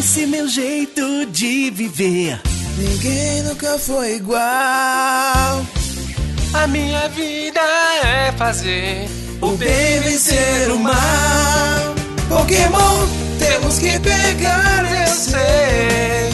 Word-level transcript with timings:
esse 0.00 0.24
meu 0.26 0.48
jeito 0.48 1.26
de 1.26 1.70
viver. 1.70 2.40
Ninguém 2.78 3.42
nunca 3.42 3.78
foi 3.78 4.16
igual. 4.16 4.40
A 6.54 6.66
minha 6.66 7.06
vida 7.10 7.60
é 8.02 8.32
fazer 8.32 9.06
O 9.42 9.50
bem 9.58 10.00
vencer 10.00 10.70
o 10.70 10.78
mal. 10.78 10.94
Pokémon, 12.30 13.08
temos 13.38 13.78
que 13.78 14.00
pegar, 14.00 14.86
eu 15.06 15.14
sei. 15.14 16.30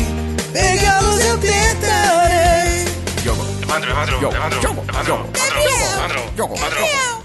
Pegá-los 0.53 1.21
eu 1.25 1.39
tentarei. 1.39 2.85
Evandro, 3.25 3.91
Evandro, 3.91 3.91
Evandro, 3.91 4.27
Evandro, 4.31 4.61
Evandro, 4.63 5.29
Evandro, 5.35 6.21
Evandro, 6.37 6.55
Evandro, 6.55 7.16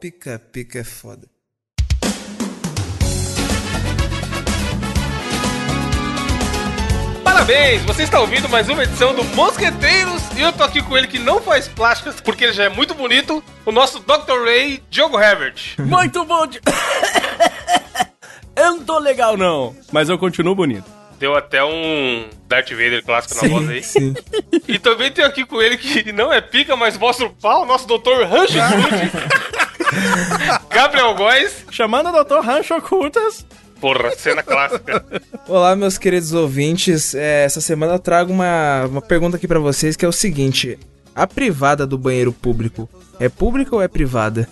Pica, 0.00 0.38
pica 0.38 0.78
é 0.78 0.84
foda. 0.84 1.28
Parabéns, 7.22 7.82
você 7.84 8.02
está 8.02 8.20
ouvindo 8.20 8.48
mais 8.48 8.68
uma 8.68 8.82
edição 8.82 9.14
do 9.14 9.22
Mosqueteiros 9.24 10.22
e 10.36 10.40
eu 10.40 10.52
tô 10.52 10.64
aqui 10.64 10.82
com 10.82 10.96
ele 10.96 11.06
que 11.06 11.18
não 11.18 11.40
faz 11.40 11.68
plásticas 11.68 12.20
porque 12.20 12.44
ele 12.44 12.52
já 12.52 12.64
é 12.64 12.68
muito 12.68 12.94
bonito, 12.94 13.42
o 13.64 13.72
nosso 13.72 14.00
Dr. 14.00 14.44
Ray, 14.44 14.82
Diogo 14.90 15.18
Herbert. 15.18 15.74
Muito 15.78 16.24
bom. 16.24 16.46
de- 16.46 16.60
eu 18.56 18.72
não 18.76 18.84
tô 18.84 18.98
legal, 18.98 19.36
não. 19.36 19.74
Mas 19.92 20.08
eu 20.08 20.18
continuo 20.18 20.54
bonito. 20.54 20.99
Deu 21.20 21.36
até 21.36 21.62
um 21.62 22.30
Darth 22.48 22.70
Vader 22.70 23.04
clássico 23.04 23.44
na 23.44 23.50
voz 23.52 23.68
aí. 23.68 23.82
Sim. 23.82 24.14
E 24.66 24.78
também 24.78 25.12
tenho 25.12 25.28
aqui 25.28 25.44
com 25.44 25.60
ele 25.60 25.76
que 25.76 26.10
não 26.14 26.32
é 26.32 26.40
pica, 26.40 26.74
mas 26.76 26.96
mostra 26.96 27.26
o 27.26 27.30
pau, 27.30 27.66
nosso 27.66 27.86
Dr. 27.86 28.24
Rancho 28.26 28.54
Cruz. 28.54 29.12
Gabriel 30.72 31.14
Góes. 31.14 31.66
Chamando 31.70 32.08
o 32.08 32.24
Dr. 32.24 32.40
Rancho 32.40 32.80
Curtas. 32.80 33.46
Porra, 33.78 34.12
cena 34.16 34.42
clássica. 34.42 35.04
Olá, 35.46 35.76
meus 35.76 35.98
queridos 35.98 36.32
ouvintes. 36.32 37.14
É, 37.14 37.44
essa 37.44 37.60
semana 37.60 37.92
eu 37.92 37.98
trago 37.98 38.32
uma, 38.32 38.86
uma 38.86 39.02
pergunta 39.02 39.36
aqui 39.36 39.46
pra 39.46 39.58
vocês 39.58 39.96
que 39.96 40.06
é 40.06 40.08
o 40.08 40.12
seguinte: 40.12 40.78
a 41.14 41.26
privada 41.26 41.86
do 41.86 41.98
banheiro 41.98 42.32
público 42.32 42.88
é 43.18 43.28
pública 43.28 43.76
ou 43.76 43.82
é 43.82 43.88
privada? 43.88 44.48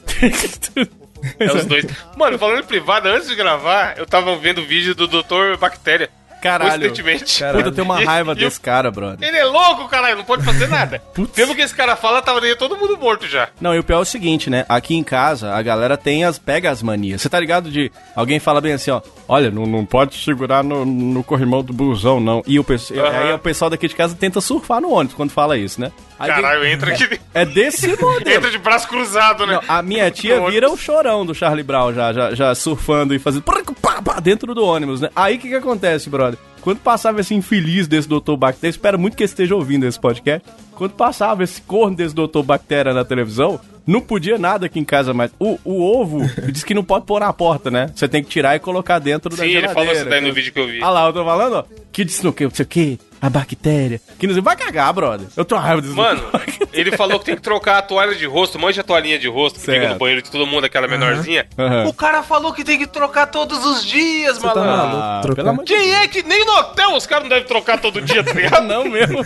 É 1.40 1.50
os 1.50 1.64
dois. 1.64 1.86
Mano, 2.14 2.38
falando 2.38 2.60
em 2.60 2.66
privada, 2.66 3.08
antes 3.08 3.26
de 3.26 3.34
gravar, 3.34 3.96
eu 3.96 4.06
tava 4.06 4.36
vendo 4.36 4.60
o 4.60 4.66
vídeo 4.66 4.94
do 4.94 5.08
Dr. 5.08 5.56
Bactéria. 5.58 6.10
Caralho. 6.42 6.70
Coincidentemente. 6.70 7.38
Caralho. 7.38 7.58
Puta, 7.58 7.68
eu 7.68 7.74
tenho 7.74 7.84
uma 7.84 8.00
raiva 8.00 8.32
e 8.32 8.34
desse 8.36 8.60
cara, 8.60 8.90
brother. 8.90 9.26
Ele 9.26 9.36
é 9.36 9.44
louco, 9.44 9.88
caralho, 9.88 10.16
não 10.16 10.24
pode 10.24 10.44
fazer 10.44 10.68
nada. 10.68 11.02
Pelo 11.34 11.54
que 11.54 11.62
esse 11.62 11.74
cara 11.74 11.96
fala, 11.96 12.22
tava 12.22 12.40
nem 12.40 12.54
todo 12.56 12.76
mundo 12.76 12.96
morto 12.96 13.26
já. 13.26 13.48
Não, 13.60 13.74
e 13.74 13.78
o 13.78 13.84
pior 13.84 13.98
é 13.98 14.02
o 14.02 14.04
seguinte, 14.04 14.48
né? 14.50 14.64
Aqui 14.68 14.94
em 14.94 15.02
casa, 15.02 15.54
a 15.54 15.62
galera 15.62 15.96
tem 15.96 16.24
as 16.24 16.38
pega 16.38 16.70
as 16.70 16.82
manias. 16.82 17.22
Você 17.22 17.28
tá 17.28 17.38
ligado 17.38 17.70
de 17.70 17.90
alguém 18.14 18.38
fala 18.38 18.60
bem 18.60 18.72
assim, 18.72 18.90
ó, 18.90 19.00
olha, 19.26 19.50
não, 19.50 19.66
não 19.66 19.84
pode 19.84 20.16
segurar 20.16 20.62
no, 20.62 20.84
no 20.84 21.22
corrimão 21.24 21.62
do 21.62 21.72
busão, 21.72 22.20
não. 22.20 22.42
E 22.46 22.58
o 22.58 22.64
pessoal, 22.64 23.06
Aham. 23.06 23.18
aí 23.18 23.32
o 23.32 23.38
pessoal 23.38 23.70
daqui 23.70 23.88
de 23.88 23.94
casa 23.94 24.14
tenta 24.14 24.40
surfar 24.40 24.80
no 24.80 24.92
ônibus 24.92 25.14
quando 25.16 25.30
fala 25.30 25.56
isso, 25.56 25.80
né? 25.80 25.92
Aí 26.18 26.28
Caralho, 26.28 26.66
entra 26.66 26.92
aqui. 26.92 27.20
É 27.32 27.44
desse 27.44 27.88
modelo. 28.00 28.36
Entra 28.36 28.50
de 28.50 28.58
braço 28.58 28.88
cruzado, 28.88 29.46
né? 29.46 29.54
Não, 29.54 29.62
a 29.68 29.82
minha 29.82 30.10
tia 30.12 30.40
vira 30.50 30.68
o 30.70 30.76
chorão 30.76 31.24
do 31.24 31.34
Charlie 31.34 31.62
Brown 31.62 31.92
já, 31.92 32.12
já, 32.12 32.34
já 32.34 32.54
surfando 32.54 33.14
e 33.14 33.18
fazendo 33.18 33.42
pá, 33.42 33.62
pá, 34.02 34.20
dentro 34.20 34.54
do 34.54 34.64
ônibus, 34.64 35.00
né? 35.00 35.10
Aí 35.14 35.36
o 35.36 35.38
que 35.38 35.48
que 35.48 35.54
acontece, 35.54 36.10
brother? 36.10 36.38
Quando 36.60 36.78
passava 36.80 37.20
esse 37.20 37.34
infeliz 37.34 37.86
desse 37.86 38.08
Dr. 38.08 38.36
Bactéria, 38.36 38.70
espero 38.70 38.98
muito 38.98 39.16
que 39.16 39.22
esteja 39.22 39.54
ouvindo 39.54 39.86
esse 39.86 39.98
podcast. 39.98 40.46
Quando 40.74 40.92
passava 40.92 41.44
esse 41.44 41.62
corno 41.62 41.96
desse 41.96 42.14
Dr. 42.14 42.42
Bactéria 42.44 42.92
na 42.92 43.04
televisão, 43.04 43.60
não 43.88 44.00
podia 44.00 44.38
nada 44.38 44.66
aqui 44.66 44.78
em 44.78 44.84
casa 44.84 45.12
mais. 45.14 45.30
O, 45.38 45.58
o 45.64 45.82
ovo 45.82 46.20
diz 46.52 46.62
que 46.62 46.74
não 46.74 46.84
pode 46.84 47.06
pôr 47.06 47.20
na 47.20 47.32
porta, 47.32 47.70
né? 47.70 47.90
Você 47.94 48.06
tem 48.06 48.22
que 48.22 48.28
tirar 48.28 48.54
e 48.54 48.58
colocar 48.58 48.98
dentro 48.98 49.30
da 49.30 49.36
Sim, 49.36 49.42
ele 49.44 49.52
geladeira. 49.52 49.74
falou 49.74 49.92
isso 49.92 50.04
daí 50.04 50.20
no 50.20 50.32
vídeo 50.32 50.52
que 50.52 50.60
eu 50.60 50.66
vi. 50.68 50.82
Ah 50.82 50.90
lá, 50.90 51.06
eu 51.06 51.12
tô 51.12 51.24
falando, 51.24 51.54
ó. 51.54 51.64
Que 51.90 52.04
disse 52.04 52.22
no 52.22 52.32
que, 52.32 52.44
não 52.44 52.50
sei 52.54 52.64
o 52.64 52.68
que, 52.68 52.98
a 53.20 53.28
bactéria. 53.28 54.00
Que 54.20 54.26
não 54.26 54.34
sei, 54.34 54.42
vai 54.42 54.54
cagar, 54.54 54.92
brother. 54.92 55.26
Eu 55.36 55.44
tô 55.44 55.56
raiva 55.56 55.80
desse 55.82 55.94
Mano, 55.94 56.22
ele 56.72 56.92
falou 56.96 57.18
que 57.18 57.24
tem 57.24 57.34
que 57.34 57.40
trocar 57.42 57.78
a 57.78 57.82
toalha 57.82 58.14
de 58.14 58.24
rosto, 58.26 58.56
manja 58.58 58.82
a 58.82 58.84
toalhinha 58.84 59.18
de 59.18 59.26
rosto 59.26 59.56
que 59.58 59.62
fica 59.66 59.78
Certo. 59.80 59.92
no 59.94 59.98
banheiro 59.98 60.22
de 60.22 60.30
todo 60.30 60.46
mundo, 60.46 60.64
aquela 60.64 60.86
menorzinha. 60.86 61.46
Aham. 61.58 61.86
O 61.88 61.92
cara 61.92 62.22
falou 62.22 62.52
que 62.52 62.62
tem 62.62 62.78
que 62.78 62.86
trocar 62.86 63.26
todos 63.26 63.64
os 63.64 63.84
dias, 63.84 64.38
tá 64.38 64.46
malandro. 64.54 64.70
maluco? 64.76 64.96
Ah, 65.02 65.20
trocar. 65.22 65.36
pelo 65.36 65.48
amor 65.48 65.64
de 65.64 65.74
Quem 65.74 65.94
é 65.94 66.06
que 66.06 66.22
nem 66.22 66.44
no 66.44 66.52
hotel 66.58 66.94
os 66.94 67.06
caras 67.06 67.24
não 67.24 67.30
devem 67.30 67.44
trocar 67.48 67.80
todo 67.80 68.00
dia, 68.00 68.22
tá 68.22 68.32
ligado? 68.34 68.66
Não 68.68 68.84
mesmo. 68.84 69.18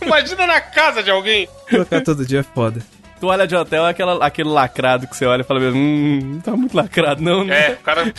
Imagina 0.00 0.46
na 0.46 0.60
casa 0.60 1.02
de 1.02 1.10
alguém. 1.10 1.46
Trocar 1.68 2.00
todo 2.02 2.24
dia 2.24 2.40
é 2.40 2.42
foda. 2.42 2.80
Toalha 3.20 3.46
de 3.46 3.54
hotel 3.56 3.86
é 3.86 3.90
aquela, 3.90 4.24
aquele 4.24 4.48
lacrado 4.48 5.06
que 5.06 5.16
você 5.16 5.26
olha 5.26 5.42
e 5.42 5.44
fala, 5.44 5.60
hum, 5.60 6.20
não 6.34 6.40
tá 6.40 6.52
muito 6.52 6.76
lacrado, 6.76 7.22
não, 7.22 7.44
né? 7.44 7.68
É, 7.68 7.72
o 7.72 7.76
cara 7.78 8.12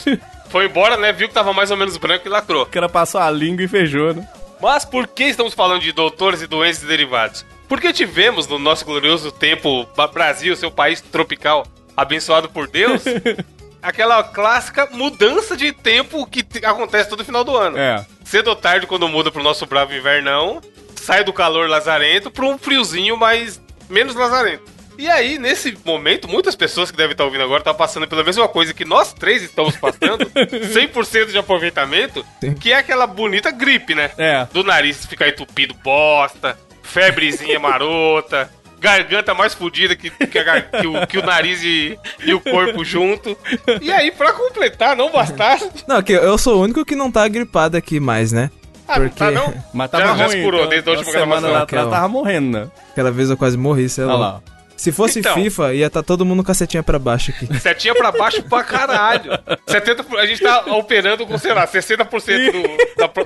foi 0.50 0.66
embora, 0.66 0.98
né? 0.98 1.12
Viu 1.14 1.28
que 1.28 1.34
tava 1.34 1.54
mais 1.54 1.72
ou 1.72 1.78
menos 1.78 1.98
branco 1.98 2.28
e 2.28 2.30
lacrou. 2.30 2.64
O 2.64 2.68
cara 2.68 2.90
passou 2.90 3.20
a 3.22 3.30
língua 3.32 3.64
e 3.64 3.68
fechou, 3.68 4.14
né? 4.14 4.28
Mas 4.62 4.84
por 4.84 5.08
que 5.08 5.24
estamos 5.24 5.54
falando 5.54 5.82
de 5.82 5.92
doutores 5.92 6.42
e 6.42 6.48
doenças 6.48 6.84
e 6.84 6.88
derivados? 6.88 7.46
Porque 7.68 7.94
tivemos 7.94 8.48
no 8.48 8.60
nosso 8.60 8.84
glorioso 8.84 9.32
tempo 9.32 9.88
Brasil, 10.14 10.56
seu 10.56 10.70
país 10.72 11.00
tropical, 11.02 11.66
abençoado 11.96 12.50
por 12.50 12.68
Deus, 12.68 13.04
aquela 13.82 14.22
clássica 14.24 14.88
mudança 14.92 15.56
de 15.56 15.72
tempo 15.72 16.26
que 16.26 16.44
te- 16.44 16.66
acontece 16.66 17.10
todo 17.10 17.24
final 17.24 17.44
do 17.44 17.56
ano. 17.56 17.78
É. 17.78 18.06
Cedo 18.26 18.50
ou 18.50 18.56
tarde, 18.56 18.86
quando 18.88 19.08
muda 19.08 19.32
pro 19.32 19.42
nosso 19.44 19.66
bravo 19.66 19.94
invernão, 19.94 20.62
sai 20.96 21.24
do 21.24 21.32
calor 21.32 21.70
lazarento 21.70 22.30
pra 22.30 22.46
um 22.46 22.58
friozinho 22.58 23.16
mais 23.16 23.62
menos 23.90 24.14
lazarento. 24.16 24.64
E 25.00 25.08
aí, 25.10 25.40
nesse 25.40 25.78
momento, 25.86 26.28
muitas 26.28 26.58
pessoas 26.58 26.92
que 26.92 26.98
devem 26.98 27.14
estar 27.14 27.24
ouvindo 27.24 27.42
agora 27.42 27.60
estão 27.62 27.74
passando 27.74 28.06
pela 28.06 28.22
mesma 28.22 28.50
coisa 28.50 28.74
que 28.74 28.84
nós 28.84 29.14
três 29.14 29.42
estamos 29.42 29.78
passando, 29.78 30.26
100% 30.36 31.28
de 31.32 31.38
aproveitamento, 31.38 32.26
Sim. 32.42 32.54
que 32.54 32.74
é 32.74 32.76
aquela 32.80 33.08
bonita 33.08 33.50
gripe, 33.50 33.96
né? 33.96 34.12
É. 34.18 34.46
Do 34.52 34.62
nariz 34.62 35.06
ficar 35.06 35.30
entupido 35.30 35.74
bosta, 35.82 36.60
febrezinha 36.84 37.58
marota, 37.62 38.50
garganta 38.78 39.34
mais 39.34 39.54
fodida 39.54 39.96
que, 39.96 40.10
que, 40.10 40.38
a 40.38 40.62
que 40.62 40.86
o, 40.86 41.08
que 41.08 41.18
o 41.18 41.26
nariz 41.26 41.64
e, 41.64 41.98
e 42.26 42.34
o 42.34 42.42
corpo 42.42 42.84
junto. 42.84 43.38
E 43.82 43.90
aí, 43.94 44.12
pra 44.12 44.34
completar, 44.34 44.98
não 44.98 45.10
bastasse... 45.14 45.70
Não, 45.88 46.04
que 46.04 46.12
eu 46.12 46.38
sou 46.38 46.58
o 46.58 46.62
único 46.64 46.84
que 46.84 46.94
não 46.96 47.10
tá 47.10 47.26
gripado 47.30 47.78
aqui 47.78 48.02
mais, 48.02 48.34
né? 48.34 48.52
Ah, 48.86 49.00
não 49.00 49.06
Porque 49.08 49.20
tá 49.20 49.32
não? 49.32 49.54
Mas 49.74 49.90
Já- 49.92 49.98
tava 50.00 50.18
já 50.18 50.26
ruim. 50.26 50.36
se 50.36 50.44
curou 50.44 50.60
então, 50.60 50.70
desde 50.72 50.90
a 50.90 50.92
última 50.92 51.12
uma 51.12 51.20
semana 51.20 51.42
gravação. 51.42 51.54
lá 51.58 51.64
atrás 51.64 51.90
tava 51.90 52.08
morrendo, 52.10 52.58
né? 52.60 52.68
aquela 52.92 53.12
vez 53.12 53.30
eu 53.30 53.38
quase 53.38 53.56
morri, 53.58 53.88
sei 53.88 54.04
Olha 54.04 54.14
lá. 54.16 54.42
Se 54.80 54.94
fosse 54.94 55.20
Então. 55.20 55.34
FIFA, 55.34 55.74
ia 55.74 55.88
estar 55.88 56.02
todo 56.04 56.26
mundo 56.26 56.42
com 56.42 56.52
a 56.52 56.56
setinha 56.56 56.82
pra 56.82 56.98
baixo 56.98 57.32
aqui. 57.32 57.48
Setinha 57.60 57.94
pra 57.94 58.14
baixo 58.14 58.42
pra 58.44 58.64
caralho. 58.64 59.32
70, 59.68 60.06
a 60.18 60.26
gente 60.26 60.42
tá 60.42 60.62
operando 60.74 61.28
com, 61.28 61.38
sei 61.38 61.54
lá, 61.54 61.68
60% 61.68 62.52
do, 62.52 62.96
da, 62.98 63.08
pro- 63.10 63.26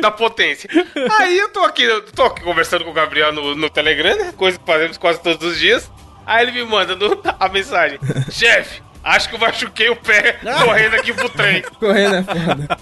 da 0.00 0.10
potência. 0.10 0.70
Aí 1.18 1.38
eu 1.38 1.50
tô 1.50 1.60
aqui, 1.60 1.82
eu 1.82 2.00
tô 2.12 2.22
aqui 2.24 2.42
conversando 2.42 2.82
com 2.84 2.90
o 2.90 2.94
Gabriel 2.94 3.30
no, 3.30 3.54
no 3.54 3.68
Telegram, 3.68 4.16
né? 4.16 4.32
Coisa 4.36 4.58
que 4.58 4.64
fazemos 4.64 4.96
quase 4.96 5.20
todos 5.20 5.46
os 5.46 5.58
dias. 5.58 5.90
Aí 6.24 6.46
ele 6.46 6.52
me 6.52 6.64
manda 6.64 6.96
no- 6.96 7.20
a 7.38 7.48
mensagem: 7.50 7.98
Chefe, 8.32 8.80
acho 9.04 9.28
que 9.28 9.34
eu 9.34 9.38
machuquei 9.38 9.90
o 9.90 9.96
pé 9.96 10.38
correndo 10.64 10.94
aqui 10.94 11.12
pro 11.12 11.28
trem. 11.28 11.62
Correndo 11.78 12.14
é 12.16 12.22
foda. 12.22 12.78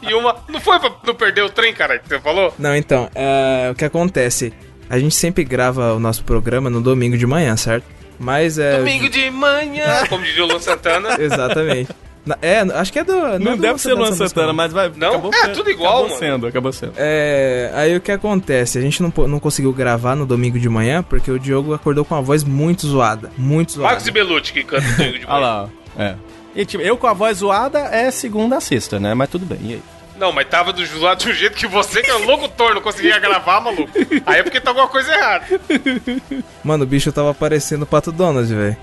E 0.00 0.14
uma. 0.14 0.36
Não 0.48 0.60
foi 0.60 0.78
pra 0.78 0.92
não 1.04 1.14
perder 1.16 1.42
o 1.42 1.50
trem, 1.50 1.74
cara, 1.74 1.98
que 1.98 2.08
você 2.08 2.20
falou? 2.20 2.54
Não, 2.56 2.76
então, 2.76 3.10
é, 3.16 3.68
o 3.72 3.74
que 3.74 3.84
acontece? 3.84 4.54
A 4.88 4.98
gente 4.98 5.14
sempre 5.14 5.44
grava 5.44 5.94
o 5.94 5.98
nosso 6.00 6.22
programa 6.24 6.70
no 6.70 6.80
domingo 6.80 7.16
de 7.18 7.26
manhã, 7.26 7.56
certo? 7.56 7.84
Mas 8.18 8.58
é. 8.58 8.78
Domingo 8.78 9.08
de 9.08 9.30
manhã, 9.30 10.06
como 10.08 10.24
diria 10.24 10.44
o 10.44 10.46
Luan 10.48 10.60
Santana. 10.60 11.16
Exatamente. 11.20 11.90
Na- 12.24 12.38
É, 12.42 12.60
acho 12.60 12.92
que 12.92 12.98
é 12.98 13.04
do. 13.04 13.12
Não, 13.38 13.52
é 13.52 13.56
do 13.56 13.62
deve 13.62 13.78
ser 13.80 13.92
Luan 13.94 14.02
essa 14.04 14.10
música, 14.10 14.28
Santana, 14.28 14.46
não. 14.48 14.54
mas 14.54 14.72
vai. 14.72 14.90
Não? 14.96 15.08
acabou 15.10 15.30
É, 15.34 15.48
tudo 15.48 15.70
igual, 15.70 15.88
acabou 15.98 16.08
mano. 16.08 16.18
sendo, 16.18 16.46
acabou 16.46 16.72
sendo. 16.72 16.92
É, 16.96 17.70
aí 17.74 17.96
o 17.96 18.00
que 18.00 18.10
acontece? 18.10 18.78
A 18.78 18.80
gente 18.80 19.02
não, 19.02 19.10
po- 19.10 19.28
não 19.28 19.38
conseguiu 19.38 19.72
gravar 19.72 20.16
no 20.16 20.24
domingo 20.26 20.58
de 20.58 20.68
manhã 20.68 21.02
porque 21.02 21.30
o 21.30 21.38
Diogo 21.38 21.72
acordou 21.74 22.04
com 22.04 22.14
uma 22.14 22.22
voz 22.22 22.42
muito 22.42 22.86
zoada. 22.86 23.30
Muito 23.38 23.72
zoada. 23.72 23.88
Marcos 23.90 24.08
e 24.08 24.10
Belucci 24.10 24.52
que 24.52 24.64
canta 24.64 24.82
Domingo 24.96 25.18
de 25.18 25.26
Olha 25.26 25.34
manhã. 25.34 25.40
lá, 25.40 25.68
ó. 25.98 26.02
É. 26.02 26.14
E, 26.54 26.64
tipo, 26.64 26.82
eu 26.82 26.96
com 26.96 27.06
a 27.06 27.12
voz 27.12 27.38
zoada 27.38 27.78
é 27.80 28.10
segunda 28.10 28.56
a 28.56 28.60
sexta, 28.60 28.98
né? 28.98 29.12
Mas 29.14 29.28
tudo 29.28 29.44
bem, 29.44 29.58
e 29.62 29.72
aí? 29.74 29.82
Não, 30.18 30.32
mas 30.32 30.48
tava 30.48 30.72
do 30.72 31.00
lado 31.00 31.24
do 31.24 31.32
jeito 31.32 31.56
que 31.56 31.66
você, 31.66 32.02
que 32.02 32.10
é 32.10 32.14
locutor, 32.14 32.74
não 32.74 32.80
conseguia 32.80 33.18
gravar, 33.18 33.60
maluco. 33.60 33.90
Aí 34.24 34.40
é 34.40 34.42
porque 34.42 34.60
tá 34.60 34.70
alguma 34.70 34.88
coisa 34.88 35.12
errada. 35.12 35.44
Mano, 36.64 36.84
o 36.84 36.86
bicho 36.86 37.12
tava 37.12 37.34
parecendo 37.34 37.84
o 37.84 37.86
Pato 37.86 38.10
Donald, 38.10 38.52
velho. 38.52 38.76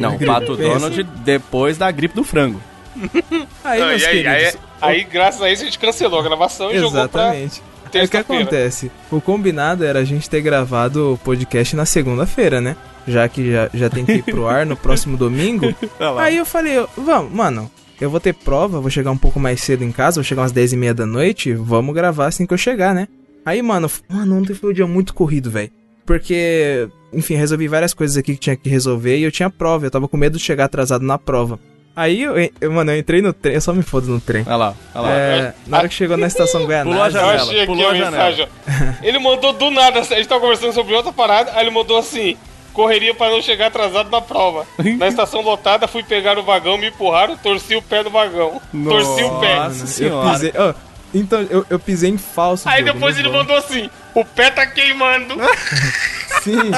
Não, 0.00 0.18
Pato 0.18 0.56
Donald 0.56 1.02
depois 1.02 1.76
da 1.76 1.90
gripe 1.90 2.14
do 2.14 2.24
frango. 2.24 2.60
Aí, 3.62 3.80
Não, 3.80 3.88
meus 3.88 4.04
aí, 4.04 4.26
aí, 4.26 4.38
queridos. 4.42 4.60
aí, 4.80 5.04
graças 5.04 5.40
a 5.42 5.50
isso, 5.50 5.62
a 5.62 5.64
gente 5.66 5.78
cancelou 5.78 6.20
a 6.20 6.22
gravação 6.22 6.70
e 6.70 6.78
jogou 6.78 7.08
pra 7.08 7.36
Exatamente. 7.36 7.62
Aí 7.92 8.04
o 8.04 8.08
que 8.08 8.16
acontece? 8.16 8.90
O 9.10 9.20
combinado 9.20 9.84
era 9.84 9.98
a 9.98 10.04
gente 10.04 10.30
ter 10.30 10.40
gravado 10.40 11.14
o 11.14 11.18
podcast 11.18 11.74
na 11.74 11.84
segunda-feira, 11.84 12.60
né? 12.60 12.76
Já 13.06 13.28
que 13.28 13.50
já, 13.52 13.70
já 13.74 13.90
tem 13.90 14.04
que 14.04 14.12
ir 14.12 14.22
pro 14.22 14.46
ar 14.46 14.64
no 14.64 14.76
próximo 14.76 15.16
domingo. 15.16 15.74
Aí 16.18 16.36
eu 16.36 16.46
falei, 16.46 16.86
vamos, 16.96 17.32
mano, 17.32 17.70
eu 18.00 18.10
vou 18.10 18.18
ter 18.20 18.32
prova, 18.34 18.80
vou 18.80 18.90
chegar 18.90 19.10
um 19.10 19.16
pouco 19.18 19.38
mais 19.38 19.60
cedo 19.60 19.84
em 19.84 19.92
casa, 19.92 20.16
vou 20.20 20.24
chegar 20.24 20.42
umas 20.42 20.52
10 20.52 20.72
e 20.72 20.76
meia 20.76 20.94
da 20.94 21.04
noite, 21.06 21.52
vamos 21.52 21.94
gravar 21.94 22.26
assim 22.26 22.46
que 22.46 22.54
eu 22.54 22.58
chegar, 22.58 22.94
né? 22.94 23.06
Aí, 23.44 23.62
mano, 23.62 23.90
mano, 24.08 24.38
ontem 24.38 24.54
foi 24.54 24.70
um 24.70 24.74
dia 24.74 24.86
muito 24.86 25.14
corrido, 25.14 25.50
velho. 25.50 25.70
porque, 26.06 26.88
enfim, 27.12 27.34
resolvi 27.34 27.68
várias 27.68 27.94
coisas 27.94 28.16
aqui 28.16 28.34
que 28.34 28.40
tinha 28.40 28.56
que 28.56 28.68
resolver 28.68 29.16
e 29.16 29.22
eu 29.22 29.30
tinha 29.30 29.48
prova, 29.48 29.86
eu 29.86 29.90
tava 29.90 30.08
com 30.08 30.16
medo 30.16 30.36
de 30.38 30.42
chegar 30.44 30.64
atrasado 30.64 31.04
na 31.04 31.16
prova. 31.18 31.58
Aí, 31.94 32.22
eu, 32.22 32.34
eu- 32.60 32.70
mano, 32.72 32.90
eu 32.92 32.98
entrei 32.98 33.20
no 33.22 33.32
trem, 33.32 33.54
eu 33.54 33.60
só 33.60 33.72
me 33.72 33.82
fodo 33.82 34.08
no 34.08 34.20
trem. 34.20 34.42
Olha 34.46 34.56
lá, 34.56 34.74
olha 34.94 35.02
lá. 35.02 35.12
É, 35.12 35.54
na 35.66 35.78
hora 35.78 35.88
que 35.88 35.94
chegou 35.94 36.16
na 36.16 36.26
estação 36.26 36.62
Pulou 36.90 37.02
a 37.02 37.06
Eu 37.06 37.10
janela, 37.12 37.42
achei 37.42 37.56
aqui 37.58 37.66
pulou 37.66 37.86
a 37.86 37.90
a 37.90 37.94
janela. 37.94 38.10
mensagem. 38.30 38.46
ó. 38.46 39.06
Ele 39.06 39.18
mandou 39.18 39.52
do 39.52 39.70
nada, 39.70 40.00
a 40.00 40.02
gente 40.02 40.28
tava 40.28 40.40
conversando 40.40 40.72
sobre 40.72 40.94
outra 40.94 41.12
parada, 41.12 41.50
aí 41.54 41.64
ele 41.64 41.70
mandou 41.70 41.98
assim: 41.98 42.36
correria 42.72 43.14
para 43.14 43.32
não 43.32 43.42
chegar 43.42 43.66
atrasado 43.66 44.10
na 44.10 44.20
prova. 44.20 44.66
Na 44.98 45.08
estação 45.08 45.40
lotada, 45.40 45.86
fui 45.88 46.02
pegar 46.02 46.38
o 46.38 46.42
vagão, 46.42 46.78
me 46.78 46.88
empurraram, 46.88 47.36
torci 47.36 47.76
o 47.76 47.82
pé 47.82 48.02
do 48.02 48.10
vagão. 48.10 48.60
Torci 48.72 49.22
o 49.22 49.40
pé. 49.40 49.56
Nossa 49.56 49.82
eu 49.82 49.86
senhora. 49.86 50.32
pisei, 50.32 50.52
então, 51.12 51.42
eu, 51.50 51.66
eu 51.68 51.78
pisei 51.78 52.10
em 52.10 52.18
falso. 52.18 52.68
Aí 52.68 52.82
depois 52.84 53.14
não 53.14 53.22
ele 53.22 53.28
vou. 53.30 53.38
mandou 53.38 53.56
assim: 53.56 53.90
o 54.14 54.24
pé 54.24 54.50
tá 54.50 54.66
queimando. 54.66 55.34
Sim, 56.42 56.70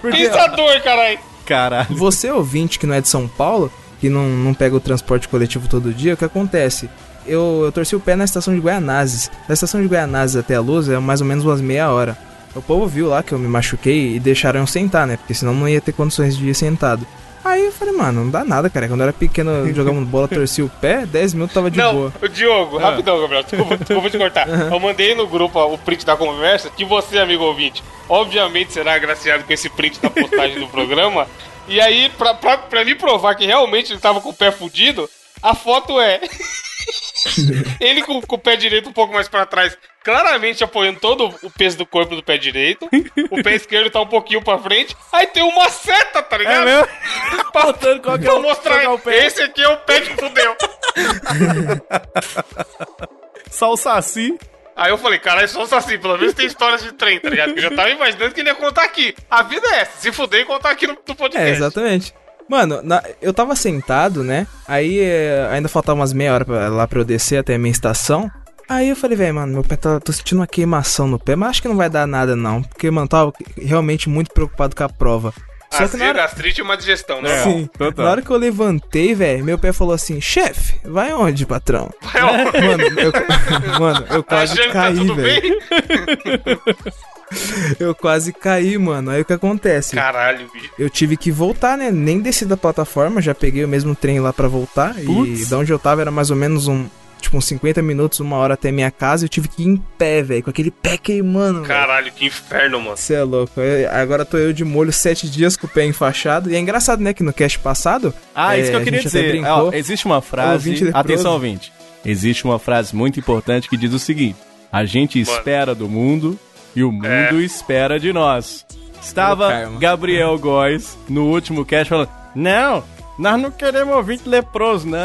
porque 0.00 0.16
Pensador, 0.16 0.80
caralho. 0.82 1.18
Caralho. 1.44 1.96
você 1.96 2.30
ouvinte 2.30 2.78
que 2.78 2.86
não 2.86 2.94
é 2.94 3.00
de 3.00 3.08
São 3.08 3.26
Paulo, 3.26 3.72
que 4.00 4.08
não, 4.08 4.22
não 4.28 4.54
pega 4.54 4.76
o 4.76 4.80
transporte 4.80 5.28
coletivo 5.28 5.66
todo 5.68 5.92
dia, 5.92 6.14
o 6.14 6.16
que 6.16 6.24
acontece? 6.24 6.88
Eu, 7.26 7.62
eu 7.64 7.72
torci 7.72 7.94
o 7.96 8.00
pé 8.00 8.14
na 8.14 8.24
estação 8.24 8.54
de 8.54 8.60
Guianazes. 8.60 9.30
Da 9.48 9.54
estação 9.54 9.82
de 9.82 9.88
Guianazes 9.88 10.36
até 10.36 10.54
a 10.54 10.60
luz 10.60 10.88
é 10.88 10.98
mais 10.98 11.20
ou 11.20 11.26
menos 11.26 11.44
umas 11.44 11.60
meia 11.60 11.90
hora. 11.90 12.16
O 12.54 12.60
povo 12.62 12.86
viu 12.86 13.08
lá 13.08 13.22
que 13.22 13.32
eu 13.32 13.38
me 13.38 13.46
machuquei 13.48 14.16
e 14.16 14.20
deixaram 14.20 14.60
eu 14.60 14.66
sentar, 14.66 15.06
né? 15.06 15.16
Porque 15.16 15.34
senão 15.34 15.54
não 15.54 15.68
ia 15.68 15.80
ter 15.80 15.92
condições 15.92 16.36
de 16.36 16.48
ir 16.48 16.54
sentado. 16.54 17.06
Aí 17.44 17.64
eu 17.64 17.72
falei, 17.72 17.94
mano, 17.94 18.24
não 18.24 18.30
dá 18.30 18.44
nada, 18.44 18.68
cara. 18.68 18.86
Quando 18.86 19.00
eu 19.00 19.04
era 19.04 19.12
pequeno, 19.12 19.50
jogava 19.72 19.98
bola, 20.02 20.28
torci 20.28 20.60
o 20.62 20.68
pé, 20.68 21.06
10 21.06 21.34
minutos 21.34 21.54
tava 21.54 21.70
de 21.70 21.78
não, 21.78 21.94
boa. 21.94 22.12
o 22.20 22.28
Diogo, 22.28 22.78
Ah. 22.78 22.90
rapidão, 22.90 23.18
Gabriel, 23.20 23.42
desculpa, 23.44 23.76
desculpa 23.82 24.10
te 24.10 24.18
cortar. 24.18 24.48
Eu 24.48 24.78
mandei 24.80 25.14
no 25.14 25.26
grupo 25.26 25.58
o 25.58 25.78
print 25.78 26.04
da 26.04 26.16
conversa, 26.16 26.68
que 26.70 26.84
você, 26.84 27.18
amigo 27.18 27.44
ouvinte, 27.44 27.82
obviamente 28.08 28.72
será 28.72 28.94
agraciado 28.94 29.44
com 29.44 29.52
esse 29.52 29.70
print 29.70 30.00
da 30.00 30.10
postagem 30.10 30.58
do 30.60 30.66
programa. 30.68 31.26
E 31.68 31.80
aí, 31.80 32.10
pra, 32.18 32.34
pra, 32.34 32.58
pra 32.58 32.84
me 32.84 32.94
provar 32.94 33.34
que 33.36 33.46
realmente 33.46 33.92
ele 33.92 34.00
tava 34.00 34.20
com 34.20 34.28
o 34.30 34.34
pé 34.34 34.50
fudido, 34.50 35.08
a 35.42 35.54
foto 35.54 35.98
é. 36.00 36.20
ele 37.80 38.02
com, 38.02 38.20
com 38.22 38.36
o 38.36 38.38
pé 38.38 38.56
direito 38.56 38.88
um 38.88 38.92
pouco 38.92 39.12
mais 39.14 39.28
pra 39.28 39.46
trás, 39.46 39.76
claramente 40.02 40.64
apoiando 40.64 40.98
todo 41.00 41.34
o 41.42 41.50
peso 41.50 41.76
do 41.78 41.86
corpo 41.86 42.16
do 42.16 42.22
pé 42.22 42.36
direito. 42.38 42.88
O 43.30 43.42
pé 43.42 43.54
esquerdo 43.54 43.90
tá 43.90 44.00
um 44.00 44.06
pouquinho 44.06 44.42
pra 44.42 44.58
frente. 44.58 44.96
Aí 45.12 45.26
tem 45.26 45.42
uma 45.42 45.68
seta, 45.68 46.22
tá 46.22 46.36
É 46.36 46.38
ligado? 46.38 46.64
mesmo? 46.64 46.88
Pra, 47.52 47.62
qual 48.00 48.18
que 48.18 48.24
é 48.26 48.30
pra 48.30 48.34
o- 48.34 48.42
mostrar. 48.42 48.78
que 48.80 48.86
é 48.86 48.88
o 48.88 48.98
pé. 48.98 49.26
Esse 49.26 49.42
aqui 49.42 49.62
é 49.62 49.68
o 49.68 49.76
pé 49.78 50.00
que 50.00 50.14
fudeu. 50.16 50.56
Só 53.50 53.72
o 53.72 53.76
Saci. 53.76 54.38
Aí 54.76 54.90
eu 54.90 54.96
falei, 54.96 55.18
cara, 55.18 55.42
é 55.42 55.46
só 55.46 55.62
assim, 55.76 55.98
pelo 55.98 56.16
menos 56.16 56.32
tem 56.32 56.46
histórias 56.46 56.82
de 56.82 56.92
trem, 56.92 57.20
tá 57.20 57.28
ligado? 57.28 57.48
Porque 57.48 57.60
eu 57.66 57.70
já 57.70 57.76
tava 57.76 57.90
imaginando 57.90 58.32
que 58.32 58.40
ele 58.40 58.48
ia 58.48 58.54
contar 58.54 58.84
aqui. 58.84 59.14
A 59.28 59.42
vida 59.42 59.66
é 59.74 59.80
essa, 59.80 60.00
se 60.00 60.10
fuder 60.12 60.40
e 60.40 60.44
contar 60.46 60.70
aqui 60.70 60.86
no, 60.86 60.96
no 61.06 61.14
podcast. 61.14 61.48
É, 61.48 61.50
exatamente. 61.50 62.14
Mano, 62.50 62.80
na- 62.82 63.00
eu 63.22 63.32
tava 63.32 63.54
sentado, 63.54 64.24
né? 64.24 64.44
Aí 64.66 64.98
é, 64.98 65.48
ainda 65.52 65.68
faltava 65.68 66.00
umas 66.00 66.12
meia 66.12 66.34
hora 66.34 66.44
pra, 66.44 66.68
lá 66.68 66.84
pra 66.84 66.98
eu 66.98 67.04
descer 67.04 67.36
até 67.38 67.54
a 67.54 67.58
minha 67.58 67.70
estação. 67.70 68.28
Aí 68.68 68.88
eu 68.88 68.96
falei, 68.96 69.16
velho, 69.16 69.36
mano, 69.36 69.52
meu 69.52 69.62
pé 69.62 69.76
tá. 69.76 70.00
tô 70.00 70.10
sentindo 70.12 70.38
uma 70.40 70.48
queimação 70.48 71.06
no 71.06 71.16
pé, 71.16 71.36
mas 71.36 71.50
acho 71.50 71.62
que 71.62 71.68
não 71.68 71.76
vai 71.76 71.88
dar 71.88 72.08
nada, 72.08 72.34
não. 72.34 72.60
Porque, 72.60 72.90
mano, 72.90 73.06
tava 73.06 73.32
realmente 73.56 74.08
muito 74.08 74.32
preocupado 74.32 74.74
com 74.74 74.82
a 74.82 74.88
prova. 74.88 75.32
Só 75.70 75.86
que 75.86 75.96
na 75.96 76.06
hora, 76.06 76.14
gastrite 76.22 76.58
e 76.60 76.64
uma 76.64 76.76
digestão, 76.76 77.22
né? 77.22 77.32
É. 77.32 77.44
sim, 77.44 77.70
total. 77.78 78.04
na 78.04 78.10
hora 78.10 78.22
que 78.22 78.30
eu 78.30 78.36
levantei, 78.36 79.14
velho, 79.14 79.44
meu 79.44 79.56
pé 79.56 79.72
falou 79.72 79.94
assim: 79.94 80.20
chefe, 80.20 80.74
vai 80.84 81.12
onde, 81.14 81.46
patrão? 81.46 81.88
Mano, 82.12 82.82
eu, 82.98 83.12
mano, 83.78 84.06
eu 84.10 84.24
quase 84.24 84.54
Achando 84.54 84.72
tá 84.72 84.80
caí, 84.82 84.96
tudo 84.96 85.14
velho. 85.14 85.58
Eu 87.78 87.94
quase 87.94 88.32
caí, 88.32 88.76
mano. 88.78 89.10
Aí 89.10 89.20
o 89.20 89.24
que 89.24 89.32
acontece? 89.32 89.94
Caralho, 89.96 90.48
bicho. 90.52 90.70
Eu 90.78 90.90
tive 90.90 91.16
que 91.16 91.30
voltar, 91.30 91.76
né? 91.78 91.90
Nem 91.90 92.20
desci 92.20 92.44
da 92.44 92.56
plataforma, 92.56 93.20
já 93.22 93.34
peguei 93.34 93.64
o 93.64 93.68
mesmo 93.68 93.94
trem 93.94 94.20
lá 94.20 94.32
pra 94.32 94.48
voltar. 94.48 94.94
Putz. 94.94 95.40
E 95.42 95.46
da 95.46 95.58
onde 95.58 95.72
eu 95.72 95.78
tava 95.78 96.00
era 96.00 96.10
mais 96.10 96.30
ou 96.30 96.36
menos 96.36 96.66
um. 96.68 96.86
Tipo, 97.20 97.36
uns 97.36 97.44
50 97.44 97.82
minutos, 97.82 98.18
uma 98.20 98.36
hora 98.36 98.54
até 98.54 98.72
minha 98.72 98.90
casa. 98.90 99.26
Eu 99.26 99.28
tive 99.28 99.46
que 99.46 99.62
ir 99.62 99.66
em 99.66 99.76
pé, 99.76 100.22
velho. 100.22 100.42
Com 100.42 100.48
aquele 100.50 100.70
pé 100.70 100.96
queimando. 100.96 101.62
Caralho, 101.62 102.10
que 102.10 102.24
inferno, 102.24 102.80
mano. 102.80 102.96
Você 102.96 103.12
é 103.12 103.22
louco. 103.22 103.60
Eu- 103.60 103.90
agora 103.92 104.24
tô 104.24 104.38
eu 104.38 104.54
de 104.54 104.64
molho 104.64 104.90
sete 104.90 105.28
dias 105.28 105.54
com 105.54 105.66
o 105.66 105.70
pé 105.70 105.84
enfaixado. 105.84 106.50
E 106.50 106.56
é 106.56 106.58
engraçado, 106.58 107.02
né? 107.02 107.12
Que 107.12 107.22
no 107.22 107.32
cast 107.32 107.58
passado. 107.58 108.14
Ah, 108.34 108.56
é, 108.56 108.60
isso 108.62 108.70
que 108.70 108.76
eu 108.76 108.80
a 108.80 108.84
queria 108.84 109.00
dizer. 109.00 109.32
brincou. 109.32 109.68
Ó, 109.68 109.72
existe 109.74 110.06
uma 110.06 110.22
frase. 110.22 110.70
Ouvinte. 110.70 110.90
Atenção, 110.94 111.32
ouvinte. 111.34 111.70
Existe 112.06 112.44
uma 112.46 112.58
frase 112.58 112.96
muito 112.96 113.20
importante 113.20 113.68
que 113.68 113.76
diz 113.76 113.92
o 113.92 113.98
seguinte: 113.98 114.38
A 114.72 114.86
gente 114.86 115.20
espera 115.20 115.74
do 115.74 115.86
mundo 115.90 116.38
e 116.74 116.82
o 116.84 116.92
mundo 116.92 117.06
É. 117.06 117.32
espera 117.34 117.98
de 117.98 118.12
nós. 118.12 118.64
Estava. 119.02 119.70
Gabriel 119.78 120.38
Góes 120.38 120.96
no 121.08 121.24
último 121.26 121.64
cast 121.64 121.88
falando: 121.88 122.08
Não, 122.34 122.84
nós 123.20 123.40
não 123.40 123.50
queremos 123.50 123.94
ouvinte 123.94 124.28
leproso, 124.28 124.88
não. 124.88 124.98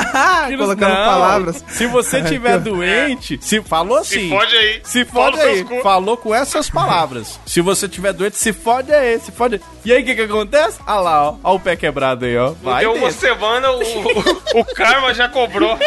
Filhos, 0.46 0.60
Colocando 0.62 0.94
não. 0.94 1.04
palavras. 1.04 1.64
Se 1.68 1.86
você 1.86 2.22
tiver 2.22 2.58
doente, 2.60 3.38
se 3.42 3.60
falou 3.62 4.02
Se 4.02 4.16
assim. 4.16 4.28
fode 4.30 4.56
aí. 4.56 4.80
Se 4.82 5.04
fode 5.04 5.40
aí. 5.40 5.66
Falou 5.82 6.16
com 6.16 6.34
essas 6.34 6.70
palavras. 6.70 7.38
Se 7.46 7.60
você 7.60 7.86
tiver 7.88 8.12
doente, 8.12 8.36
se 8.38 8.52
fode 8.52 8.92
aí, 8.92 9.18
se 9.20 9.30
fode 9.32 9.56
aí. 9.56 9.60
E 9.84 9.92
aí, 9.92 10.02
o 10.02 10.04
que 10.04 10.14
que 10.14 10.22
acontece? 10.22 10.78
Ah 10.86 10.98
lá, 11.00 11.30
ó. 11.30 11.34
Ó 11.44 11.54
o 11.56 11.60
pé 11.60 11.76
quebrado 11.76 12.24
aí, 12.24 12.36
ó. 12.36 12.52
Vai 12.62 12.80
deu 12.80 12.92
uma 12.94 13.08
dentro. 13.08 13.20
semana, 13.20 13.70
o, 13.70 13.80
o, 13.82 14.60
o 14.60 14.64
Karma 14.64 15.12
já 15.14 15.28
cobrou. 15.28 15.78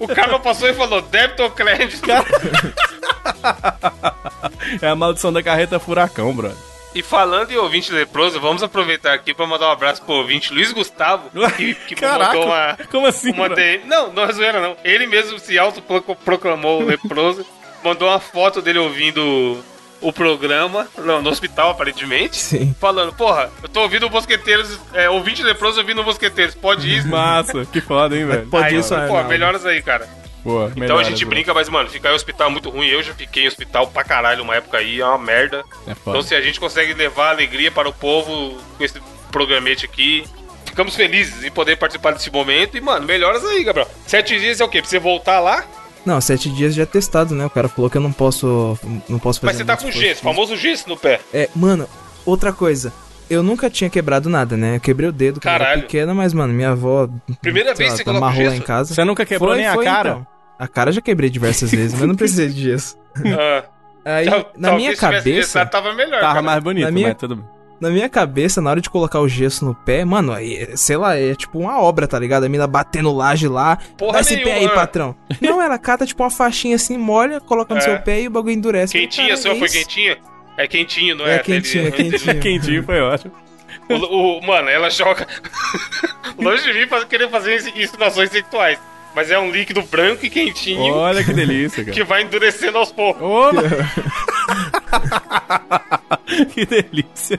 O 0.00 0.08
Karma 0.08 0.38
passou 0.40 0.68
e 0.68 0.74
falou: 0.74 1.00
débito 1.02 1.42
ou 1.42 1.50
crédito? 1.50 2.08
É 4.80 4.88
a 4.88 4.94
maldição 4.96 5.32
da 5.32 5.42
carreta 5.42 5.78
furacão, 5.78 6.32
brother. 6.32 6.56
E 6.94 7.02
falando 7.02 7.50
em 7.50 7.56
ouvinte 7.56 7.92
leproso, 7.92 8.40
vamos 8.40 8.62
aproveitar 8.62 9.14
aqui 9.14 9.34
pra 9.34 9.46
mandar 9.46 9.68
um 9.68 9.72
abraço 9.72 10.02
pro 10.02 10.14
ouvinte 10.14 10.52
Luiz 10.54 10.72
Gustavo, 10.72 11.28
que, 11.56 11.74
que 11.74 11.94
Caraca, 11.96 12.32
mandou 12.32 12.46
uma, 12.46 12.78
como 12.90 13.06
assim, 13.06 13.32
uma. 13.32 13.48
Não, 13.84 14.12
não 14.12 14.22
é 14.22 14.32
zoeira 14.32 14.60
não. 14.60 14.76
Ele 14.84 15.06
mesmo 15.06 15.38
se 15.38 15.58
autoproclamou 15.58 16.84
leproso, 16.84 17.44
mandou 17.82 18.08
uma 18.08 18.20
foto 18.20 18.62
dele 18.62 18.78
ouvindo 18.78 19.62
o 20.00 20.12
programa, 20.12 20.86
não, 20.98 21.22
no 21.22 21.30
hospital 21.30 21.70
aparentemente, 21.70 22.36
Sim. 22.36 22.74
falando, 22.78 23.12
porra, 23.14 23.50
eu 23.62 23.68
tô 23.68 23.80
ouvindo 23.80 24.08
Mosqueteiros, 24.10 24.78
é, 24.92 25.08
ouvinte 25.08 25.42
leproso 25.42 25.80
ouvindo 25.80 26.04
Mosqueteiros, 26.04 26.54
pode 26.54 26.86
ir? 26.88 27.06
Massa, 27.06 27.64
que 27.64 27.80
foda, 27.80 28.16
hein, 28.16 28.26
velho. 28.26 28.46
Pode 28.46 28.66
aí, 28.66 28.76
ir, 28.76 28.84
só, 28.84 29.06
pô, 29.06 29.22
melhoras 29.24 29.64
aí, 29.64 29.82
cara. 29.82 30.06
Pô, 30.44 30.68
Então 30.76 30.98
a 30.98 31.02
gente 31.02 31.24
brinca, 31.24 31.54
mas, 31.54 31.70
mano, 31.70 31.88
ficar 31.88 32.12
em 32.12 32.14
hospital 32.14 32.48
é 32.48 32.50
muito 32.52 32.68
ruim. 32.68 32.86
Eu 32.86 33.02
já 33.02 33.14
fiquei 33.14 33.44
em 33.44 33.48
hospital 33.48 33.86
pra 33.86 34.04
caralho 34.04 34.42
uma 34.42 34.54
época 34.54 34.76
aí, 34.76 35.00
é 35.00 35.04
uma 35.06 35.18
merda. 35.18 35.64
É. 35.86 35.92
Então, 35.92 36.20
se 36.22 36.34
a 36.34 36.40
gente 36.42 36.60
consegue 36.60 36.92
levar 36.92 37.30
alegria 37.30 37.70
para 37.72 37.88
o 37.88 37.92
povo 37.92 38.58
com 38.76 38.84
esse 38.84 39.00
programete 39.32 39.86
aqui, 39.86 40.24
ficamos 40.66 40.94
felizes 40.94 41.42
em 41.42 41.50
poder 41.50 41.76
participar 41.76 42.12
desse 42.12 42.30
momento. 42.30 42.76
E, 42.76 42.80
mano, 42.80 43.06
melhoras 43.06 43.42
aí, 43.44 43.64
Gabriel. 43.64 43.88
Sete 44.06 44.38
dias 44.38 44.60
é 44.60 44.64
o 44.64 44.68
quê? 44.68 44.82
Pra 44.82 44.90
você 44.90 44.98
voltar 44.98 45.40
lá? 45.40 45.64
Não, 46.04 46.20
sete 46.20 46.50
dias 46.50 46.74
já 46.74 46.84
testado, 46.84 47.34
né? 47.34 47.46
O 47.46 47.50
cara 47.50 47.66
falou 47.66 47.88
que 47.88 47.96
eu 47.96 48.02
não 48.02 48.12
posso. 48.12 48.78
Não 49.08 49.18
posso 49.18 49.40
fazer. 49.40 49.46
Mas 49.46 49.56
você 49.56 49.64
tá 49.64 49.76
com 49.78 49.90
gesso, 49.90 50.20
famoso 50.20 50.54
gesso 50.56 50.86
no 50.86 50.96
pé. 50.98 51.20
É, 51.32 51.48
mano, 51.56 51.88
outra 52.26 52.52
coisa. 52.52 52.92
Eu 53.30 53.42
nunca 53.42 53.70
tinha 53.70 53.88
quebrado 53.88 54.28
nada, 54.28 54.54
né? 54.54 54.76
Eu 54.76 54.80
quebrei 54.80 55.08
o 55.08 55.12
dedo 55.12 55.40
quando 55.40 55.54
era 55.54 55.64
Caralho. 55.64 55.82
pequena, 55.82 56.12
mas, 56.12 56.34
mano, 56.34 56.52
minha 56.52 56.72
avó. 56.72 57.08
Primeira 57.40 57.72
vez 57.74 57.88
lá, 57.88 57.96
que 57.96 57.98
você 57.98 58.04
coloca 58.04 58.26
amarrou 58.26 58.46
lá 58.48 58.54
em 58.56 58.60
casa. 58.60 58.94
Você 58.94 59.02
nunca 59.02 59.24
quebrou 59.24 59.54
nem 59.54 59.66
a 59.66 59.82
cara? 59.82 60.10
então. 60.10 60.26
A 60.58 60.68
cara 60.68 60.92
já 60.92 61.00
quebrei 61.00 61.28
diversas 61.30 61.70
vezes, 61.70 61.98
mas 61.98 62.08
não 62.08 62.14
precisei 62.14 62.48
de 62.48 62.62
gesso. 62.62 62.96
Ah, 64.06 64.16
Aí, 64.16 64.26
tal- 64.26 64.52
na 64.58 64.72
minha 64.72 64.90
se 64.90 64.96
tivesse 64.96 65.00
cabeça, 65.16 65.40
gessado, 65.40 65.70
tava 65.70 65.94
melhor. 65.94 66.20
Tava 66.20 66.34
cara. 66.34 66.42
mais 66.42 66.62
bonito, 66.62 66.84
Na 66.84 66.90
minha- 66.90 67.08
mas 67.08 67.16
tudo 67.16 67.36
bem. 67.36 67.44
na 67.80 67.88
minha 67.88 68.06
cabeça, 68.06 68.60
na 68.60 68.68
hora 68.68 68.80
de 68.82 68.90
colocar 68.90 69.18
o 69.20 69.26
gesso 69.26 69.64
no 69.64 69.74
pé, 69.74 70.04
mano, 70.04 70.30
aí, 70.30 70.76
sei 70.76 70.98
lá, 70.98 71.16
é 71.18 71.34
tipo 71.34 71.58
uma 71.58 71.80
obra, 71.80 72.06
tá 72.06 72.18
ligado? 72.18 72.44
A 72.44 72.48
mina 72.50 72.66
batendo 72.66 73.10
laje 73.14 73.48
lá. 73.48 73.78
Porra 73.96 74.12
Dá 74.14 74.20
esse 74.20 74.36
pé 74.36 74.52
aí, 74.56 74.68
patrão. 74.68 75.16
Não, 75.40 75.62
ela 75.62 75.78
cata 75.78 76.04
tipo 76.04 76.22
uma 76.22 76.28
faixinha 76.30 76.76
assim, 76.76 76.98
molha, 76.98 77.40
coloca 77.40 77.72
no 77.72 77.78
É. 77.78 77.82
seu 77.82 77.98
pé 78.00 78.20
e 78.20 78.26
o 78.26 78.30
bagulho 78.30 78.52
endurece. 78.52 78.92
Quentinha, 78.92 79.28
Cara, 79.28 79.40
sua 79.40 79.52
é 79.52 79.58
foi 79.58 79.68
quentinha? 79.70 80.18
É 80.58 80.68
quentinho, 80.68 81.16
não 81.16 81.26
é? 81.26 81.30
É 81.30 81.36
Aquele- 81.36 81.62
quentinho, 81.62 81.88
é 81.88 81.90
quentinho. 81.92 82.40
Quentinho 82.40 82.82
foi 82.82 83.00
ótimo. 83.00 83.32
O, 83.88 83.94
o- 84.38 84.46
mano, 84.46 84.68
ela 84.68 84.90
joga. 84.90 85.26
Longe 86.38 86.62
de 86.62 86.78
mim 86.78 86.86
pra 86.86 87.04
querer 87.06 87.30
fazer 87.30 87.56
insi- 87.56 87.72
insinuações 87.74 88.28
sexuais. 88.30 88.78
Mas 89.14 89.30
é 89.30 89.38
um 89.38 89.50
líquido 89.50 89.82
branco 89.82 90.26
e 90.26 90.30
quentinho 90.30 90.92
Olha 90.92 91.22
que 91.22 91.32
delícia, 91.32 91.82
cara. 91.84 91.94
que 91.94 92.02
vai 92.04 92.22
endurecendo 92.22 92.78
aos 92.78 92.90
poucos. 92.90 93.22
Opa! 93.22 93.62
que 96.52 96.66
delícia. 96.66 97.38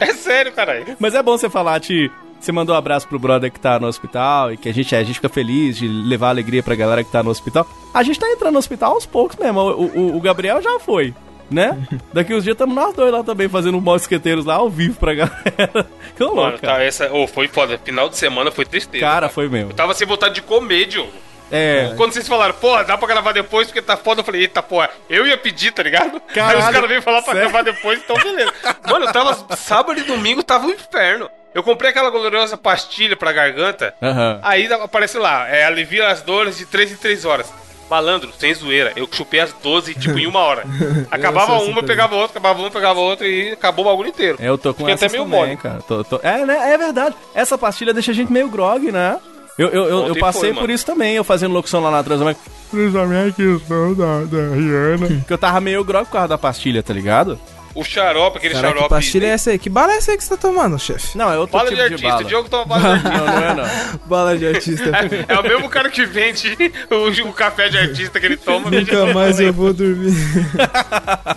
É 0.00 0.12
sério, 0.14 0.52
caralho. 0.52 0.96
Mas 0.98 1.14
é 1.14 1.22
bom 1.22 1.36
você 1.36 1.48
falar, 1.48 1.80
Ti. 1.80 2.10
Você 2.40 2.52
mandou 2.52 2.74
um 2.74 2.78
abraço 2.78 3.08
pro 3.08 3.18
brother 3.18 3.50
que 3.50 3.58
tá 3.58 3.80
no 3.80 3.88
hospital 3.88 4.52
e 4.52 4.56
que 4.56 4.68
a 4.68 4.74
gente, 4.74 4.94
a 4.94 5.02
gente 5.02 5.16
fica 5.16 5.28
feliz 5.28 5.76
de 5.76 5.88
levar 5.88 6.28
alegria 6.28 6.62
pra 6.62 6.76
galera 6.76 7.02
que 7.02 7.10
tá 7.10 7.20
no 7.22 7.30
hospital. 7.30 7.66
A 7.92 8.02
gente 8.04 8.18
tá 8.20 8.30
entrando 8.30 8.52
no 8.52 8.58
hospital 8.60 8.92
aos 8.94 9.04
poucos 9.04 9.36
mesmo. 9.36 9.58
O, 9.60 9.86
o- 9.86 10.16
o 10.16 10.20
Gabriel 10.20 10.62
já 10.62 10.78
foi, 10.78 11.12
né? 11.50 11.76
Daqui 12.12 12.34
uns 12.34 12.44
dias 12.44 12.54
estamos 12.54 12.74
nós 12.74 12.94
dois 12.94 13.12
lá 13.12 13.22
também 13.24 13.48
fazendo 13.48 13.78
um 13.78 13.80
mosqueteiros 13.80 14.44
lá 14.44 14.54
ao 14.54 14.68
vivo 14.70 14.98
pra 14.98 15.14
galera. 15.14 15.86
Que 16.16 16.24
louco, 16.24 16.40
Mano, 16.40 16.58
cara. 16.58 16.74
tá, 16.78 16.82
essa. 16.82 17.12
Ô, 17.12 17.28
foi 17.28 17.46
foda. 17.46 17.78
Final 17.84 18.08
de 18.08 18.16
semana 18.16 18.50
foi 18.50 18.64
tristeza. 18.64 19.04
Cara, 19.06 19.28
foi 19.28 19.48
mesmo. 19.48 19.70
Eu 19.70 19.74
tava 19.76 19.94
sem 19.94 20.04
vontade 20.04 20.34
de 20.34 20.42
comer, 20.42 20.86
Diogo. 20.86 21.12
É. 21.50 21.92
Quando 21.96 22.12
vocês 22.12 22.26
falaram, 22.26 22.54
porra, 22.54 22.82
dá 22.84 22.98
pra 22.98 23.06
gravar 23.06 23.30
depois 23.32 23.68
porque 23.68 23.80
tá 23.80 23.96
foda, 23.96 24.20
eu 24.20 24.24
falei, 24.24 24.42
eita 24.42 24.60
porra, 24.62 24.90
eu 25.08 25.26
ia 25.26 25.38
pedir, 25.38 25.70
tá 25.72 25.82
ligado? 25.82 26.20
Caralho, 26.34 26.58
Aí 26.58 26.64
os 26.64 26.70
caras 26.70 26.88
veio 26.88 27.00
falar 27.02 27.22
pra 27.22 27.32
sério? 27.34 27.48
gravar 27.50 27.62
depois, 27.64 28.00
então 28.04 28.16
beleza. 28.16 28.52
Mano, 28.90 29.06
eu 29.06 29.12
tava. 29.12 29.56
Sábado 29.56 29.98
e 30.00 30.02
domingo 30.02 30.42
tava 30.42 30.66
um 30.66 30.70
inferno. 30.70 31.30
Eu 31.54 31.62
comprei 31.62 31.90
aquela 31.90 32.10
gloriosa 32.10 32.56
pastilha 32.56 33.16
pra 33.16 33.32
garganta. 33.32 33.94
Aham. 34.02 34.40
Aí 34.42 34.70
aparece 34.72 35.16
lá, 35.18 35.48
é, 35.48 35.64
alivia 35.64 36.08
as 36.08 36.20
dores 36.20 36.58
de 36.58 36.66
3 36.66 36.92
em 36.92 36.96
3 36.96 37.24
horas. 37.24 37.52
Malandro, 37.90 38.30
sem 38.38 38.52
zoeira, 38.54 38.92
eu 38.96 39.08
chupei 39.10 39.40
as 39.40 39.52
12, 39.62 39.94
tipo, 39.94 40.18
em 40.18 40.26
uma 40.26 40.40
hora. 40.40 40.64
Acabava 41.10 41.46
sou 41.46 41.56
assim 41.56 41.64
uma, 41.66 41.74
também. 41.76 41.88
pegava 41.88 42.14
outra, 42.16 42.38
acabava 42.38 42.58
uma, 42.60 42.70
pegava 42.70 43.00
outra 43.00 43.26
e 43.26 43.52
acabou 43.52 43.84
o 43.84 43.88
bagulho 43.88 44.08
inteiro. 44.08 44.36
Eu 44.40 44.56
tô 44.58 44.72
com 44.74 44.80
Fiquei 44.80 44.94
essa 44.94 45.06
até 45.06 45.12
meio 45.16 45.24
também, 45.24 45.40
mole. 45.40 45.56
cara. 45.56 45.80
Tô- 45.86 46.04
tô- 46.04 46.20
É, 46.22 46.44
né? 46.44 46.72
É 46.74 46.78
verdade. 46.78 47.14
Essa 47.34 47.56
pastilha 47.58 47.94
deixa 47.94 48.10
a 48.10 48.14
gente 48.14 48.32
meio 48.32 48.48
grog, 48.48 48.90
né? 48.92 49.18
Eu, 49.58 49.68
eu, 49.70 49.84
eu, 49.88 50.06
eu 50.08 50.16
passei 50.16 50.52
foi, 50.52 50.60
por 50.60 50.70
isso 50.70 50.86
também, 50.86 51.16
eu 51.16 51.24
fazendo 51.24 51.52
locução 51.52 51.80
lá 51.82 51.90
na 51.90 52.02
Transamérica. 52.04 52.40
Transamérica, 52.70 53.42
questão 53.42 53.92
da, 53.94 54.20
da 54.24 54.54
Rihanna. 54.54 55.24
Que 55.26 55.32
eu 55.32 55.38
tava 55.38 55.60
meio 55.60 55.82
grog 55.82 56.04
por 56.06 56.12
causa 56.12 56.28
da 56.28 56.38
pastilha, 56.38 56.80
tá 56.82 56.94
ligado? 56.94 57.36
O 57.78 57.84
xarope, 57.84 58.38
aquele 58.38 58.54
Caraca, 58.54 58.72
que 58.72 58.78
xarope. 58.78 58.94
pastilha 58.94 59.26
é 59.26 59.30
essa 59.30 59.50
aí? 59.50 59.58
Que 59.58 59.70
bala 59.70 59.92
é 59.92 59.96
essa 59.98 60.10
aí 60.10 60.16
que 60.16 60.24
você 60.24 60.30
tá 60.30 60.36
tomando, 60.36 60.78
chefe? 60.78 61.16
Não, 61.16 61.32
é 61.32 61.38
outro 61.38 61.56
Bala 61.56 61.70
tipo 61.70 61.80
de 61.80 61.88
de, 61.88 61.94
artista, 61.94 62.08
bala. 62.08 62.22
o 62.22 62.24
Diogo 62.28 62.48
toma 62.48 62.64
bala 62.64 62.82
de 62.82 62.88
artista. 63.06 63.18
Não, 63.18 63.26
não 63.26 63.44
é 63.44 63.54
não. 63.54 63.98
Bala 64.06 64.38
de 64.38 64.46
artista. 64.48 64.90
É, 65.28 65.34
é 65.34 65.38
o 65.38 65.42
mesmo 65.42 65.68
cara 65.68 65.90
que 65.90 66.04
vende 66.04 66.56
o, 66.90 67.28
o 67.28 67.32
café 67.32 67.68
de 67.68 67.78
artista 67.78 68.18
que 68.18 68.26
ele 68.26 68.36
toma. 68.36 68.70
vende 68.70 68.90
Nunca 68.92 69.12
mais 69.14 69.38
eu 69.38 69.52
vou 69.52 69.72
dormir. 69.72 70.12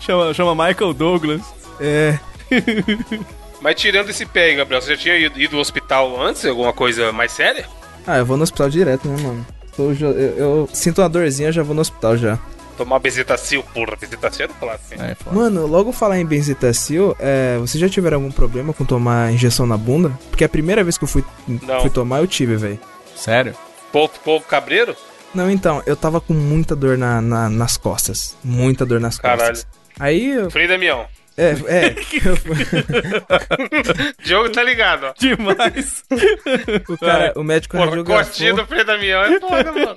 Chama, 0.00 0.32
chama 0.32 0.54
Michael 0.66 0.94
Douglas. 0.94 1.42
É. 1.80 2.18
Mas 3.60 3.74
tirando 3.76 4.08
esse 4.10 4.24
pé 4.24 4.44
aí, 4.44 4.56
Gabriel, 4.56 4.80
você 4.80 4.90
já 4.94 4.96
tinha 4.96 5.16
ido, 5.16 5.40
ido 5.40 5.56
ao 5.56 5.62
hospital 5.62 6.20
antes? 6.22 6.44
Alguma 6.44 6.72
coisa 6.72 7.12
mais 7.12 7.32
séria? 7.32 7.66
Ah, 8.06 8.18
eu 8.18 8.26
vou 8.26 8.36
no 8.36 8.44
hospital 8.44 8.70
direto, 8.70 9.08
né, 9.08 9.20
mano? 9.22 9.46
Jo- 9.94 10.06
eu, 10.12 10.36
eu 10.38 10.68
sinto 10.72 11.00
uma 11.02 11.08
dorzinha, 11.08 11.48
eu 11.48 11.52
já 11.52 11.62
vou 11.62 11.74
no 11.74 11.80
hospital 11.80 12.16
já. 12.16 12.38
Tomar 12.78 13.00
bezetacil, 13.00 13.62
porra, 13.74 13.96
bezetacil 13.96 14.44
é 14.44 14.48
do 14.48 14.54
clássico. 14.54 15.02
É. 15.02 15.16
Mano, 15.32 15.66
logo 15.66 15.90
falar 15.92 16.18
em 16.18 16.24
benzetacil, 16.24 17.14
é, 17.18 17.58
vocês 17.58 17.80
já 17.80 17.88
tiveram 17.88 18.18
algum 18.18 18.30
problema 18.30 18.72
com 18.72 18.84
tomar 18.84 19.32
injeção 19.32 19.66
na 19.66 19.76
bunda? 19.76 20.16
Porque 20.30 20.44
a 20.44 20.48
primeira 20.48 20.84
vez 20.84 20.96
que 20.96 21.02
eu 21.04 21.08
fui, 21.08 21.24
Não. 21.46 21.80
fui 21.80 21.90
tomar, 21.90 22.20
eu 22.20 22.26
tive, 22.28 22.54
velho. 22.56 22.78
Sério? 23.16 23.54
Pô, 23.92 24.08
pô, 24.08 24.40
cabreiro? 24.40 24.94
Não, 25.34 25.50
então, 25.50 25.82
eu 25.86 25.96
tava 25.96 26.20
com 26.20 26.32
muita 26.32 26.74
dor 26.76 26.96
na, 26.96 27.20
na- 27.20 27.50
nas 27.50 27.76
costas. 27.76 28.36
Muita 28.44 28.86
dor 28.86 29.00
nas 29.00 29.18
Caralho. 29.18 29.48
costas. 29.50 29.66
Aí, 29.98 30.30
eu- 30.30 30.48
Frei 30.50 30.68
Damião. 30.68 31.04
é, 31.36 31.50
é, 31.66 31.94
Diogo 34.24 34.50
tá 34.50 34.62
ligado, 34.62 35.06
ó. 35.06 35.14
Demais. 35.18 36.04
o 36.88 36.98
cara, 36.98 37.32
o 37.36 37.42
médico 37.42 37.76
Porra, 37.76 37.90
radiografou. 37.90 38.24
costinha 38.24 38.54
do 38.54 38.66
Frei 38.66 38.84
Damião 38.84 39.22
é 39.22 39.40
foda, 39.40 39.72
mano. 39.72 39.94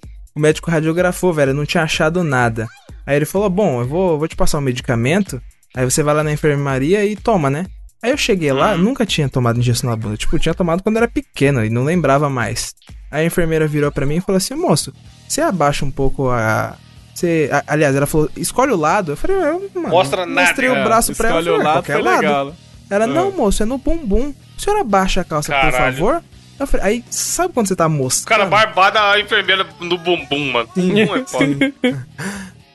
O 0.34 0.40
médico 0.40 0.70
radiografou, 0.70 1.32
velho, 1.32 1.54
não 1.54 1.64
tinha 1.64 1.82
achado 1.84 2.24
nada. 2.24 2.68
Aí 3.06 3.16
ele 3.16 3.24
falou: 3.24 3.48
Bom, 3.50 3.80
eu 3.80 3.86
vou, 3.86 4.18
vou 4.18 4.26
te 4.28 4.34
passar 4.36 4.58
um 4.58 4.62
medicamento. 4.62 5.40
Aí 5.76 5.84
você 5.84 6.02
vai 6.02 6.14
lá 6.14 6.22
na 6.24 6.32
enfermaria 6.32 7.04
e 7.04 7.16
toma, 7.16 7.50
né? 7.50 7.66
Aí 8.02 8.10
eu 8.10 8.16
cheguei 8.16 8.52
lá, 8.52 8.76
nunca 8.76 9.06
tinha 9.06 9.28
tomado 9.28 9.58
injeção 9.58 9.88
na 9.90 9.96
bunda. 9.96 10.16
Tipo, 10.16 10.38
tinha 10.38 10.54
tomado 10.54 10.82
quando 10.82 10.96
era 10.98 11.08
pequeno 11.08 11.64
e 11.64 11.70
não 11.70 11.84
lembrava 11.84 12.28
mais. 12.28 12.74
Aí 13.10 13.22
a 13.22 13.26
enfermeira 13.26 13.66
virou 13.66 13.90
pra 13.92 14.04
mim 14.06 14.16
e 14.16 14.20
falou 14.20 14.36
assim: 14.36 14.54
Moço, 14.54 14.92
você 15.28 15.40
abaixa 15.40 15.84
um 15.84 15.90
pouco 15.90 16.28
a. 16.30 16.76
Você, 17.14 17.48
a- 17.52 17.62
aliás, 17.68 17.94
ela 17.94 18.06
falou: 18.06 18.28
Escolhe 18.36 18.72
o 18.72 18.76
lado. 18.76 19.12
Eu 19.12 19.16
falei: 19.16 19.36
"Eu, 19.36 19.70
mano, 19.74 19.88
Mostra 19.88 20.26
nada, 20.26 20.48
Mostrei 20.48 20.68
é, 20.68 20.72
o 20.72 20.84
braço 20.84 21.14
pra 21.14 21.28
ela. 21.28 21.38
Escolhe 21.40 21.56
eu 21.56 21.58
o 21.58 21.62
"É, 21.62 21.64
lado, 21.64 21.84
foi 21.84 22.02
lado." 22.02 22.20
legal. 22.20 22.54
Ela: 22.90 23.06
Não, 23.06 23.30
moço, 23.32 23.62
é 23.62 23.66
no 23.66 23.78
bumbum. 23.78 24.34
A 24.56 24.60
senhora 24.60 24.82
abaixa 24.82 25.20
a 25.20 25.24
calça, 25.24 25.52
por 25.52 25.60
Caralho. 25.70 25.94
favor. 25.96 26.22
Eu 26.58 26.66
falei, 26.66 26.86
aí, 26.86 27.04
sabe 27.10 27.52
quando 27.52 27.66
você 27.66 27.76
tá 27.76 27.88
mostrando? 27.88 28.28
cara 28.28 28.46
barbada 28.46 29.00
a 29.10 29.20
enfermeira 29.20 29.66
no 29.80 29.98
bumbum, 29.98 30.52
mano. 30.52 30.68
Bumbum 30.74 31.16
é 31.16 31.24
foda. 31.26 31.74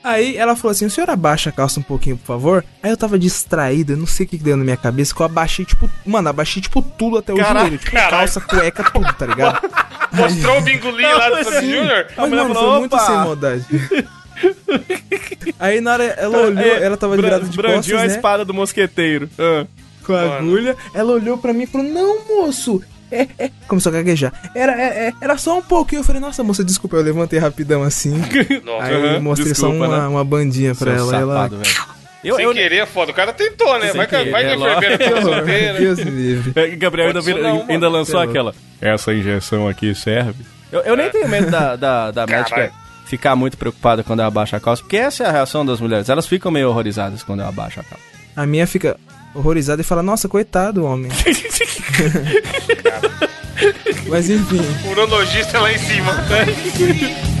Aí 0.02 0.36
ela 0.36 0.56
falou 0.56 0.72
assim: 0.72 0.86
o 0.86 0.90
senhor 0.90 1.10
abaixa 1.10 1.50
a 1.50 1.52
calça 1.52 1.78
um 1.78 1.82
pouquinho, 1.82 2.16
por 2.16 2.26
favor? 2.26 2.64
Aí 2.82 2.90
eu 2.90 2.96
tava 2.96 3.18
distraído, 3.18 3.92
eu 3.92 3.96
não 3.98 4.06
sei 4.06 4.24
o 4.24 4.28
que, 4.28 4.38
que 4.38 4.44
deu 4.44 4.56
na 4.56 4.64
minha 4.64 4.76
cabeça, 4.76 5.14
que 5.14 5.20
eu 5.20 5.26
abaixei, 5.26 5.64
tipo, 5.64 5.90
mano, 6.06 6.28
abaixei, 6.28 6.62
tipo, 6.62 6.80
tudo 6.80 7.18
até 7.18 7.32
o 7.34 7.36
Caraca, 7.36 7.60
joelho. 7.60 7.78
Tipo, 7.78 7.92
calça, 7.92 8.40
cueca, 8.40 8.90
tudo, 8.90 9.12
tá 9.12 9.26
ligado? 9.26 9.60
Mostrou 10.12 10.58
o 10.58 10.60
bingolinho 10.62 11.18
lá 11.18 11.28
do 11.28 11.44
Sandy 11.44 11.70
Júnior? 11.70 12.06
Mas, 12.16 12.28
mulher 12.28 12.42
mano, 12.42 12.54
falou, 12.54 12.70
foi 12.70 12.80
muito 12.80 12.96
"Opa!" 12.96 13.06
sem 13.06 13.14
maldade. 13.14 13.66
Aí 15.58 15.80
na 15.80 15.92
hora 15.92 16.04
ela 16.04 16.38
olhou, 16.38 16.76
ela 16.76 16.96
tava 16.96 17.16
virada 17.16 17.44
de 17.44 17.56
Brandiu 17.56 17.76
costas, 17.76 18.00
a 18.00 18.06
né? 18.06 18.14
espada 18.16 18.44
do 18.44 18.54
mosqueteiro. 18.54 19.28
Ah. 19.38 19.66
Com 20.04 20.14
a 20.14 20.38
agulha. 20.38 20.76
Ela 20.94 21.12
olhou 21.12 21.36
pra 21.36 21.52
mim 21.52 21.64
e 21.64 21.66
falou: 21.66 21.86
Não, 21.86 22.26
moço. 22.26 22.82
É, 23.10 23.26
é. 23.44 23.50
Começou 23.66 23.90
a 23.90 23.94
gaguejar. 23.94 24.32
Era, 24.54 24.72
é, 24.80 25.08
é, 25.08 25.12
era 25.20 25.36
só 25.36 25.58
um 25.58 25.62
pouquinho. 25.62 26.00
Eu 26.00 26.04
falei, 26.04 26.20
nossa, 26.20 26.42
moça, 26.42 26.64
desculpa. 26.64 26.96
Eu 26.96 27.02
levantei 27.02 27.38
rapidão 27.38 27.82
assim. 27.82 28.16
Nossa. 28.64 28.84
Aí 28.84 29.14
eu 29.14 29.20
mostrei 29.20 29.54
só 29.54 29.68
desculpa, 29.68 29.86
uma, 29.88 30.02
né? 30.02 30.08
uma 30.08 30.24
bandinha 30.24 30.74
pra 30.74 30.96
Seu 30.96 31.12
ela. 31.12 31.16
e 31.16 31.22
ela. 31.22 31.48
velho. 31.48 31.62
Eu, 32.22 32.36
Sem 32.36 32.44
eu, 32.44 32.52
querer 32.52 32.76
é 32.76 32.86
foda. 32.86 33.12
O 33.12 33.14
cara 33.14 33.32
tentou, 33.32 33.78
né? 33.78 33.88
Sem 33.88 33.96
Vai 33.96 34.06
querer, 34.06 34.28
enfermeira 34.28 34.80
Que. 34.80 35.78
Deus 35.80 35.98
livre. 36.00 36.76
Gabriel 36.76 37.08
ainda, 37.08 37.72
ainda 37.72 37.88
lançou 37.88 38.20
aquela. 38.20 38.54
Essa 38.80 39.14
injeção 39.14 39.66
aqui 39.66 39.94
serve. 39.94 40.44
Eu, 40.70 40.80
eu 40.80 40.96
nem 40.96 41.10
tenho 41.10 41.28
medo 41.28 41.50
da, 41.50 41.76
da, 41.76 42.10
da 42.10 42.26
médica 42.26 42.72
ficar 43.06 43.34
muito 43.34 43.58
preocupada 43.58 44.04
quando 44.04 44.20
eu 44.20 44.26
abaixo 44.26 44.54
a 44.54 44.60
calça, 44.60 44.82
porque 44.82 44.96
essa 44.96 45.24
é 45.24 45.26
a 45.26 45.32
reação 45.32 45.66
das 45.66 45.80
mulheres. 45.80 46.08
Elas 46.08 46.28
ficam 46.28 46.52
meio 46.52 46.68
horrorizadas 46.68 47.24
quando 47.24 47.40
eu 47.40 47.46
abaixo 47.46 47.80
a 47.80 47.82
calça. 47.82 48.04
A 48.36 48.46
minha 48.46 48.66
fica 48.68 48.96
horrorizada 49.34 49.82
e 49.82 49.84
fala, 49.84 50.02
nossa, 50.02 50.28
coitado, 50.28 50.84
homem. 50.84 51.10
Mas 54.08 54.28
enfim. 54.30 54.60
O 54.86 54.90
urologista 54.90 55.60
lá 55.60 55.72
em 55.72 55.78
cima. 55.78 56.12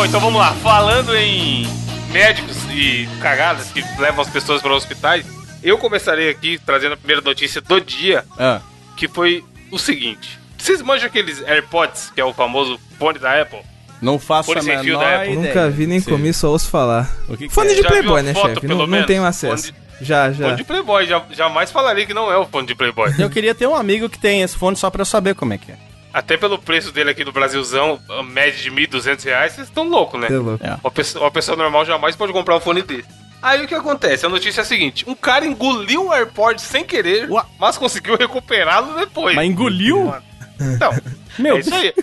Bom, 0.00 0.06
então 0.06 0.18
vamos 0.18 0.40
lá. 0.40 0.54
Falando 0.54 1.14
em 1.14 1.66
médicos 2.10 2.56
e 2.72 3.06
cagadas 3.20 3.70
que 3.70 3.84
levam 4.00 4.22
as 4.22 4.30
pessoas 4.30 4.62
para 4.62 4.72
hospitais, 4.72 5.26
eu 5.62 5.76
começarei 5.76 6.30
aqui 6.30 6.58
trazendo 6.64 6.94
a 6.94 6.96
primeira 6.96 7.20
notícia 7.20 7.60
do 7.60 7.78
dia, 7.82 8.24
Ah, 8.38 8.62
que 8.96 9.06
foi 9.06 9.44
o 9.70 9.78
seguinte. 9.78 10.38
Vocês 10.56 10.80
manjam 10.80 11.06
aqueles 11.06 11.42
AirPods, 11.46 12.12
que 12.14 12.18
é 12.18 12.24
o 12.24 12.32
famoso 12.32 12.80
fone 12.98 13.18
da 13.18 13.42
Apple? 13.42 13.60
não 14.00 14.18
faço 14.18 14.50
a 14.52 14.54
Fone 14.54 14.64
sem 14.64 14.78
fio 14.78 14.98
menor 14.98 15.00
da 15.00 15.16
Apple. 15.16 15.32
ideia. 15.34 15.46
Nunca 15.48 15.68
vi 15.68 15.86
nem 15.86 16.00
Sim. 16.00 16.10
comi, 16.12 16.32
só 16.32 16.48
ouço 16.48 16.70
falar. 16.70 17.14
O 17.28 17.36
que 17.36 17.48
que 17.48 17.52
Fone 17.54 17.72
é? 17.72 17.74
de 17.74 17.82
Já 17.82 17.88
Playboy, 17.88 18.22
né, 18.22 18.32
foto, 18.32 18.54
chefe? 18.54 18.66
Não, 18.68 18.86
não 18.86 19.04
tenho 19.04 19.22
acesso. 19.22 19.66
Fone 19.66 19.78
Já, 20.00 20.32
já. 20.32 20.44
Fone 20.46 20.56
de 20.56 20.64
Playboy, 20.64 21.06
já, 21.06 21.22
jamais 21.30 21.70
falaria 21.70 22.06
que 22.06 22.14
não 22.14 22.32
é 22.32 22.38
o 22.38 22.46
fone 22.46 22.66
de 22.66 22.74
Playboy. 22.74 23.12
Eu 23.18 23.28
queria 23.28 23.54
ter 23.54 23.66
um 23.66 23.74
amigo 23.74 24.08
que 24.08 24.18
tem 24.18 24.40
esse 24.40 24.56
fone 24.56 24.78
só 24.78 24.88
pra 24.88 25.02
eu 25.02 25.04
saber 25.04 25.34
como 25.34 25.52
é 25.52 25.58
que 25.58 25.70
é. 25.72 25.89
Até 26.12 26.36
pelo 26.36 26.58
preço 26.58 26.90
dele 26.92 27.10
aqui 27.10 27.24
no 27.24 27.32
Brasilzão, 27.32 28.00
a 28.10 28.22
média 28.22 28.58
de 28.60 28.70
1.200 28.70 29.24
reais, 29.24 29.52
vocês 29.52 29.68
estão 29.68 29.88
loucos, 29.88 30.20
né? 30.20 30.26
É 30.30 30.36
louco. 30.38 30.64
É. 30.66 30.74
Uma 30.82 30.90
pessoa, 30.90 31.24
uma 31.24 31.30
pessoa 31.30 31.56
normal 31.56 31.84
jamais 31.84 32.16
pode 32.16 32.32
comprar 32.32 32.56
um 32.56 32.60
fone 32.60 32.82
desse. 32.82 33.08
Aí 33.42 33.64
o 33.64 33.68
que 33.68 33.74
acontece? 33.74 34.26
A 34.26 34.28
notícia 34.28 34.60
é 34.60 34.62
a 34.62 34.66
seguinte: 34.66 35.04
um 35.08 35.14
cara 35.14 35.46
engoliu 35.46 36.06
um 36.06 36.12
AirPod 36.12 36.60
sem 36.60 36.84
querer, 36.84 37.30
Ua- 37.30 37.46
mas 37.58 37.78
conseguiu 37.78 38.16
recuperá-lo 38.16 38.94
depois. 38.98 39.34
Mas 39.36 39.48
engoliu? 39.48 40.12
Então, 40.60 40.92
Meu 41.38 41.56
é 41.56 41.60
isso 41.60 41.74
aí. 41.74 41.94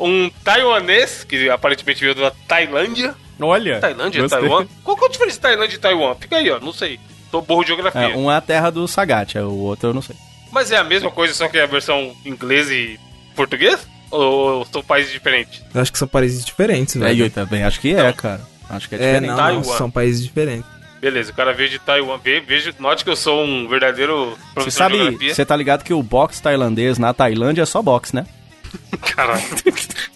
Um, 0.00 0.24
um 0.24 0.30
taiwanês, 0.42 1.22
que 1.22 1.48
aparentemente 1.48 2.00
veio 2.00 2.14
da 2.14 2.32
Tailândia. 2.48 3.14
Olha. 3.40 3.78
Tailândia, 3.78 4.22
gostei. 4.22 4.40
Taiwan? 4.40 4.66
Qual 4.82 4.96
que 4.96 5.04
é 5.04 5.06
a 5.06 5.10
diferença 5.10 5.36
de 5.36 5.40
Tailândia 5.42 5.76
e 5.76 5.78
Taiwan? 5.78 6.14
Fica 6.16 6.36
aí, 6.38 6.50
ó, 6.50 6.58
não 6.58 6.72
sei. 6.72 6.98
Tô 7.30 7.40
burro 7.40 7.62
de 7.62 7.68
geografia. 7.68 8.00
É, 8.00 8.16
um 8.16 8.32
é 8.32 8.36
a 8.36 8.40
terra 8.40 8.70
do 8.70 8.88
Sagat, 8.88 9.36
é 9.36 9.42
o 9.42 9.52
outro 9.52 9.90
eu 9.90 9.94
não 9.94 10.02
sei. 10.02 10.16
Mas 10.50 10.72
é 10.72 10.76
a 10.78 10.82
mesma 10.82 11.10
coisa, 11.10 11.34
só 11.34 11.46
que 11.46 11.58
é 11.58 11.62
a 11.62 11.66
versão 11.66 12.16
inglês 12.24 12.68
e 12.70 12.98
português? 13.38 13.86
Ou 14.10 14.66
são 14.66 14.82
países 14.82 15.12
diferentes? 15.12 15.62
Eu 15.74 15.80
acho 15.80 15.92
que 15.92 15.98
são 15.98 16.08
países 16.08 16.44
diferentes, 16.44 16.96
É, 16.96 16.98
velho. 16.98 17.24
eu 17.26 17.30
também 17.30 17.62
acho 17.62 17.80
que 17.80 17.94
é, 17.94 18.12
cara. 18.12 18.40
Acho 18.68 18.88
que 18.88 18.94
é 18.94 18.98
É, 18.98 19.00
diferente. 19.06 19.28
não, 19.30 19.36
Taiwan. 19.36 19.54
não, 19.56 19.64
são 19.64 19.90
países 19.90 20.22
diferentes. 20.22 20.68
Beleza, 21.00 21.30
o 21.30 21.34
cara 21.34 21.52
veio 21.54 21.68
de 21.70 21.78
Taiwan. 21.78 22.18
Ve- 22.18 22.40
Vejo, 22.40 22.74
note 22.80 23.04
que 23.04 23.10
eu 23.10 23.14
sou 23.16 23.44
um 23.44 23.68
verdadeiro 23.68 24.36
Você 24.56 24.70
sabe, 24.70 25.16
você 25.32 25.44
tá 25.46 25.54
ligado 25.54 25.84
que 25.84 25.94
o 25.94 26.02
boxe 26.02 26.42
tailandês 26.42 26.98
na 26.98 27.14
Tailândia 27.14 27.62
é 27.62 27.66
só 27.66 27.80
boxe, 27.80 28.14
né? 28.16 28.26
Caralho. 29.14 29.42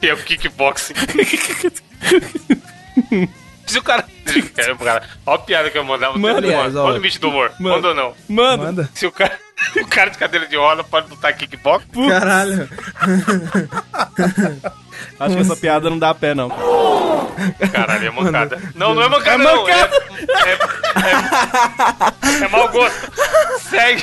e 0.03 0.09
é 0.09 0.13
o 0.15 0.17
kickboxing. 0.19 0.95
Se 3.67 3.79
o 3.79 3.83
cara. 3.83 4.05
Olha 5.25 5.37
a 5.37 5.39
piada 5.39 5.71
que 5.71 5.79
eu 5.79 5.85
mandava. 5.85 6.19
Manda, 6.19 6.37
Olha, 6.39 6.47
aliás, 6.59 6.77
ó. 6.77 6.85
olha 6.85 6.93
o 6.95 6.97
limite 6.97 7.19
do 7.19 7.29
humor. 7.29 7.53
Manda. 7.59 7.77
Manda 7.77 7.89
ou 7.89 7.95
não? 7.95 8.15
Manda. 8.29 8.91
Se 8.95 9.07
o 9.07 9.13
cara. 9.13 9.39
O 9.81 9.87
cara 9.87 10.11
de 10.11 10.19
cadeira 10.19 10.47
de 10.47 10.57
roda 10.57 10.85
pode 10.85 11.09
lutar 11.09 11.35
kickbox. 11.35 11.85
Caralho. 12.09 12.69
acho 15.19 15.35
que 15.35 15.41
essa 15.41 15.57
piada 15.57 15.91
não 15.91 15.99
dá 15.99 16.15
pé, 16.15 16.35
não. 16.35 16.51
Caralho, 17.73 18.07
é 18.07 18.11
mancada. 18.11 18.61
Não, 18.75 18.95
não 18.95 19.03
é 19.03 19.09
mancada, 19.09 19.43
não. 19.43 19.69
É, 19.69 19.73
é, 19.73 19.89
é, 22.41 22.45
é 22.45 22.49
mau 22.49 22.69
gosto. 22.69 23.13
Segue. 23.61 24.03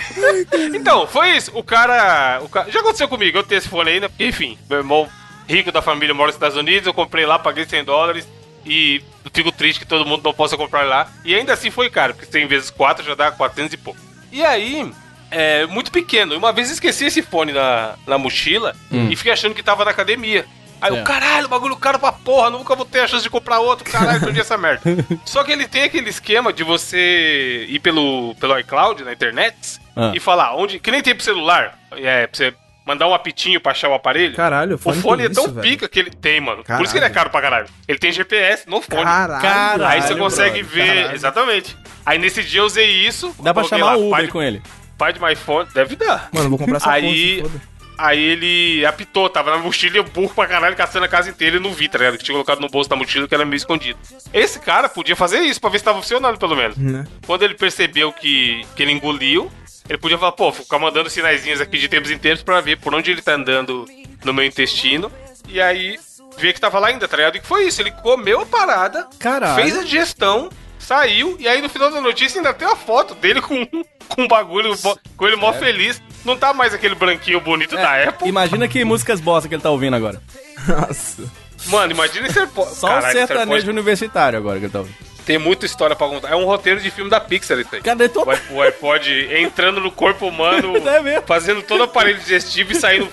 Então, 0.76 1.08
foi 1.08 1.32
isso. 1.32 1.52
O 1.54 1.64
cara, 1.64 2.40
o 2.42 2.50
cara. 2.50 2.72
Já 2.72 2.80
aconteceu 2.80 3.08
comigo, 3.08 3.38
eu 3.38 3.44
tenho 3.44 3.60
esse 3.60 3.70
fone 3.70 3.92
ainda, 3.92 4.10
porque, 4.10 4.26
enfim, 4.26 4.58
meu 4.70 4.80
irmão 4.80 5.08
rico 5.48 5.72
da 5.72 5.82
família 5.82 6.14
mora 6.14 6.28
nos 6.28 6.36
Estados 6.36 6.58
Unidos, 6.58 6.86
eu 6.86 6.94
comprei 6.94 7.26
lá, 7.26 7.40
paguei 7.40 7.66
100 7.66 7.84
dólares 7.84 8.28
e 8.66 9.02
fico 9.34 9.52
triste 9.52 9.80
que 9.80 9.86
todo 9.86 10.06
mundo 10.06 10.24
não 10.24 10.34
possa 10.34 10.56
comprar 10.56 10.84
lá. 10.84 11.12
E 11.26 11.34
ainda 11.34 11.54
assim 11.54 11.72
foi 11.72 11.90
caro, 11.90 12.14
porque 12.14 12.32
100 12.32 12.48
vezes 12.48 12.70
4 12.70 13.04
já 13.04 13.16
dá 13.16 13.32
400 13.32 13.74
e 13.74 13.78
pouco. 13.78 14.00
E 14.32 14.44
aí, 14.44 14.92
é 15.32 15.66
muito 15.68 15.92
pequeno. 15.92 16.36
Uma 16.38 16.52
vez 16.52 16.68
eu 16.70 16.74
esqueci 16.74 17.06
esse 17.06 17.22
fone 17.22 17.52
na, 17.54 17.96
na 18.08 18.18
mochila 18.18 18.76
e 18.92 19.16
fiquei 19.16 19.32
achando 19.32 19.54
que 19.56 19.64
tava 19.64 19.86
na 19.86 19.92
academia. 19.92 20.46
Aí 20.82 20.96
É. 20.96 21.02
o 21.02 21.04
caralho, 21.04 21.50
bagulho 21.50 21.76
caro 21.76 22.00
pra 22.00 22.12
porra, 22.14 22.50
nunca 22.50 22.74
vou 22.74 22.86
ter 22.86 23.02
a 23.02 23.08
chance 23.08 23.22
de 23.24 23.30
comprar 23.30 23.60
outro, 23.60 23.84
caralho, 23.92 24.22
perdi 24.22 24.40
essa 24.40 24.58
merda. 24.58 24.82
Só 25.26 25.44
que 25.44 25.52
ele 25.52 25.68
tem 25.68 25.84
aquele 25.84 26.10
esquema 26.10 26.54
de 26.54 26.64
você 26.64 27.66
ir 27.68 27.80
pelo, 27.80 28.34
pelo 28.40 28.58
iCloud 28.60 29.04
na 29.04 29.12
internet 29.12 29.56
Ah. 29.96 30.14
e 30.16 30.20
falar 30.22 30.56
onde. 30.56 30.80
Que 30.80 30.90
nem 30.92 31.02
tem 31.02 31.14
pro 31.14 31.24
celular. 31.24 31.78
É, 31.92 32.28
pra 32.28 32.38
você 32.38 32.54
mandar 32.86 33.08
um 33.08 33.14
apitinho 33.14 33.60
pra 33.60 33.74
achar 33.74 33.90
o 33.90 33.94
aparelho. 33.94 34.36
Caralho, 34.36 34.72
o 34.72 34.76
o 34.76 34.78
fone, 34.80 35.02
fone, 35.02 35.24
tem 35.24 35.32
é 35.32 35.34
tão 35.36 35.44
isso, 35.46 35.54
velho. 35.54 35.70
pica 35.70 35.90
que 35.90 36.00
ele 36.00 36.12
tem, 36.12 36.40
mano. 36.40 36.58
Por 36.60 36.68
Caralho. 36.68 36.84
isso 36.86 36.94
que 36.94 36.98
ele 37.00 37.06
é 37.06 37.10
caro 37.10 37.30
pra 37.30 37.42
caralho. 37.42 37.68
Ele 37.86 38.00
tem 38.00 38.12
GPS 38.14 38.64
no 38.70 38.82
fone. 38.82 39.04
Caralho. 39.04 39.42
Caralho. 39.42 39.86
Aí 39.86 40.02
você 40.02 40.16
consegue 40.16 40.64
brother, 40.64 40.86
ver, 41.08 41.14
exatamente. 41.14 41.76
Aí 42.06 42.18
nesse 42.18 42.42
dia 42.42 42.62
eu 42.62 42.66
usei 42.66 42.90
isso. 43.06 43.36
Dá 43.44 43.54
pra 43.54 43.66
chamar 43.66 43.86
lá, 43.88 43.98
o 43.98 44.10
pai 44.10 44.22
Uber 44.22 44.26
de- 44.28 44.32
com 44.32 44.42
ele. 44.42 44.62
Pai 45.00 45.14
de 45.14 45.20
my 45.22 45.34
phone, 45.36 45.68
deve 45.74 45.96
dar. 45.96 46.30
Mano, 46.32 46.46
eu 46.46 46.50
vou 46.52 46.60
comprar 46.60 46.78
essa 46.78 46.92
Aí- 46.92 47.42
porra. 47.42 47.62
Aí 48.02 48.22
ele 48.22 48.86
apitou, 48.86 49.30
tava 49.30 49.52
na 49.52 49.58
mochila 49.58 49.96
e 49.96 49.98
eu 50.00 50.04
burro 50.06 50.34
pra 50.34 50.48
caralho, 50.48 50.74
caçando 50.74 51.04
a 51.04 51.08
casa 51.10 51.30
inteira 51.30 51.58
e 51.58 51.60
não 51.60 51.74
vi, 51.74 51.90
tá 51.90 51.98
ligado? 51.98 52.18
Que 52.18 52.24
tinha 52.24 52.34
colocado 52.34 52.62
no 52.62 52.70
bolso 52.70 52.90
da 52.90 52.96
mochila 52.96 53.28
que 53.28 53.36
era 53.36 53.44
meio 53.44 53.58
escondido. 53.58 54.00
Esse 54.34 54.58
cara 54.60 54.88
podia 54.88 55.18
fazer 55.18 55.40
isso 55.40 55.60
pra 55.60 55.70
ver 55.70 55.80
se 55.80 55.84
tava 55.84 56.02
funcionando, 56.02 56.38
pelo 56.38 56.56
menos. 56.56 56.78
Né? 56.78 57.06
Quando 57.26 57.44
ele 57.44 57.56
percebeu 57.56 58.14
que, 58.14 58.66
que 58.74 58.84
ele 58.84 58.94
engoliu, 58.94 59.52
ele 59.90 59.98
podia 59.98 60.18
falar, 60.18 60.32
pô, 60.32 60.50
vou 60.52 60.64
ficar 60.64 60.80
mandando 60.80 61.10
sinaizinhos 61.10 61.60
aqui 61.60 61.78
de 61.78 61.90
tempos 61.90 62.10
em 62.10 62.18
tempos 62.18 62.42
pra 62.42 62.62
ver 62.62 62.78
por 62.78 62.94
onde 62.96 63.12
ele 63.12 63.22
tá 63.22 63.34
andando 63.34 63.86
no 64.24 64.34
meu 64.34 64.46
intestino. 64.46 65.12
E 65.50 65.60
aí, 65.60 66.00
ver 66.38 66.54
que 66.54 66.62
tava 66.62 66.80
lá 66.80 66.88
ainda, 66.88 67.06
tá 67.06 67.18
ligado? 67.18 67.36
E 67.36 67.42
que 67.42 67.48
foi 67.48 67.68
isso, 67.68 67.82
ele 67.82 67.92
comeu 67.92 68.40
a 68.40 68.46
parada, 68.46 69.08
Caralho. 69.20 69.62
fez 69.62 69.78
a 69.78 69.84
digestão, 69.84 70.50
saiu, 70.90 71.36
e 71.40 71.48
aí 71.48 71.62
no 71.62 71.70
final 71.70 71.92
da 71.92 72.02
notícia 72.02 72.40
ainda 72.40 72.52
tem 72.52 72.68
a 72.68 72.76
foto 72.76 73.14
dele 73.14 73.42
com, 73.42 73.64
com 73.66 74.22
um 74.24 74.28
bagulho, 74.28 74.74
com 75.16 75.28
ele 75.28 75.36
mó 75.36 75.54
feliz. 75.54 76.02
Não 76.26 76.36
tá 76.36 76.52
mais 76.54 76.74
aquele 76.74 76.96
branquinho 76.96 77.40
bonito 77.40 77.76
da 77.76 77.96
É, 77.96 78.08
Apple. 78.10 78.28
imagina 78.28 78.68
que 78.68 78.84
músicas 78.84 79.22
bosta 79.22 79.48
que 79.48 79.54
ele 79.56 79.62
tá 79.62 79.70
ouvindo 79.70 79.96
agora. 79.96 80.20
Nossa. 80.68 81.24
Mano, 81.68 81.92
imagina 81.94 82.28
AirPod. 82.28 82.74
Só 82.74 82.88
Caralho, 82.88 83.06
esse 83.08 83.18
sertanejo 83.28 83.52
AirPod 83.54 83.70
universitário 83.70 84.38
agora 84.40 84.58
que 84.60 84.66
ele 84.66 84.72
tá 84.74 84.80
ouvindo. 84.80 84.96
Tem 85.26 85.38
muita 85.38 85.66
história 85.66 85.96
pra 85.96 86.08
contar. 86.08 86.30
É 86.32 86.36
um 86.36 86.44
roteiro 86.46 86.80
de 86.82 86.90
filme 86.90 87.10
da 87.10 87.20
Pixar 87.20 87.60
isso 87.60 87.70
aí. 87.76 87.82
Cadê 87.82 88.10
todo... 88.10 88.28
O 88.30 88.34
iP- 88.34 88.54
O 88.54 88.62
iPod 88.64 89.30
entrando 89.38 89.80
no 89.80 89.92
corpo 89.92 90.28
humano, 90.28 90.76
É 90.88 91.00
mesmo. 91.02 91.22
fazendo 91.28 91.62
todo 91.62 91.82
o 91.82 91.84
aparelho 91.84 92.18
digestivo 92.18 92.72
e 92.72 92.76
saindo 92.76 93.08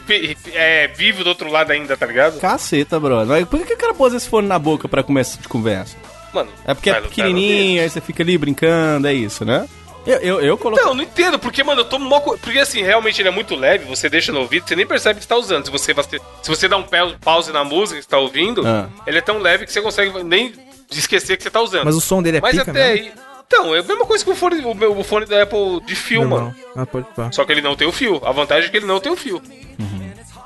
é, 0.54 0.88
vivo 0.88 1.22
do 1.22 1.28
outro 1.28 1.50
lado 1.50 1.72
ainda, 1.72 1.94
tá 1.96 2.06
ligado? 2.06 2.40
Caceta, 2.40 2.98
brother. 2.98 3.26
Mas 3.26 3.46
por 3.46 3.60
que 3.60 3.66
que 3.66 3.74
o 3.74 3.76
cara 3.78 3.92
pôs 3.94 4.14
esse 4.14 4.28
fone 4.28 4.48
na 4.48 4.58
boca 4.58 4.88
pra 4.88 5.02
começar 5.02 5.40
de 5.40 5.46
conversa? 5.48 5.94
Mano, 6.32 6.50
É 6.64 6.74
porque 6.74 6.90
é 6.90 7.00
pequenininho, 7.00 7.82
aí 7.82 7.88
você 7.88 8.00
fica 8.00 8.22
ali 8.22 8.36
brincando, 8.36 9.06
é 9.08 9.14
isso, 9.14 9.44
né? 9.44 9.66
Eu, 10.06 10.18
eu, 10.20 10.40
eu 10.40 10.56
coloquei... 10.58 10.84
Não, 10.84 10.94
não 10.94 11.02
entendo, 11.02 11.36
porque, 11.36 11.64
mano, 11.64 11.80
eu 11.80 11.84
tô 11.84 11.98
mó. 11.98 12.20
Porque 12.20 12.58
assim, 12.60 12.80
realmente 12.80 13.20
ele 13.20 13.28
é 13.28 13.32
muito 13.32 13.56
leve, 13.56 13.84
você 13.86 14.08
deixa 14.08 14.30
no 14.30 14.38
ouvido, 14.40 14.68
você 14.68 14.76
nem 14.76 14.86
percebe 14.86 15.18
que 15.18 15.24
você 15.24 15.28
tá 15.28 15.36
usando. 15.36 15.64
Se 15.64 15.70
você, 15.72 15.92
se 16.42 16.48
você 16.48 16.68
dá 16.68 16.76
um 16.76 16.84
pa- 16.84 17.14
pause 17.20 17.50
na 17.52 17.64
música 17.64 17.96
que 17.98 18.04
você 18.04 18.08
tá 18.10 18.18
ouvindo, 18.18 18.64
Ah. 18.64 18.88
ele 19.04 19.18
é 19.18 19.20
tão 19.20 19.38
leve 19.38 19.66
que 19.66 19.72
você 19.72 19.82
consegue 19.82 20.22
nem 20.22 20.52
esquecer 20.92 21.36
que 21.36 21.42
você 21.42 21.50
tá 21.50 21.60
usando. 21.60 21.84
Mas 21.86 21.96
o 21.96 22.00
som 22.00 22.22
dele 22.22 22.36
é 22.38 22.40
Mas 22.40 22.56
pica 22.56 22.70
até 22.70 22.92
mesmo? 22.92 23.06
aí. 23.06 23.12
Então, 23.48 23.74
é 23.74 23.80
a 23.80 23.82
mesma 23.82 24.04
coisa 24.06 24.24
que 24.24 24.30
o 24.30 24.34
fone, 24.36 24.60
o, 24.64 24.74
meu, 24.74 24.96
o 24.96 25.02
fone 25.04 25.26
da 25.26 25.42
Apple 25.42 25.80
de 25.84 25.94
fio, 25.96 26.20
Normal. 26.20 26.38
mano. 26.40 26.56
Ah, 26.76 26.86
pode 26.86 27.06
pá. 27.16 27.30
Só 27.32 27.44
que 27.44 27.50
ele 27.52 27.62
não 27.62 27.74
tem 27.74 27.86
o 27.88 27.92
fio. 27.92 28.20
A 28.24 28.30
vantagem 28.30 28.68
é 28.68 28.70
que 28.70 28.76
ele 28.76 28.86
não 28.86 29.00
tem 29.00 29.10
o 29.10 29.16
fio. 29.16 29.42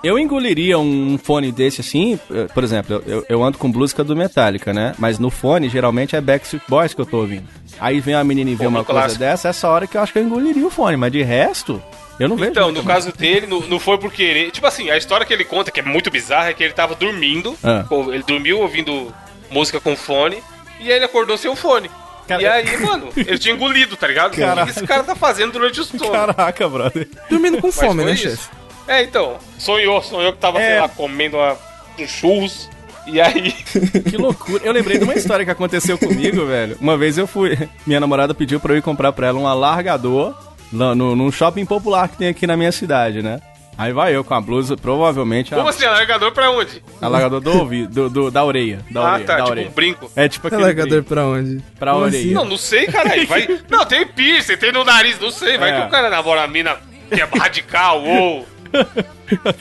Eu 0.02 0.18
engoliria 0.18 0.78
um 0.78 1.18
fone 1.22 1.52
desse 1.52 1.82
assim, 1.82 2.18
eh, 2.30 2.46
por 2.54 2.64
exemplo, 2.64 3.02
eu, 3.06 3.24
eu 3.28 3.44
ando 3.44 3.58
com 3.58 3.68
música 3.68 4.02
do 4.02 4.16
Metallica, 4.16 4.72
né? 4.72 4.94
Mas 4.98 5.18
no 5.18 5.28
fone, 5.30 5.68
geralmente 5.68 6.16
é 6.16 6.20
Backstreet 6.22 6.62
Boys 6.66 6.94
que 6.94 7.00
eu 7.02 7.06
tô 7.06 7.18
ouvindo. 7.18 7.44
Aí 7.78 8.00
vem 8.00 8.14
a 8.14 8.24
menina 8.24 8.50
e 8.50 8.54
vê 8.54 8.64
Pô, 8.64 8.70
uma 8.70 8.80
um 8.80 8.84
coisa 8.84 9.00
clássico. 9.02 9.18
dessa, 9.20 9.48
essa 9.50 9.68
hora 9.68 9.86
que 9.86 9.96
eu 9.98 10.00
acho 10.00 10.12
que 10.12 10.18
eu 10.18 10.22
engoliria 10.22 10.66
o 10.66 10.70
fone, 10.70 10.96
mas 10.96 11.12
de 11.12 11.22
resto, 11.22 11.82
eu 12.18 12.28
não 12.30 12.36
vejo. 12.36 12.50
Então, 12.50 12.72
no 12.72 12.82
caso 12.82 13.12
dele, 13.12 13.46
não, 13.46 13.60
não 13.60 13.78
foi 13.78 13.98
por 13.98 14.10
querer. 14.10 14.50
Tipo 14.50 14.66
assim, 14.66 14.88
a 14.90 14.96
história 14.96 15.26
que 15.26 15.34
ele 15.34 15.44
conta, 15.44 15.70
que 15.70 15.80
é 15.80 15.82
muito 15.82 16.10
bizarra, 16.10 16.48
é 16.48 16.54
que 16.54 16.62
ele 16.64 16.72
tava 16.72 16.94
dormindo. 16.94 17.54
Ah. 17.62 17.84
Ele 18.10 18.22
dormiu 18.22 18.60
ouvindo 18.60 19.12
música 19.50 19.80
com 19.80 19.94
fone. 19.96 20.38
E 20.80 20.84
aí 20.90 20.96
ele 20.96 21.04
acordou 21.04 21.36
sem 21.36 21.50
o 21.50 21.56
fone. 21.56 21.90
Cara- 22.26 22.40
E 22.42 22.46
aí, 22.46 22.76
mano, 22.78 23.08
ele 23.16 23.38
tinha 23.38 23.54
engolido, 23.54 23.96
tá 23.98 24.06
ligado? 24.06 24.32
O 24.32 24.36
Caralho. 24.38 24.64
que 24.64 24.78
esse 24.78 24.86
cara 24.86 25.02
tá 25.02 25.14
fazendo 25.14 25.52
durante 25.52 25.78
o 25.80 25.84
sono? 25.84 26.08
Caraca, 26.12 26.68
brother. 26.70 27.06
Dormindo 27.28 27.58
com 27.60 27.66
Mas 27.66 27.76
fome, 27.76 28.02
né, 28.04 28.12
isso. 28.12 28.22
chefe? 28.30 28.59
É, 28.90 29.02
então. 29.02 29.36
Sonhou, 29.58 30.02
sonhou 30.02 30.32
que 30.32 30.38
tava, 30.38 30.60
É. 30.60 30.70
sei 30.72 30.80
lá, 30.80 30.88
comendo 30.88 31.36
uma, 31.36 31.56
um 31.98 32.06
churros. 32.08 32.68
E 33.06 33.20
aí. 33.20 33.52
Que 34.10 34.16
loucura. 34.16 34.62
Eu 34.64 34.72
lembrei 34.72 34.98
de 34.98 35.04
uma 35.04 35.14
história 35.14 35.44
que 35.44 35.50
aconteceu 35.50 35.96
comigo, 35.96 36.44
velho. 36.46 36.76
Uma 36.80 36.96
vez 36.96 37.16
eu 37.16 37.26
fui. 37.26 37.56
Minha 37.86 38.00
namorada 38.00 38.34
pediu 38.34 38.58
pra 38.60 38.74
eu 38.74 38.78
ir 38.78 38.82
comprar 38.82 39.12
pra 39.12 39.28
ela 39.28 39.38
um 39.38 39.46
alargador 39.46 40.34
no, 40.72 40.94
no, 40.94 41.16
num 41.16 41.30
shopping 41.32 41.64
popular 41.64 42.08
que 42.08 42.16
tem 42.18 42.28
aqui 42.28 42.46
na 42.46 42.56
minha 42.56 42.72
cidade, 42.72 43.22
né? 43.22 43.40
Aí 43.78 43.92
vai 43.94 44.14
eu 44.14 44.22
com 44.22 44.34
a 44.34 44.40
blusa, 44.40 44.76
provavelmente. 44.76 45.54
Como 45.54 45.66
A, 45.66 45.70
assim, 45.70 45.86
alargador 45.86 46.32
pra 46.32 46.50
onde? 46.50 46.82
alargador 47.00 47.40
do 47.40 47.50
ouvido, 47.58 47.88
do, 47.94 48.10
do- 48.10 48.30
da 48.30 48.44
orelha. 48.44 48.80
Da 48.90 49.00
ah, 49.00 49.12
orelha, 49.14 49.24
tá, 49.24 49.32
da 49.36 49.38
tipo 49.38 49.50
orelha. 49.52 49.68
um 49.68 49.72
brinco. 49.72 50.10
É 50.14 50.28
tipo 50.28 50.46
aquele. 50.48 50.62
Largador 50.62 50.90
brinco. 51.02 51.08
pra 51.08 51.24
onde? 51.26 51.62
Pra 51.78 51.92
Como 51.92 52.04
orelha. 52.04 52.18
assim? 52.22 52.32
Não, 52.34 52.44
não 52.44 52.56
sei, 52.58 52.86
caralho. 52.88 53.26
Vai... 53.26 53.48
Não, 53.70 53.86
tem 53.86 54.06
piercing, 54.06 54.56
tem 54.58 54.72
no 54.72 54.84
nariz, 54.84 55.18
não 55.18 55.30
sei. 55.30 55.56
Vai 55.56 55.70
É. 55.70 55.80
que 55.80 55.86
o 55.86 55.90
cara 55.90 56.10
namora 56.10 56.42
a 56.42 56.46
mina 56.48 56.76
que 57.10 57.20
é 57.22 57.24
radical 57.24 58.02
ou. 58.04 58.46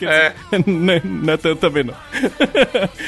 É. 0.02 0.34
não, 0.66 1.02
não 1.04 1.34
é 1.34 1.38
tanto 1.38 1.58
também, 1.60 1.84
não. 1.84 1.94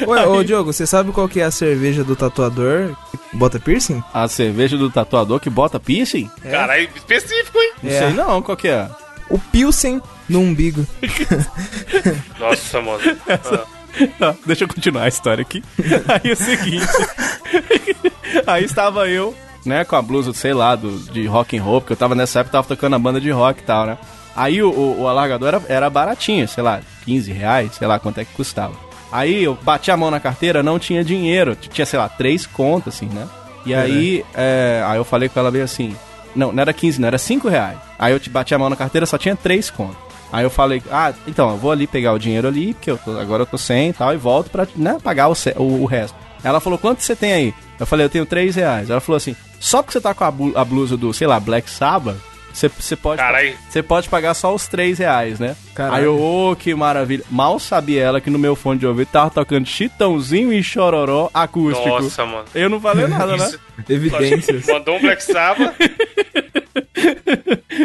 Ué, 0.07 0.25
ô 0.27 0.43
Diogo, 0.43 0.71
você 0.71 0.85
sabe 0.85 1.11
qual 1.11 1.27
que 1.27 1.39
é 1.41 1.43
a 1.43 1.51
cerveja 1.51 2.03
do 2.03 2.15
tatuador 2.15 2.95
que 3.31 3.37
bota 3.37 3.59
piercing? 3.59 4.03
A 4.13 4.27
cerveja 4.27 4.77
do 4.77 4.89
tatuador 4.89 5.39
que 5.39 5.49
bota 5.49 5.79
piercing? 5.79 6.29
Caralho, 6.49 6.89
específico, 6.95 7.57
hein? 7.57 7.73
Não 7.83 7.91
É. 7.91 7.99
sei 7.99 8.09
não, 8.13 8.41
qual 8.41 8.57
que 8.57 8.67
é? 8.67 8.87
O 9.29 9.39
Pilsen 9.39 10.01
no 10.27 10.39
umbigo. 10.41 10.85
Nossa, 12.39 12.81
mano. 12.81 12.99
Ah. 13.27 14.35
Deixa 14.45 14.63
eu 14.63 14.67
continuar 14.67 15.03
a 15.03 15.07
história 15.07 15.41
aqui. 15.41 15.63
Aí 16.07 16.29
é 16.29 16.33
o 16.33 16.35
seguinte. 16.35 16.87
aí 18.47 18.63
estava 18.63 19.09
eu, 19.09 19.35
né, 19.65 19.83
com 19.83 19.95
a 19.97 20.01
blusa, 20.01 20.33
sei 20.33 20.53
lá, 20.53 20.75
do, 20.75 20.97
de 21.11 21.25
rock 21.27 21.57
and 21.57 21.63
roll, 21.63 21.81
porque 21.81 21.93
eu 21.93 21.97
tava 21.97 22.15
nessa 22.15 22.39
época, 22.39 22.53
tava 22.53 22.67
tocando 22.67 22.95
a 22.95 22.99
banda 22.99 23.19
de 23.19 23.29
rock 23.31 23.59
e 23.59 23.63
tal, 23.63 23.85
né? 23.85 23.97
Aí 24.35 24.61
o, 24.63 24.69
o, 24.69 25.01
o 25.01 25.07
alargador 25.07 25.47
era, 25.49 25.61
era 25.67 25.89
baratinho, 25.89 26.47
sei 26.47 26.63
lá, 26.63 26.79
15 27.05 27.31
reais, 27.31 27.75
sei 27.75 27.87
lá 27.87 27.99
quanto 27.99 28.19
é 28.19 28.25
que 28.25 28.33
custava. 28.33 28.73
Aí 29.11 29.43
eu 29.43 29.57
bati 29.61 29.91
a 29.91 29.97
mão 29.97 30.09
na 30.09 30.19
carteira, 30.19 30.63
não 30.63 30.79
tinha 30.79 31.03
dinheiro, 31.03 31.55
tinha, 31.55 31.85
sei 31.85 31.99
lá, 31.99 32.07
três 32.07 32.45
contas, 32.45 32.95
assim, 32.95 33.07
né? 33.07 33.27
E 33.65 33.73
aí, 33.75 34.25
é, 34.33 34.81
aí 34.87 34.97
eu 34.97 35.03
falei 35.03 35.27
com 35.29 35.39
ela 35.39 35.51
bem 35.51 35.61
assim, 35.61 35.95
não, 36.35 36.51
não 36.51 36.61
era 36.61 36.71
15, 36.73 36.99
não, 37.01 37.07
era 37.07 37.17
5 37.17 37.47
reais. 37.49 37.77
Aí 37.99 38.13
eu 38.13 38.19
te 38.19 38.29
bati 38.29 38.55
a 38.55 38.59
mão 38.59 38.69
na 38.69 38.75
carteira, 38.75 39.05
só 39.05 39.17
tinha 39.17 39.35
três 39.35 39.69
contas. 39.69 39.97
Aí 40.31 40.43
eu 40.45 40.49
falei, 40.49 40.81
ah, 40.89 41.13
então, 41.27 41.49
eu 41.49 41.57
vou 41.57 41.71
ali 41.73 41.85
pegar 41.85 42.13
o 42.13 42.17
dinheiro 42.19 42.47
ali, 42.47 42.73
porque 42.73 42.89
eu 42.89 42.97
tô- 42.97 43.19
agora 43.19 43.41
eu 43.43 43.45
tô 43.45 43.57
sem 43.57 43.89
e 43.89 43.93
tal, 43.93 44.13
e 44.13 44.17
volto 44.17 44.49
pra 44.49 44.65
né, 44.77 44.97
pagar 45.03 45.27
o, 45.29 45.33
o, 45.57 45.81
o 45.81 45.85
resto. 45.85 46.15
Ela 46.41 46.61
falou, 46.61 46.79
quanto 46.79 47.01
você 47.03 47.15
tem 47.15 47.33
aí? 47.33 47.53
Eu 47.77 47.85
falei, 47.85 48.05
eu 48.05 48.09
tenho 48.09 48.25
3 48.25 48.55
reais. 48.55 48.89
Ela 48.89 49.01
falou 49.01 49.17
assim, 49.17 49.35
só 49.59 49.83
porque 49.83 49.91
você 49.91 50.01
tá 50.01 50.13
com 50.13 50.23
a 50.55 50.63
blusa 50.65 50.95
do, 50.95 51.13
sei 51.13 51.27
lá, 51.27 51.37
Black 51.39 51.69
Sabbath, 51.69 52.15
você, 52.53 52.95
pode... 52.95 53.21
Você 53.69 53.81
pode 53.83 54.09
pagar 54.09 54.33
só 54.33 54.53
os 54.53 54.67
3 54.67 54.99
reais, 54.99 55.39
né? 55.39 55.55
Caralho. 55.73 55.95
Aí 55.95 56.03
eu, 56.03 56.19
ô, 56.19 56.55
que 56.55 56.73
maravilha. 56.73 57.23
Mal 57.29 57.59
sabia 57.59 58.01
ela 58.03 58.21
que 58.21 58.29
no 58.29 58.39
meu 58.39 58.55
fone 58.55 58.79
de 58.79 58.85
ouvido 58.85 59.07
tava 59.07 59.29
tocando 59.29 59.65
Chitãozinho 59.65 60.53
e 60.53 60.63
Chororó 60.63 61.29
acústico. 61.33 61.87
Nossa, 61.87 62.25
mano. 62.25 62.45
Eu 62.53 62.69
não 62.69 62.79
falei 62.79 63.07
nada, 63.09 63.37
né? 63.37 63.51
Evidências. 63.89 64.67
Mandou 64.67 64.97
um 64.97 65.01
Black 65.01 65.23
Sabbath. 65.23 65.75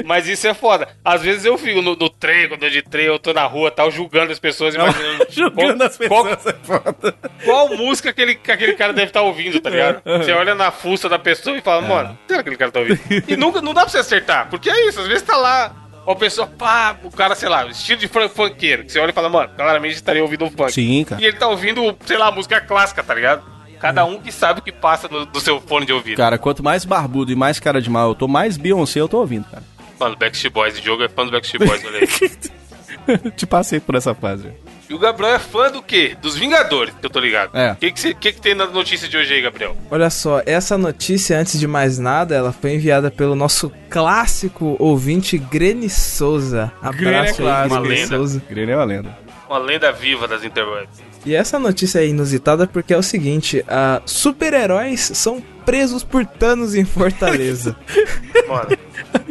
Mas 0.05 0.27
isso 0.29 0.47
é 0.47 0.55
foda. 0.55 0.89
Às 1.05 1.23
vezes 1.23 1.45
eu 1.45 1.57
fico 1.59 1.81
no, 1.83 1.95
no 1.97 2.09
trem, 2.11 2.49
quando 2.49 2.63
eu 2.65 2.71
de 2.71 2.83
trem, 2.83 3.07
eu 3.07 3.19
tô 3.19 3.33
na 3.33 3.45
rua 3.45 3.71
tal, 3.71 3.91
julgando 3.91 4.33
as 4.33 4.39
pessoas, 4.39 4.75
imaginando. 4.75 5.27
Julgando 5.31 5.79
qual, 5.79 5.87
as 5.87 5.97
pessoas 5.97 6.09
Qual, 6.09 6.27
é 6.29 6.37
foda. 6.37 7.15
qual 7.45 7.69
música 7.77 8.11
aquele, 8.11 8.35
que 8.35 8.51
aquele 8.51 8.75
cara 8.75 8.93
deve 8.93 9.09
estar 9.09 9.23
ouvindo, 9.23 9.61
tá 9.61 9.71
ligado? 9.71 10.03
Você 10.05 10.33
olha 10.33 10.55
na 10.55 10.71
fuça 10.71 11.09
da 11.09 11.19
pessoa 11.19 11.57
e 11.57 11.61
fala, 11.61 11.83
mano, 11.83 12.19
será 12.27 12.43
que 12.43 12.49
aquele 12.49 12.57
cara 12.57 12.71
tá 12.73 12.81
ouvindo? 12.81 13.01
E 13.29 13.37
nunca, 13.37 13.61
não 13.61 13.73
dá 13.75 13.83
pra 13.83 13.91
você 13.91 13.99
acertar, 13.99 14.49
porque 14.51 14.69
é 14.71 14.89
isso, 14.89 15.01
às 15.01 15.07
vezes 15.07 15.23
tá 15.23 15.37
lá. 15.37 15.75
A 16.09 16.15
pessoa, 16.15 16.47
pá, 16.47 16.97
o 17.03 17.11
cara, 17.11 17.35
sei 17.35 17.49
lá, 17.49 17.67
estilo 17.67 17.99
de 17.99 18.07
funk- 18.07 18.29
funkeiro. 18.33 18.85
Que 18.85 18.93
você 18.93 19.01
olha 19.01 19.11
e 19.11 19.13
fala, 19.13 19.29
mano, 19.29 19.51
claramente 19.57 19.97
estaria 19.97 20.23
ouvindo 20.23 20.45
um 20.45 20.51
funk. 20.53 20.71
Sim, 20.73 21.03
cara. 21.05 21.21
E 21.21 21.25
ele 21.25 21.37
tá 21.37 21.49
ouvindo, 21.49 21.99
sei 22.07 22.17
lá, 22.17 22.31
música 22.31 22.61
clássica, 22.61 23.03
tá 23.03 23.13
ligado? 23.13 23.43
Cada 23.79 24.05
um 24.05 24.21
que 24.21 24.33
sabe 24.33 24.61
o 24.61 24.63
que 24.63 24.73
passa 24.73 25.09
no, 25.09 25.27
do 25.27 25.41
seu 25.41 25.61
fone 25.61 25.87
de 25.87 25.93
ouvido. 25.93 26.17
Cara, 26.17 26.39
quanto 26.39 26.63
mais 26.63 26.85
barbudo 26.85 27.33
e 27.33 27.37
mais 27.37 27.59
cara 27.61 27.81
de 27.81 27.91
mal 27.91 28.09
eu 28.09 28.15
tô, 28.15 28.27
mais 28.27 28.57
Beyoncé 28.57 29.01
eu 29.01 29.09
tô 29.09 29.19
ouvindo, 29.19 29.45
cara. 29.45 29.63
Mano, 29.99 30.17
Backstreet 30.17 30.53
Boys, 30.53 30.79
o 30.79 30.83
jogo 30.83 31.03
é 31.03 31.09
fã 31.09 31.25
do 31.25 31.31
Backstreet 31.31 31.67
Boys, 31.67 31.85
olha 31.85 32.01
aí. 32.01 33.31
Te 33.37 33.47
passei 33.47 33.81
por 33.81 33.95
essa 33.95 34.15
fase. 34.15 34.51
E 34.89 34.95
o 34.95 34.99
Gabriel 34.99 35.35
é 35.35 35.39
fã 35.39 35.71
do 35.71 35.83
quê? 35.83 36.17
Dos 36.21 36.37
Vingadores, 36.37 36.95
que 36.95 37.05
eu 37.05 37.11
tô 37.11 37.19
ligado. 37.19 37.57
É. 37.57 37.73
O 37.73 37.77
que, 37.77 37.91
que, 37.91 38.15
que, 38.15 38.33
que 38.33 38.41
tem 38.41 38.55
na 38.55 38.67
notícia 38.67 39.09
de 39.09 39.17
hoje 39.17 39.35
aí, 39.35 39.43
Gabriel? 39.43 39.77
Olha 39.91 40.09
só, 40.11 40.41
essa 40.47 40.79
notícia, 40.79 41.39
antes 41.39 41.59
de 41.59 41.67
mais 41.67 41.99
nada, 41.99 42.37
ela 42.37 42.53
foi 42.53 42.75
enviada 42.75 43.11
pelo 43.11 43.35
nosso 43.35 43.73
clássico 43.91 44.77
ouvinte 44.79 45.39
Grene 45.39 45.91
Souza. 45.91 46.73
Grene 46.93 47.17
é 47.17 47.19
Abraço 47.19 47.43
clássico. 47.43 47.81
Grene 47.83 48.01
lenda. 48.01 48.17
Souza. 48.17 48.43
Grêmio 48.49 48.73
é 48.73 48.77
uma 48.77 48.85
lenda. 48.85 49.19
Uma 49.49 49.59
lenda 49.59 49.93
viva 49.93 50.29
das 50.29 50.45
interwebs. 50.45 51.06
E 51.27 51.35
essa 51.35 51.59
notícia 51.59 51.99
é 51.99 52.07
inusitada 52.07 52.67
porque 52.67 52.95
é 52.95 52.97
o 52.97 53.03
seguinte: 53.03 53.65
ah, 53.69 54.01
super-heróis 54.07 55.11
são 55.15 55.43
presos 55.65 56.05
por 56.05 56.25
Thanos 56.25 56.77
em 56.77 56.85
Fortaleza. 56.85 57.77
Mano, 58.49 58.79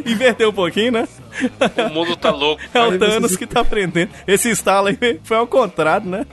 Inverteu 0.04 0.50
um 0.50 0.52
pouquinho, 0.52 0.92
né? 0.92 1.08
o 1.90 1.94
mundo 1.94 2.14
tá 2.16 2.30
louco. 2.30 2.62
É 2.72 2.80
o 2.80 2.98
Thanos 2.98 3.36
que 3.36 3.46
tá 3.46 3.60
aprendendo. 3.60 4.10
Esse 4.26 4.50
instalo 4.50 4.88
aí 4.88 5.20
foi 5.24 5.36
ao 5.36 5.46
contrário, 5.46 6.08
né? 6.08 6.26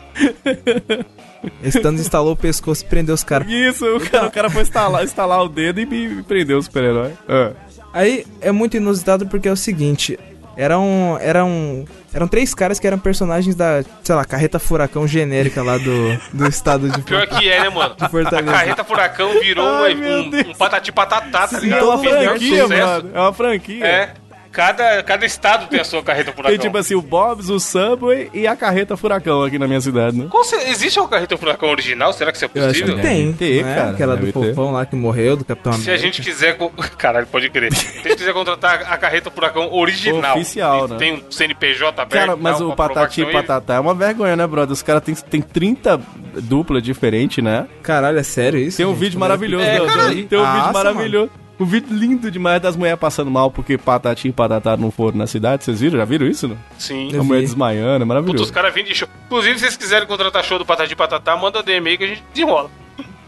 Esse 1.63 1.79
Thanos 1.81 2.01
instalou 2.01 2.33
o 2.33 2.37
pescoço 2.37 2.83
e 2.83 2.87
prendeu 2.87 3.15
os 3.15 3.23
caras. 3.23 3.47
Isso, 3.49 3.85
o 3.85 3.99
cara, 3.99 4.27
o 4.27 4.31
cara 4.31 4.49
foi 4.49 4.61
instalar, 4.61 5.03
instalar 5.03 5.43
o 5.43 5.49
dedo 5.49 5.79
e 5.79 5.85
me 5.85 6.23
prendeu 6.23 6.57
o 6.57 6.61
super-herói. 6.61 7.13
Ah. 7.27 7.51
Aí 7.93 8.25
é 8.41 8.51
muito 8.51 8.77
inusitado 8.77 9.25
porque 9.27 9.47
é 9.47 9.51
o 9.51 9.57
seguinte: 9.57 10.19
eram, 10.55 11.17
eram, 11.21 11.85
eram 12.13 12.27
três 12.27 12.53
caras 12.53 12.79
que 12.79 12.87
eram 12.87 12.97
personagens 12.99 13.55
da, 13.55 13.83
sei 14.03 14.15
lá, 14.15 14.23
carreta 14.25 14.59
furacão 14.59 15.07
genérica 15.07 15.63
lá 15.63 15.77
do, 15.77 16.17
do 16.33 16.47
estado 16.47 16.89
de 16.89 17.01
Pior 17.01 17.25
que 17.27 17.49
é, 17.49 17.61
né, 17.61 17.69
mano? 17.69 17.95
A 17.99 18.09
Fortaleza. 18.09 18.51
carreta 18.51 18.83
furacão 18.83 19.39
virou 19.41 19.67
Ai, 19.67 19.95
um, 19.95 20.49
um 20.51 20.53
patati 20.53 20.91
patatá, 20.91 21.47
tá 21.47 21.47
Sim, 21.47 21.55
É 21.57 21.59
ligado? 21.61 21.85
uma 21.87 21.97
franquia, 21.99 22.67
mano. 22.67 23.11
É 23.13 23.19
uma 23.19 23.33
franquia. 23.33 23.85
É. 23.85 24.13
Cada, 24.53 25.01
cada 25.03 25.25
estado 25.25 25.67
tem 25.67 25.79
a 25.79 25.83
sua 25.83 26.01
carreta 26.03 26.31
furacão. 26.31 26.51
Tem 26.51 26.59
tipo 26.59 26.77
assim, 26.77 26.93
o 26.95 27.01
Bob's, 27.01 27.49
o 27.49 27.59
Subway 27.59 28.29
e 28.33 28.45
a 28.47 28.55
carreta 28.55 28.95
furacão 28.95 29.43
aqui 29.43 29.57
na 29.57 29.67
minha 29.67 29.81
cidade, 29.81 30.15
né? 30.15 30.27
Qual 30.29 30.43
se- 30.43 30.55
existe 30.69 30.99
uma 30.99 31.09
carreta 31.09 31.35
furacão 31.35 31.69
original? 31.69 32.13
Será 32.13 32.31
que 32.31 32.37
isso 32.37 32.45
é 32.45 32.47
possível? 32.47 32.95
que 32.95 33.01
tem. 33.01 33.31
Deve 33.31 33.37
ter, 33.37 33.65
né? 33.65 33.75
cara, 33.75 33.89
Aquela 33.89 34.15
do 34.15 34.31
fofão 34.31 34.71
lá 34.71 34.85
que 34.85 34.95
morreu, 34.95 35.35
do 35.35 35.43
Capitão 35.43 35.73
Se 35.73 35.79
a 35.89 35.93
América. 35.95 36.05
gente 36.05 36.21
quiser. 36.21 36.55
Caralho, 36.97 37.25
pode 37.27 37.49
crer. 37.49 37.73
Se 37.73 37.87
a 37.99 38.01
gente 38.03 38.15
quiser 38.17 38.33
contratar 38.33 38.83
a 38.87 38.97
carreta 38.97 39.31
furacão 39.31 39.73
original. 39.73 40.35
Oficial, 40.37 40.87
tem, 40.87 41.13
né? 41.13 41.19
Tem 41.19 41.27
um 41.27 41.31
CNPJ 41.31 42.01
aberto. 42.01 42.25
Cara, 42.27 42.37
mas 42.37 42.59
tal, 42.59 42.69
o 42.69 42.75
Patati 42.75 43.21
e 43.21 43.25
Patatá 43.31 43.73
é 43.75 43.79
uma 43.79 43.95
vergonha, 43.95 44.35
né, 44.35 44.45
brother? 44.45 44.71
Os 44.71 44.83
caras 44.83 45.01
têm 45.03 45.15
tem 45.15 45.41
30 45.41 45.99
duplas 46.43 46.83
diferentes, 46.83 47.43
né? 47.43 47.65
Caralho, 47.81 48.19
é 48.19 48.23
sério 48.23 48.59
isso? 48.59 48.77
Tem 48.77 48.85
um 48.85 48.89
gente? 48.91 48.99
vídeo 48.99 49.19
maravilhoso. 49.19 49.65
É, 49.65 49.79
do- 49.79 49.85
tem 50.27 50.37
um 50.37 50.41
Nossa, 50.43 50.57
vídeo 50.59 50.73
maravilhoso. 50.73 51.31
Um 51.63 51.65
vídeo 51.65 51.95
lindo 51.95 52.29
demais 52.29 52.61
das 52.61 52.75
mulheres 52.75 52.99
passando 52.99 53.31
mal 53.31 53.49
porque 53.49 53.77
Patati 53.77 54.27
e 54.27 54.31
Patatá 54.33 54.75
não 54.75 54.91
foram 54.91 55.17
na 55.17 55.27
cidade. 55.27 55.63
Vocês 55.63 55.79
viram? 55.79 55.97
Já 55.97 56.05
viram 56.05 56.27
isso, 56.27 56.47
não? 56.47 56.57
Sim. 56.77 57.09
A 57.17 57.23
mulher 57.23 57.41
desmaiando, 57.41 57.89
é 57.89 57.93
Puta, 57.99 58.05
maravilhoso. 58.05 58.43
os 58.43 58.51
caras 58.51 58.73
vêm 58.73 58.83
de 58.83 58.93
show. 58.93 59.07
Inclusive, 59.27 59.55
se 59.55 59.59
vocês 59.61 59.77
quiserem 59.77 60.07
contratar 60.07 60.43
show 60.43 60.59
do 60.59 60.65
Patati 60.65 60.91
e 60.91 60.95
Patatá, 60.95 61.35
manda 61.37 61.63
DM 61.63 61.89
aí 61.89 61.97
que 61.97 62.03
a 62.03 62.07
gente 62.07 62.23
desenrola. 62.33 62.69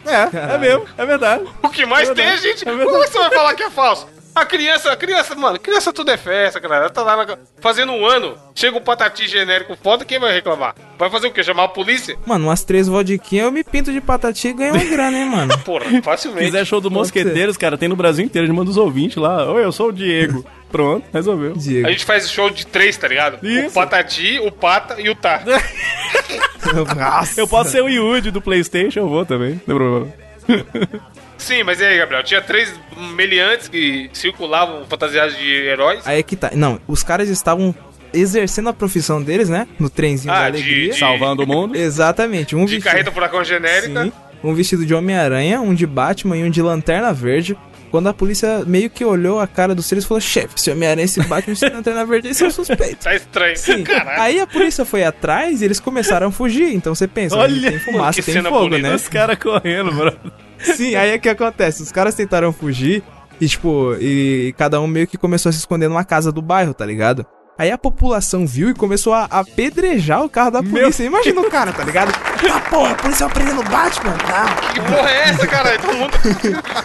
É, 0.06 0.22
é 0.24 0.28
Caralho. 0.28 0.60
mesmo, 0.62 0.86
é 0.98 1.06
verdade. 1.06 1.44
O 1.64 1.70
que 1.70 1.86
mais 1.86 2.10
É 2.10 2.14
tem 2.14 2.26
é 2.26 2.28
a 2.28 2.32
verdade, 2.34 2.48
gente. 2.60 2.62
é 2.68 2.72
verdade. 2.72 2.90
Como 2.92 3.04
é 3.04 3.08
que 3.08 3.12
você 3.14 3.18
vai 3.20 3.32
falar 3.32 3.54
que 3.56 3.64
é 3.64 3.70
falso? 3.72 4.08
A 4.36 4.46
criança, 4.46 4.92
a 4.92 4.98
criança, 4.98 5.34
mano, 5.34 5.58
criança 5.58 5.94
tudo 5.94 6.12
é 6.12 6.18
festa, 6.18 6.60
cara. 6.60 6.76
Ela 6.76 6.90
tá 6.90 7.02
lá 7.04 7.26
na- 7.26 7.38
fazendo 7.62 7.94
um 7.94 8.06
ano. 8.06 8.38
Chega 8.54 8.78
um 8.78 8.82
patati 8.82 9.30
genérico 9.30 9.78
foda, 9.82 10.04
quem 10.04 10.20
vai 10.20 10.34
reclamar? 10.34 10.76
Vai 11.00 11.10
fazer 11.10 11.28
o 11.28 11.32
quê? 11.32 11.42
Chamar 11.42 11.64
a 11.64 11.68
polícia? 11.70 12.18
Mano, 12.26 12.48
umas 12.48 12.62
três 12.64 12.88
vodquinhas 12.90 13.46
eu 13.46 13.52
me 13.52 13.64
pinto 13.64 13.94
de 13.94 14.02
patati 14.02 14.50
e 14.50 14.54
ganho 14.54 14.74
uma 14.74 14.84
grana, 14.84 15.18
hein, 15.18 15.26
mano. 15.30 15.58
Porra, 15.64 15.90
Se 15.90 16.02
facilmente. 16.02 16.46
quiser 16.48 16.66
show 16.66 16.82
do 16.82 16.90
Pode 16.90 16.96
Mosqueteiros, 17.00 17.56
cara, 17.56 17.78
tem 17.78 17.88
no 17.88 17.96
Brasil 17.96 18.26
inteiro. 18.26 18.44
A 18.44 18.48
gente 18.48 18.58
manda 18.58 18.70
os 18.70 18.76
ouvintes 18.78 19.16
lá. 19.16 19.50
Oi, 19.52 19.64
eu 19.64 19.72
sou 19.72 19.88
o 19.88 19.94
Diego. 19.94 20.46
Pronto, 20.70 21.06
resolveu. 21.14 21.54
Diego. 21.54 21.88
A 21.88 21.92
gente 21.92 22.04
faz 22.04 22.30
show 22.30 22.50
de 22.50 22.68
três, 22.68 22.98
tá 22.98 23.08
ligado? 23.08 23.42
O 23.42 23.48
Isso. 23.48 23.74
Patati, 23.74 24.40
o 24.40 24.52
Pata 24.52 25.00
e 25.00 25.08
o 25.10 25.16
Tá. 25.16 25.42
Nossa. 26.98 27.40
Eu 27.40 27.48
posso 27.48 27.72
ser 27.72 27.82
o 27.82 27.88
Yudi 27.88 28.32
do 28.32 28.42
Playstation, 28.42 29.00
eu 29.00 29.08
vou 29.08 29.26
também. 29.26 29.52
Não 29.52 29.60
tem 29.60 29.76
problema. 29.76 30.14
Sim, 31.38 31.64
mas 31.64 31.80
e 31.80 31.86
aí, 31.86 31.98
Gabriel? 31.98 32.24
Tinha 32.24 32.42
três 32.42 32.74
meliantes 33.16 33.68
que 33.68 34.10
circulavam 34.14 34.86
fantasiados 34.90 35.38
de 35.38 35.48
heróis. 35.66 36.02
Aí 36.06 36.20
é 36.20 36.24
que 36.24 36.36
tá. 36.36 36.52
Não, 36.54 36.80
os 36.88 37.04
caras 37.04 37.30
estavam 37.30 37.74
exercendo 38.14 38.70
a 38.70 38.74
profissão 38.74 39.22
deles, 39.22 39.50
né? 39.50 39.68
No 39.80 39.90
trenzinho 39.90 40.34
Ah, 40.34 40.44
da 40.44 40.50
de- 40.52 40.58
alegria. 40.64 40.92
de- 40.94 40.98
Salvando 41.00 41.44
o 41.44 41.48
mundo. 41.48 41.76
Exatamente. 41.78 42.56
Um 42.56 42.66
De 42.66 42.76
vestido, 42.76 42.84
carreta 42.90 43.12
furacão 43.12 43.44
genérica. 43.44 44.04
Sim, 44.06 44.12
um 44.44 44.54
vestido 44.54 44.86
de 44.86 44.94
Homem-Aranha, 44.94 45.60
um 45.62 45.74
de 45.74 45.86
Batman 45.86 46.38
e 46.38 46.44
um 46.44 46.50
de 46.50 46.62
Lanterna 46.62 47.12
Verde. 47.14 47.58
Quando 47.92 48.08
a 48.10 48.14
polícia 48.14 48.64
meio 48.66 48.90
que 48.90 49.06
olhou 49.06 49.40
a 49.40 49.48
cara 49.48 49.74
dos 49.76 49.88
três 49.88 50.04
e 50.04 50.08
falou: 50.08 50.20
chefe, 50.22 50.56
esse 50.58 50.70
Homem-Aranha, 50.72 51.06
esse 51.06 51.22
Batman 51.24 51.52
e 51.52 51.54
esse 51.54 51.68
Lanterna 51.70 52.06
Verde, 52.06 52.28
eles 52.28 52.38
são 52.38 52.50
suspeitos. 52.50 53.04
Tá 53.04 53.14
estranho. 53.16 53.56
Sim. 53.58 53.84
Caralho. 53.84 54.22
Aí 54.22 54.40
a 54.40 54.48
polícia 54.48 54.84
foi 54.86 55.04
atrás 55.04 55.62
e 55.62 55.66
eles 55.66 55.80
começaram 55.80 56.28
a 56.28 56.32
fugir. 56.32 56.74
Então 56.74 56.96
você 56.96 57.08
pensa, 57.08 57.36
Olha, 57.38 57.70
tem 57.72 57.80
fumaça, 57.84 58.20
que 58.20 58.26
tem 58.26 58.36
cena 58.36 58.50
fogo, 58.50 58.70
bonita. 58.70 58.90
né? 58.90 58.96
Os 58.96 59.08
caras 59.08 59.38
correndo, 59.38 59.92
bro. 59.94 60.14
Sim, 60.60 60.96
aí 60.96 61.12
é 61.12 61.18
que 61.18 61.30
acontece. 61.30 61.84
Os 61.84 61.92
caras 61.92 62.16
tentaram 62.16 62.52
fugir 62.52 63.04
e, 63.40 63.48
tipo, 63.48 63.96
e, 64.00 64.54
cada 64.58 64.80
um 64.80 64.88
meio 64.88 65.08
que 65.08 65.18
começou 65.18 65.50
a 65.50 65.54
se 65.54 65.60
esconder 65.60 65.90
numa 65.90 66.06
casa 66.06 66.32
do 66.32 66.42
bairro, 66.42 66.74
tá 66.74 66.86
ligado? 66.86 67.26
Aí 67.58 67.72
a 67.72 67.78
população 67.78 68.46
viu 68.46 68.70
e 68.70 68.74
começou 68.74 69.14
a 69.14 69.24
apedrejar 69.24 70.22
o 70.22 70.30
carro 70.30 70.52
da 70.52 70.62
polícia. 70.62 71.06
Imagina 71.06 71.40
o 71.40 71.50
cara, 71.50 71.72
tá 71.72 71.86
ligado? 71.86 72.12
Ah, 72.54 72.60
porra, 72.70 72.92
a 72.92 72.96
polícia 72.96 73.28
vai 73.28 73.34
prendendo 73.34 73.62
o 73.62 73.64
Batman. 73.64 74.12
Não. 74.12 74.74
Que 74.74 74.82
porra 74.82 75.10
é 75.10 75.30
essa, 75.30 75.48
caralho? 75.48 75.82
Todo 75.82 75.96
mundo. 75.96 76.12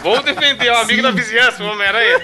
Vamos 0.01 0.23
defender 0.23 0.71
o 0.71 0.77
amigo 0.77 1.01
da 1.01 1.11
vizinhança, 1.11 1.61
o 1.61 1.67
Homem-Aranha. 1.67 2.21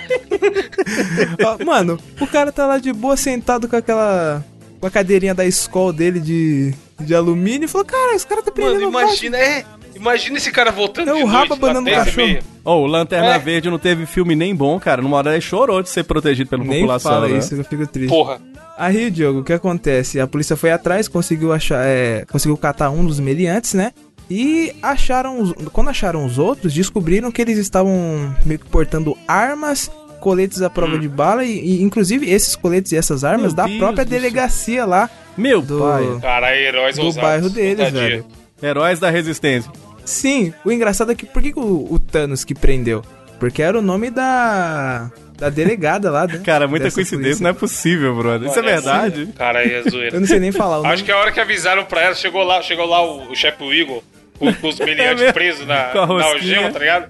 Mano, 1.66 2.00
o 2.22 2.28
cara 2.28 2.50
tá 2.50 2.66
lá 2.66 2.78
de 2.78 2.94
boa 2.94 3.18
sentado 3.18 3.68
com 3.68 3.76
aquela. 3.76 4.42
com 4.80 4.88
a 4.88 4.92
cadeirinha 4.92 5.36
da 5.36 5.46
escola 5.46 5.92
dele 5.92 6.22
de, 6.22 6.74
de 7.02 7.14
alumínio 7.14 7.66
e 7.66 7.68
falou: 7.68 7.86
Cara, 7.86 8.16
esse 8.16 8.26
cara 8.26 8.42
tá 8.42 8.50
prendendo 8.50 8.76
Mano, 8.76 8.88
o 8.88 8.92
Batman. 8.92 9.10
imagina, 9.10 9.38
é. 9.38 9.66
Imagina 10.00 10.38
esse 10.38 10.52
cara 10.52 10.72
voltando 10.72 11.12
É 11.12 11.14
de 11.16 11.24
o 11.24 11.26
rabo 11.26 11.54
abanando 11.54 11.82
o 11.82 11.84
10 11.86 12.16
meia. 12.16 12.36
cachorro. 12.36 12.54
Ô, 12.64 12.72
o 12.84 12.86
Lanterna 12.88 13.36
É. 13.36 13.40
Verde 13.40 13.70
não 13.70 13.80
teve 13.80 14.06
filme 14.06 14.36
nem 14.36 14.56
bom, 14.56 14.80
cara. 14.80 15.02
Numa 15.02 15.18
hora 15.18 15.32
ele 15.34 15.42
chorou 15.42 15.82
de 15.82 15.90
ser 15.90 16.04
protegido 16.04 16.50
pela 16.50 16.64
Nem 16.64 16.80
população. 16.82 17.12
fala 17.12 17.28
né? 17.28 17.38
isso, 17.38 17.56
eu 17.56 17.64
fico 17.64 17.86
triste. 17.88 18.10
Porra. 18.10 18.40
Aí, 18.78 19.10
Diogo, 19.10 19.40
o 19.40 19.44
que 19.44 19.54
acontece? 19.54 20.20
A 20.20 20.28
polícia 20.28 20.56
foi 20.56 20.72
atrás, 20.72 21.08
conseguiu 21.08 21.52
achar, 21.52 21.84
é, 21.86 22.26
conseguiu 22.30 22.56
catar 22.58 22.90
um 22.92 23.06
dos 23.06 23.20
meliantes, 23.20 23.74
né? 23.74 23.92
E 24.30 24.74
acharam, 24.84 25.40
os- 25.42 25.54
quando 25.72 25.90
acharam 25.90 26.26
os 26.26 26.38
outros, 26.38 26.74
descobriram 26.74 27.32
que 27.32 27.42
eles 27.42 27.58
estavam 27.58 28.36
meio 28.46 28.60
que 28.60 28.66
portando 28.68 29.18
armas, 29.28 29.90
coletes 30.20 30.62
à 30.62 30.70
prova 30.70 31.00
de 31.00 31.08
bala 31.08 31.46
e, 31.46 31.58
e, 31.58 31.82
inclusive 31.82 32.30
esses 32.30 32.56
coletes 32.56 32.92
e 32.92 32.98
essas 32.98 33.24
armas 33.24 33.54
Meu 33.54 33.56
da 33.56 33.66
Deus 33.66 33.78
própria 33.78 34.04
do 34.06 34.10
céu. 34.10 34.20
delegacia 34.20 34.86
lá 34.86 35.10
Meu 35.38 35.62
do, 35.62 35.80
pai. 35.80 36.04
Caralho, 36.22 36.58
heróis 36.58 36.96
do 36.98 37.04
ousados. 37.04 37.30
bairro 37.30 37.50
deles, 37.50 37.80
Ousadia. 37.80 38.02
velho. 38.02 38.26
Heróis 38.62 39.00
da 39.00 39.10
Resistência. 39.10 39.72
Sim, 40.08 40.54
o 40.63 40.72
engraçado 40.72 41.12
é 41.12 41.15
que 41.15 41.26
por 41.26 41.41
que, 41.41 41.52
que 41.52 41.60
o, 41.60 41.88
o 41.91 42.00
Thanos 42.00 42.43
que 42.46 42.56
prendeu? 42.56 43.04
Porque 43.39 43.62
era 43.62 43.78
o 43.78 43.82
nome 43.82 44.10
da 44.10 45.12
da 45.38 45.50
delegada 45.50 46.10
lá, 46.10 46.26
né? 46.26 46.41
Cara, 46.46 46.67
muita 46.67 46.86
Dessa 46.86 46.96
coincidência, 46.96 47.24
polícia. 47.26 47.43
não 47.43 47.50
é 47.52 47.54
possível, 47.54 48.15
brother. 48.15 48.50
Isso 48.50 48.58
é 48.58 48.62
Olha, 48.63 48.72
verdade? 48.74 49.28
Cara, 49.38 49.60
aí 49.60 49.72
é 49.74 49.80
Eu 49.86 49.91
zoeira. 49.91 50.20
não 50.20 50.26
sei 50.26 50.39
nem 50.39 50.52
falar 50.52 50.80
o 50.80 50.82
nome. 50.84 50.93
Acho 50.93 51.04
que 51.04 51.12
a 51.12 51.17
hora 51.17 51.32
que 51.32 51.39
avisaram 51.39 51.84
pra 51.86 52.02
ela, 52.02 52.15
chegou 52.15 52.43
lá, 52.43 52.62
chegou 52.63 52.86
lá 52.88 53.04
o, 53.04 53.32
o 53.32 53.36
chefe 53.36 53.63
Igor, 53.65 54.02
com, 54.39 54.52
com 54.54 54.67
os 54.70 54.80
meliantes 54.82 55.20
mesmo? 55.20 55.34
presos 55.34 55.67
na, 55.67 55.91
É 55.91 55.93
na 55.93 56.24
algema, 56.26 56.72
tá 56.72 56.80
ligado? 56.80 57.10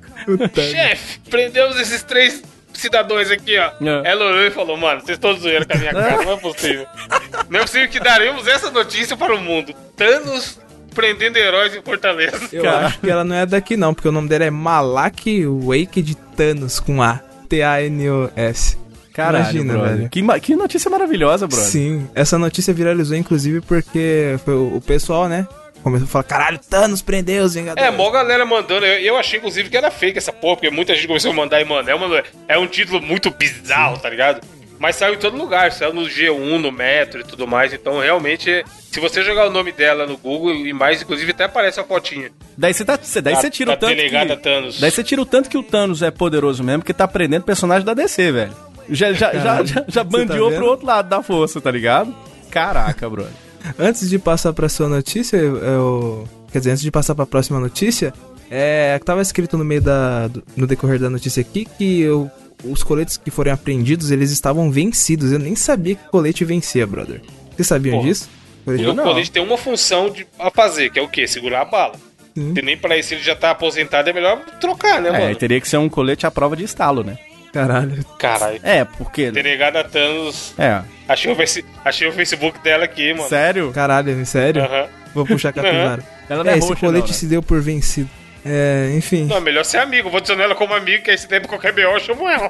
Chefe, 0.55 1.19
prendemos 1.29 1.79
esses 1.79 2.03
três 2.03 2.43
cidadãos 2.73 3.31
aqui, 3.31 3.57
ó. 3.57 3.71
É. 3.81 4.11
Ela 4.11 4.25
olhou 4.25 4.45
e 4.45 4.51
falou, 4.51 4.75
mano, 4.75 4.99
vocês 4.99 5.17
estão 5.17 5.33
zoando 5.37 5.65
com 5.65 5.73
a 5.73 5.79
minha 5.79 5.93
cara, 5.93 6.23
não 6.25 6.33
é 6.33 6.37
possível. 6.37 6.85
Não 7.49 7.59
é 7.61 7.63
possível 7.63 7.87
que 7.87 7.99
daremos 7.99 8.45
essa 8.45 8.69
notícia 8.71 9.15
para 9.15 9.33
o 9.33 9.39
mundo. 9.39 9.73
Thanos 9.95 10.59
prendendo 10.97 11.37
heróis 11.37 11.75
em 11.75 11.81
Fortaleza. 11.83 12.49
Eu 12.51 12.63
Cara. 12.63 12.87
acho 12.87 12.99
que 12.99 13.07
ela 13.09 13.23
não 13.23 13.35
é 13.35 13.45
daqui 13.45 13.77
não, 13.77 13.93
porque 13.93 14.09
o 14.09 14.11
nome 14.11 14.27
dela 14.27 14.45
é 14.45 14.49
Malak 14.49 15.45
Wake 15.45 16.01
de 16.01 16.15
Thanos 16.15 16.79
com 16.79 17.03
A. 17.03 17.19
T-A-N-O-S. 17.47 18.77
Caralho, 19.13 19.43
Imagina, 19.43 19.73
brother. 19.73 19.97
velho. 19.97 20.09
Que, 20.09 20.39
que 20.41 20.55
notícia 20.55 20.89
maravilhosa, 20.89 21.47
brother. 21.47 21.65
Sim, 21.65 22.09
essa 22.15 22.37
notícia 22.39 22.73
viralizou 22.73 23.15
inclusive 23.15 23.61
porque 23.61 24.37
foi 24.43 24.55
o, 24.55 24.77
o 24.77 24.81
pessoal, 24.81 25.29
né? 25.29 25.47
Começou 25.83 26.05
a 26.05 26.09
falar, 26.09 26.23
caralho, 26.23 26.59
Thanos 26.59 27.01
prendeu 27.01 27.43
os 27.45 27.53
Vingadores. 27.53 27.87
É, 27.87 27.95
mó 27.95 28.09
galera 28.09 28.45
mandando. 28.45 28.85
Eu, 28.85 28.99
eu 28.99 29.17
achei, 29.17 29.37
inclusive, 29.37 29.69
que 29.69 29.77
era 29.77 29.89
fake 29.91 30.17
essa 30.17 30.33
porra, 30.33 30.57
porque 30.57 30.69
muita 30.69 30.93
gente 30.95 31.07
começou 31.07 31.31
a 31.31 31.33
mandar 31.33 31.61
e, 31.61 31.65
mano, 31.65 31.89
é, 31.89 31.95
uma, 31.95 32.23
é 32.47 32.57
um 32.57 32.67
título 32.67 33.01
muito 33.01 33.29
bizarro, 33.29 33.97
tá 33.97 34.09
ligado? 34.09 34.41
Mas 34.79 34.95
saiu 34.95 35.15
em 35.15 35.17
todo 35.17 35.35
lugar, 35.37 35.71
saiu 35.71 35.93
no 35.93 36.03
G1, 36.03 36.59
no 36.59 36.71
Metro 36.71 37.21
e 37.21 37.23
tudo 37.23 37.47
mais. 37.47 37.73
Então, 37.73 37.99
realmente, 37.99 38.63
se 38.91 38.99
você 38.99 39.23
jogar 39.23 39.47
o 39.47 39.51
nome 39.51 39.71
dela 39.71 40.05
no 40.05 40.17
Google 40.17 40.53
e 40.53 40.71
mais, 40.73 41.01
inclusive, 41.01 41.31
até 41.31 41.45
aparece 41.45 41.79
a 41.79 41.83
fotinha. 41.83 42.29
Daí 42.57 42.73
você 42.73 42.85
tá, 42.85 42.97
cê- 43.01 43.21
daí 43.21 43.33
Da- 43.33 43.41
você 43.41 43.49
tira 43.49 43.71
o 43.71 43.73
da 43.73 43.77
tanto 43.79 43.95
que... 43.95 44.35
Thanos. 44.37 44.79
Daí 44.79 44.91
você 44.91 45.03
tira 45.03 45.21
o 45.21 45.25
tanto 45.25 45.49
que 45.49 45.57
o 45.57 45.63
Thanos 45.63 46.01
é 46.01 46.11
poderoso 46.11 46.63
mesmo, 46.63 46.83
que 46.83 46.93
tá 46.93 47.07
prendendo 47.07 47.43
personagem 47.43 47.85
da 47.85 47.93
DC, 47.93 48.31
velho. 48.31 48.53
Já, 48.89 49.11
já, 49.13 49.33
já, 49.33 49.63
já, 49.63 49.63
já 49.65 49.83
você 49.87 50.03
bandeou 50.03 50.49
tá 50.51 50.55
pro 50.57 50.65
outro 50.67 50.85
lado 50.85 51.09
da 51.09 51.21
força, 51.23 51.59
tá 51.59 51.69
ligado? 51.71 52.13
Caraca, 52.51 53.09
brother. 53.09 53.31
Antes 53.77 54.09
de 54.09 54.17
passar 54.19 54.53
pra 54.53 54.69
sua 54.69 54.87
notícia, 54.87 55.37
eu, 55.37 55.57
eu- 55.57 56.27
Quer 56.51 56.59
dizer, 56.59 56.71
antes 56.71 56.81
de 56.83 56.89
passar 56.89 57.13
pra 57.13 57.25
próxima 57.25 57.59
notícia, 57.59 58.13
é. 58.49 58.97
Tava 59.03 59.21
escrito 59.21 59.57
no 59.57 59.65
meio 59.65 59.81
da. 59.81 60.29
do- 60.29 60.41
no 60.55 60.65
decorrer 60.65 60.97
da 60.97 61.09
notícia 61.09 61.41
aqui 61.41 61.65
que 61.77 61.99
eu- 62.01 62.31
os 62.63 62.83
coletes 62.83 63.17
que 63.17 63.29
foram 63.31 63.51
apreendidos, 63.53 64.11
eles 64.11 64.31
estavam 64.31 64.71
vencidos. 64.71 65.31
Eu 65.31 65.39
nem 65.39 65.55
sabia 65.55 65.95
que 65.95 66.07
colete 66.09 66.43
vencia, 66.45 66.85
brother. 66.87 67.21
Vocês 67.55 67.67
sabiam 67.67 67.97
Porra. 67.97 68.07
disso? 68.07 68.29
E 68.67 68.85
o 68.85 68.93
não. 68.93 69.03
colete 69.03 69.31
tem 69.31 69.41
uma 69.41 69.57
função 69.57 70.09
de, 70.09 70.27
a 70.37 70.51
fazer, 70.51 70.89
que 70.91 70.99
é 70.99 71.01
o 71.01 71.07
quê? 71.07 71.27
Segurar 71.27 71.61
a 71.61 71.65
bala. 71.65 71.95
Sim. 72.35 72.53
Se 72.53 72.61
nem 72.61 72.77
pra 72.77 72.97
isso 72.97 73.13
ele 73.13 73.23
já 73.23 73.35
tá 73.35 73.51
aposentado, 73.51 74.09
é 74.09 74.13
melhor 74.13 74.39
trocar, 74.59 75.01
né, 75.01 75.09
É, 75.09 75.11
mano? 75.19 75.35
teria 75.35 75.59
que 75.61 75.67
ser 75.67 75.77
um 75.77 75.87
colete 75.89 76.27
à 76.27 76.31
prova 76.31 76.55
de 76.55 76.63
estalo, 76.65 77.03
né? 77.03 77.17
Caralho. 77.53 78.03
Caralho. 78.19 78.59
É, 78.61 78.83
porque. 78.83 79.31
Delegada 79.31 79.83
Thanos. 79.83 80.53
É. 80.59 80.81
Achei 81.07 81.31
o, 81.31 81.35
face- 81.35 81.65
achei 81.83 82.07
o 82.07 82.11
Facebook 82.11 82.59
dela 82.59 82.83
aqui, 82.83 83.13
mano. 83.13 83.29
Sério? 83.29 83.71
Caralho, 83.71 84.23
sério? 84.25 84.63
Aham. 84.63 84.87
Vou 85.15 85.25
puxar 85.25 85.49
a 85.49 85.53
capivara. 85.53 86.03
Ela 86.29 86.43
não 86.43 86.51
É, 86.51 86.55
é 86.55 86.57
esse 86.57 86.67
roxa, 86.67 86.81
colete 86.81 87.01
não, 87.03 87.07
né? 87.07 87.13
se 87.13 87.25
deu 87.25 87.41
por 87.41 87.61
vencido. 87.61 88.09
É, 88.49 88.93
enfim. 88.95 89.25
Não, 89.25 89.37
é 89.37 89.41
melhor 89.41 89.65
ser 89.65 89.77
amigo. 89.79 90.09
Vou 90.09 90.17
adicionar 90.19 90.45
ela 90.45 90.55
como 90.55 90.73
amigo, 90.73 91.03
que 91.03 91.11
aí 91.11 91.17
se 91.17 91.27
der 91.27 91.41
pra 91.41 91.49
qualquer 91.49 91.73
BO, 91.73 91.81
eu 91.81 91.99
chamo 91.99 92.27
ela. 92.29 92.47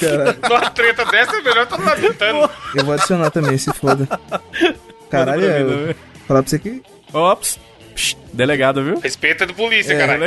Caralho. 0.00 0.38
Numa 0.48 0.70
treta 0.70 1.04
dessa, 1.04 1.36
é 1.36 1.40
melhor 1.42 1.66
tá 1.66 1.76
lamentando. 1.76 2.50
Eu 2.74 2.84
vou 2.84 2.94
adicionar 2.94 3.30
também, 3.30 3.56
se 3.56 3.72
foda. 3.74 4.08
Caralho, 5.10 5.44
é, 5.48 5.62
eu- 5.62 5.94
falar 6.26 6.42
pra 6.42 6.50
você 6.50 6.58
que. 6.58 6.82
Ops. 7.12 7.58
Psh, 7.94 8.16
delegado, 8.32 8.82
viu? 8.84 8.98
Respeita 8.98 9.46
do 9.46 9.54
polícia, 9.54 9.94
É, 9.94 9.98
caralho. 9.98 10.24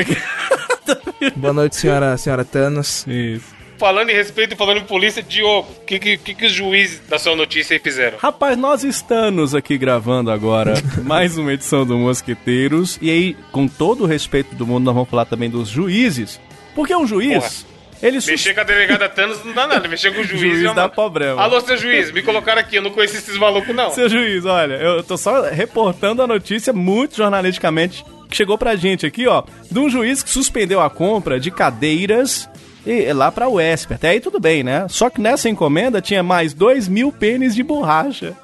Boa 1.36 1.54
noite, 1.54 1.76
senhora, 1.76 2.18
senhora 2.18 2.44
Thanos. 2.46 3.06
Isso. 3.08 3.59
Falando 3.80 4.10
em 4.10 4.14
respeito 4.14 4.54
e 4.54 4.58
falando 4.58 4.80
em 4.80 4.84
polícia, 4.84 5.24
Diogo, 5.24 5.66
o 5.82 5.86
que, 5.86 5.98
que, 6.18 6.18
que, 6.36 6.46
os 6.46 6.52
juízes 6.52 7.02
da 7.08 7.18
sua 7.18 7.34
notícia 7.34 7.74
aí 7.76 7.80
fizeram? 7.80 8.18
Rapaz, 8.18 8.58
nós 8.58 8.84
estamos 8.84 9.56
aqui 9.56 9.78
gravando 9.78 10.30
agora 10.30 10.74
mais 11.04 11.38
uma 11.38 11.54
edição 11.54 11.86
do 11.86 11.98
Mosqueteiros. 11.98 13.00
E 13.02 13.10
aí, 13.10 13.38
com 13.54 13.70
todo 13.70 14.04
o 14.04 14.06
respeito 14.06 14.54
do 14.54 14.68
mundo, 14.68 14.84
nós 14.84 14.94
vamos 14.94 15.10
falar 15.10 15.24
também 15.24 15.50
dos 15.50 15.70
juízes. 15.70 16.42
Porque 16.76 16.94
um 16.94 17.08
juiz, 17.08 17.66
ele 18.04 18.20
sus- 18.20 18.30
Mexer 18.30 18.54
com 18.54 18.60
a 18.60 18.64
delegada 18.66 19.08
Thanos 19.08 19.46
não 19.46 19.54
dá 19.54 19.66
nada. 19.66 19.88
Mexer 19.88 20.14
com 20.14 20.20
o 20.20 20.24
juiz, 20.28 20.42
juiz 20.42 20.62
já 20.62 20.74
dá 20.74 20.90
problema. 20.90 21.42
Alô, 21.42 21.62
seu 21.62 21.78
juiz, 21.78 22.12
me 22.12 22.22
colocaram 22.22 22.60
aqui. 22.60 22.76
Eu 22.76 22.82
não 22.82 22.92
conheci 22.92 23.16
esses 23.16 23.38
malucos, 23.38 23.74
não. 23.74 23.92
Seu 23.92 24.10
juiz, 24.10 24.44
olha, 24.44 24.74
eu 24.74 25.02
tô 25.04 25.18
só 25.18 25.44
reportando 25.44 26.22
a 26.22 26.28
notícia 26.28 26.74
muito 26.74 27.16
jornalisticamente 27.16 28.04
que 28.30 28.36
chegou 28.36 28.58
pra 28.58 28.76
gente 28.76 29.06
aqui, 29.08 29.26
ó, 29.26 29.42
de 29.72 29.80
um 29.80 29.90
juiz 29.90 30.22
que 30.22 30.30
suspendeu 30.30 30.80
a 30.82 30.90
compra 30.90 31.40
de 31.40 31.50
cadeiras 31.50 32.48
e, 32.90 33.14
lá 33.14 33.32
pra 33.32 33.48
UESP. 33.50 33.94
Até 33.94 34.10
aí 34.10 34.20
tudo 34.20 34.40
bem, 34.40 34.64
né? 34.64 34.88
Só 34.90 35.10
que 35.10 35.22
nessa 35.22 35.48
encomenda 35.50 36.02
tinha 36.02 36.24
mais 36.24 36.54
dois 36.54 36.88
mil 36.88 37.12
pênis 37.12 37.54
de 37.56 37.64
borracha. 37.64 38.36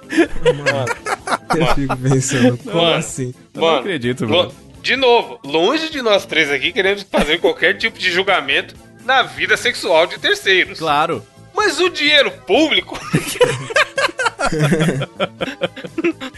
Eu 1.55 1.67
fico 1.75 1.97
pensando, 1.97 2.57
como 2.57 2.75
Mano. 2.81 2.95
assim? 2.95 3.33
Eu 3.53 3.61
não 3.61 3.75
acredito, 3.77 4.27
mano. 4.27 4.51
De 4.81 4.95
novo, 4.95 5.39
longe 5.43 5.89
de 5.89 6.01
nós 6.01 6.25
três 6.25 6.51
aqui 6.51 6.71
queremos 6.71 7.03
fazer 7.03 7.39
qualquer 7.39 7.75
tipo 7.77 7.97
de 7.97 8.11
julgamento 8.11 8.75
na 9.03 9.23
vida 9.23 9.57
sexual 9.57 10.05
de 10.05 10.19
terceiros. 10.19 10.77
Claro. 10.79 11.25
Mas 11.55 11.79
o 11.79 11.89
dinheiro 11.89 12.29
público 12.45 12.99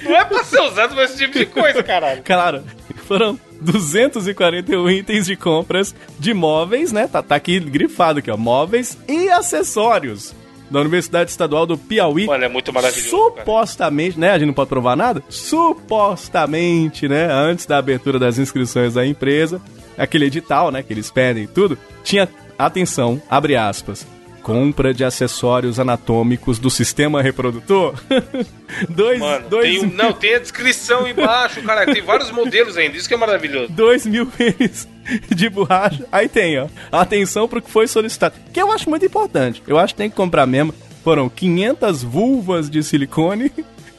não 0.04 0.15
é 0.15 0.24
pra 0.26 0.43
ser 0.43 0.62
usado 0.62 0.93
pra 0.93 1.04
esse 1.06 1.17
tipo 1.17 1.38
de 1.38 1.46
coisa, 1.46 1.82
caralho. 1.84 2.22
Claro, 2.24 2.63
foram 3.08 3.39
241 3.62 4.89
itens 4.89 5.26
de 5.26 5.36
compras 5.36 5.96
de 6.20 6.34
móveis, 6.34 6.91
né? 6.91 7.08
Tá, 7.08 7.22
tá 7.24 7.36
aqui 7.36 7.60
grifado 7.60 8.20
aqui, 8.20 8.30
ó. 8.30 8.38
Móveis 8.38 8.98
e 9.08 9.30
acessórios 9.30 10.36
da 10.70 10.82
Universidade 10.82 11.30
Estadual 11.32 11.65
do 11.65 11.78
Piauí. 11.78 12.26
Mano, 12.26 12.43
é 12.43 12.50
muito 12.50 12.74
maravilhoso. 12.74 13.10
cara. 13.32 13.39
Supostamente, 13.39 14.20
né? 14.20 14.32
A 14.32 14.38
gente 14.38 14.48
não 14.48 14.54
pode 14.54 14.70
provar 14.70 14.96
nada. 14.98 15.24
Supostamente, 15.30 17.08
né? 17.08 17.32
Antes 17.32 17.65
da 17.65 17.78
abertura 17.78 18.20
das 18.20 18.38
inscrições 18.38 18.93
da 18.93 19.06
empresa, 19.06 19.62
aquele 19.98 20.26
edital, 20.26 20.72
né? 20.72 20.84
Que 20.84 20.93
eles 20.93 21.10
pedem 21.10 21.43
e 21.43 21.48
tudo, 21.48 21.78
tinha, 22.04 22.28
atenção, 22.60 23.22
abre 23.30 23.56
aspas. 23.56 24.06
Compra 24.47 24.93
de 24.93 25.03
acessórios 25.03 25.77
anatômicos 25.77 26.57
do 26.57 26.69
sistema 26.69 27.21
reprodutor. 27.21 27.95
dois, 28.88 29.19
Mano, 29.19 29.49
dois, 29.49 29.63
tem 29.65 29.86
um- 29.86 29.91
não, 29.93 30.13
tem 30.13 30.36
a 30.36 30.39
descrição 30.39 31.05
embaixo, 31.05 31.62
cara. 31.63 31.86
Tem 31.86 32.01
vários 32.01 32.31
modelos 32.31 32.77
ainda. 32.77 32.95
Isso 32.95 33.10
que 33.10 33.13
é 33.13 33.17
maravilhoso. 33.17 33.69
2 33.73 34.05
mil 34.05 34.25
pênis 34.25 34.88
de 35.36 35.49
borracha. 35.49 36.05
Aí 36.10 36.29
tem, 36.29 36.57
ó. 36.60 36.67
Atenção 36.89 37.45
pro 37.45 37.62
que 37.62 37.69
foi 37.69 37.88
solicitado. 37.88 38.36
Que 38.53 38.62
eu 38.62 38.71
acho 38.71 38.89
muito 38.89 39.05
importante. 39.05 39.62
Eu 39.67 39.77
acho 39.77 39.93
que 39.93 39.97
tem 39.97 40.10
que 40.10 40.15
comprar 40.15 40.45
mesmo. 40.47 40.73
Foram 41.03 41.27
500 41.27 42.01
vulvas 42.03 42.69
de 42.69 42.81
silicone. 42.83 43.51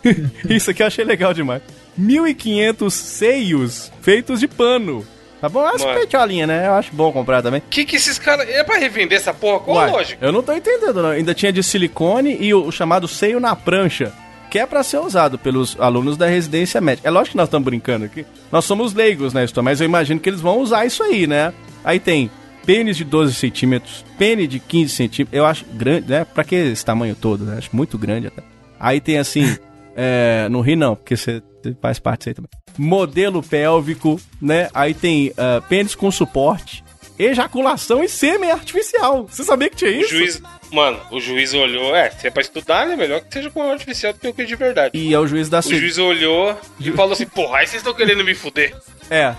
Isso 0.49 0.71
aqui 0.71 0.83
eu 0.83 0.87
achei 0.87 1.05
legal 1.05 1.35
demais. 1.35 1.61
1.500 2.01 2.91
seios 2.91 3.93
feitos 4.01 4.41
de 4.41 4.49
pano. 4.49 5.07
Tá 5.41 5.49
bom? 5.49 5.65
As 5.65 5.83
Mano. 5.83 5.99
peitolinhas, 5.99 6.49
né? 6.49 6.67
Eu 6.67 6.75
acho 6.75 6.93
bom 6.93 7.13
comprar 7.13 7.43
também. 7.43 7.63
Que 7.71 7.85
que 7.85 7.97
esses 7.97 8.19
caras. 8.19 8.49
É 8.49 8.65
pra 8.65 8.77
revender 8.77 9.17
essa 9.17 9.33
porra? 9.33 9.61
Qual 9.61 9.79
a 9.79 9.83
Uai, 9.83 9.91
lógica? 9.91 10.27
Eu 10.27 10.33
não 10.33 10.43
tô 10.43 10.53
entendendo, 10.53 11.03
não. 11.03 11.11
Ainda 11.11 11.35
tinha 11.35 11.53
de 11.53 11.63
silicone 11.63 12.37
e 12.41 12.53
o, 12.53 12.71
chamado 12.73 13.07
seio 13.07 13.39
na 13.39 13.55
prancha. 13.55 14.13
Que 14.51 14.59
é 14.59 14.67
pra 14.67 14.83
ser 14.83 14.99
usado 14.99 15.39
pelos 15.39 15.79
alunos 15.79 16.17
da 16.17 16.27
residência 16.27 16.81
médica. 16.81 17.07
É 17.07 17.11
lógico 17.11 17.33
que 17.33 17.37
nós 17.37 17.49
estamos 17.49 17.67
brincando 17.67 18.07
aqui. 18.07 18.25
Nós 18.51 18.65
somos 18.65 18.95
leigos 18.95 19.33
na 19.33 19.45
história, 19.45 19.65
mas 19.65 19.81
eu 19.81 19.85
imagino 19.85 20.19
que 20.19 20.29
eles 20.29 20.41
vão 20.41 20.59
usar 20.61 20.87
isso 20.87 21.03
aí, 21.03 21.27
né? 21.27 21.53
Aí 21.85 22.01
tem 22.01 22.31
pênis 22.65 22.97
de 22.97 23.05
12 23.05 23.35
centímetros, 23.35 24.05
pênis 24.19 24.49
de 24.49 24.59
15 24.59 24.95
centímetros. 24.95 25.39
Eu 25.39 25.45
acho 25.45 25.67
grande, 25.67 26.11
né? 26.11 26.25
Pra 26.25 26.45
que 26.45 26.55
esse 26.55 26.85
tamanho 26.85 27.15
todo, 27.15 27.45
né? 27.45 27.59
Acho 27.59 27.71
muito 27.75 27.99
grande 27.99 28.27
até. 28.27 28.43
Aí 28.81 29.01
tem 29.01 29.19
assim. 29.19 29.57
é, 29.95 30.49
não 30.51 30.63
ri 30.63 30.77
não, 30.77 30.97
porque 30.97 31.17
você 31.17 31.43
faz 31.81 31.99
parte 31.99 32.21
disso 32.21 32.29
aí 32.31 32.35
também. 32.35 32.51
Modelo 32.79 33.43
pélvico, 33.43 34.21
né? 34.41 34.69
Aí 34.73 34.95
tem 34.95 35.33
ah, 35.37 35.61
pênis 35.69 35.95
com 35.95 36.11
suporte, 36.11 36.85
ejaculação 37.19 38.03
e 38.03 38.09
sêmen 38.09 38.51
artificial. 38.51 39.27
Você 39.27 39.43
sabia 39.45 39.69
que 39.69 39.77
tinha 39.77 39.91
O 39.91 39.95
isso? 40.01 40.11
juiz. 40.11 40.43
Mano, 40.73 41.01
o 41.11 41.21
juiz 41.21 41.53
olhou. 41.55 41.95
É, 41.97 42.11
se 42.11 42.27
é 42.27 42.31
pra 42.31 42.43
estudar, 42.43 42.87
né? 42.87 42.95
Melhor 42.95 43.21
que 43.21 43.33
seja 43.33 43.51
com 43.51 43.61
o 43.61 43.71
artificial 43.71 44.13
do 44.13 44.19
que 44.19 44.29
o 44.29 44.35
que 44.35 44.43
é 44.43 44.45
de 44.45 44.55
verdade. 44.55 44.99
E 44.99 45.13
é 45.13 45.19
o 45.19 45.27
juiz 45.27 45.49
da 45.49 45.61
O 45.61 45.63
juiz 45.63 45.99
olhou 45.99 46.57
e 46.79 46.93
falou 46.93 47.13
assim: 47.13 47.27
porra, 47.27 47.59
aí 47.59 47.67
vocês 47.67 47.81
estão 47.81 47.95
querendo 47.95 48.25
me 48.25 48.35
fuder. 48.35 48.77
É. 49.11 49.35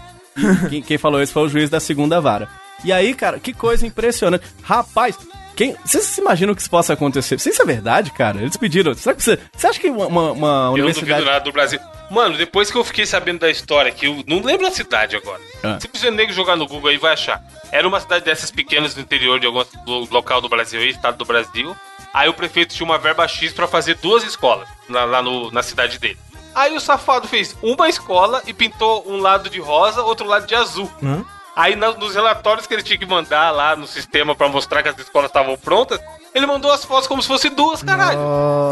quem, 0.69 0.81
quem 0.81 0.97
falou 0.97 1.21
isso 1.21 1.33
foi 1.33 1.43
o 1.43 1.49
juiz 1.49 1.69
da 1.69 1.79
segunda 1.79 2.19
vara. 2.19 2.49
E 2.83 2.91
aí, 2.93 3.13
cara, 3.13 3.39
que 3.39 3.53
coisa 3.53 3.85
impressionante. 3.85 4.45
Rapaz, 4.63 5.17
quem, 5.59 5.75
vocês 5.83 6.05
se 6.05 6.21
imaginam 6.21 6.55
que 6.55 6.61
isso 6.61 6.69
possa 6.69 6.93
acontecer? 6.93 7.35
Isso 7.35 7.61
é 7.61 7.65
verdade, 7.65 8.11
cara? 8.11 8.39
Eles 8.41 8.55
pediram. 8.55 8.93
Será 8.93 9.13
que 9.13 9.21
você, 9.21 9.37
você 9.53 9.67
acha 9.67 9.77
que 9.77 9.89
uma, 9.89 10.07
uma- 10.07 10.31
uma 10.31 10.47
Eu 10.47 10.63
não 10.63 10.71
universidade. 10.71 11.11
duvido 11.11 11.25
nada 11.25 11.43
do 11.43 11.51
Brasil. 11.51 11.79
Mano, 12.09 12.37
depois 12.37 12.71
que 12.71 12.77
eu 12.77 12.83
fiquei 12.85 13.05
sabendo 13.05 13.39
da 13.39 13.49
história, 13.51 13.91
que 13.91 14.05
eu 14.07 14.23
não 14.25 14.41
lembro 14.41 14.65
a 14.65 14.71
cidade 14.71 15.17
agora. 15.17 15.41
Ah. 15.61 15.77
Se 15.81 15.89
você 15.93 16.09
nego 16.09 16.31
jogar 16.31 16.55
no 16.55 16.65
Google 16.65 16.89
aí, 16.89 16.97
vai 16.97 17.11
achar. 17.11 17.43
Era 17.73 17.85
uma 17.85 17.99
cidade 17.99 18.23
dessas 18.23 18.49
pequenas 18.49 18.93
do 18.95 19.01
interior 19.01 19.37
de 19.37 19.47
algum 19.47 19.61
lo- 19.85 20.07
local 20.09 20.39
do 20.39 20.47
Brasil 20.47 20.79
aí, 20.79 20.89
estado 20.91 21.17
do 21.17 21.25
Brasil. 21.25 21.75
Aí 22.13 22.29
o 22.29 22.33
prefeito 22.33 22.73
tinha 22.73 22.85
uma 22.85 22.97
verba 22.97 23.27
X 23.27 23.51
pra 23.51 23.67
fazer 23.67 23.95
duas 23.95 24.23
escolas 24.23 24.67
lá, 24.89 25.03
lá 25.03 25.21
no- 25.21 25.51
na 25.51 25.61
cidade 25.61 25.99
dele. 25.99 26.17
Aí 26.55 26.73
o 26.75 26.79
safado 26.79 27.27
fez 27.27 27.55
uma 27.61 27.87
escola 27.89 28.41
e 28.47 28.53
pintou 28.53 29.03
um 29.07 29.17
lado 29.17 29.49
de 29.49 29.59
rosa, 29.59 30.01
outro 30.01 30.25
lado 30.25 30.47
de 30.47 30.55
azul. 30.55 30.89
Hã? 31.03 31.23
Aí 31.61 31.75
nos 31.75 32.15
relatórios 32.15 32.65
que 32.65 32.73
ele 32.73 32.83
tinha 32.83 32.97
que 32.97 33.05
mandar 33.05 33.51
lá 33.51 33.75
no 33.75 33.85
sistema 33.85 34.33
pra 34.35 34.47
mostrar 34.47 34.81
que 34.81 34.89
as 34.89 34.97
escolas 34.97 35.29
estavam 35.29 35.57
prontas, 35.57 35.99
ele 36.33 36.45
mandou 36.45 36.71
as 36.71 36.85
fotos 36.85 37.05
como 37.07 37.21
se 37.21 37.27
fossem 37.27 37.51
duas, 37.53 37.83
caralho. 37.83 38.19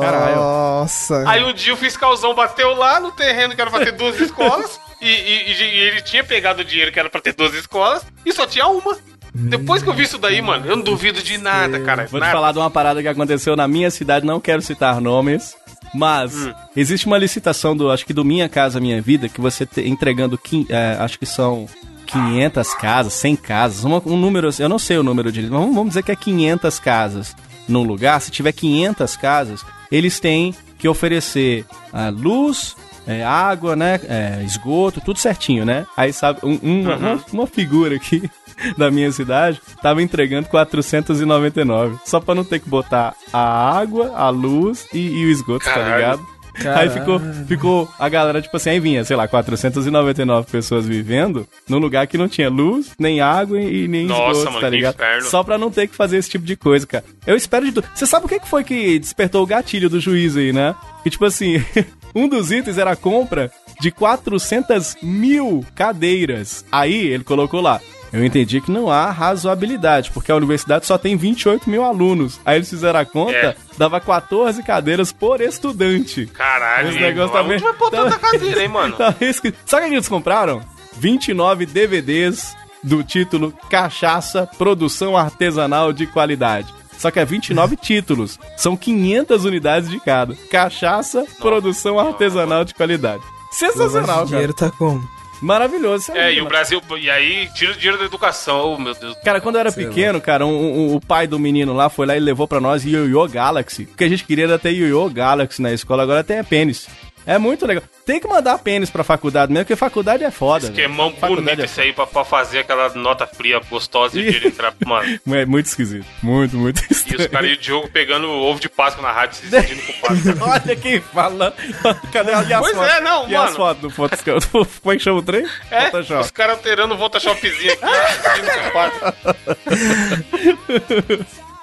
Caralho. 0.01 0.35
Nossa. 0.37 1.23
Aí 1.27 1.43
um 1.43 1.53
dia 1.53 1.73
o 1.73 1.77
fiscalzão 1.77 2.33
bateu 2.33 2.73
lá 2.75 2.99
no 2.99 3.11
terreno 3.11 3.53
que 3.55 3.61
era 3.61 3.69
pra 3.69 3.83
ter 3.83 3.91
duas 3.91 4.19
escolas. 4.19 4.79
E, 4.99 5.05
e- 5.07 5.51
e- 5.51 5.61
e 5.63 5.79
ele 5.81 6.01
tinha 6.01 6.23
pegado 6.23 6.61
o 6.61 6.65
dinheiro 6.65 6.91
que 6.91 6.99
era 6.99 7.07
pra 7.07 7.21
ter 7.21 7.31
duas 7.31 7.53
escolas 7.53 8.03
e 8.25 8.33
só 8.33 8.47
tinha 8.47 8.65
uma. 8.65 8.97
Depois 9.31 9.83
que 9.83 9.89
eu 9.89 9.93
vi 9.93 10.01
isso 10.01 10.17
daí, 10.17 10.41
mano, 10.41 10.65
eu 10.65 10.75
não 10.75 10.83
duvido 10.83 11.21
de 11.21 11.37
nada, 11.37 11.79
cara. 11.81 12.07
Vou 12.09 12.19
te 12.19 12.23
Nada. 12.23 12.33
falar 12.33 12.51
de 12.51 12.57
uma 12.57 12.71
parada 12.71 12.99
que 12.99 13.07
aconteceu 13.07 13.55
na 13.55 13.67
minha 13.67 13.91
cidade, 13.91 14.25
não 14.25 14.39
quero 14.39 14.59
citar 14.59 14.99
nomes. 14.99 15.55
Mas 15.93 16.33
Hum. 16.35 16.51
existe 16.75 17.05
uma 17.05 17.19
licitação 17.19 17.77
do, 17.77 17.91
acho 17.91 18.07
que 18.07 18.11
do 18.13 18.25
Minha 18.25 18.49
Casa 18.49 18.79
Minha 18.79 18.99
Vida, 18.99 19.29
que 19.29 19.39
você 19.39 19.67
te- 19.67 19.87
entregando, 19.87 20.39
é, 20.67 20.97
acho 20.99 21.19
que 21.19 21.27
são 21.27 21.67
500 22.07 22.73
casas, 22.73 23.13
100 23.13 23.35
casas, 23.35 23.83
uma- 23.83 24.01
um 24.05 24.17
número, 24.17 24.49
eu 24.57 24.69
não 24.69 24.79
sei 24.79 24.97
o 24.97 25.03
número 25.03 25.31
direito, 25.31 25.53
mas 25.53 25.61
vamos, 25.75 25.89
dizer 25.89 26.03
que 26.03 26.11
é 26.11 26.15
500 26.15 26.79
casas 26.79 27.35
num 27.67 27.83
lugar. 27.83 28.19
Se 28.21 28.31
tiver 28.31 28.51
500 28.53 29.15
casas, 29.17 29.63
eles 29.91 30.19
têm 30.19 30.55
que 30.79 30.87
oferecer 30.87 31.65
ah, 31.93 32.09
luz, 32.09 32.75
é, 33.05 33.23
água, 33.23 33.75
né, 33.75 33.99
é, 34.07 34.43
esgoto, 34.45 34.99
tudo 35.01 35.17
certinho, 35.19 35.63
né? 35.65 35.85
Aí 35.95 36.11
sabe, 36.13 36.39
um- 36.43 36.59
um- 36.61 36.81
uma, 36.83 37.19
uma 37.33 37.47
figura 37.47 37.95
aqui 37.95 38.29
da 38.77 38.91
minha 38.91 39.11
cidade 39.11 39.61
tava 39.81 40.01
entregando 40.01 40.47
499, 40.49 41.97
só 42.05 42.19
pra 42.19 42.35
não 42.35 42.43
ter 42.43 42.59
que 42.59 42.69
botar 42.69 43.13
a 43.31 43.77
água, 43.77 44.13
a 44.15 44.29
luz 44.29 44.85
e, 44.93 44.99
e 44.99 45.25
o 45.25 45.29
esgoto, 45.29 45.65
tá 45.65 46.17
Caralho. 46.61 46.89
Aí 46.91 46.99
ficou, 46.99 47.19
ficou 47.47 47.89
a 47.99 48.09
galera, 48.09 48.41
tipo 48.41 48.55
assim, 48.57 48.71
aí 48.71 48.79
vinha, 48.79 49.03
sei 49.03 49.15
lá, 49.15 49.27
499 49.27 50.47
pessoas 50.51 50.85
vivendo 50.87 51.47
num 51.67 51.77
lugar 51.77 52.07
que 52.07 52.17
não 52.17 52.27
tinha 52.27 52.49
luz, 52.49 52.91
nem 52.99 53.21
água 53.21 53.59
e 53.59 53.87
nem 53.87 54.05
Nossa, 54.05 54.31
esgoto, 54.31 54.45
mano, 54.45 54.61
tá 54.61 54.69
que 54.69 54.75
ligado? 54.75 54.95
inferno. 54.95 55.29
Só 55.29 55.43
pra 55.43 55.57
não 55.57 55.71
ter 55.71 55.87
que 55.87 55.95
fazer 55.95 56.17
esse 56.17 56.29
tipo 56.29 56.45
de 56.45 56.55
coisa, 56.55 56.85
cara. 56.87 57.03
Eu 57.25 57.35
espero 57.35 57.65
de 57.65 57.71
tudo. 57.71 57.87
Você 57.93 58.05
sabe 58.05 58.25
o 58.25 58.29
que 58.29 58.39
que 58.39 58.47
foi 58.47 58.63
que 58.63 58.99
despertou 58.99 59.43
o 59.43 59.47
gatilho 59.47 59.89
do 59.89 59.99
juiz 59.99 60.35
aí, 60.35 60.51
né? 60.51 60.75
Que 61.03 61.09
tipo 61.09 61.25
assim, 61.25 61.63
um 62.15 62.27
dos 62.27 62.51
itens 62.51 62.77
era 62.77 62.91
a 62.91 62.95
compra 62.95 63.51
de 63.79 63.91
400 63.91 64.97
mil 65.01 65.63
cadeiras. 65.75 66.65
Aí 66.71 67.07
ele 67.07 67.23
colocou 67.23 67.61
lá, 67.61 67.79
Eu 68.13 68.23
entendi 68.23 68.61
que 68.61 68.71
não 68.71 68.89
há 68.89 69.11
razoabilidade, 69.11 70.11
porque 70.11 70.31
a 70.31 70.35
universidade 70.35 70.85
só 70.85 70.97
tem 70.97 71.15
28 71.17 71.69
mil 71.69 71.83
alunos. 71.83 72.39
Aí 72.45 72.57
eles 72.57 72.69
fizeram 72.69 72.99
a 72.99 73.05
conta, 73.05 73.35
É. 73.35 73.55
dava 73.77 73.99
14 73.99 74.63
cadeiras 74.63 75.11
por 75.11 75.41
estudante. 75.41 76.25
Caralho, 76.27 76.89
Esse 76.89 76.99
negócio 76.99 77.33
mano? 77.33 77.43
também- 77.43 77.55
Onde 77.57 77.63
vai 77.65 77.73
pôr 77.73 77.91
tá- 77.91 78.03
tanta 78.03 78.19
cadeira, 78.19 78.61
hein, 78.61 78.67
mano? 78.69 78.95
Tá 78.95 79.13
escrito- 79.21 79.57
Sabe 79.65 79.85
o 79.85 79.89
que 79.89 79.95
eles 79.95 80.07
compraram? 80.07 80.61
29 80.97 81.65
DVDs 81.65 82.55
do 82.83 83.03
título 83.03 83.53
Cachaça 83.69 84.47
Produção 84.57 85.17
Artesanal 85.17 85.91
de 85.91 86.07
Qualidade. 86.07 86.73
Só 86.97 87.11
que 87.11 87.19
é 87.19 87.25
29 87.25 87.75
títulos. 87.77 88.39
São 88.55 88.75
500 88.77 89.45
unidades 89.45 89.89
de 89.89 89.99
cada. 89.99 90.33
Cachaça 90.49 91.25
Produção 91.39 91.99
Artesanal 91.99 92.63
de 92.65 92.73
Qualidade. 92.73 93.21
Sensacional, 93.51 94.01
de 94.01 94.07
cara. 94.07 94.25
dinheiro 94.25 94.53
tá 94.53 94.71
como? 94.71 95.07
Maravilhoso. 95.41 96.11
É, 96.13 96.33
e 96.33 96.41
o 96.41 96.45
Brasil. 96.45 96.81
E 96.99 97.09
aí, 97.09 97.47
tira 97.53 97.71
o 97.71 97.75
dinheiro 97.75 97.97
da 97.97 98.05
educação. 98.05 98.73
Oh, 98.73 98.77
meu 98.79 98.93
Deus. 98.93 99.15
Cara, 99.23 99.39
quando 99.39 99.55
eu 99.55 99.59
era 99.61 99.71
Sei 99.71 99.85
pequeno, 99.85 100.19
cara, 100.19 100.45
um- 100.45 100.49
um- 100.91 100.95
o 100.95 101.01
pai 101.01 101.27
do 101.27 101.37
menino 101.39 101.73
lá 101.73 101.89
foi 101.89 102.05
lá 102.05 102.15
e 102.15 102.19
levou 102.19 102.47
pra 102.47 102.59
nós 102.59 102.83
Yo-Yo 102.83 103.27
Galaxy. 103.27 103.83
O 103.83 103.95
que 103.95 104.03
a 104.03 104.09
gente 104.09 104.23
queria 104.23 104.45
era 104.45 104.59
ter 104.59 104.71
Yo-Yo 104.71 105.09
Galaxy 105.09 105.61
na 105.61 105.71
escola, 105.71 106.03
agora 106.03 106.23
tem 106.23 106.37
é 106.37 106.43
pênis. 106.43 106.87
É 107.27 107.37
muito 107.37 107.65
legal. 107.67 107.83
Tem 108.05 108.19
que 108.21 108.27
mandar 108.27 108.57
pênis 108.59 108.89
pra 108.89 109.03
faculdade 109.03 109.51
mesmo, 109.51 109.65
porque 109.65 109.75
faculdade 109.75 110.23
é 110.23 110.31
foda. 110.31 110.67
Esquemão 110.67 111.09
velho. 111.09 111.19
Faculdade 111.19 111.45
bonito 111.45 111.61
é 111.61 111.65
isso 111.65 111.81
aí 111.81 111.91
pra, 111.93 112.07
pra 112.07 112.23
fazer 112.23 112.59
aquela 112.59 112.87
nota 112.95 113.27
fria 113.27 113.59
gostosa 113.69 114.17
e 114.19 114.25
ele 114.27 114.47
entrar. 114.47 114.73
Mano. 114.85 115.19
É 115.37 115.45
muito 115.45 115.65
esquisito. 115.65 116.05
Muito, 116.23 116.55
muito 116.57 116.81
E 116.81 117.15
os 117.15 117.27
caras 117.27 117.49
e 117.49 117.53
o 117.53 117.57
Diogo 117.57 117.89
pegando 117.89 118.29
ovo 118.29 118.59
de 118.59 118.69
Páscoa 118.69 119.01
na 119.03 119.11
rádio 119.11 119.35
se 119.35 119.49
sentindo 119.49 119.81
culpado. 119.83 120.17
Olha 120.41 120.75
quem 120.75 121.01
fala. 121.01 121.53
Cadê 122.13 122.31
as 122.31 122.47
Pois 122.59 122.75
fotos? 122.75 122.93
é, 122.93 123.01
não, 123.01 123.27
e 123.29 123.35
as 123.35 123.43
mano. 123.43 123.55
fotos 123.55 123.81
do 123.81 123.89
Photoshop? 123.89 124.47
Como 124.81 124.93
é 124.93 124.97
que 124.97 125.03
chama 125.03 125.19
o 125.19 125.21
trem? 125.21 125.45
É, 125.69 125.85
Photoshop. 125.91 126.21
os 126.21 126.31
caras 126.31 126.55
alterando 126.57 126.95
o 126.95 126.97
Photoshopzinho 126.97 127.73
aqui, 127.73 127.85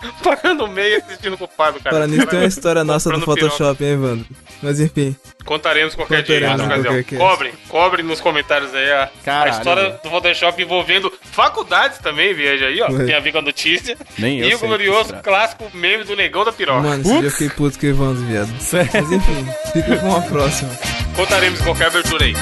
Pagando 0.22 0.66
meia 0.68 1.00
se 1.00 1.16
sentindo 1.16 1.36
culpado, 1.36 1.80
cara. 1.80 1.96
Para 1.96 2.06
nisso 2.06 2.26
tem 2.26 2.38
uma 2.40 2.48
história 2.48 2.84
nossa 2.84 3.10
do 3.10 3.20
Photoshop, 3.20 3.82
hein, 3.84 3.92
Evandro? 3.92 4.26
Mas 4.62 4.80
enfim. 4.80 5.16
Contaremos 5.44 5.94
qualquer 5.94 6.22
dia, 6.22 6.40
Contaremos 6.40 6.60
em 6.60 6.64
outra 6.64 6.82
qualquer 6.82 7.00
ocasião. 7.00 7.28
Cobrem, 7.28 7.52
cobrem 7.68 8.04
nos 8.04 8.20
comentários 8.20 8.74
aí 8.74 8.90
a, 8.92 9.10
a 9.26 9.48
história 9.48 9.82
velho. 9.82 10.00
do 10.02 10.10
Photoshop 10.10 10.62
envolvendo 10.62 11.12
faculdades 11.22 11.98
também, 11.98 12.32
veja 12.32 12.66
aí, 12.66 12.80
ó. 12.80 12.90
Ué. 12.90 13.04
Tem 13.04 13.14
a 13.14 13.20
ver 13.20 13.32
com 13.32 13.38
a 13.38 13.42
notícia. 13.42 13.96
Nem 14.18 14.40
eu 14.40 14.48
e 14.48 14.54
o 14.54 14.58
glorioso 14.58 15.14
clássico 15.22 15.70
meme 15.74 16.04
do 16.04 16.16
negão 16.16 16.44
da 16.44 16.52
piroca. 16.52 16.80
Mano, 16.80 17.02
esse 17.02 17.12
dia 17.12 17.28
eu 17.28 17.30
fiquei 17.30 17.50
puto 17.50 17.78
com 17.78 17.86
o 17.86 17.88
Evandro, 17.88 18.22
viado. 18.24 18.60
Sério? 18.60 18.90
Mas 18.94 19.12
enfim, 19.12 19.46
fica 19.72 19.96
com 19.98 20.08
uma 20.08 20.22
próxima. 20.22 20.70
Contaremos 21.16 21.60
em 21.60 21.64
qualquer 21.64 21.86
abertura 21.86 22.24
aí. 22.24 22.34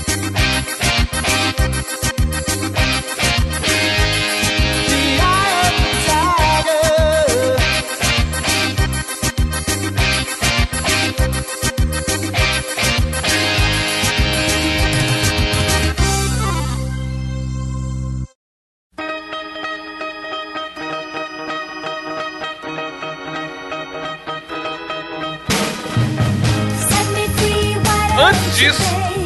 Disso, 28.62 28.80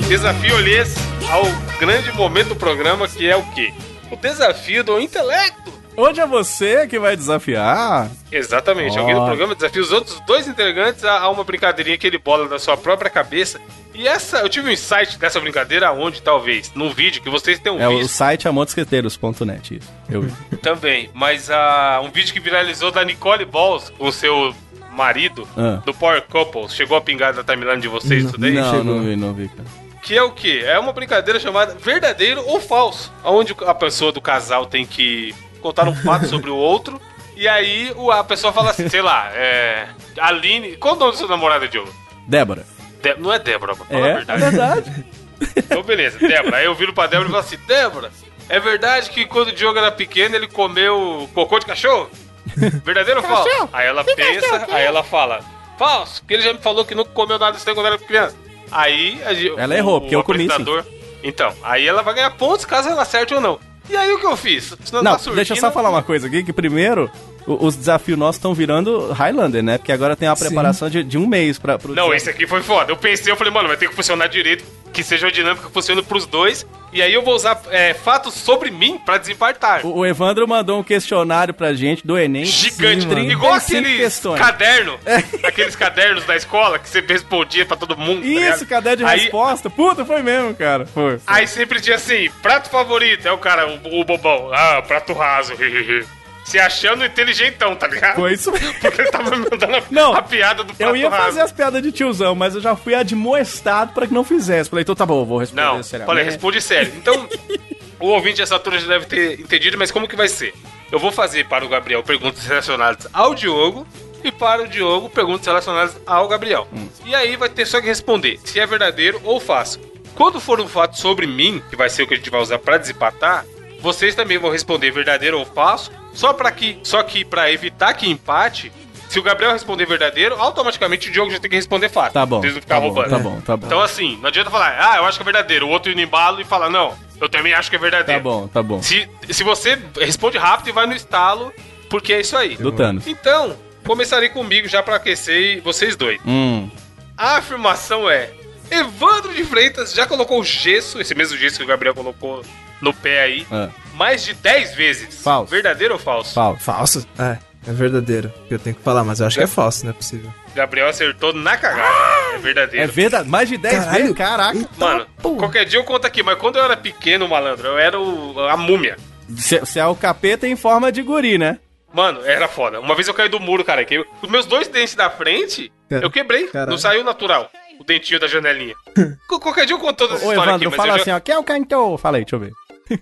desafio 0.09 0.57
olhês 0.57 0.95
ao 1.31 1.45
grande 1.79 2.11
momento 2.13 2.49
do 2.49 2.57
programa, 2.57 3.07
que 3.07 3.29
é 3.29 3.37
o 3.37 3.43
quê? 3.51 3.71
O 4.11 4.17
desafio 4.17 4.83
do 4.83 4.99
intelecto. 4.99 5.71
Hoje 5.95 6.23
é 6.23 6.27
você 6.27 6.87
que 6.87 6.99
vai 6.99 7.15
desafiar. 7.15 8.11
Exatamente. 8.33 8.97
Ó. 8.97 9.01
Alguém 9.01 9.15
no 9.15 9.27
programa 9.27 9.55
desafia 9.55 9.83
os 9.83 9.93
outros 9.93 10.19
dois 10.21 10.49
integrantes 10.49 11.05
a, 11.05 11.29
uma 11.29 11.45
brincadeirinha 11.45 11.99
que 11.99 12.07
ele 12.07 12.17
bola 12.17 12.49
da 12.49 12.59
sua 12.59 12.79
própria 12.79 13.11
cabeça. 13.11 13.61
E 13.95 14.09
essa, 14.09 14.39
eu 14.39 14.49
tive 14.49 14.71
um 14.71 14.73
insight 14.73 15.19
dessa 15.19 15.39
brincadeira 15.39 15.93
onde, 15.93 16.23
talvez, 16.23 16.73
num 16.75 16.89
vídeo 16.89 17.23
que 17.23 17.29
vocês 17.29 17.59
tenham 17.59 17.79
É 17.79 17.87
o 17.87 17.99
visto 17.99 18.13
site 18.13 18.49
amotosqueteiros.net. 18.49 19.77
Isso. 19.77 19.93
Eu 20.09 20.23
vi. 20.23 20.33
também, 20.63 21.11
mas 21.13 21.51
ah, 21.51 22.01
um 22.03 22.11
vídeo 22.11 22.33
que 22.33 22.41
viralizou 22.41 22.91
da 22.91 23.05
Nicole 23.05 23.45
Balls 23.45 23.91
com 23.99 24.11
seu 24.11 24.55
marido 24.97 25.47
Ah. 25.57 25.81
do 25.85 25.93
Power 25.95 26.23
Couples. 26.23 26.75
Chegou 26.75 26.97
a 26.97 27.01
pingar 27.01 27.35
na 27.35 27.45
timeline 27.45 27.81
de 27.81 27.89
vocês 27.89 28.25
Não. 28.25 28.33
tudo 28.33 28.47
aí? 28.47 28.53
Não, 28.55 28.71
chegou. 28.71 28.85
não 28.85 29.03
vi, 29.03 29.17
não 29.17 29.35
vi, 29.35 29.49
cara. 29.49 29.69
Que 30.03 30.17
é 30.17 30.23
o 30.23 30.31
quê? 30.31 30.63
É 30.65 30.79
uma 30.79 30.93
brincadeira 30.93 31.39
chamada 31.41 31.75
verdadeiro 31.75 32.43
ou 32.47 32.61
falso, 32.61 33.13
onde 33.25 33.55
a 33.67 33.75
pessoa 33.75 34.13
do 34.13 34.21
casal 34.21 34.65
tem 34.67 34.87
que 34.87 35.35
contar 35.61 35.89
um 35.89 35.95
fato 35.95 36.27
sobre 36.27 36.49
o 36.51 36.57
outro. 36.57 37.01
E 37.37 37.47
aí 37.49 37.93
a 38.13 38.25
pessoa 38.25 38.53
fala 38.53 38.71
assim, 38.71 38.89
sei 38.89 39.03
lá, 39.03 39.31
é. 39.35 39.89
Aline. 40.19 40.77
Qual 40.77 40.95
o 40.95 40.99
nome 40.99 41.13
do 41.13 41.19
seu 41.19 41.29
namorado, 41.29 41.69
Diogo? 41.69 41.93
Débora. 42.27 42.65
De- 43.03 43.15
não 43.21 43.33
é 43.33 43.39
Débora, 43.39 43.75
pra 43.77 43.85
falar 43.85 44.05
a 44.05 44.09
É, 44.09 44.11
é 44.11 44.15
verdade. 44.15 44.41
verdade. 44.41 45.05
Então, 45.55 45.83
beleza, 45.83 46.19
Débora. 46.19 46.57
Aí 46.57 46.65
eu 46.65 46.75
viro 46.75 46.95
pra 46.95 47.07
Débora 47.07 47.29
e 47.29 47.31
falo 47.33 47.43
assim: 47.45 47.59
Débora, 47.67 48.11
é 48.49 48.59
verdade 48.59 49.11
que 49.11 49.27
quando 49.27 49.49
o 49.49 49.53
Diogo 49.53 49.77
era 49.79 49.93
pequeno 49.93 50.35
ele 50.35 50.47
comeu 50.49 51.29
cocô 51.35 51.59
de 51.59 51.67
cachorro? 51.67 52.09
Verdadeiro 52.85 53.21
ou 53.21 53.27
falso? 53.27 53.69
Aí 53.73 53.87
ela 53.87 54.05
pensa, 54.05 54.67
aí 54.71 54.85
ela 54.85 55.03
fala: 55.03 55.41
Falso, 55.79 56.21
porque 56.23 56.35
ele 56.35 56.43
já 56.43 56.53
me 56.53 56.59
falou 56.61 56.85
que 56.85 56.95
nunca 56.95 57.11
comeu 57.11 57.39
nada 57.39 57.57
aí 57.59 57.75
quando 57.75 57.87
era 57.87 57.99
criança. 57.99 58.37
Aí 58.71 59.21
a 59.25 59.35
gente- 59.35 59.59
Ela 59.59 59.77
errou, 59.77 60.01
porque 60.01 60.17
eu 60.17 60.25
comi, 60.25 60.39
sim. 60.41 60.45
apresentador- 60.47 60.85
Então, 61.23 61.53
aí 61.63 61.87
ela 61.87 62.03
vai 62.03 62.15
ganhar 62.15 62.31
pontos 62.33 62.65
caso 62.65 62.89
ela 62.89 63.03
acerte 63.03 63.35
ou 63.35 63.41
não. 63.41 63.59
E 63.89 63.97
aí 63.97 64.11
o 64.13 64.19
que 64.19 64.27
eu 64.27 64.37
fiz? 64.37 64.75
Senão 64.85 65.03
Não, 65.03 65.13
tá 65.13 65.19
surgindo- 65.19 65.37
deixa 65.37 65.53
eu 65.53 65.57
só 65.59 65.71
falar 65.71 65.91
uma 65.91 66.03
coisa 66.03 66.27
aqui, 66.27 66.43
que 66.43 66.53
primeiro, 66.53 67.05
o- 67.05 67.26
os 67.47 67.77
desafios 67.77 68.19
nossos 68.19 68.37
estão 68.37 68.53
virando 68.55 69.13
Highlander, 69.13 69.63
né? 69.63 69.79
Porque 69.79 69.93
agora 69.93 70.17
tem 70.17 70.29
uma 70.29 70.37
Sim. 70.37 70.47
preparação 70.47 70.91
de, 70.91 71.03
de 71.05 71.17
um 71.17 71.27
mês 71.27 71.59
pra... 71.59 71.79
Pro 71.79 71.89
Não, 71.95 72.05
desafio. 72.11 72.15
esse 72.17 72.31
aqui 72.31 72.47
foi 72.47 72.63
foda. 72.63 72.91
Eu 72.93 72.97
pensei, 72.97 73.31
eu 73.33 73.37
falei, 73.37 73.53
mano, 73.53 73.69
vai 73.69 73.77
ter 73.77 73.89
que 73.89 73.95
funcionar 73.95 74.27
direito, 74.27 74.65
que 74.93 75.03
seja 75.03 75.27
uma 75.27 75.33
dinâmica 75.33 75.67
que 75.67 75.73
funcione 75.73 76.03
pros 76.03 76.27
dois. 76.27 76.67
E 76.93 77.03
aí 77.03 77.13
eu 77.13 77.23
vou 77.23 77.35
usar 77.35 77.61
é, 77.71 77.93
fatos 77.93 78.33
sobre 78.35 78.71
mim 78.71 78.99
pra 79.05 79.19
desempartar. 79.19 79.85
O, 79.85 79.99
o 79.99 80.07
Evandro 80.07 80.49
mandou 80.49 80.79
um 80.81 80.83
questionário 80.83 81.53
pra 81.53 81.75
gente 81.75 82.07
do 82.07 82.19
Enem. 82.19 82.45
Gigante, 82.47 83.03
Sim, 83.03 83.29
igual 83.31 83.53
35 83.61 83.79
aqueles 83.79 83.97
questões. 84.01 84.41
caderno, 84.41 84.99
aqueles 85.43 85.77
cadernos 85.77 86.25
da 86.25 86.35
escola 86.37 86.79
que 86.79 86.89
você 86.89 87.01
respondia 87.07 87.67
pra 87.67 87.77
todo 87.77 87.97
mundo. 87.99 88.23
tá 88.23 88.27
Isso, 88.27 88.39
ligado? 88.41 88.67
caderno 88.67 88.97
de 88.99 89.05
aí, 89.05 89.21
resposta. 89.21 89.69
Puta, 89.69 90.05
foi 90.07 90.23
mesmo, 90.23 90.55
cara. 90.55 90.87
Foi. 90.87 91.19
Aí 91.27 91.47
sempre 91.47 91.81
tinha 91.81 91.97
assim, 91.97 92.31
prato 92.41 92.71
favorito, 92.71 93.27
é 93.29 93.33
o 93.33 93.39
cara, 93.39 93.69
o, 93.69 94.01
o 94.01 94.05
bobão, 94.05 94.51
ah, 94.55 94.81
prato 94.87 95.13
raso, 95.13 95.53
se 96.47 96.61
achando 96.61 97.05
inteligentão, 97.05 97.75
tá 97.75 97.89
ligado? 97.89 98.15
Foi 98.15 98.33
isso 98.33 98.53
mesmo. 98.53 98.73
Porque 98.81 99.03
ele 99.03 99.11
tava 99.11 99.31
mandando 99.35 99.77
a, 99.77 99.83
Não, 99.91 100.15
a 100.15 100.23
piada 100.23 100.63
do 100.63 100.73
Eu 100.79 100.95
ia 100.95 101.11
fazer 101.11 101.41
as 101.41 101.51
piadas 101.51 101.83
de 101.83 101.91
tiozão, 101.91 102.37
mas 102.37 102.55
eu 102.55 102.61
já 102.61 102.77
fui 102.77 102.95
admoestado 102.95 103.93
pra 103.93 104.07
que 104.07 104.15
não 104.15 104.23
fizesse. 104.23 104.71
Falei, 104.71 104.85
então 104.85 104.95
tá 104.95 105.05
bom, 105.05 105.25
vou 105.25 105.39
responder 105.39 105.65
Não, 105.65 105.83
seriamente. 105.83 106.07
falei, 106.07 106.25
responde 106.25 106.63
sério. 106.63 106.93
Então, 106.97 107.29
o 107.99 108.07
ouvinte 108.07 108.37
dessa 108.37 108.55
altura 108.55 108.79
já 108.79 108.87
deve 108.87 109.07
ter 109.07 109.41
entendido, 109.41 109.77
mas 109.77 109.91
como 109.91 110.07
que 110.07 110.15
vai 110.15 110.29
ser? 110.29 110.55
Eu 110.93 111.01
vou 111.01 111.11
fazer 111.11 111.49
para 111.49 111.65
o 111.65 111.69
Gabriel 111.69 112.05
perguntas 112.05 112.47
relacionadas 112.47 113.09
ao 113.13 113.35
Diogo 113.35 113.85
e 114.23 114.31
para 114.31 114.63
o 114.63 114.69
Diogo 114.69 115.11
perguntas 115.11 115.45
relacionadas 115.45 115.97
ao 116.07 116.29
Gabriel. 116.29 116.69
Hum. 116.73 116.87
E 117.05 117.13
aí 117.13 117.35
vai 117.35 117.49
ter 117.49 117.67
só 117.67 117.81
que 117.81 117.89
responder 117.89 118.39
se 118.45 118.61
é 118.61 118.67
verdadeiro 118.67 119.21
ou 119.25 119.41
falso. 119.41 119.81
Quando 120.15 120.41
for 120.41 120.61
um 120.61 120.69
fato 120.69 120.97
sobre 120.97 121.27
mim, 121.27 121.61
que 121.69 121.75
vai 121.75 121.91
ser 121.91 122.05
o 122.05 122.07
que 122.07 122.15
a 122.15 122.17
gente 122.17 122.31
vai 122.31 122.41
usar 122.41 122.61
para 122.61 122.79
desempatar, 122.79 123.45
vocês 123.81 124.15
também 124.15 124.39
vão 124.39 124.51
responder 124.51 124.93
verdadeiro 124.93 125.41
ou 125.41 125.45
falso, 125.45 125.91
só 126.17 126.33
para 126.33 126.51
que, 126.51 126.79
só 126.83 127.03
que 127.03 127.25
para 127.25 127.51
evitar 127.53 127.95
que 127.95 128.09
empate, 128.09 128.73
se 129.09 129.19
o 129.19 129.23
Gabriel 129.23 129.53
responder 129.53 129.87
verdadeiro, 129.87 130.35
automaticamente 130.41 131.09
o 131.09 131.13
Diogo 131.13 131.31
já 131.31 131.39
tem 131.39 131.49
que 131.51 131.57
responder 131.57 131.89
fato. 131.89 132.13
Tá 132.15 132.27
bom, 132.27 132.41
Vocês 132.41 132.55
não 132.55 132.61
ficar 132.61 132.75
tá 132.77 132.81
bom, 132.81 132.87
roubando. 132.89 133.11
tá 133.11 133.19
bom, 133.19 133.41
tá 133.41 133.57
bom. 133.57 133.67
Então 133.67 133.81
assim, 133.81 134.17
não 134.21 134.29
adianta 134.29 134.51
falar, 134.51 134.77
ah, 134.93 134.97
eu 134.97 135.05
acho 135.05 135.19
que 135.19 135.23
é 135.23 135.25
verdadeiro. 135.25 135.67
O 135.67 135.71
outro 135.71 135.93
ir 135.93 135.95
no 135.95 136.01
embalo 136.01 136.41
e 136.41 136.45
falar, 136.45 136.69
não, 136.71 136.93
eu 137.21 137.29
também 137.29 137.53
acho 137.55 137.71
que 137.71 137.77
é 137.77 137.79
Tá 137.79 137.83
verdadeiro. 137.83 138.21
bom, 138.23 138.49
tá 138.49 138.63
bom. 138.63 138.83
Se, 138.83 139.09
se 139.31 139.45
você 139.45 139.79
responde 140.01 140.39
rápido 140.39 140.69
e 140.69 140.73
vai 140.73 140.87
no 140.87 140.95
estalo, 140.95 141.53
porque 141.89 142.13
é 142.13 142.21
isso 142.21 142.37
aí. 142.37 142.57
Do 142.57 142.73
Thanos. 142.73 143.07
Então, 143.07 143.57
começarei 143.87 144.29
comigo 144.31 144.67
já 144.69 144.83
pra 144.83 144.97
aquecer 144.97 145.63
vocês 145.63 145.95
dois. 145.95 146.19
Hum. 146.27 146.69
A 147.17 147.37
afirmação 147.37 148.11
é: 148.11 148.31
Evandro 148.71 149.33
de 149.33 149.45
Freitas 149.45 149.93
já 149.95 150.05
colocou 150.07 150.43
gesso, 150.43 151.01
esse 151.01 151.15
mesmo 151.15 151.37
gesso 151.39 151.59
que 151.59 151.63
o 151.63 151.67
Gabriel 151.67 151.95
colocou 151.95 152.43
no 152.83 152.93
pé 152.93 153.23
aí, 153.23 153.47
Ah, 153.51 153.69
mais 153.97 154.25
de 154.25 154.35
10 154.35 154.75
vezes. 154.75 155.23
Falso. 155.23 155.51
Verdadeiro 155.51 155.95
ou 155.95 156.01
falso? 156.01 156.33
falso. 156.35 156.61
Falso? 156.63 157.09
É, 157.19 157.39
é 157.69 157.73
verdadeiro. 157.73 158.33
Que 158.49 158.55
eu 158.55 158.59
tenho 158.59 158.77
que 158.77 158.83
falar, 158.83 159.03
mas 159.05 159.21
eu 159.21 159.27
acho 159.27 159.37
que 159.39 159.45
é 159.45 159.47
falso, 159.47 159.85
não 159.85 159.91
é 159.91 159.95
possível. 159.95 160.33
Gabriel 160.55 160.89
acertou 160.89 161.33
na 161.33 161.57
cagada. 161.57 161.89
É 162.35 162.39
verdadeiro. 162.39 162.85
É 162.85 162.87
verdade, 162.87 163.29
mais 163.29 163.49
de 163.49 163.57
10 163.57 163.75
Caralho. 163.79 163.99
vezes? 164.03 164.17
Caraca. 164.17 164.69
Mano, 164.79 165.07
Porra. 165.23 165.39
qualquer 165.39 165.65
dia 165.65 165.79
eu 165.79 165.85
conto 165.85 166.07
aqui, 166.07 166.23
mas 166.23 166.39
quando 166.39 166.57
eu 166.57 166.65
era 166.65 166.77
pequeno, 166.77 167.29
malandro, 167.29 167.67
eu 167.69 167.79
era 167.79 167.99
o- 168.01 168.39
a 168.49 168.57
múmia. 168.57 168.97
Você 169.29 169.79
é 169.81 169.87
o 169.87 169.95
capeta 169.97 170.47
em 170.47 170.55
forma 170.57 170.93
de 170.93 171.03
guri, 171.03 171.37
né? 171.39 171.59
Mano, 171.93 172.21
era 172.25 172.47
foda. 172.47 172.79
Uma 172.81 172.95
vez 172.95 173.09
eu 173.09 173.15
caí 173.15 173.29
do 173.29 173.41
muro, 173.41 173.65
cara. 173.65 173.85
Que 173.85 173.95
eu- 173.97 174.05
os 174.23 174.29
meus 174.31 174.45
dois 174.47 174.69
dentes 174.69 174.95
da 174.95 175.09
frente, 175.11 175.73
eu 175.91 176.11
quebrei. 176.11 176.47
caralho. 176.49 176.71
Não 176.71 176.79
saiu 176.79 177.03
natural. 177.03 177.51
O 177.81 177.85
dentinho 177.85 178.19
da 178.21 178.27
janelinha. 178.27 178.75
Qu- 179.29 179.41
Qualquer 179.41 179.67
dia 179.67 179.75
eu 179.75 179.79
conto 179.81 179.97
toda 179.97 180.15
essa 180.15 180.25
Ô, 180.25 180.31
história 180.31 180.51
Evandro, 180.51 180.69
aqui, 180.69 180.77
mas 180.77 180.77
fala 180.77 180.89
eu 180.93 180.97
já- 180.97 181.03
assim, 181.03 181.11
ó, 181.11 181.21
quem 181.21 181.35
é 181.35 181.39
o 181.39 181.43
cantor? 181.45 181.99
Fala 181.99 182.17
aí, 182.19 182.25
deixa 182.25 182.37
eu 182.37 182.41
ver. 182.41 182.53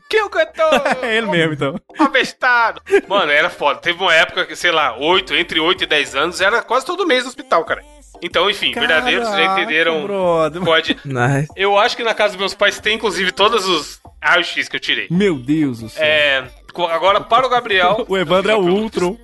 Que 0.09 0.22
o 0.22 0.30
cantor? 0.30 0.82
É 1.03 1.16
ele 1.16 1.26
mesmo, 1.26 1.53
então. 1.55 1.80
Abestado. 1.99 2.80
Mano, 3.09 3.30
era 3.30 3.51
foda. 3.51 3.80
Teve 3.80 4.01
uma 4.03 4.14
época 4.14 4.47
que, 4.47 4.57
sei 4.57 4.70
lá, 4.70 4.97
8, 4.97 5.35
entre 5.35 5.61
8 5.61 5.85
e 5.85 5.87
10 5.87 6.14
anos, 6.16 6.41
era 6.41 6.62
quase 6.62 6.87
todo 6.87 7.07
mês 7.07 7.22
no 7.24 7.28
hospital, 7.28 7.64
cara. 7.64 7.82
Então, 8.22 8.49
enfim, 8.49 8.72
verdadeiros 8.72 9.28
já 9.28 9.37
Caraca, 9.37 9.61
entenderam. 9.61 10.03
brother. 10.05 10.62
Pode. 10.62 10.97
Nice. 11.05 11.49
Eu 11.57 11.78
acho 11.78 11.97
que 11.97 12.03
na 12.03 12.14
casa 12.14 12.30
dos 12.35 12.39
meus 12.41 12.55
pais 12.55 12.78
tem, 12.78 12.97
inclusive, 12.97 13.30
todos 13.32 13.66
os 13.68 14.01
raios-x 14.22 14.68
que 14.68 14.76
eu 14.76 14.80
tirei. 14.80 15.07
Meu 15.11 15.37
Deus 15.37 15.80
do 15.80 15.89
céu. 15.89 16.03
É. 16.05 16.45
Agora, 16.91 17.20
para 17.20 17.47
o 17.47 17.51
Gabriel. 17.51 18.05
O 18.09 18.16
Evandro 18.16 18.51
é 18.53 18.57
o 18.57 18.61
Ultron. 18.66 19.18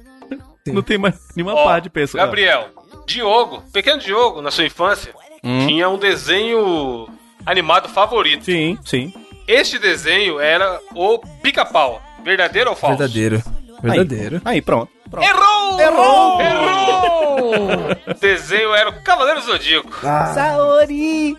Não 0.66 0.82
tem 0.82 0.98
mais 0.98 1.14
nenhuma 1.34 1.54
Ó, 1.54 1.64
parte 1.64 1.84
de 1.84 1.90
pessoa. 1.90 2.22
Gabriel, 2.24 2.68
Diogo, 3.06 3.64
pequeno 3.72 3.98
Diogo, 3.98 4.42
na 4.42 4.50
sua 4.50 4.64
infância, 4.66 5.12
Hum. 5.42 5.66
tinha 5.66 5.88
um 5.88 5.96
desenho 5.96 7.08
animado 7.46 7.88
favorito. 7.88 8.44
Sim, 8.44 8.78
sim. 8.84 9.12
Este 9.52 9.78
desenho 9.78 10.38
era 10.38 10.78
o 10.94 11.18
pica-pau. 11.42 12.00
Verdadeiro 12.24 12.70
ou 12.70 12.76
falso? 12.76 12.98
Verdadeiro. 12.98 13.42
Verdadeiro. 13.82 14.40
Aí, 14.44 14.60
pronto. 14.62 14.92
pronto. 15.10 15.26
Errou! 15.26 15.80
Errou! 15.80 16.40
Errou! 16.40 17.90
o 18.06 18.14
desenho 18.20 18.74
era 18.74 18.90
o 18.90 19.02
Cavaleiro 19.02 19.40
Zodíaco. 19.40 19.90
Saori! 20.02 21.36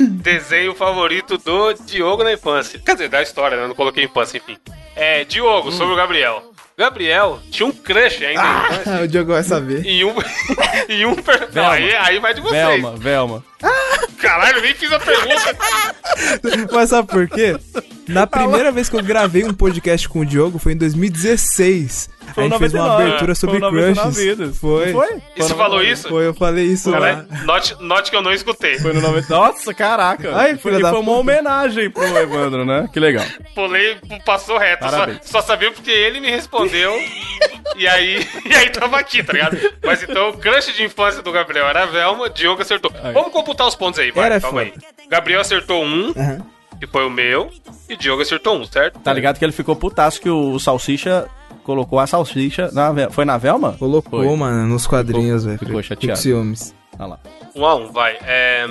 Desenho 0.00 0.74
favorito 0.74 1.36
do 1.38 1.74
Diogo 1.74 2.24
na 2.24 2.32
infância. 2.32 2.80
Quer 2.84 2.94
dizer, 2.94 3.08
da 3.10 3.22
história, 3.22 3.56
né? 3.56 3.64
Eu 3.64 3.68
não 3.68 3.74
coloquei 3.74 4.04
infância, 4.04 4.38
enfim. 4.38 4.56
É, 4.96 5.24
Diogo, 5.24 5.68
Hum. 5.68 5.72
sobre 5.72 5.92
o 5.92 5.96
Gabriel. 5.96 6.42
Gabriel 6.76 7.38
tinha 7.50 7.66
um 7.66 7.72
crush 7.72 8.24
ainda. 8.24 8.42
Ah, 8.42 9.02
o 9.04 9.08
Diogo 9.08 9.32
vai 9.32 9.42
saber. 9.42 9.84
Em 9.86 10.02
um. 10.04 10.14
em 10.88 11.04
um. 11.06 11.14
per- 11.14 11.40
Não, 11.42 11.48
Velma. 11.52 11.70
aí, 11.72 11.94
aí 11.94 12.18
vai 12.18 12.32
de 12.34 12.40
vocês. 12.40 12.66
Velma, 12.66 12.96
Velma. 12.96 13.44
Caralho, 14.18 14.58
eu 14.58 14.62
nem 14.62 14.74
fiz 14.74 14.92
a 14.92 14.98
pergunta. 14.98 15.56
Mas 16.72 16.90
sabe 16.90 17.08
por 17.08 17.28
quê? 17.28 17.56
Na 18.08 18.26
primeira 18.26 18.72
vez 18.72 18.88
que 18.88 18.96
eu 18.96 19.02
gravei 19.02 19.44
um 19.44 19.54
podcast 19.54 20.08
com 20.08 20.20
o 20.20 20.26
Diogo 20.26 20.58
foi 20.58 20.72
em 20.72 20.76
2016. 20.76 22.10
Foi 22.34 22.44
a 22.44 22.48
gente 22.48 22.58
fez 22.58 22.74
uma 22.74 22.84
99. 22.84 23.02
abertura 23.02 23.34
sobre 23.34 23.58
99 23.58 24.36
crushes. 24.36 24.58
Foi. 24.58 24.92
Foi? 24.92 25.22
E 25.36 25.42
você 25.42 25.54
falou 25.54 25.82
isso? 25.82 26.08
Foi, 26.08 26.26
eu 26.26 26.34
falei 26.34 26.64
isso 26.66 26.90
lá. 26.90 27.24
Note, 27.44 27.76
note 27.80 28.10
que 28.10 28.16
eu 28.16 28.22
não 28.22 28.32
escutei. 28.32 28.78
Foi 28.78 28.92
no 28.92 29.00
90. 29.00 29.28
Nossa, 29.28 29.74
caraca. 29.74 30.28
E 30.28 30.56
foi, 30.56 30.72
filha 30.72 30.80
e 30.80 30.82
da 30.82 30.90
foi 30.90 31.00
uma 31.00 31.12
homenagem 31.12 31.90
pro 31.90 32.04
Evandro, 32.04 32.64
né? 32.64 32.88
Que 32.92 32.98
legal. 32.98 33.24
Pulei, 33.54 33.96
passou 34.24 34.56
reto. 34.56 34.84
Só, 34.84 34.90
Parabéns. 34.90 35.18
só 35.22 35.42
sabia 35.42 35.70
porque 35.72 35.90
ele 35.90 36.20
me 36.20 36.30
respondeu. 36.30 36.92
e 37.76 37.86
aí, 37.86 38.26
e 38.46 38.54
aí 38.54 38.70
tava 38.70 38.98
aqui, 38.98 39.22
tá 39.22 39.32
ligado? 39.32 39.58
Mas 39.84 40.02
então 40.02 40.30
o 40.30 40.38
crush 40.38 40.72
de 40.74 40.84
infância 40.84 41.22
do 41.22 41.32
Gabriel 41.32 41.66
era 41.66 41.82
a 41.82 41.86
Velma, 41.86 42.30
Diogo 42.30 42.62
acertou. 42.62 42.90
Aí. 43.02 43.12
Vamos 43.12 43.32
computar 43.52 43.66
os 43.68 43.74
pontos 43.74 44.00
aí, 44.00 44.10
vai, 44.10 44.26
Era 44.26 44.40
calma 44.40 44.64
foda. 44.64 44.72
aí. 44.98 45.06
Gabriel 45.08 45.40
acertou 45.40 45.84
um, 45.84 46.12
Aham. 46.16 46.44
que 46.78 46.86
foi 46.86 47.06
o 47.06 47.10
meu, 47.10 47.50
e 47.88 47.96
Diogo 47.96 48.22
acertou 48.22 48.58
um, 48.58 48.64
certo? 48.64 48.98
Tá 49.00 49.12
ligado 49.12 49.38
que 49.38 49.44
ele 49.44 49.52
ficou 49.52 49.76
putaço 49.76 50.20
que 50.20 50.30
o 50.30 50.58
Salsicha 50.58 51.28
colocou 51.62 52.00
a 52.00 52.06
salsicha 52.06 52.70
na 52.72 53.10
Foi 53.10 53.24
na 53.24 53.38
Velma? 53.38 53.74
Colocou, 53.78 54.24
Foi. 54.24 54.36
mano, 54.36 54.66
nos 54.66 54.86
quadrinhos, 54.86 55.44
velho. 55.44 55.58
ficou 55.58 55.82
chateado. 55.82 56.18
com 56.18 56.22
ciúmes. 56.22 56.74
Olha 56.98 57.06
lá. 57.08 57.20
Um 57.54 57.64
a 57.64 57.74
um, 57.76 57.92
vai. 57.92 58.18
É... 58.22 58.66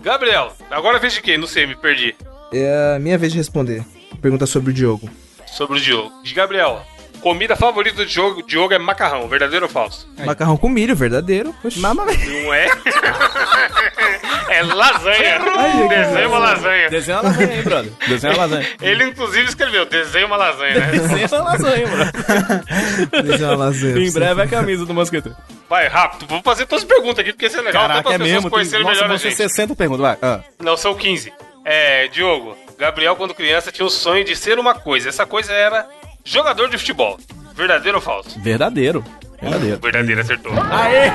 Gabriel, 0.00 0.52
agora 0.70 0.98
vez 0.98 1.12
de 1.12 1.22
quem? 1.22 1.38
Não 1.38 1.46
sei, 1.46 1.66
me 1.66 1.76
perdi. 1.76 2.14
É 2.52 2.94
a 2.96 2.98
minha 2.98 3.16
vez 3.16 3.32
de 3.32 3.38
responder. 3.38 3.84
Pergunta 4.20 4.46
sobre 4.46 4.70
o 4.70 4.74
Diogo. 4.74 5.08
Sobre 5.46 5.78
o 5.78 5.80
Diogo. 5.80 6.10
De 6.22 6.34
Gabriel, 6.34 6.82
comida 7.22 7.54
favorita 7.56 7.96
do 7.96 8.06
Diogo, 8.06 8.42
Diogo 8.42 8.74
é 8.74 8.78
macarrão, 8.78 9.28
verdadeiro 9.28 9.66
ou 9.66 9.70
falso? 9.70 10.08
Macarrão 10.24 10.56
com 10.56 10.68
milho, 10.68 10.94
verdadeiro. 10.96 11.54
Oxi. 11.64 11.78
Mama, 11.78 12.04
Não 12.04 12.52
é? 12.52 12.66
é 14.50 14.62
lasanha. 14.62 15.40
Ai, 15.56 15.88
Desenha 15.88 16.28
uma 16.28 16.38
lasanha. 16.38 16.90
Desenha 16.90 17.20
uma 17.20 17.30
lasanha 17.30 17.52
aí, 17.52 17.62
brother. 17.62 17.92
Desenha 18.08 18.32
uma 18.32 18.42
lasanha. 18.44 18.68
Ele, 18.82 19.04
inclusive, 19.04 19.48
escreveu: 19.48 19.86
desenha 19.86 20.26
uma 20.26 20.36
lasanha, 20.36 20.74
né? 20.74 20.90
Desenha 20.90 21.28
uma 21.28 21.42
lasanha, 21.42 21.86
brother. 21.86 23.22
Deixa 23.24 23.44
uma 23.46 23.56
lasanha. 23.56 23.98
Em 23.98 24.12
breve 24.12 24.40
é 24.40 24.44
a 24.44 24.48
camisa 24.48 24.84
do 24.84 24.92
mosqueteiro. 24.92 25.38
Vai, 25.68 25.86
rápido. 25.88 26.26
Vou 26.26 26.42
fazer 26.42 26.66
todas 26.66 26.82
as 26.84 26.88
perguntas 26.88 27.20
aqui, 27.20 27.32
porque 27.32 27.46
isso 27.46 27.58
é 27.58 27.62
legal. 27.62 27.84
até 27.84 28.02
Caraca, 28.02 28.02
para 28.02 28.12
é 28.12 28.16
as 28.16 28.22
pessoas 28.22 28.34
mesmo. 28.34 28.50
Tem, 28.50 28.50
conhecerem 28.50 28.84
nossa, 28.84 28.94
melhor 28.94 29.04
a 29.04 29.08
vão 29.08 29.18
ser 29.18 29.30
gente. 29.30 29.36
60 29.36 29.76
perguntas, 29.76 30.02
vai. 30.02 30.18
Ah. 30.20 30.40
Não, 30.60 30.76
são 30.76 30.94
15. 30.94 31.32
É, 31.64 32.08
Diogo, 32.08 32.56
Gabriel, 32.76 33.14
quando 33.14 33.32
criança, 33.32 33.70
tinha 33.70 33.86
o 33.86 33.90
sonho 33.90 34.24
de 34.24 34.34
ser 34.34 34.58
uma 34.58 34.74
coisa. 34.74 35.08
Essa 35.08 35.24
coisa 35.24 35.52
era 35.52 35.88
jogador 36.24 36.68
de 36.68 36.78
futebol. 36.78 37.18
Verdadeiro 37.54 37.98
ou 37.98 38.02
falso? 38.02 38.38
Verdadeiro. 38.40 39.04
Verdadeiro. 39.40 39.78
Verdadeiro, 39.80 40.20
acertou. 40.20 40.52
Aê! 40.52 41.10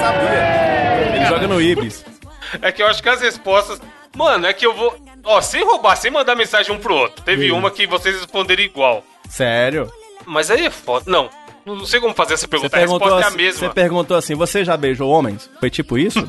Sabia. 0.00 1.16
Ele 1.16 1.26
joga 1.26 1.46
no 1.48 1.60
Ibis. 1.60 2.04
É 2.60 2.70
que 2.70 2.82
eu 2.82 2.86
acho 2.86 3.02
que 3.02 3.08
as 3.08 3.20
respostas. 3.20 3.80
Mano, 4.14 4.46
é 4.46 4.52
que 4.52 4.66
eu 4.66 4.74
vou. 4.74 4.94
Ó, 5.24 5.40
sem 5.40 5.64
roubar, 5.64 5.96
sem 5.96 6.10
mandar 6.10 6.34
mensagem 6.36 6.74
um 6.74 6.78
pro 6.78 6.94
outro. 6.94 7.22
Teve 7.24 7.50
uma 7.52 7.70
que 7.70 7.86
vocês 7.86 8.16
responderam 8.16 8.62
igual. 8.62 9.02
Sério? 9.28 9.90
Mas 10.26 10.50
aí 10.50 10.66
é 10.66 10.70
foda. 10.70 11.10
Não, 11.10 11.30
não 11.64 11.84
sei 11.86 11.98
como 12.00 12.14
fazer 12.14 12.34
essa 12.34 12.46
pergunta. 12.46 12.76
A 12.76 12.78
perguntou, 12.80 13.08
resposta 13.08 13.20
é 13.20 13.24
a 13.24 13.28
assim, 13.28 13.36
mesma. 13.36 13.60
você 13.68 13.74
perguntou 13.74 14.16
assim, 14.16 14.34
você 14.34 14.64
já 14.64 14.76
beijou 14.76 15.10
homens? 15.10 15.48
Foi 15.58 15.70
tipo 15.70 15.96
isso? 15.96 16.18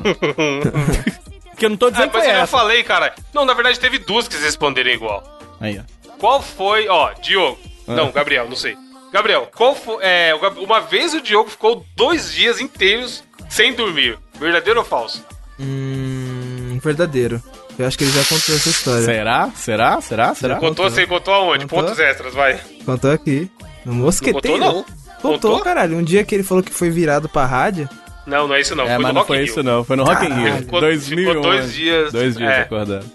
Porque 1.50 1.66
eu 1.66 1.70
não 1.70 1.76
tô 1.76 1.86
Ah, 1.86 1.90
dizendo 1.90 2.10
que 2.10 2.16
mas 2.16 2.24
foi 2.24 2.32
eu 2.32 2.36
já 2.36 2.42
essa. 2.42 2.46
falei, 2.56 2.82
cara. 2.82 3.14
Não, 3.32 3.44
na 3.44 3.54
verdade 3.54 3.78
teve 3.78 3.98
duas 3.98 4.26
que 4.26 4.34
vocês 4.34 4.44
responderam 4.44 4.90
igual. 4.90 5.22
Aí, 5.60 5.78
ó. 5.78 6.10
Qual 6.18 6.40
foi, 6.42 6.88
ó, 6.88 7.12
Diogo. 7.20 7.58
Ah. 7.86 7.94
Não, 7.94 8.10
Gabriel, 8.10 8.48
não 8.48 8.56
sei. 8.56 8.76
Gabriel, 9.12 9.48
qual 9.54 9.74
foi. 9.76 9.98
É, 10.02 10.32
uma 10.58 10.80
vez 10.80 11.14
o 11.14 11.20
Diogo 11.20 11.48
ficou 11.50 11.84
dois 11.96 12.32
dias 12.32 12.60
inteiros 12.60 13.22
sem 13.48 13.72
dormir. 13.72 14.18
Verdadeiro 14.40 14.80
ou 14.80 14.84
falso? 14.84 15.24
Hum, 15.60 16.78
verdadeiro. 16.82 17.40
Eu 17.78 17.86
acho 17.86 17.96
que 17.98 18.04
ele 18.04 18.12
já 18.12 18.22
contou 18.24 18.54
essa 18.54 18.68
história. 18.68 19.04
Será? 19.04 19.50
Será? 19.54 20.00
Será? 20.00 20.34
Será? 20.34 20.56
Contou, 20.56 20.88
você 20.90 21.06
contou 21.06 21.34
aonde? 21.34 21.66
Contou? 21.66 21.84
Pontos 21.88 21.98
extras, 22.00 22.34
vai. 22.34 22.60
Contou 22.84 23.10
aqui. 23.12 23.50
No 23.84 23.92
Não 23.94 24.04
mosqueteiro. 24.04 24.40
contou, 24.40 24.58
não. 24.58 24.84
Contou, 25.22 25.50
Contou? 25.52 25.60
caralho. 25.60 25.96
Um 25.96 26.02
dia 26.02 26.24
que 26.24 26.34
ele 26.34 26.42
falou 26.44 26.62
que 26.62 26.72
foi 26.72 26.90
virado 26.90 27.28
pra 27.28 27.46
rádio. 27.46 27.88
Não, 28.26 28.46
não 28.48 28.54
é 28.54 28.60
isso 28.60 28.74
não. 28.74 28.84
É, 28.84 28.94
foi 28.94 28.98
mas 28.98 29.08
no 29.08 29.08
não 29.14 29.20
Rock 29.20 29.26
foi 29.28 29.38
in 29.38 29.44
isso 29.44 29.54
Rio. 29.54 29.62
não. 29.64 29.84
Foi 29.84 29.96
no 29.96 30.04
Rock 30.04 30.24
in 30.26 30.32
Rio. 30.32 30.56
Ficou- 30.58 30.80
2011. 30.80 31.26
ficou 31.36 31.42
dois 31.42 31.72
dias, 31.74 32.12
Dois 32.12 32.36
dias 32.36 32.50
é. 32.52 32.60
acordando. 32.62 33.06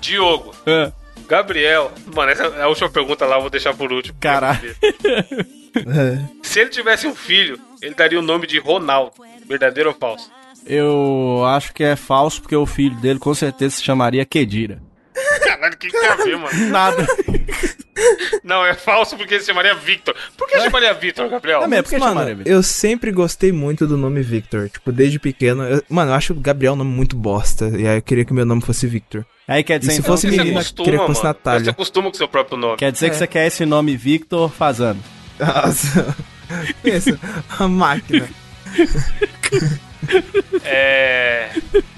Diogo, 0.00 0.54
Ah, 0.66 0.92
Gabriel. 1.28 1.92
Mano, 2.14 2.30
essa 2.30 2.44
é 2.44 2.62
a 2.62 2.68
última 2.68 2.88
pergunta 2.88 3.24
lá, 3.26 3.36
eu 3.36 3.40
vou 3.42 3.50
deixar 3.50 3.74
por 3.74 3.92
último. 3.92 4.16
Caralho. 4.20 4.74
É. 5.74 6.18
Se 6.42 6.60
ele 6.60 6.70
tivesse 6.70 7.06
um 7.06 7.14
filho, 7.14 7.58
ele 7.82 7.94
daria 7.94 8.18
o 8.18 8.22
nome 8.22 8.46
de 8.46 8.58
Ronaldo. 8.58 9.12
Verdadeiro 9.46 9.90
ou 9.90 9.96
falso? 9.96 10.30
Eu 10.66 11.44
acho 11.46 11.72
que 11.72 11.84
é 11.84 11.94
falso, 11.94 12.40
porque 12.42 12.56
o 12.56 12.66
filho 12.66 12.96
dele 12.96 13.18
com 13.18 13.32
certeza 13.34 13.76
se 13.76 13.82
chamaria 13.84 14.24
Kedira. 14.24 14.82
Caralho, 15.44 15.74
o 15.74 15.76
que, 15.78 15.88
que 15.88 15.98
tem 15.98 16.08
a 16.08 16.16
ver, 16.16 16.36
mano? 16.36 16.58
Nada. 16.70 17.06
Não, 18.42 18.64
é 18.66 18.74
falso 18.74 19.16
porque 19.16 19.34
ele 19.34 19.40
se 19.40 19.46
chamaria 19.46 19.74
Victor. 19.74 20.14
Por 20.36 20.46
que 20.48 20.58
chamaria 20.60 20.92
Victor, 20.94 21.28
Gabriel? 21.28 21.62
É 21.62 21.66
mesmo, 21.68 21.84
por 21.84 21.90
que 21.90 21.98
Mano, 21.98 22.12
chamaria 22.12 22.34
Victor? 22.34 22.52
eu 22.52 22.62
sempre 22.62 23.12
gostei 23.12 23.52
muito 23.52 23.86
do 23.86 23.96
nome 23.96 24.22
Victor. 24.22 24.68
Tipo, 24.68 24.90
desde 24.92 25.18
pequeno. 25.18 25.62
eu- 25.64 25.82
mano, 25.88 26.10
eu 26.10 26.14
acho 26.14 26.32
o 26.32 26.36
Gabriel 26.40 26.72
um 26.74 26.76
nome 26.76 26.90
muito 26.90 27.16
bosta. 27.16 27.68
E 27.68 27.86
aí 27.86 27.98
eu 27.98 28.02
queria 28.02 28.24
que 28.24 28.32
meu 28.32 28.44
nome 28.44 28.60
fosse 28.62 28.86
Victor. 28.86 29.24
Aí 29.48 29.62
quer 29.62 29.78
dizer 29.78 29.92
E 29.92 29.94
se 29.94 30.00
então, 30.00 30.12
fosse 30.12 30.26
que- 30.28 30.32
Você 30.34 30.38
menina, 30.42 30.60
acostuma, 30.60 30.84
queria 30.84 31.00
que 31.00 31.06
fosse 31.06 31.22
mano. 31.22 31.28
Natália. 31.28 31.64
Você 31.64 31.70
acostuma 31.70 32.10
com 32.10 32.16
seu 32.16 32.28
próprio 32.28 32.58
nome. 32.58 32.76
Quer 32.78 32.90
dizer 32.92 33.10
que 33.10 33.16
É. 33.16 33.18
você 33.18 33.26
quer 33.26 33.46
esse 33.46 33.64
nome 33.64 33.96
Victor 33.96 34.50
Fazano. 34.50 35.02
Nossa. 35.38 36.16
Pensa, 36.82 37.18
a 37.58 37.68
máquina. 37.68 38.28
É. 40.64 41.50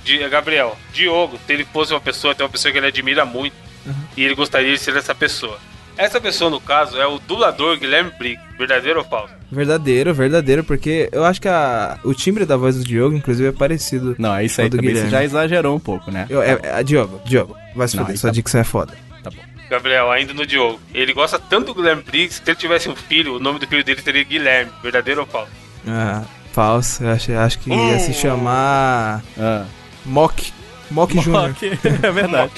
Di- 0.04 0.26
Gabriel, 0.28 0.76
Diogo, 0.92 1.38
se 1.46 1.52
ele 1.52 1.64
fosse 1.64 1.92
uma 1.92 2.00
pessoa, 2.00 2.34
tem 2.34 2.44
uma 2.44 2.50
pessoa 2.50 2.72
que 2.72 2.78
ele 2.78 2.86
admira 2.86 3.24
muito. 3.24 3.54
Uhum. 3.86 3.94
E 4.16 4.24
ele 4.24 4.34
gostaria 4.34 4.72
de 4.72 4.78
ser 4.78 4.96
essa 4.96 5.14
pessoa. 5.14 5.58
Essa 5.96 6.20
pessoa, 6.20 6.50
no 6.50 6.60
caso, 6.60 6.98
é 6.98 7.06
o 7.06 7.18
dublador 7.18 7.76
Guilherme 7.78 8.10
Briggs. 8.18 8.42
Verdadeiro 8.56 9.00
ou 9.00 9.04
falso? 9.04 9.34
Verdadeiro, 9.50 10.12
verdadeiro, 10.12 10.62
porque 10.62 11.08
eu 11.10 11.24
acho 11.24 11.40
que 11.40 11.48
a, 11.48 11.98
o 12.04 12.12
timbre 12.12 12.44
da 12.44 12.56
voz 12.56 12.76
do 12.76 12.84
Diogo, 12.84 13.16
inclusive, 13.16 13.48
é 13.48 13.52
parecido. 13.52 14.14
Não, 14.18 14.34
é 14.34 14.44
isso 14.44 14.60
aí 14.60 14.66
O 14.66 14.70
do 14.70 14.76
também 14.76 14.90
você 14.90 15.02
Guilherme. 15.04 15.10
já 15.10 15.24
exagerou 15.24 15.74
um 15.74 15.80
pouco, 15.80 16.10
né? 16.10 16.26
Eu, 16.28 16.42
é, 16.42 16.58
é, 16.62 16.82
Diogo, 16.82 17.20
Diogo, 17.24 17.56
vai 17.74 17.88
se 17.88 17.96
Não, 17.96 18.04
foder, 18.04 18.18
sua 18.18 18.28
tá 18.30 18.34
dicção 18.34 18.60
é 18.60 18.64
foda. 18.64 18.92
Tá 19.22 19.30
bom. 19.30 19.36
Gabriel, 19.70 20.10
ainda 20.10 20.34
no 20.34 20.46
Diogo. 20.46 20.78
Ele 20.94 21.12
gosta 21.14 21.38
tanto 21.38 21.68
do 21.68 21.74
Guilherme 21.76 22.02
Briggs 22.02 22.38
que 22.40 22.44
se 22.44 22.50
ele 22.50 22.58
tivesse 22.58 22.88
um 22.90 22.96
filho, 22.96 23.36
o 23.36 23.38
nome 23.38 23.58
do 23.58 23.66
filho 23.66 23.82
dele 23.82 24.00
seria 24.02 24.22
Guilherme. 24.22 24.70
Verdadeiro 24.82 25.22
ou 25.22 25.26
falso? 25.26 25.50
Ah, 25.86 26.22
falso, 26.52 27.02
eu 27.04 27.10
acho, 27.10 27.32
acho 27.32 27.58
que 27.60 27.70
ia 27.70 27.98
se 28.00 28.12
chamar 28.12 29.22
Ah. 29.38 29.64
Mock. 30.04 30.52
Mock 30.90 31.14
Jr. 31.18 31.34
Ok, 31.50 31.72
é 32.02 32.10
verdade. 32.10 32.52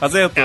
Acertou. 0.00 0.44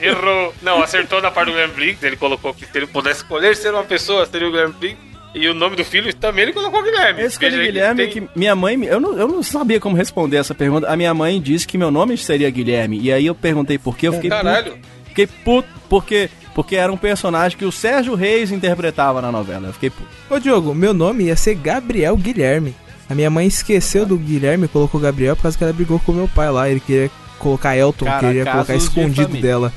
Errou. 0.00 0.54
Não, 0.62 0.82
acertou 0.82 1.20
na 1.20 1.30
parte 1.30 1.46
do 1.48 1.52
Guilherme 1.52 1.74
Briggs. 1.74 2.04
Ele 2.06 2.16
colocou 2.16 2.54
que 2.54 2.64
se 2.66 2.76
ele 2.76 2.86
pudesse 2.86 3.20
escolher 3.20 3.56
ser 3.56 3.72
uma 3.74 3.84
pessoa, 3.84 4.26
seria 4.26 4.48
o 4.48 4.50
Guilherme 4.50 4.74
Briggs. 4.78 5.06
E 5.34 5.46
o 5.48 5.54
nome 5.54 5.76
do 5.76 5.84
filho 5.84 6.14
também 6.14 6.44
ele 6.44 6.52
colocou 6.54 6.82
Guilherme. 6.82 7.20
Eu 7.20 7.26
escolhi 7.26 7.50
Veja 7.50 7.62
aí 7.62 7.66
Guilherme 7.66 8.02
tem- 8.06 8.10
que 8.28 8.28
minha 8.38 8.54
mãe. 8.56 8.82
Eu 8.84 8.98
não, 8.98 9.18
eu 9.18 9.28
não 9.28 9.42
sabia 9.42 9.78
como 9.78 9.94
responder 9.94 10.38
essa 10.38 10.54
pergunta. 10.54 10.88
A 10.88 10.96
minha 10.96 11.12
mãe 11.12 11.40
disse 11.40 11.66
que 11.66 11.76
meu 11.76 11.90
nome 11.90 12.16
seria 12.16 12.48
Guilherme. 12.48 12.98
E 13.00 13.12
aí 13.12 13.26
eu 13.26 13.34
perguntei 13.34 13.76
por 13.78 13.96
quê. 13.98 14.08
Eu 14.08 14.14
fiquei 14.14 14.30
Caralho. 14.30 14.72
puto. 14.72 14.86
Fiquei 15.08 15.26
puto 15.26 15.68
porque, 15.90 16.30
porque 16.54 16.76
era 16.76 16.90
um 16.92 16.96
personagem 16.96 17.56
que 17.58 17.64
o 17.66 17.72
Sérgio 17.72 18.14
Reis 18.14 18.50
interpretava 18.50 19.20
na 19.20 19.30
novela. 19.30 19.66
Eu 19.68 19.72
fiquei 19.74 19.90
puto. 19.90 20.08
Ô 20.30 20.38
Diogo, 20.38 20.74
meu 20.74 20.94
nome 20.94 21.24
ia 21.24 21.36
ser 21.36 21.54
Gabriel 21.54 22.16
Guilherme. 22.16 22.74
A 23.08 23.14
minha 23.14 23.30
mãe 23.30 23.46
esqueceu 23.46 24.04
do 24.04 24.16
Guilherme 24.16 24.64
e 24.64 24.68
colocou 24.68 25.00
Gabriel 25.00 25.36
por 25.36 25.42
causa 25.42 25.56
que 25.56 25.62
ela 25.62 25.72
brigou 25.72 26.00
com 26.00 26.12
meu 26.12 26.28
pai 26.28 26.50
lá. 26.50 26.68
Ele 26.68 26.80
queria 26.80 27.10
colocar 27.38 27.76
Elton, 27.76 28.04
Cara, 28.04 28.26
queria 28.26 28.44
colocar 28.44 28.72
de 28.76 28.82
escondido 28.82 29.28
família. 29.28 29.42
dela. 29.42 29.72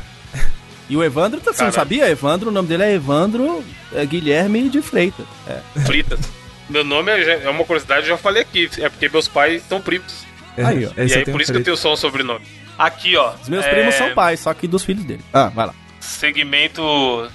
E 0.90 0.98
o 0.98 1.04
Evandro, 1.04 1.40
você 1.44 1.64
não 1.64 1.72
sabia? 1.72 2.10
Evandro, 2.10 2.50
o 2.50 2.52
nome 2.52 2.68
dele 2.68 2.84
é 2.84 2.94
Evandro 2.96 3.64
é, 3.94 4.04
Guilherme 4.06 4.70
de 4.70 4.82
Freitas. 4.82 5.26
É. 5.48 5.60
Fritas. 5.82 6.20
Meu 6.68 6.84
nome 6.84 7.12
é, 7.12 7.44
é 7.44 7.50
uma 7.50 7.64
curiosidade, 7.64 8.02
eu 8.02 8.16
já 8.16 8.18
falei 8.18 8.42
aqui. 8.42 8.70
É 8.80 8.90
porque 8.90 9.08
meus 9.10 9.28
pais 9.28 9.62
são 9.70 9.80
primos. 9.80 10.26
É, 10.58 10.66
Aí, 10.66 10.86
ó. 10.86 10.90
aí 10.98 11.08
e 11.08 11.14
aí 11.14 11.26
por 11.26 11.36
um 11.36 11.40
isso 11.42 11.52
que 11.52 11.60
eu 11.60 11.64
tenho 11.64 11.78
só 11.78 11.94
um 11.94 11.96
sobrenome. 11.96 12.46
Aqui, 12.78 13.16
ó. 13.16 13.34
Os 13.42 13.50
meus 13.50 13.66
é, 13.66 13.70
primos 13.70 13.94
são 13.96 14.14
pais, 14.16 14.40
só 14.40 14.54
que 14.54 14.68
dos 14.68 14.84
filhos 14.84 15.04
dele. 15.04 15.22
Ah, 15.32 15.50
vai 15.50 15.68
lá. 15.68 15.76
Segmento. 16.00 16.82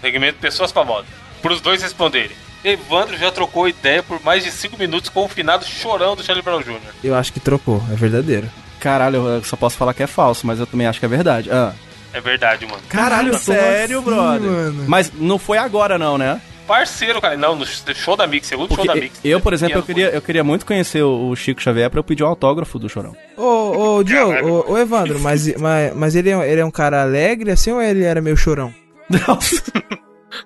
Segmento 0.01 0.39
pessoas 0.41 0.73
famosas. 0.73 1.07
Pros 1.41 1.61
dois 1.61 1.83
responderem. 1.83 2.37
Evandro 2.65 3.17
já 3.19 3.31
trocou 3.31 3.69
ideia 3.69 4.03
por 4.03 4.23
mais 4.25 4.43
de 4.43 4.51
5 4.51 4.79
minutos 4.79 5.11
com 5.11 5.25
o 5.25 5.29
finado 5.29 5.65
chorão 5.65 6.17
do 6.17 6.23
Charlie 6.23 6.43
Brown 6.43 6.63
Jr. 6.63 6.81
Eu 7.03 7.15
acho 7.15 7.33
que 7.33 7.39
trocou, 7.41 7.83
é 7.93 7.95
verdadeiro. 7.95 8.49
Caralho, 8.81 9.27
eu 9.27 9.45
só 9.45 9.57
posso 9.57 9.77
falar 9.77 9.95
que 9.95 10.03
é 10.03 10.07
falso, 10.07 10.47
mas 10.47 10.59
eu 10.59 10.67
também 10.67 10.87
acho 10.87 10.99
que 10.99 11.07
é 11.07 11.09
verdade. 11.09 11.51
Ah. 11.51 11.73
É 12.13 12.21
verdade, 12.21 12.65
mano. 12.67 12.81
Caralho, 12.89 13.37
sério, 13.37 13.99
assim, 13.99 14.05
brother? 14.09 14.51
mano? 14.51 14.85
Mas 14.87 15.13
não 15.13 15.39
foi 15.39 15.59
agora, 15.59 15.99
não, 15.99 16.17
né? 16.17 16.41
Parceiro, 16.67 17.21
cara. 17.21 17.37
Não, 17.37 17.57
no 17.57 17.67
show 17.67 18.17
da 18.17 18.27
Mix, 18.27 18.47
segundo 18.47 18.69
Porque 18.69 18.87
show 18.87 18.95
da 18.95 19.01
Mix. 19.01 19.19
eu, 19.23 19.41
por 19.41 19.53
exemplo, 19.53 19.79
eu 19.79 19.83
queria, 19.83 20.11
eu 20.11 20.23
queria 20.23 20.45
muito 20.45 20.65
conhecer 20.65 21.03
o 21.03 21.35
Chico 21.37 21.61
Xavier 21.61 21.91
pra 21.91 21.99
eu 22.01 22.05
pedir 22.05 22.23
um 22.25 22.29
autógrafo 22.29 22.79
do 22.79 22.89
Chorão. 22.89 23.15
Ô, 23.37 23.97
ô, 23.97 24.05
Diogo, 24.05 24.31
Caralho. 24.33 24.49
ô, 24.49 24.73
ô, 24.73 24.79
Evandro, 24.79 25.19
mas, 25.21 25.55
mas, 25.57 25.95
mas 25.95 26.15
ele, 26.15 26.31
é, 26.31 26.51
ele 26.51 26.61
é 26.61 26.65
um 26.65 26.71
cara 26.71 27.03
alegre 27.03 27.51
assim 27.51 27.73
ou 27.73 27.83
ele 27.83 28.05
era 28.05 28.21
meio 28.23 28.37
chorão? 28.37 28.73
Nossa. 29.11 29.63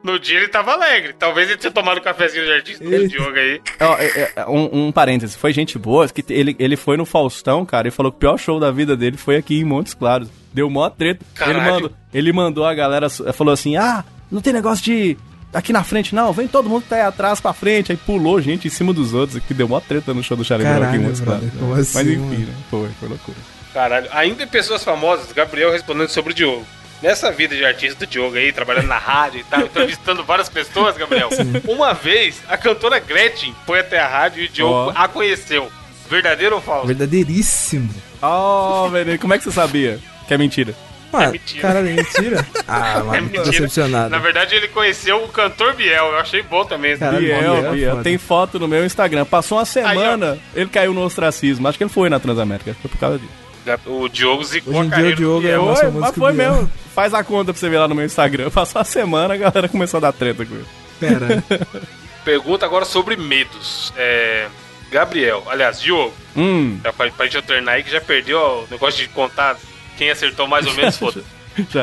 No 0.02 0.18
dia 0.18 0.38
ele 0.38 0.48
tava 0.48 0.72
alegre. 0.72 1.14
Talvez 1.18 1.48
ele 1.48 1.58
tenha 1.58 1.72
tomado 1.72 1.98
um 1.98 2.02
cafezinho 2.02 2.44
de 2.44 2.52
artista 2.52 2.84
dele, 2.84 3.04
Ih. 3.04 3.08
Diogo 3.08 3.36
aí. 3.36 3.60
É, 4.00 4.32
é, 4.36 4.46
um, 4.46 4.86
um 4.86 4.92
parêntese, 4.92 5.36
foi 5.36 5.52
gente 5.52 5.78
boa, 5.78 6.08
que 6.08 6.24
ele, 6.32 6.54
ele 6.58 6.76
foi 6.76 6.96
no 6.96 7.04
Faustão, 7.04 7.64
cara, 7.64 7.88
e 7.88 7.90
falou 7.90 8.12
que 8.12 8.16
o 8.16 8.20
pior 8.20 8.38
show 8.38 8.60
da 8.60 8.70
vida 8.70 8.96
dele 8.96 9.16
foi 9.16 9.36
aqui 9.36 9.58
em 9.58 9.64
Montes 9.64 9.94
Claros. 9.94 10.28
Deu 10.52 10.68
mó 10.70 10.88
treta. 10.88 11.24
Ele 11.24 11.54
Caralho. 11.54 11.72
mandou, 11.72 11.92
ele 12.12 12.32
mandou 12.32 12.64
a 12.64 12.74
galera, 12.74 13.08
falou 13.10 13.52
assim, 13.52 13.76
ah, 13.76 14.04
não 14.30 14.40
tem 14.40 14.52
negócio 14.52 14.84
de 14.84 15.16
aqui 15.52 15.72
na 15.72 15.82
frente 15.82 16.14
não, 16.14 16.32
vem 16.32 16.46
todo 16.46 16.68
mundo 16.68 16.82
que 16.82 16.88
tá 16.88 16.96
aí 16.96 17.02
atrás 17.02 17.40
pra 17.40 17.52
frente. 17.52 17.92
Aí 17.92 17.98
pulou 17.98 18.40
gente 18.40 18.66
em 18.66 18.70
cima 18.70 18.92
dos 18.92 19.14
outros, 19.14 19.42
que 19.42 19.54
deu 19.54 19.68
mó 19.68 19.80
treta 19.80 20.12
no 20.14 20.22
show 20.22 20.36
do 20.36 20.44
Charlie 20.44 20.68
Brown 20.68 20.88
aqui 20.88 20.96
em 20.96 21.00
Montes 21.00 21.20
Claros. 21.20 21.50
como 21.58 21.70
Mas 21.70 21.96
assim, 21.96 22.12
enfim, 22.12 22.44
né? 22.44 22.54
Foi, 22.70 22.88
foi 23.00 23.08
loucura. 23.08 23.36
Caralho. 23.72 24.08
Ainda 24.12 24.42
em 24.42 24.48
pessoas 24.48 24.82
famosas, 24.82 25.32
Gabriel 25.32 25.70
respondendo 25.70 26.08
sobre 26.08 26.32
o 26.32 26.34
Diogo. 26.34 26.66
Nessa 27.02 27.30
vida 27.30 27.54
de 27.54 27.64
artista 27.64 28.04
do 28.04 28.10
Diogo 28.10 28.36
aí, 28.36 28.52
trabalhando 28.52 28.88
na 28.88 28.98
rádio 28.98 29.40
e 29.40 29.44
tal, 29.44 29.60
entrevistando 29.62 30.24
várias 30.24 30.48
pessoas, 30.48 30.96
Gabriel. 30.96 31.28
Uma 31.68 31.94
vez, 31.94 32.40
a 32.48 32.56
cantora 32.56 32.98
Gretchen 32.98 33.54
foi 33.64 33.78
até 33.80 34.00
a 34.00 34.08
rádio 34.08 34.42
e 34.42 34.46
o 34.46 34.48
Diogo 34.48 34.74
Ó. 34.74 34.92
a 34.94 35.06
conheceu. 35.06 35.70
Verdadeiro 36.10 36.56
ou 36.56 36.60
falso? 36.62 36.86
Verdadeiríssimo. 36.88 37.88
Oh, 38.22 38.88
velho, 38.90 39.18
como 39.18 39.34
é 39.34 39.38
que 39.38 39.44
você 39.44 39.52
sabia 39.52 39.98
que 40.26 40.34
é 40.34 40.38
mentira? 40.38 40.74
Mano, 41.12 41.32
mentira. 41.32 41.62
caralho, 41.62 41.88
é 41.88 41.92
mentira? 41.92 42.46
Ah, 42.66 43.02
mano, 43.02 43.14
É 43.14 43.18
tô 43.18 43.22
mentira. 43.26 43.44
decepcionado. 43.44 44.10
Na 44.10 44.18
verdade, 44.18 44.54
ele 44.54 44.68
conheceu 44.68 45.22
o 45.24 45.28
cantor 45.28 45.72
Biel. 45.74 46.06
Eu 46.08 46.18
achei 46.18 46.42
bom 46.42 46.64
também. 46.66 46.90
esse 46.92 47.00
Caralho, 47.00 47.20
Biel, 47.24 47.40
Biel 47.40 47.66
é 47.66 47.70
Biel, 47.72 48.02
tem 48.02 48.18
foto 48.18 48.58
no 48.58 48.68
meu 48.68 48.84
Instagram. 48.84 49.24
Passou 49.24 49.56
uma 49.56 49.64
semana, 49.64 50.36
ele 50.54 50.68
caiu 50.68 50.92
no 50.92 51.02
ostracismo. 51.02 51.66
Acho 51.66 51.78
que 51.78 51.84
ele 51.84 51.90
foi 51.90 52.10
na 52.10 52.20
Transamérica, 52.20 52.76
foi 52.82 52.90
por 52.90 52.98
causa 52.98 53.18
disso. 53.18 53.47
O 53.86 54.08
Diogo 54.08 54.42
zicou 54.44 54.74
Hoje 54.74 54.88
em 54.88 54.92
a 54.92 54.96
dia 54.96 55.06
o 55.12 55.16
Diogo 55.16 55.46
é 55.48 55.58
o 55.58 55.64
nosso 55.66 55.80
famoso 55.82 56.00
mas 56.00 56.14
foi 56.14 56.32
Biel. 56.32 56.52
mesmo. 56.52 56.72
Faz 56.94 57.14
a 57.14 57.22
conta 57.22 57.52
pra 57.52 57.60
você 57.60 57.68
ver 57.68 57.78
lá 57.78 57.88
no 57.88 57.94
meu 57.94 58.04
Instagram. 58.04 58.50
Passou 58.50 58.78
uma 58.80 58.84
semana, 58.84 59.34
a 59.34 59.36
galera 59.36 59.68
começou 59.68 59.98
a 59.98 60.00
dar 60.00 60.12
treta 60.12 60.44
com 60.44 60.54
ele. 60.54 60.66
Pera. 60.98 61.42
Pergunta 62.24 62.66
agora 62.66 62.84
sobre 62.84 63.16
medos. 63.16 63.92
É, 63.96 64.48
Gabriel, 64.90 65.44
aliás, 65.48 65.80
Diogo, 65.80 66.12
Hum, 66.36 66.78
já 66.84 66.92
pra, 66.92 67.10
pra 67.10 67.26
gente 67.26 67.36
alternar 67.36 67.72
aí 67.72 67.82
que 67.82 67.90
já 67.90 68.00
perdeu 68.00 68.38
ó, 68.38 68.60
o 68.62 68.68
negócio 68.70 69.00
de 69.00 69.08
contar 69.08 69.56
quem 69.96 70.10
acertou 70.10 70.46
mais 70.46 70.66
ou 70.66 70.74
menos, 70.74 70.96
foda. 70.98 71.22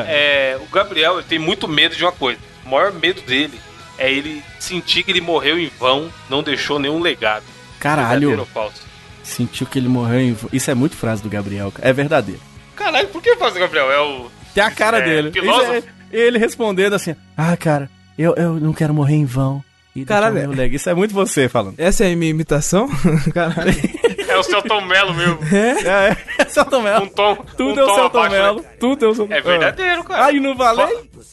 É, 0.08 0.56
o 0.60 0.66
Gabriel 0.72 1.14
ele 1.18 1.26
tem 1.28 1.38
muito 1.38 1.68
medo 1.68 1.94
de 1.94 2.02
uma 2.02 2.12
coisa. 2.12 2.38
O 2.64 2.68
maior 2.70 2.92
medo 2.92 3.20
dele 3.22 3.60
é 3.98 4.10
ele 4.10 4.42
sentir 4.58 5.02
que 5.02 5.10
ele 5.10 5.20
morreu 5.20 5.58
em 5.58 5.70
vão, 5.78 6.10
não 6.30 6.42
deixou 6.42 6.78
nenhum 6.78 7.00
legado. 7.00 7.44
Verdadeiro 7.80 8.40
ou 8.40 8.46
Caralho, 8.46 8.48
falso? 8.52 8.85
Sentiu 9.26 9.66
que 9.66 9.78
ele 9.78 9.88
morreu 9.88 10.20
em... 10.20 10.36
Isso 10.52 10.70
é 10.70 10.74
muito 10.74 10.96
frase 10.96 11.22
do 11.22 11.28
Gabriel. 11.28 11.72
É 11.80 11.92
verdadeiro. 11.92 12.40
Caralho, 12.74 13.08
por 13.08 13.22
que 13.22 13.34
faz 13.36 13.54
o 13.56 13.58
Gabriel? 13.58 13.90
É 13.90 14.00
o. 14.00 14.30
Tem 14.54 14.62
a 14.62 14.70
cara 14.70 14.98
É, 14.98 15.02
dele. 15.02 15.32
filósofo? 15.32 15.74
Isso 15.74 15.86
é- 16.12 16.16
ele 16.16 16.38
respondendo 16.38 16.94
assim, 16.94 17.14
ah, 17.36 17.56
cara, 17.56 17.90
eu, 18.18 18.34
eu 18.36 18.54
não 18.54 18.72
quero 18.72 18.94
morrer 18.94 19.14
em 19.16 19.24
vão. 19.24 19.62
E 19.94 20.04
Caralho, 20.04 20.34
meu 20.34 20.50
leg. 20.50 20.74
Isso 20.76 20.90
é 20.90 20.94
muito 20.94 21.14
você 21.14 21.48
falando. 21.48 21.74
Essa 21.78 22.04
é 22.04 22.12
a 22.12 22.16
minha 22.16 22.30
imitação? 22.30 22.86
Caralho. 23.32 23.72
É 24.28 24.36
o 24.36 24.42
seu 24.42 24.60
Tom 24.60 24.82
Melo 24.82 25.14
mesmo. 25.14 25.38
É, 25.50 25.70
é, 26.10 26.16
é 26.38 26.44
Celton 26.48 26.80
Um 26.80 26.82
Mello. 26.82 27.06
tom. 27.08 27.34
Tudo 27.56 27.80
um 27.80 27.80
é 27.80 27.84
o 27.84 27.86
tom 27.86 27.94
Celton 27.94 28.28
né? 28.28 28.64
Tudo 28.78 29.04
é 29.06 29.08
o 29.08 29.14
Celton 29.14 29.34
É 29.34 29.40
verdadeiro, 29.40 30.04
cara. 30.04 30.24
Ai, 30.26 30.34
não 30.38 30.54
valei? 30.54 30.86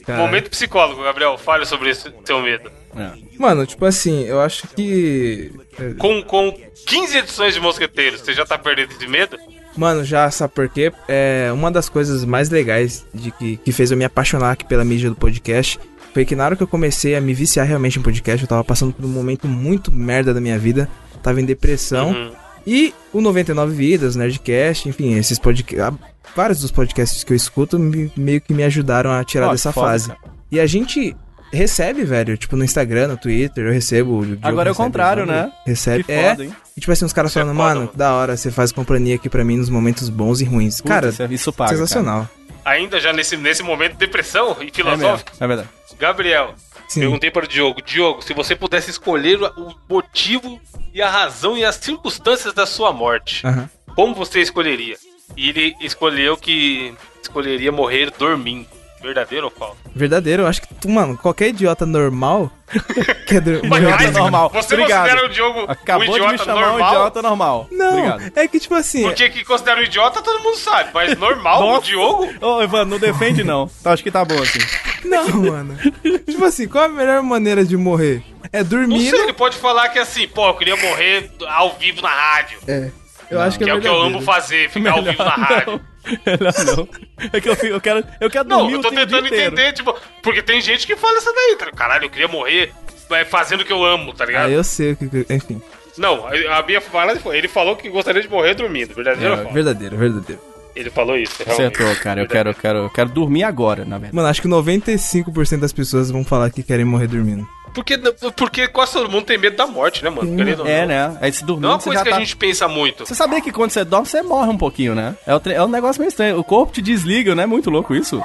Caralho. 0.05 0.25
Momento 0.25 0.49
psicólogo, 0.49 1.03
Gabriel. 1.03 1.37
Fale 1.37 1.65
sobre 1.65 1.89
esse 1.89 2.09
seu 2.23 2.41
medo. 2.41 2.71
É. 2.95 3.11
Mano, 3.39 3.65
tipo 3.65 3.85
assim, 3.85 4.23
eu 4.23 4.39
acho 4.39 4.67
que. 4.69 5.51
Com, 5.97 6.21
com 6.23 6.51
15 6.85 7.17
edições 7.17 7.53
de 7.53 7.59
Mosqueteiros, 7.59 8.21
você 8.21 8.33
já 8.33 8.45
tá 8.45 8.57
perdendo 8.57 8.91
esse 8.91 9.07
medo? 9.07 9.37
Mano, 9.75 10.03
já 10.03 10.29
sabe 10.29 10.53
por 10.53 10.69
quê? 10.69 10.91
É 11.07 11.49
uma 11.51 11.71
das 11.71 11.89
coisas 11.89 12.23
mais 12.23 12.49
legais 12.49 13.05
de 13.13 13.31
que, 13.31 13.57
que 13.57 13.71
fez 13.71 13.89
eu 13.89 13.97
me 13.97 14.05
apaixonar 14.05 14.51
aqui 14.51 14.65
pela 14.65 14.83
mídia 14.85 15.09
do 15.09 15.15
podcast 15.15 15.79
foi 16.13 16.25
que 16.25 16.35
na 16.35 16.45
hora 16.45 16.55
que 16.55 16.61
eu 16.61 16.67
comecei 16.67 17.15
a 17.15 17.21
me 17.21 17.33
viciar 17.33 17.65
realmente 17.65 17.97
em 17.97 18.01
podcast, 18.03 18.43
eu 18.43 18.47
tava 18.47 18.63
passando 18.63 18.93
por 18.93 19.03
um 19.03 19.07
momento 19.07 19.47
muito 19.47 19.91
merda 19.91 20.31
da 20.31 20.39
minha 20.39 20.59
vida, 20.59 20.87
tava 21.23 21.41
em 21.41 21.45
depressão. 21.45 22.11
Uhum. 22.11 22.31
E 22.67 22.93
o 23.11 23.19
99 23.19 23.73
Vidas, 23.73 24.15
Nerdcast, 24.15 24.87
enfim, 24.87 25.15
esses 25.15 25.39
podcasts. 25.39 25.99
Vários 26.35 26.61
dos 26.61 26.69
podcasts 26.71 27.23
que 27.23 27.33
eu 27.33 27.35
escuto 27.35 27.79
me- 27.79 28.11
meio 28.15 28.39
que 28.39 28.53
me 28.53 28.63
ajudaram 28.63 29.11
a 29.11 29.23
tirar 29.23 29.49
dessa 29.51 29.71
foda, 29.73 29.87
fase. 29.87 30.07
cara. 30.09 30.19
E 30.51 30.59
a 30.59 30.67
gente 30.67 31.15
recebe, 31.53 32.03
velho, 32.03 32.37
tipo 32.37 32.55
no 32.55 32.63
Instagram, 32.63 33.07
no 33.09 33.17
Twitter, 33.17 33.65
eu 33.65 33.71
recebo. 33.71 34.19
o 34.19 34.25
Diogo 34.25 34.39
Agora 34.41 34.69
é 34.69 34.71
o 34.71 34.75
contrário, 34.75 35.25
né? 35.25 35.51
Recebe. 35.65 36.03
Que 36.03 36.11
é. 36.11 36.29
foda, 36.31 36.43
hein? 36.45 36.55
E 36.75 36.79
tipo 36.81 36.91
assim, 36.91 37.05
os 37.05 37.13
caras 37.13 37.31
é 37.31 37.39
falando, 37.39 37.55
foda, 37.55 37.75
mano, 37.75 37.91
da 37.95 38.13
hora, 38.13 38.35
você 38.35 38.49
faz 38.51 38.71
companhia 38.71 39.15
aqui 39.15 39.29
pra 39.29 39.43
mim 39.45 39.57
nos 39.57 39.69
momentos 39.69 40.09
bons 40.09 40.41
e 40.41 40.45
ruins. 40.45 40.77
Puta, 40.81 40.89
cara, 40.89 41.09
isso, 41.09 41.21
é- 41.23 41.27
isso 41.27 41.53
paga, 41.53 41.71
sensacional. 41.71 42.27
Ainda 42.65 42.99
já 42.99 43.13
nesse, 43.13 43.37
nesse 43.37 43.61
momento 43.61 43.93
de 43.93 43.97
depressão 43.99 44.51
e 44.61 44.71
cara. 44.71 44.93
É, 44.93 44.97
filosófico. 44.97 45.31
é 45.39 45.47
verdade. 45.47 45.69
Gabriel, 45.99 46.55
Sim. 46.87 47.01
perguntei 47.01 47.29
para 47.29 47.45
o 47.45 47.47
Diogo. 47.47 47.81
Diogo, 47.81 48.21
se 48.21 48.33
você 48.33 48.55
pudesse 48.55 48.89
escolher 48.89 49.39
o 49.41 49.75
motivo 49.89 50.59
e 50.93 51.01
a 51.01 51.09
razão 51.09 51.57
e 51.57 51.63
as 51.63 51.75
circunstâncias 51.75 52.53
da 52.53 52.65
sua 52.65 52.91
morte, 52.93 53.45
Aham. 53.45 53.69
como 53.95 54.15
você 54.15 54.39
escolheria? 54.39 54.95
E 55.35 55.49
ele 55.49 55.75
escolheu 55.81 56.37
que 56.37 56.93
escolheria 57.21 57.71
morrer 57.71 58.11
dormindo. 58.17 58.67
Verdadeiro 59.03 59.45
ou 59.45 59.51
falso? 59.51 59.75
Verdadeiro, 59.93 60.43
eu 60.43 60.47
acho 60.47 60.61
que, 60.61 60.73
tu, 60.73 60.89
mano, 60.89 61.17
qualquer 61.17 61.49
idiota 61.49 61.85
normal 61.85 62.49
Mas, 62.73 63.81
morrer 63.81 63.91
mas 63.91 64.01
Idiota 64.01 64.11
normal. 64.19 64.49
Você 64.49 64.73
Obrigado. 64.73 65.01
considera 65.03 65.25
o 65.25 65.29
Diogo 65.29 65.65
Acabou 65.67 66.07
um 66.07 66.11
de 66.11 66.15
idiota 66.17 66.31
me 66.31 66.37
chamar 66.39 66.61
normal? 66.61 66.73
um 66.73 66.87
idiota 66.87 67.21
normal. 67.21 67.67
Não, 67.71 67.89
Obrigado. 68.07 68.31
é 68.37 68.47
que 68.47 68.59
tipo 68.59 68.75
assim. 68.75 69.03
Porque 69.03 69.29
que 69.29 69.43
considera 69.45 69.79
um 69.79 69.83
idiota 69.83 70.21
todo 70.21 70.41
mundo 70.41 70.57
sabe, 70.57 70.89
mas 70.93 71.17
normal, 71.17 71.67
o. 71.67 71.81
Diogo? 71.81 72.29
Ô, 72.41 72.61
Evandro, 72.61 72.89
não 72.89 72.99
defende 72.99 73.43
não. 73.43 73.69
Tá, 73.83 73.91
Acho 73.91 74.01
que 74.03 74.09
tá 74.09 74.23
bom 74.25 74.41
assim. 74.41 74.59
Não, 75.05 75.27
mano. 75.27 75.77
tipo 76.25 76.45
assim, 76.45 76.67
qual 76.67 76.85
a 76.85 76.89
melhor 76.89 77.21
maneira 77.21 77.63
de 77.65 77.75
morrer? 77.77 78.23
É 78.51 78.59
Não 78.59 78.69
dormindo. 78.69 79.09
sei, 79.09 79.19
ele 79.23 79.33
pode 79.33 79.57
falar 79.57 79.89
que 79.89 79.99
assim, 79.99 80.27
pô, 80.27 80.47
eu 80.47 80.53
queria 80.55 80.75
morrer 80.77 81.29
ao 81.47 81.73
vivo 81.77 82.01
na 82.01 82.09
rádio. 82.09 82.57
É. 82.67 82.89
Eu 83.29 83.41
acho 83.41 83.57
que 83.57 83.63
Que 83.65 83.69
é 83.69 83.73
é 83.73 83.75
o 83.77 83.81
que 83.81 83.87
eu 83.87 83.99
amo 84.01 84.21
fazer, 84.21 84.69
ficar 84.69 84.91
ao 84.93 85.03
vivo 85.03 85.23
na 85.23 85.31
rádio. 85.31 85.71
Melhor 85.73 85.92
não. 86.75 86.87
É 87.31 87.39
que 87.39 87.49
eu, 87.49 87.55
fico- 87.55 87.67
eu 87.73 87.81
quero, 87.81 88.03
eu 88.19 88.29
quero 88.29 88.47
Não, 88.47 88.57
dormir 88.59 88.73
eu 88.73 88.81
tô 88.81 88.89
tentando 88.89 89.27
entender, 89.27 89.73
tipo, 89.73 89.95
porque 90.21 90.41
tem 90.41 90.59
gente 90.61 90.85
que 90.85 90.95
fala 90.95 91.17
essa 91.17 91.31
daí, 91.33 91.55
tá? 91.57 91.71
Caralho, 91.71 92.05
eu 92.05 92.09
queria 92.09 92.27
morrer 92.27 92.71
é, 93.11 93.25
fazendo 93.25 93.61
o 93.61 93.65
que 93.65 93.71
eu 93.73 93.83
amo, 93.83 94.13
tá 94.13 94.25
ligado? 94.25 94.47
Ah, 94.47 94.51
eu 94.51 94.63
sei 94.63 94.91
o 94.93 94.95
que. 94.97 95.25
Enfim. 95.29 95.61
Não, 95.97 96.25
a 96.27 96.63
minha 96.63 96.81
fala 96.81 97.15
foi, 97.17 97.37
ele 97.37 97.47
falou 97.47 97.75
que 97.75 97.87
gostaria 97.89 98.21
de 98.21 98.27
morrer 98.27 98.55
dormindo, 98.55 98.93
verdadeiro 98.95 99.35
ou 99.35 99.41
É, 99.49 99.53
verdadeiro, 99.53 99.95
verdadeiro. 99.97 100.41
Ele 100.75 100.89
falou 100.89 101.15
isso, 101.15 101.43
realmente. 101.45 101.75
Acertou, 101.75 101.95
cara. 102.03 102.21
Eu 102.21 102.27
quero, 102.27 102.49
eu 102.49 102.55
quero, 102.55 102.77
eu 102.79 102.89
quero 102.89 103.09
dormir 103.09 103.43
agora, 103.43 103.85
na 103.85 103.97
verdade. 103.99 104.15
Mano, 104.15 104.27
acho 104.27 104.41
que 104.41 104.47
95% 104.47 105.59
das 105.59 105.71
pessoas 105.71 106.09
vão 106.09 106.23
falar 106.25 106.49
que 106.49 106.63
querem 106.63 106.83
morrer 106.83 107.05
dormindo. 107.07 107.47
Porque, 107.73 107.97
porque 108.35 108.67
quase 108.67 108.93
todo 108.93 109.09
mundo 109.09 109.25
tem 109.25 109.37
medo 109.37 109.55
da 109.57 109.65
morte, 109.65 110.03
né, 110.03 110.09
mano? 110.09 110.35
Querendo 110.35 110.67
É, 110.67 110.81
não. 110.81 110.87
né? 110.87 111.17
Aí 111.21 111.31
se 111.33 111.43
dormir, 111.43 111.63
Não 111.63 111.69
é 111.69 111.73
uma 111.73 111.79
coisa 111.81 111.99
já 111.99 112.03
que 112.03 112.09
tá... 112.11 112.15
a 112.15 112.19
gente 112.19 112.35
pensa 112.35 112.67
muito. 112.67 113.05
Você 113.05 113.15
sabia 113.15 113.41
que 113.41 113.51
quando 113.51 113.71
você 113.71 113.83
dorme, 113.83 114.05
você 114.07 114.21
morre 114.21 114.49
um 114.49 114.57
pouquinho, 114.57 114.93
né? 114.93 115.15
É, 115.25 115.33
o 115.33 115.39
tre- 115.39 115.53
é 115.55 115.63
um 115.63 115.67
negócio 115.67 115.99
meio 115.99 116.09
estranho. 116.09 116.37
O 116.39 116.43
corpo 116.43 116.71
te 116.73 116.81
desliga, 116.81 117.33
não 117.33 117.43
é 117.43 117.45
muito 117.47 117.69
louco 117.69 117.95
isso? 117.95 118.21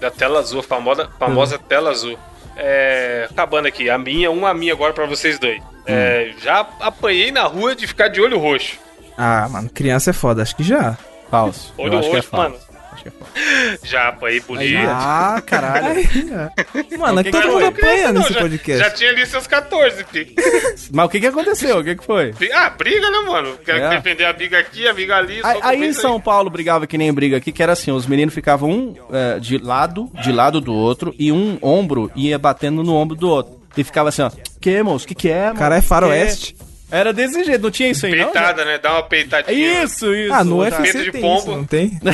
Da 0.00 0.10
tela 0.10 0.38
azul, 0.40 0.60
a 0.60 0.62
famosa, 0.62 1.08
famosa 1.18 1.58
tela 1.58 1.90
azul. 1.90 2.18
É, 2.56 3.26
acabando 3.30 3.66
aqui, 3.66 3.88
a 3.90 3.96
minha, 3.98 4.30
uma 4.30 4.50
a 4.50 4.54
minha 4.54 4.72
agora 4.72 4.92
pra 4.92 5.06
vocês 5.06 5.38
dois. 5.38 5.60
É, 5.86 6.32
já 6.42 6.66
apanhei 6.80 7.32
na 7.32 7.42
rua 7.44 7.74
de 7.74 7.86
ficar 7.86 8.08
de 8.08 8.20
olho 8.20 8.38
roxo. 8.38 8.78
Ah, 9.16 9.48
mano, 9.48 9.68
criança 9.70 10.10
é 10.10 10.12
foda, 10.12 10.42
acho 10.42 10.54
que 10.56 10.62
já. 10.62 10.96
Falso. 11.30 11.72
Olho 11.78 11.94
é 11.94 11.96
roxo, 11.96 12.22
falso. 12.28 12.36
mano. 12.36 12.56
Que 12.96 13.08
é. 13.08 13.78
Japa 13.84 14.26
aí, 14.28 14.40
bonito. 14.40 14.76
Aí, 14.78 14.86
ó. 14.86 14.90
Ah, 14.90 15.42
caralho. 15.44 15.86
Aí. 15.98 16.98
Mano, 16.98 17.20
O 17.20 17.24
que 17.24 17.30
todo 17.30 17.42
que 17.42 17.48
mundo 17.48 17.60
foi? 17.60 17.68
apanha 17.68 18.12
nesse 18.12 18.32
já, 18.32 18.40
podcast. 18.40 18.84
já 18.84 18.90
tinha 18.90 19.10
ali 19.10 19.26
seus 19.26 19.46
14, 19.46 20.04
fi. 20.04 20.34
Mas 20.92 21.06
o 21.06 21.08
que 21.08 21.20
que 21.20 21.26
aconteceu? 21.26 21.78
O 21.78 21.84
que 21.84 21.96
que 21.96 22.04
foi? 22.04 22.34
Ah, 22.52 22.70
briga, 22.70 23.10
né, 23.10 23.18
mano? 23.26 23.58
Quer 23.64 23.76
É. 23.80 23.88
defender 23.90 24.24
a 24.24 24.32
briga 24.32 24.58
aqui, 24.58 24.86
a 24.88 24.92
briga 24.92 25.16
ali. 25.16 25.40
Aí, 25.42 25.58
aí 25.62 25.84
em 25.86 25.92
São 25.92 26.20
Paulo 26.20 26.48
brigava 26.50 26.86
que 26.86 26.96
nem 26.98 27.12
briga 27.12 27.36
aqui, 27.36 27.52
que 27.52 27.62
era 27.62 27.72
assim, 27.72 27.90
os 27.90 28.06
meninos 28.06 28.34
ficavam 28.34 28.70
um 28.70 28.94
é, 29.12 29.38
de 29.38 29.58
lado, 29.58 30.10
de 30.22 30.32
lado 30.32 30.60
do 30.60 30.72
outro, 30.74 31.14
e 31.18 31.30
um 31.32 31.58
ombro 31.60 32.10
ia 32.14 32.38
batendo 32.38 32.82
no 32.82 32.94
ombro 32.94 33.16
do 33.16 33.28
outro. 33.28 33.60
E 33.76 33.82
ficava 33.82 34.08
assim, 34.08 34.22
ó, 34.22 34.30
que, 34.60 34.82
moço, 34.82 35.06
que 35.06 35.14
que 35.14 35.28
é, 35.28 35.46
mano? 35.46 35.58
Cara, 35.58 35.76
é 35.76 35.80
Que 35.80 35.86
faroeste. 35.86 36.56
Era 36.94 37.12
desse 37.12 37.42
jeito, 37.42 37.60
não 37.60 37.70
tinha 37.72 37.90
isso 37.90 38.06
aí, 38.06 38.14
não? 38.14 38.26
Peitada, 38.26 38.64
né? 38.64 38.78
Dá 38.78 38.92
uma 38.92 39.02
peitadinha. 39.02 39.82
Isso, 39.82 40.14
isso. 40.14 40.32
Ah, 40.32 40.44
no. 40.44 40.58
UFC 40.58 40.80
Medo 40.80 41.02
de 41.02 41.10
tem 41.10 41.20
pombo. 41.20 41.38
isso, 41.40 41.50
não 41.50 41.64
tem? 41.64 41.98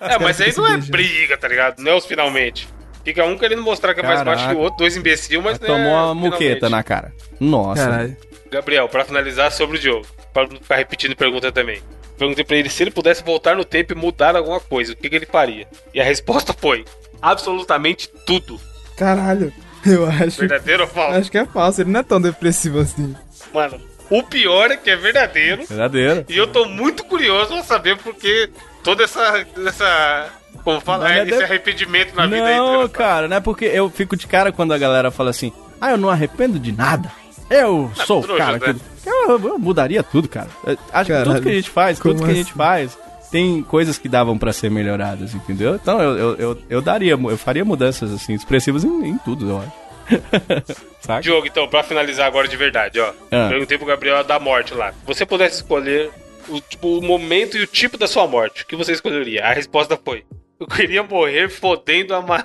É, 0.00 0.18
mas 0.18 0.40
aí 0.40 0.52
não 0.56 0.66
é 0.66 0.76
briga, 0.78 1.36
tá 1.36 1.46
ligado? 1.46 1.80
Não 1.80 1.92
é 1.92 1.94
os 1.94 2.06
finalmente. 2.06 2.66
Fica 3.04 3.24
um 3.24 3.36
querendo 3.36 3.62
mostrar 3.62 3.92
que 3.92 4.00
é 4.00 4.02
mais 4.02 4.20
Caraca. 4.20 4.36
baixo 4.36 4.50
que 4.50 4.56
o 4.56 4.58
outro, 4.64 4.78
dois 4.78 4.96
imbecil, 4.96 5.42
mas 5.42 5.58
não 5.60 5.66
é 5.66 5.70
Tomou 5.70 5.92
uma 5.92 6.14
muqueta 6.14 6.70
na 6.70 6.82
cara. 6.82 7.12
Nossa. 7.38 7.84
Caralho. 7.84 8.16
Gabriel, 8.50 8.88
pra 8.88 9.04
finalizar 9.04 9.52
sobre 9.52 9.76
o 9.76 9.80
Diogo, 9.80 10.06
pra 10.32 10.46
não 10.46 10.56
ficar 10.56 10.76
repetindo 10.76 11.14
pergunta 11.14 11.52
também. 11.52 11.82
Perguntei 12.18 12.44
pra 12.44 12.56
ele 12.56 12.70
se 12.70 12.82
ele 12.82 12.90
pudesse 12.90 13.22
voltar 13.22 13.54
no 13.54 13.64
tempo 13.64 13.92
e 13.92 13.96
mudar 13.96 14.34
alguma 14.34 14.58
coisa, 14.58 14.94
o 14.94 14.96
que, 14.96 15.08
que 15.10 15.16
ele 15.16 15.26
faria? 15.26 15.66
E 15.92 16.00
a 16.00 16.04
resposta 16.04 16.54
foi: 16.54 16.84
absolutamente 17.20 18.08
tudo. 18.26 18.58
Caralho. 18.96 19.52
Eu 19.84 20.06
acho. 20.06 20.40
Verdadeiro 20.40 20.82
ou 20.84 20.88
falso? 20.88 21.18
Acho 21.18 21.30
que 21.30 21.38
é 21.38 21.46
falso, 21.46 21.80
ele 21.82 21.90
não 21.90 22.00
é 22.00 22.02
tão 22.02 22.20
depressivo 22.20 22.80
assim. 22.80 23.14
Mano, 23.52 23.80
o 24.08 24.22
pior 24.22 24.70
é 24.70 24.76
que 24.76 24.90
é 24.90 24.96
verdadeiro. 24.96 25.64
Verdadeiro. 25.66 26.24
E 26.28 26.36
eu 26.36 26.46
tô 26.46 26.64
muito 26.66 27.04
curioso 27.04 27.48
pra 27.54 27.62
saber 27.62 27.96
porque 27.98 28.50
toda 28.82 29.04
essa. 29.04 29.44
essa 29.66 30.28
como 30.64 30.80
fala? 30.80 31.04
Não, 31.04 31.10
É, 31.10 31.18
não 31.18 31.28
esse 31.28 31.38
de- 31.38 31.44
arrependimento 31.44 32.14
na 32.14 32.26
vida 32.26 32.44
aí. 32.44 32.56
Não, 32.56 32.88
cara, 32.88 33.28
não 33.28 33.36
é 33.36 33.40
porque 33.40 33.64
eu 33.64 33.88
fico 33.88 34.16
de 34.16 34.26
cara 34.26 34.52
quando 34.52 34.72
a 34.74 34.78
galera 34.78 35.10
fala 35.10 35.30
assim, 35.30 35.52
ah, 35.80 35.90
eu 35.92 35.96
não 35.96 36.10
arrependo 36.10 36.58
de 36.58 36.72
nada. 36.72 37.10
Eu 37.48 37.90
sou 38.06 38.20
o 38.20 38.22
trouxa, 38.22 38.44
cara 38.44 38.60
que... 38.60 38.72
né? 38.72 38.80
Eu, 39.06 39.30
eu 39.48 39.58
mudaria 39.58 40.02
tudo, 40.02 40.28
cara. 40.28 40.48
Acho 40.92 41.10
que 41.12 41.22
tudo 41.24 41.42
que 41.42 41.48
a 41.48 41.52
gente 41.54 41.70
faz, 41.70 41.98
tudo 41.98 42.22
que 42.24 42.30
a 42.30 42.34
gente 42.34 42.52
faz, 42.52 42.96
tem 43.30 43.62
coisas 43.62 43.96
que 43.98 44.08
davam 44.08 44.36
pra 44.38 44.52
ser 44.52 44.70
melhoradas, 44.70 45.34
entendeu? 45.34 45.74
Então 45.74 46.00
eu, 46.00 46.16
eu, 46.18 46.36
eu, 46.36 46.58
eu 46.68 46.80
daria, 46.82 47.12
eu 47.12 47.36
faria 47.38 47.64
mudanças, 47.64 48.12
assim, 48.12 48.34
expressivas 48.34 48.84
em, 48.84 49.08
em 49.08 49.18
tudo, 49.18 49.48
eu 49.50 49.58
acho. 49.58 49.72
Saca? 51.00 51.20
Diogo, 51.22 51.46
então, 51.46 51.66
pra 51.68 51.82
finalizar 51.82 52.26
agora 52.26 52.46
de 52.48 52.56
verdade, 52.56 53.00
ó. 53.00 53.12
Ah. 53.30 53.48
Perguntei 53.48 53.76
pro 53.78 53.86
Gabriel 53.86 54.22
da 54.24 54.38
morte 54.38 54.74
lá. 54.74 54.92
Se 54.92 54.98
você 55.06 55.26
pudesse 55.26 55.56
escolher 55.56 56.10
o, 56.48 56.60
tipo, 56.60 56.98
o 56.98 57.02
momento 57.02 57.56
e 57.56 57.62
o 57.62 57.66
tipo 57.66 57.96
da 57.96 58.06
sua 58.06 58.26
morte, 58.26 58.62
o 58.62 58.66
que 58.66 58.76
você 58.76 58.92
escolheria? 58.92 59.44
A 59.44 59.52
resposta 59.52 59.98
foi: 60.02 60.24
Eu 60.58 60.66
queria 60.66 61.02
morrer 61.02 61.48
fodendo 61.48 62.14
a, 62.14 62.20
Ma- 62.20 62.44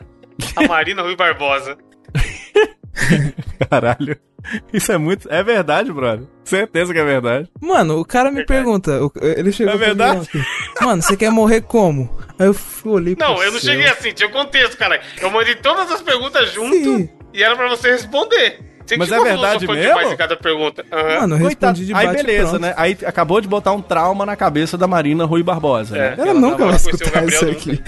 a 0.56 0.64
Marina 0.68 1.02
Rui 1.02 1.16
Barbosa. 1.16 1.78
Caralho. 3.70 4.18
Isso 4.72 4.92
é 4.92 4.98
muito... 4.98 5.28
É 5.32 5.42
verdade, 5.42 5.92
brother. 5.92 6.28
Certeza 6.44 6.94
que 6.94 7.00
é 7.00 7.04
verdade. 7.04 7.50
Mano, 7.60 8.00
o 8.00 8.06
cara 8.06 8.30
me 8.30 8.38
Verdade. 8.38 8.60
pergunta, 8.64 9.00
ele 9.36 9.52
chegou 9.52 9.74
É 9.74 9.78
mim 9.78 9.84
verdade? 9.86 10.20
ontem, 10.20 10.46
Mano, 10.80 11.02
você 11.02 11.18
quer 11.18 11.32
morrer 11.32 11.62
como? 11.62 12.16
Aí 12.38 12.46
eu 12.46 12.54
fui- 12.54 12.92
olhei 12.92 13.16
Não, 13.18 13.42
eu 13.42 13.52
não 13.52 13.60
céu. 13.60 13.72
cheguei 13.72 13.88
assim, 13.88 14.12
tinha 14.14 14.30
contexto, 14.30 14.78
cara. 14.78 15.02
Eu 15.20 15.32
mandei 15.32 15.56
todas 15.56 15.92
as 15.92 16.02
perguntas 16.04 16.52
junto 16.54 16.76
Sim. 16.76 17.10
E 17.36 17.44
era 17.44 17.56
pra 17.56 17.68
você 17.70 17.92
responder. 17.92 18.60
Você 18.86 18.98
Mas 18.98 19.10
que 19.10 19.16
é 19.16 19.20
verdade 19.24 19.68
mesmo? 19.68 20.12
em 20.12 20.16
cada 20.16 20.38
pergunta. 20.38 20.86
Aham. 20.92 21.22
Mano, 21.22 21.36
respondi 21.38 21.88
de 21.88 21.94
Aí 21.96 22.06
bate 22.06 22.24
beleza, 22.24 22.50
pronto. 22.50 22.62
né? 22.62 22.74
Aí 22.78 22.96
acabou 23.04 23.42
de 23.42 23.48
botar 23.48 23.72
um 23.72 23.82
trauma 23.82 24.26
na 24.28 24.36
cabeça 24.36 24.78
da 24.78 24.86
Marina 24.86 25.26
Rui 25.26 25.42
Barbosa, 25.42 25.98
É. 25.98 26.10
né? 26.10 26.16
Ela 26.20 26.30
Ela 26.30 26.40
nunca 26.40 26.66
vai 26.66 26.76
escutar 26.76 27.26
isso 27.28 27.46
aqui. 27.50 27.82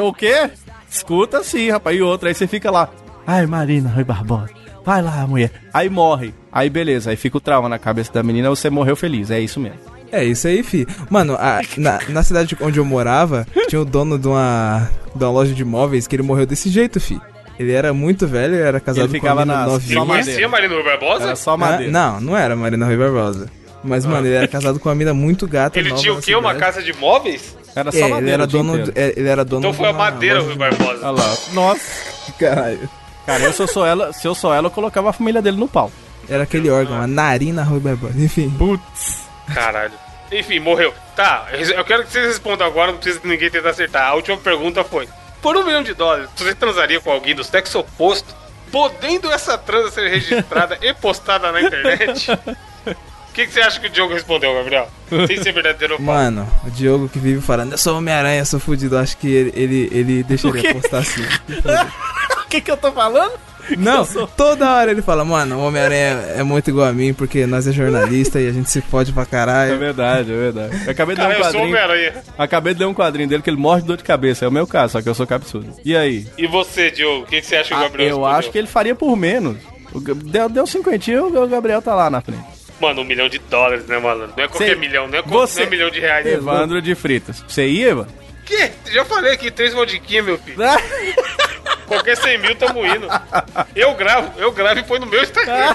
O 0.00 0.12
quê? 0.12 0.48
Escuta 0.90 1.42
sim, 1.42 1.70
rapaz. 1.70 1.96
E 1.98 2.02
outra, 2.02 2.28
aí 2.30 2.34
você 2.34 2.46
fica 2.46 2.70
lá. 2.70 2.88
Ai, 3.26 3.44
Marina, 3.46 3.90
Rui 3.90 4.04
Barbosa. 4.04 4.48
Vai 4.84 5.02
lá, 5.02 5.26
mulher. 5.26 5.50
Aí 5.72 5.88
morre. 5.90 6.32
Aí 6.50 6.68
beleza, 6.70 7.10
aí 7.10 7.16
fica 7.16 7.36
o 7.36 7.40
trauma 7.40 7.68
na 7.68 7.78
cabeça 7.78 8.10
da 8.12 8.22
menina, 8.22 8.48
você 8.48 8.68
morreu 8.70 8.96
feliz. 8.96 9.30
É 9.30 9.38
isso 9.38 9.60
mesmo. 9.60 9.78
É 10.10 10.24
isso 10.24 10.46
aí, 10.48 10.62
fi. 10.62 10.86
Mano, 11.10 11.34
a- 11.38 11.60
na, 11.76 11.98
na 12.08 12.22
cidade 12.22 12.56
onde 12.60 12.78
eu 12.78 12.84
morava, 12.84 13.46
tinha 13.68 13.80
o 13.80 13.84
dono 13.84 14.18
de 14.18 14.28
uma, 14.28 14.88
de 15.14 15.22
uma 15.24 15.30
loja 15.30 15.54
de 15.54 15.62
imóveis 15.62 16.06
que 16.06 16.16
ele 16.16 16.22
morreu 16.22 16.44
desse 16.46 16.68
jeito, 16.68 16.98
fi. 17.00 17.18
Ele 17.58 17.72
era 17.72 17.92
muito 17.92 18.26
velho, 18.26 18.54
era 18.56 18.80
casado 18.80 19.04
Ele 19.04 19.12
ficava 19.12 19.44
com 19.44 19.48
uma 19.50 19.54
menina 19.54 19.62
Ele 19.64 19.72
novinha. 19.72 19.98
Só 20.00 20.06
conhecia 20.06 20.48
Marina 20.48 20.74
Rui 20.74 20.84
Barbosa? 20.84 21.24
Era 21.24 21.36
só 21.36 21.52
Ah, 21.52 21.56
madeira. 21.56 21.92
não, 21.92 22.20
não 22.20 22.36
era 22.36 22.56
Marina 22.56 22.86
Rui 22.86 22.96
Barbosa. 22.96 23.50
Mas, 23.84 24.06
mano, 24.06 24.26
ele 24.26 24.36
era 24.36 24.46
casado 24.48 24.78
com 24.78 24.88
uma 24.88 24.94
mina 24.94 25.12
muito 25.12 25.46
gata. 25.46 25.78
Ele 25.78 25.90
nova 25.90 26.00
tinha 26.00 26.14
o 26.14 26.20
quê? 26.22 26.34
Uma 26.36 26.54
casa 26.54 26.82
de 26.82 26.92
móveis? 26.94 27.56
Era 27.74 27.90
só 27.90 27.98
É, 27.98 28.00
madeira. 28.02 28.20
ele 28.20 28.30
era 28.32 28.46
dono. 28.46 28.92
é, 28.94 29.14
Ele 29.16 29.28
era 29.28 29.44
dono 29.44 29.60
Então 29.60 29.72
foi 29.74 29.88
a 29.88 29.92
madeira 29.92 30.40
Rui 30.40 30.54
Barbosa. 30.54 31.00
Olha 31.06 31.10
lá. 31.10 31.36
Nossa. 31.52 31.80
Caralho. 32.38 32.88
Cara, 33.26 33.42
eu, 33.44 33.52
se 33.52 33.60
eu 33.62 33.66
sou 33.68 33.84
ela, 33.86 34.12
se 34.12 34.26
eu 34.26 34.34
sou 34.34 34.52
ela, 34.54 34.66
eu 34.66 34.70
colocava 34.70 35.10
a 35.10 35.12
família 35.12 35.42
dele 35.42 35.56
no 35.56 35.66
pau. 35.68 35.90
Era 36.28 36.44
aquele 36.44 36.70
órgão, 36.70 37.00
a 37.00 37.06
narina 37.06 37.62
Rui 37.64 37.80
Barbosa. 37.80 38.14
Enfim. 38.18 38.50
Putz. 38.56 39.24
Caralho. 39.52 39.92
Enfim, 40.30 40.60
morreu. 40.60 40.94
Tá, 41.16 41.46
eu 41.52 41.84
quero 41.84 42.04
que 42.04 42.12
vocês 42.12 42.26
respondam 42.28 42.66
agora, 42.66 42.92
não 42.92 42.98
precisa 42.98 43.20
ninguém 43.24 43.50
tentar 43.50 43.70
acertar. 43.70 44.06
A 44.08 44.14
última 44.14 44.36
pergunta 44.38 44.82
foi: 44.84 45.06
Por 45.42 45.56
um 45.56 45.64
milhão 45.64 45.82
de 45.82 45.92
dólares, 45.92 46.30
você 46.36 46.54
transaria 46.54 47.00
com 47.00 47.10
alguém 47.10 47.34
do 47.34 47.42
sexo 47.42 47.80
oposto, 47.80 48.32
podendo 48.70 49.30
essa 49.30 49.58
transa 49.58 49.90
ser 49.90 50.08
registrada 50.08 50.78
e 50.80 50.94
postada 50.94 51.50
na 51.50 51.60
internet? 51.60 52.30
O 52.86 53.34
que, 53.34 53.46
que 53.46 53.52
você 53.52 53.60
acha 53.60 53.80
que 53.80 53.86
o 53.86 53.90
Diogo 53.90 54.12
respondeu, 54.12 54.54
Gabriel? 54.54 54.88
Sem 55.26 55.42
ser 55.42 55.52
verdadeiro 55.52 55.94
ou. 55.94 56.00
Mano, 56.00 56.46
o 56.66 56.70
Diogo 56.70 57.08
que 57.08 57.18
vive 57.18 57.40
falando, 57.40 57.72
eu 57.72 57.78
sou 57.78 57.96
Homem-Aranha, 57.96 58.44
sou 58.44 58.60
fudido. 58.60 58.96
Acho 58.96 59.16
que 59.16 59.26
ele, 59.26 59.52
ele, 59.56 59.88
ele 59.90 60.22
deixaria 60.22 60.72
postar 60.74 60.98
assim. 60.98 61.22
O 62.44 62.48
que 62.52 62.60
que 62.60 62.70
eu 62.70 62.76
tô 62.76 62.92
falando? 62.92 63.32
Não, 63.78 64.04
toda 64.36 64.70
hora 64.74 64.90
ele 64.90 65.02
fala, 65.02 65.24
mano, 65.24 65.56
o 65.58 65.66
Homem-Aranha 65.66 66.24
é 66.36 66.42
muito 66.42 66.68
igual 66.70 66.86
a 66.88 66.92
mim, 66.92 67.12
porque 67.14 67.46
nós 67.46 67.66
é 67.66 67.72
jornalista 67.72 68.40
e 68.40 68.48
a 68.48 68.52
gente 68.52 68.70
se 68.70 68.80
fode 68.80 69.12
pra 69.12 69.22
É 69.22 69.26
caralho. 69.26 69.78
verdade, 69.78 70.32
é 70.32 70.36
verdade. 70.36 70.82
Eu 70.84 70.90
acabei 70.92 71.14
de 71.16 71.22
ler 71.22 71.28
Cara, 71.28 71.38
um 71.38 71.46
eu 71.46 71.52
sou 71.52 71.60
quadrinho. 71.70 72.12
Acabei 72.38 72.74
de 72.74 72.80
ler 72.80 72.86
um 72.86 72.94
quadrinho 72.94 73.28
dele 73.28 73.42
que 73.42 73.50
ele 73.50 73.56
morre 73.56 73.80
de 73.82 73.86
dor 73.88 73.96
de 73.96 74.04
cabeça. 74.04 74.44
É 74.44 74.48
o 74.48 74.52
meu 74.52 74.66
caso, 74.66 74.92
só 74.92 75.02
que 75.02 75.08
eu 75.08 75.14
sou 75.14 75.26
cabeçudo. 75.26 75.74
E 75.84 75.96
aí? 75.96 76.26
E 76.38 76.46
você, 76.46 76.90
Diogo? 76.90 77.24
O 77.24 77.26
que, 77.26 77.40
que 77.40 77.46
você 77.46 77.56
acha 77.56 77.68
que 77.68 77.74
o 77.74 77.78
Ah, 77.78 77.82
Gabriel 77.82 78.10
eu 78.10 78.26
acho 78.26 78.50
que 78.50 78.58
ele 78.58 78.66
faria 78.68 78.94
por 78.94 79.16
menos. 79.16 79.56
Deu, 80.24 80.48
deu 80.48 80.66
cinquentinho, 80.66 81.26
o 81.42 81.46
Gabriel 81.48 81.82
tá 81.82 81.94
lá 81.94 82.08
na 82.08 82.20
frente. 82.20 82.42
Mano, 82.80 83.02
um 83.02 83.04
milhão 83.04 83.28
de 83.28 83.38
dólares, 83.38 83.86
né, 83.86 83.98
mano? 83.98 84.28
Não 84.36 84.44
é 84.44 84.48
qualquer 84.48 84.70
Cê- 84.70 84.74
milhão, 84.74 85.06
não 85.06 85.18
é, 85.18 85.22
co- 85.22 85.28
você- 85.28 85.60
não 85.60 85.66
é 85.66 85.70
milhão 85.70 85.90
de 85.90 86.00
reais. 86.00 86.24
né? 86.24 86.32
Evandro 86.32 86.82
de 86.82 86.94
Fritas. 86.94 87.44
Você 87.46 87.66
ia, 87.68 87.94
mano? 87.94 88.08
Que? 88.44 88.70
Já 88.90 89.04
falei 89.04 89.32
aqui, 89.34 89.50
três 89.50 89.72
modiquinhas, 89.72 90.24
meu 90.24 90.38
filho. 90.38 90.56
Qualquer 91.94 92.16
100 92.16 92.38
mil 92.38 92.54
tamo 92.56 92.86
indo. 92.86 93.06
Eu 93.74 93.94
gravo, 93.94 94.32
eu 94.40 94.50
gravo 94.52 94.80
e 94.80 94.82
põe 94.82 94.98
no 94.98 95.06
meu 95.06 95.22
Instagram. 95.22 95.74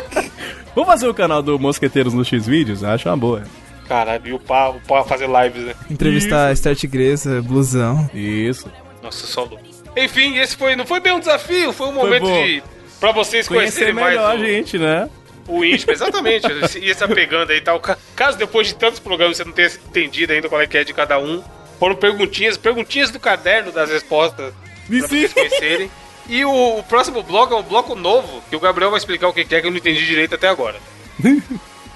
Vamos 0.74 0.88
fazer 0.88 1.08
o 1.08 1.14
canal 1.14 1.42
do 1.42 1.58
Mosqueteiros 1.58 2.14
no 2.14 2.24
X-Vídeos? 2.24 2.84
Acho 2.84 3.08
uma 3.08 3.16
boa. 3.16 3.42
Caralho, 3.88 4.22
e 4.28 4.32
o 4.32 4.38
pá, 4.38 4.68
o 4.68 4.80
pá 4.80 5.02
fazer 5.02 5.28
lives, 5.28 5.62
né? 5.64 5.74
Entrevistar 5.90 6.48
a 6.48 6.54
Star 6.56 6.76
Tigresa, 6.76 7.42
blusão. 7.42 8.08
Isso. 8.14 8.70
Nossa, 9.02 9.26
só 9.26 9.42
louco. 9.42 9.64
Enfim, 9.96 10.38
esse 10.38 10.56
foi, 10.56 10.76
não 10.76 10.86
foi 10.86 11.00
bem 11.00 11.12
um 11.12 11.18
desafio, 11.18 11.72
foi 11.72 11.88
um 11.88 11.92
momento 11.92 12.22
bom. 12.22 12.44
de. 12.44 12.62
Pra 13.00 13.10
vocês 13.12 13.48
Conhecer 13.48 13.86
conhecerem 13.86 13.94
mais 13.94 14.08
melhor 14.14 14.30
a 14.30 14.34
o, 14.36 14.38
gente, 14.38 14.78
né? 14.78 15.08
o 15.48 15.64
íntimo, 15.64 15.90
exatamente. 15.90 16.46
Ia 16.78 16.94
se 16.94 17.02
apegando 17.02 17.50
aí 17.50 17.56
e 17.58 17.60
tal. 17.62 17.80
Ca- 17.80 17.96
Caso 18.14 18.38
depois 18.38 18.68
de 18.68 18.74
tantos 18.76 19.00
programas 19.00 19.36
você 19.38 19.44
não 19.44 19.52
tenha 19.52 19.66
entendido 19.68 20.32
ainda 20.32 20.48
qual 20.48 20.60
é 20.60 20.66
que 20.66 20.76
é 20.78 20.84
de 20.84 20.92
cada 20.94 21.18
um, 21.18 21.42
foram 21.80 21.96
perguntinhas, 21.96 22.56
perguntinhas 22.56 23.10
do 23.10 23.18
caderno 23.18 23.72
das 23.72 23.90
respostas 23.90 24.52
E 24.90 24.98
pra 24.98 25.08
vocês 25.08 25.32
conhecerem. 25.32 25.90
E 26.28 26.44
o, 26.44 26.78
o 26.78 26.82
próximo 26.84 27.22
bloco 27.22 27.54
é 27.54 27.56
um 27.56 27.62
bloco 27.62 27.94
novo, 27.94 28.42
que 28.48 28.54
o 28.56 28.60
Gabriel 28.60 28.90
vai 28.90 28.98
explicar 28.98 29.28
o 29.28 29.32
que 29.32 29.40
é 29.40 29.60
que 29.60 29.66
eu 29.66 29.70
não 29.70 29.78
entendi 29.78 30.04
direito 30.06 30.34
até 30.34 30.48
agora. 30.48 30.78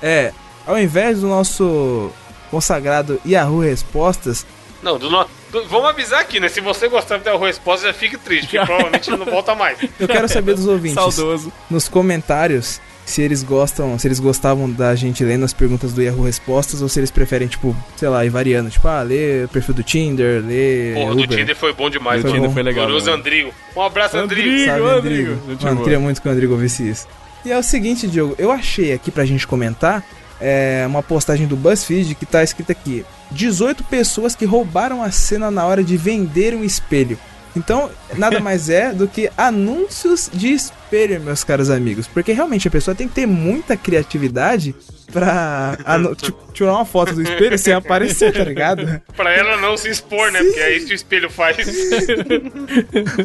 É, 0.03 0.33
ao 0.67 0.79
invés 0.79 1.21
do 1.21 1.29
nosso 1.29 2.11
consagrado 2.51 3.19
Yahoo 3.27 3.61
Respostas, 3.61 4.45
Não, 4.83 4.99
do 4.99 5.09
no... 5.09 5.25
do- 5.51 5.65
vamos 5.67 5.89
avisar 5.89 6.21
aqui, 6.21 6.39
né? 6.39 6.49
Se 6.49 6.61
você 6.61 6.89
gostar 6.89 7.19
da 7.21 7.35
resposta, 7.39 7.87
já 7.87 7.95
fique 7.95 8.19
triste, 8.19 8.49
porque 8.49 8.59
provavelmente 8.67 9.09
ele 9.09 9.17
não 9.17 9.25
volta 9.25 9.55
mais. 9.55 9.79
eu 9.99 10.07
quero 10.07 10.29
saber 10.29 10.55
dos 10.55 10.67
ouvintes 10.67 10.95
Saudoso. 10.97 11.51
nos 11.71 11.89
comentários 11.89 12.81
se 13.05 13.23
eles 13.23 13.43
gostam, 13.43 13.99
se 13.99 14.09
eles 14.09 14.19
gostavam 14.19 14.71
da 14.71 14.95
gente 14.95 15.23
lendo 15.25 15.45
as 15.45 15.53
perguntas 15.53 15.93
do 15.93 16.03
Yahoo 16.03 16.25
Respostas 16.25 16.81
ou 16.81 16.89
se 16.89 17.01
eles 17.01 17.11
preferem, 17.11 17.47
tipo, 17.47 17.77
sei 17.97 18.09
lá, 18.09 18.25
ir 18.25 18.31
variando, 18.31 18.71
tipo, 18.71 18.87
ah, 18.89 19.03
ler 19.03 19.45
o 19.45 19.49
perfil 19.49 19.75
do 19.75 19.83
Tinder, 19.83 20.43
ler 20.45 20.95
Porra, 20.95 21.13
o 21.13 21.15
do 21.15 21.23
Uber. 21.25 21.39
Tinder 21.39 21.57
foi 21.57 21.73
bom 21.73 21.91
demais. 21.91 22.23
Foi 22.23 22.31
mano. 22.31 22.47
bom. 22.47 22.53
foi 22.53 22.63
legal. 22.63 22.87
Glorioso? 22.87 23.11
Andrigo. 23.11 23.53
Um 23.77 23.83
abraço, 23.83 24.17
Andrigo. 24.17 24.49
Andrigo. 24.49 24.67
Sabe, 24.67 24.81
Rodrigo? 24.81 25.51
gente 25.51 25.65
Mano, 25.65 25.83
queria 25.83 26.01
muito 26.01 26.23
que 26.23 26.29
o 26.29 26.31
Rodrigo 26.31 26.53
ouvisse 26.55 26.89
isso. 26.89 27.07
E 27.45 27.53
é 27.53 27.59
o 27.59 27.63
seguinte, 27.63 28.09
Diogo, 28.09 28.35
eu 28.39 28.51
achei 28.51 28.93
aqui 28.93 29.11
pra 29.11 29.27
gente 29.27 29.47
comentar 29.47 30.03
é, 30.41 30.85
uma 30.87 31.03
postagem 31.03 31.47
do 31.47 31.57
BuzzFeed 31.57 32.15
que 32.15 32.25
tá 32.25 32.43
escrito 32.43 32.73
aqui: 32.73 33.05
18 33.31 33.85
pessoas 33.85 34.35
que 34.35 34.45
roubaram 34.45 35.03
a 35.03 35.11
cena 35.11 35.51
na 35.51 35.67
hora 35.67 35.85
de 35.85 35.97
vender 35.97 36.55
um 36.55 36.65
espelho. 36.65 37.19
Então, 37.57 37.91
nada 38.17 38.39
mais 38.41 38.69
é 38.69 38.93
do 38.93 39.07
que 39.09 39.31
anúncios 39.37 40.31
de 40.33 40.53
espelho, 40.53 41.21
meus 41.21 41.45
caros 41.45 41.71
amigos. 41.71 42.07
Porque 42.07 42.33
realmente 42.33 42.67
a 42.69 42.71
pessoa 42.71 42.95
tem 42.95 43.07
que 43.09 43.15
ter 43.15 43.27
muita 43.27 43.77
criatividade 43.77 44.75
pra 45.13 45.77
anu- 45.85 46.15
ti- 46.17 46.35
tirar 46.53 46.73
uma 46.75 46.85
foto 46.85 47.15
do 47.15 47.23
espelho 47.23 47.59
sem 47.59 47.73
aparecer, 47.73 48.33
tá 48.33 48.45
ligado? 48.45 49.01
Pra 49.17 49.31
ela 49.33 49.57
não 49.57 49.77
se 49.77 49.89
expor, 49.89 50.33
né? 50.33 50.41
Sim. 50.41 50.45
Porque 50.47 50.61
é 50.61 50.77
isso 50.77 50.87
que 50.87 50.93
o 50.93 50.97
espelho 50.97 51.31
faz. 51.31 51.57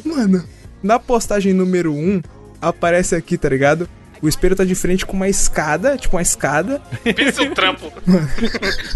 Mano, 0.06 0.44
na 0.82 1.00
postagem 1.00 1.54
número 1.54 1.94
1, 1.94 2.22
aparece 2.62 3.16
aqui, 3.16 3.38
tá 3.38 3.50
ligado? 3.50 3.90
O 4.22 4.28
espelho 4.28 4.56
tá 4.56 4.66
de 4.66 4.76
frente 4.76 5.06
com 5.06 5.14
uma 5.14 5.30
escada, 5.30 5.98
tipo 5.98 6.16
uma 6.16 6.22
escada. 6.22 6.82
Pensa 7.16 7.44
o 7.44 7.52
trampo. 7.52 7.92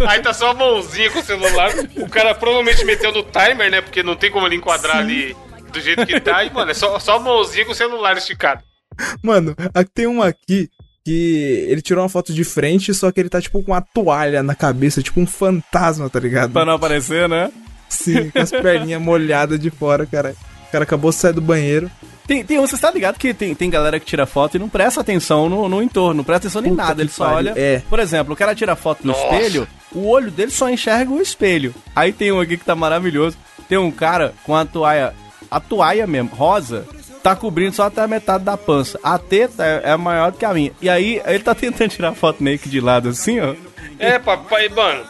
Aí 0.08 0.22
tá 0.22 0.34
só 0.34 0.52
a 0.52 0.54
mãozinha 0.54 1.10
com 1.12 1.20
o 1.20 1.24
celular. 1.24 1.72
O 1.96 2.10
cara 2.10 2.36
provavelmente 2.36 2.84
meteu 2.84 3.12
no 3.12 3.24
timer, 3.24 3.72
né? 3.72 3.82
Porque 3.82 4.04
não 4.04 4.16
tem 4.16 4.30
como 4.30 4.46
ele 4.46 4.56
enquadrar 4.56 4.98
ali 4.98 5.36
do 5.72 5.80
jeito 5.80 6.06
que 6.06 6.20
tá. 6.20 6.44
E, 6.44 6.52
mano, 6.52 6.72
é 6.72 6.74
só, 6.74 7.00
só 7.00 7.18
a 7.18 7.20
mãozinha 7.20 7.66
com 7.66 7.72
o 7.72 7.76
celular 7.76 8.18
esticado. 8.18 8.64
Mano, 9.24 9.56
aqui 9.74 9.92
tem 9.94 10.08
um 10.08 10.22
aqui 10.22 10.70
que 11.06 11.68
ele 11.70 11.82
tirou 11.82 12.04
uma 12.04 12.10
foto 12.10 12.34
de 12.34 12.44
frente, 12.44 12.94
só 12.94 13.12
que 13.12 13.20
ele 13.20 13.30
tá 13.30 13.42
tipo 13.42 13.62
com 13.62 13.72
uma 13.72 13.82
toalha 13.82 14.42
na 14.42 14.56
cabeça, 14.56 15.02
tipo 15.02 15.20
um 15.20 15.28
fantasma, 15.28 16.10
tá 16.10 16.20
ligado? 16.20 16.52
Pra 16.54 16.64
não 16.66 16.74
aparecer, 16.74 17.28
né? 17.28 17.52
Sim, 17.90 18.30
com 18.30 18.40
as 18.40 18.52
perninhas 18.52 19.02
molhadas 19.02 19.60
de 19.60 19.70
fora, 19.70 20.06
cara. 20.06 20.36
O 20.68 20.72
cara 20.72 20.84
acabou 20.84 21.12
de 21.12 21.18
sair 21.18 21.34
do 21.34 21.42
banheiro. 21.42 21.92
Tem, 22.26 22.44
tem, 22.44 22.60
você 22.60 22.78
tá 22.78 22.90
ligado 22.90 23.18
que 23.18 23.34
tem, 23.34 23.54
tem 23.54 23.70
galera 23.70 24.00
que 24.00 24.06
tira 24.06 24.26
foto 24.26 24.56
e 24.56 24.60
não 24.60 24.70
presta 24.70 25.02
atenção 25.02 25.50
no, 25.50 25.68
no 25.68 25.82
entorno, 25.82 26.16
não 26.16 26.24
presta 26.24 26.48
atenção 26.48 26.62
em 26.66 26.70
Puta 26.70 26.84
nada, 26.84 27.02
ele 27.02 27.10
só 27.10 27.34
olha. 27.34 27.54
é. 27.56 27.82
Por 27.90 28.00
exemplo, 28.00 28.34
o 28.34 28.38
cara 28.38 28.56
tira 28.56 28.76
foto 28.76 29.06
no 29.06 29.12
Nossa. 29.12 29.26
espelho, 29.26 29.68
o 29.92 30.08
olho 30.08 30.32
dele 30.32 30.52
só 30.52 30.70
enxerga 30.70 31.12
o 31.12 31.22
espelho. 31.22 31.76
Aí 31.96 32.14
tem 32.14 32.32
um 32.32 32.40
aqui 32.40 32.58
que 32.58 32.66
tá 32.66 32.76
maravilhoso. 32.76 33.38
Tem 33.68 33.78
um 33.78 33.92
cara 33.92 34.34
com 34.44 34.56
a 34.56 34.66
toalha, 34.66 35.14
a 35.52 35.60
toalha 35.60 36.08
mesmo, 36.08 36.30
rosa, 36.30 36.86
tá 37.22 37.36
cobrindo 37.36 37.76
só 37.76 37.84
até 37.84 38.02
a 38.02 38.08
metade 38.08 38.44
da 38.44 38.58
pança. 38.58 39.00
A 39.04 39.18
teta 39.18 39.66
é, 39.66 39.92
é 39.92 39.98
maior 39.98 40.32
do 40.32 40.38
que 40.38 40.46
a 40.46 40.54
minha. 40.54 40.72
E 40.82 40.90
aí 40.90 41.22
ele 41.26 41.44
tá 41.44 41.54
tentando 41.54 41.90
tirar 41.90 42.14
foto 42.14 42.44
meio 42.44 42.60
que 42.60 42.70
de 42.70 42.80
lado 42.80 43.10
assim, 43.10 43.40
ó. 43.40 43.56
É, 44.00 44.18
papai, 44.18 44.70
mano. 44.70 45.04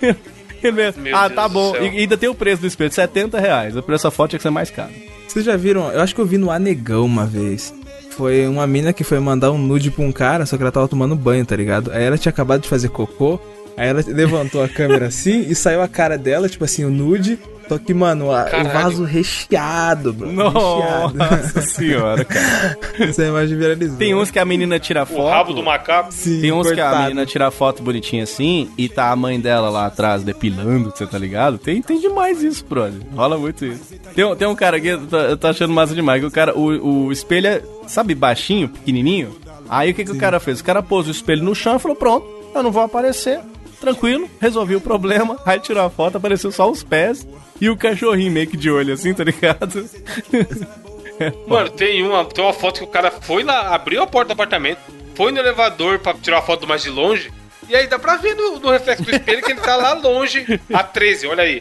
Ele 0.62 0.72
mesmo, 0.72 1.02
Meu 1.02 1.16
ah, 1.16 1.28
Deus 1.28 1.34
tá 1.34 1.48
bom. 1.48 1.76
E 1.76 2.00
ainda 2.00 2.16
tem 2.16 2.28
o 2.28 2.34
preço 2.34 2.62
do 2.62 2.66
espelho, 2.66 2.90
70 2.90 3.38
reais. 3.38 3.76
O 3.76 3.82
preço 3.82 4.04
da 4.04 4.10
foto 4.10 4.30
tinha 4.30 4.38
que 4.38 4.42
ser 4.42 4.50
mais 4.50 4.70
caro. 4.70 4.90
Vocês 5.36 5.44
já 5.44 5.54
viram? 5.54 5.92
Eu 5.92 6.00
acho 6.00 6.14
que 6.14 6.20
eu 6.22 6.24
vi 6.24 6.38
no 6.38 6.50
Anegão 6.50 7.04
uma 7.04 7.26
vez. 7.26 7.74
Foi 8.12 8.48
uma 8.48 8.66
mina 8.66 8.90
que 8.90 9.04
foi 9.04 9.20
mandar 9.20 9.52
um 9.52 9.58
nude 9.58 9.90
pra 9.90 10.02
um 10.02 10.10
cara, 10.10 10.46
só 10.46 10.56
que 10.56 10.62
ela 10.62 10.72
tava 10.72 10.88
tomando 10.88 11.14
banho, 11.14 11.44
tá 11.44 11.54
ligado? 11.54 11.92
Aí 11.92 12.04
ela 12.04 12.16
tinha 12.16 12.30
acabado 12.30 12.62
de 12.62 12.70
fazer 12.70 12.88
cocô. 12.88 13.38
Aí 13.76 13.86
ela 13.86 14.02
levantou 14.06 14.62
a 14.62 14.68
câmera 14.68 15.08
assim 15.08 15.44
e 15.46 15.54
saiu 15.54 15.82
a 15.82 15.88
cara 15.88 16.16
dela, 16.16 16.48
tipo 16.48 16.64
assim, 16.64 16.86
o 16.86 16.90
nude. 16.90 17.38
Só 17.68 17.78
que, 17.78 17.92
mano, 17.92 18.26
o 18.26 18.64
vaso 18.72 19.04
recheado, 19.04 20.12
bro. 20.12 20.28
Recheado. 20.28 21.14
Nossa 21.14 21.60
senhora, 21.62 22.24
cara. 22.24 22.78
Essa 23.08 23.24
imagem 23.24 23.58
viralizou. 23.58 23.96
Tem 23.98 24.14
uns 24.14 24.30
que 24.30 24.38
a 24.38 24.44
menina 24.44 24.78
tira 24.78 25.02
O 25.02 25.06
foto. 25.06 25.28
rabo 25.30 25.52
do 25.52 25.62
macaco. 25.62 26.12
Sim, 26.12 26.40
Tem 26.40 26.52
uns 26.52 26.70
que 26.70 26.80
a 26.80 26.84
cortado. 26.84 27.02
menina 27.02 27.26
tira 27.26 27.50
foto 27.50 27.82
bonitinha 27.82 28.22
assim 28.22 28.70
e 28.78 28.88
tá 28.88 29.10
a 29.10 29.16
mãe 29.16 29.40
dela 29.40 29.68
lá 29.68 29.86
atrás 29.86 30.22
depilando, 30.22 30.90
você 30.94 31.06
tá 31.06 31.18
ligado? 31.18 31.58
Tem, 31.58 31.82
tem 31.82 32.00
demais 32.00 32.42
isso, 32.42 32.64
brother. 32.68 33.00
Rola 33.14 33.36
muito 33.36 33.64
isso. 33.64 33.94
Tem, 34.14 34.24
um- 34.24 34.36
tem 34.36 34.46
um 34.46 34.54
cara 34.54 34.76
aqui, 34.76 34.88
eu 34.88 35.06
tô, 35.06 35.16
eu 35.18 35.36
tô 35.36 35.46
achando 35.48 35.72
massa 35.72 35.94
demais, 35.94 36.20
que 36.20 36.26
o 36.26 36.30
cara, 36.30 36.56
o, 36.56 37.06
o 37.06 37.12
espelho 37.12 37.46
é, 37.48 37.62
sabe, 37.86 38.14
baixinho, 38.14 38.68
pequenininho? 38.68 39.36
Aí 39.68 39.90
o 39.90 39.94
que, 39.94 40.04
que 40.04 40.12
o 40.12 40.18
cara 40.18 40.38
fez? 40.38 40.60
O 40.60 40.64
cara 40.64 40.80
pôs 40.82 41.08
o 41.08 41.10
espelho 41.10 41.42
no 41.42 41.54
chão 41.54 41.74
e 41.76 41.78
falou: 41.80 41.96
pronto, 41.96 42.24
eu 42.54 42.62
não 42.62 42.70
vou 42.70 42.82
aparecer. 42.84 43.40
Tranquilo, 43.80 44.28
resolvi 44.40 44.76
o 44.76 44.80
problema. 44.80 45.38
Aí 45.46 45.58
tirou 45.60 45.84
a 45.84 45.90
foto, 45.90 46.16
apareceu 46.16 46.50
só 46.50 46.70
os 46.70 46.82
pés 46.82 47.26
e 47.60 47.68
o 47.70 47.76
cachorrinho 47.76 48.32
meio 48.32 48.46
que 48.46 48.56
de 48.56 48.70
olho 48.70 48.92
assim, 48.94 49.12
tá 49.14 49.24
ligado? 49.24 49.88
Mano, 51.46 51.70
tem 51.70 52.02
uma, 52.02 52.24
tem 52.24 52.44
uma 52.44 52.52
foto 52.52 52.78
que 52.80 52.84
o 52.84 52.88
cara 52.88 53.10
foi 53.10 53.42
lá, 53.42 53.74
abriu 53.74 54.02
a 54.02 54.06
porta 54.06 54.28
do 54.28 54.32
apartamento, 54.32 54.78
foi 55.14 55.32
no 55.32 55.38
elevador 55.38 55.98
pra 55.98 56.12
tirar 56.14 56.38
a 56.38 56.42
foto 56.42 56.66
mais 56.66 56.82
de 56.82 56.90
longe. 56.90 57.32
E 57.68 57.74
aí 57.74 57.86
dá 57.88 57.98
pra 57.98 58.16
ver 58.16 58.34
no, 58.36 58.60
no 58.60 58.70
reflexo 58.70 59.02
do 59.02 59.10
espelho 59.10 59.42
que 59.42 59.50
ele 59.50 59.60
tá 59.60 59.74
lá 59.76 59.92
longe, 59.94 60.44
a 60.72 60.84
13, 60.84 61.26
olha 61.26 61.42
aí. 61.42 61.60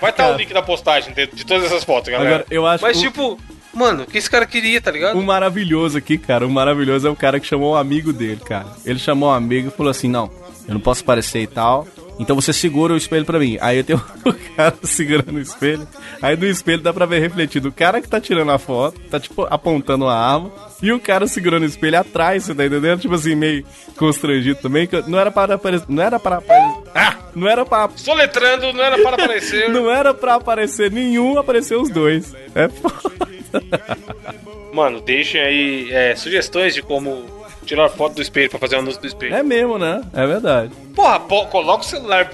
Vai 0.00 0.10
estar 0.10 0.30
o 0.30 0.36
link 0.36 0.52
da 0.54 0.62
postagem 0.62 1.12
de, 1.12 1.26
de 1.26 1.44
todas 1.44 1.64
essas 1.64 1.84
fotos, 1.84 2.10
galera. 2.10 2.36
Agora, 2.36 2.46
eu 2.50 2.66
acho 2.66 2.82
Mas 2.82 2.96
o- 2.96 3.00
tipo, 3.02 3.38
mano, 3.74 4.02
o 4.02 4.06
que 4.06 4.18
esse 4.18 4.30
cara 4.30 4.46
queria, 4.46 4.80
tá 4.80 4.90
ligado? 4.90 5.18
O 5.18 5.22
maravilhoso 5.22 5.98
aqui, 5.98 6.18
cara, 6.18 6.46
o 6.46 6.50
maravilhoso 6.50 7.06
é 7.06 7.10
o 7.10 7.16
cara 7.16 7.38
que 7.40 7.46
chamou 7.46 7.72
um 7.74 7.76
amigo 7.76 8.12
dele, 8.12 8.40
cara. 8.44 8.66
Ele 8.84 8.98
chamou 8.98 9.30
um 9.30 9.32
amigo 9.32 9.68
e 9.68 9.76
falou 9.76 9.90
assim: 9.90 10.08
Não, 10.08 10.30
eu 10.68 10.74
não 10.74 10.80
posso 10.80 11.02
aparecer 11.02 11.40
e 11.42 11.46
tal. 11.46 11.86
Então 12.18 12.36
você 12.36 12.52
segura 12.52 12.92
o 12.92 12.96
espelho 12.96 13.24
pra 13.24 13.38
mim. 13.38 13.56
Aí 13.60 13.78
eu 13.78 13.84
tenho 13.84 13.98
o 14.24 14.32
cara 14.54 14.74
segurando 14.82 15.36
o 15.36 15.40
espelho. 15.40 15.88
Aí 16.20 16.36
do 16.36 16.46
espelho 16.46 16.82
dá 16.82 16.92
pra 16.92 17.06
ver 17.06 17.20
refletido 17.20 17.68
o 17.70 17.72
cara 17.72 18.00
que 18.00 18.08
tá 18.08 18.20
tirando 18.20 18.52
a 18.52 18.58
foto, 18.58 19.00
tá 19.10 19.18
tipo 19.18 19.46
apontando 19.50 20.04
uma 20.04 20.14
arma. 20.14 20.52
E 20.82 20.92
o 20.92 21.00
cara 21.00 21.26
segurando 21.26 21.62
o 21.62 21.66
espelho 21.66 21.98
atrás, 21.98 22.44
você 22.44 22.54
tá 22.54 22.66
entendendo? 22.66 23.00
Tipo 23.00 23.14
assim, 23.14 23.34
meio 23.34 23.64
constrangido 23.96 24.60
também. 24.60 24.86
que 24.86 25.00
Não 25.08 25.18
era 25.18 25.30
para 25.30 25.54
aparecer. 25.54 25.86
Não 25.88 26.02
era 26.02 26.20
para 26.20 26.36
aparecer. 26.36 26.82
Ah! 26.94 27.16
Não 27.34 27.48
era 27.48 27.64
pra. 27.64 27.88
Soletrando, 27.96 28.72
não 28.74 28.84
era 28.84 28.98
para 28.98 29.14
aparecer. 29.24 29.70
Não 29.70 29.90
era 29.90 30.12
pra 30.12 30.34
aparecer 30.34 30.90
nenhum, 30.90 31.38
apareceu 31.38 31.80
os 31.80 31.88
dois. 31.88 32.34
É 32.54 32.68
foda. 32.68 33.32
Mano, 34.72 35.00
deixem 35.00 35.40
aí 35.40 35.92
é, 35.92 36.16
sugestões 36.16 36.74
de 36.74 36.82
como 36.82 37.24
tirar 37.64 37.88
foto 37.88 38.14
do 38.14 38.22
espelho 38.22 38.50
pra 38.50 38.58
fazer 38.58 38.76
o 38.76 38.78
anúncio 38.80 39.00
do 39.00 39.06
espelho. 39.06 39.34
É 39.34 39.42
mesmo, 39.42 39.78
né? 39.78 40.02
É 40.12 40.26
verdade. 40.26 40.72
Porra, 40.94 41.20
pô, 41.20 41.46
coloca 41.46 41.84
o 41.84 41.86
celular 41.86 42.30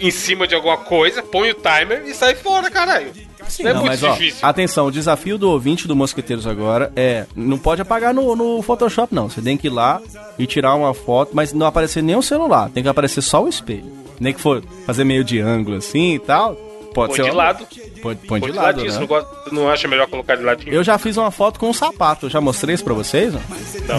em 0.00 0.10
cima 0.10 0.46
de 0.46 0.54
alguma 0.54 0.76
coisa, 0.76 1.22
põe 1.22 1.50
o 1.50 1.54
timer 1.54 2.04
e 2.06 2.14
sai 2.14 2.34
fora, 2.34 2.70
caralho. 2.70 3.12
não 3.60 3.70
é 3.70 3.74
muito 3.74 3.86
mas 3.86 4.02
ó, 4.02 4.12
difícil. 4.12 4.46
atenção, 4.46 4.86
o 4.86 4.90
desafio 4.90 5.38
do 5.38 5.50
ouvinte 5.50 5.86
do 5.86 5.94
Mosqueteiros 5.96 6.46
agora 6.46 6.92
é, 6.96 7.26
não 7.34 7.58
pode 7.58 7.80
apagar 7.80 8.12
no, 8.12 8.34
no 8.34 8.62
Photoshop 8.62 9.14
não, 9.14 9.28
você 9.28 9.40
tem 9.40 9.56
que 9.56 9.68
ir 9.68 9.70
lá 9.70 10.00
e 10.38 10.46
tirar 10.46 10.74
uma 10.74 10.94
foto, 10.94 11.30
mas 11.34 11.52
não 11.52 11.66
aparecer 11.66 12.02
nem 12.02 12.16
o 12.16 12.22
celular, 12.22 12.70
tem 12.70 12.82
que 12.82 12.88
aparecer 12.88 13.22
só 13.22 13.42
o 13.42 13.48
espelho. 13.48 14.02
Nem 14.20 14.32
que 14.32 14.40
for 14.40 14.62
fazer 14.86 15.04
meio 15.04 15.24
de 15.24 15.40
ângulo 15.40 15.76
assim 15.76 16.14
e 16.14 16.18
tal, 16.18 16.54
pode 16.94 17.14
ser 17.14 17.24
de 17.24 17.30
lado. 17.30 17.66
Põe, 18.02 18.16
põe 18.16 18.40
Põe 18.40 18.50
de 18.50 18.56
lado, 18.56 18.66
ladinho, 18.78 18.92
né? 18.92 18.98
não, 19.00 19.06
gosta- 19.06 19.30
não 19.52 19.68
acha 19.70 19.86
melhor 19.88 20.06
colocar 20.08 20.34
de 20.36 20.42
ladinho? 20.42 20.74
Eu 20.74 20.82
já 20.82 20.98
fiz 20.98 21.16
uma 21.16 21.30
foto 21.30 21.60
com 21.60 21.70
um 21.70 21.72
sapato, 21.72 22.28
já 22.28 22.40
mostrei 22.40 22.74
isso 22.74 22.82
pra 22.84 22.94
vocês, 22.94 23.32
ó. 23.34 23.38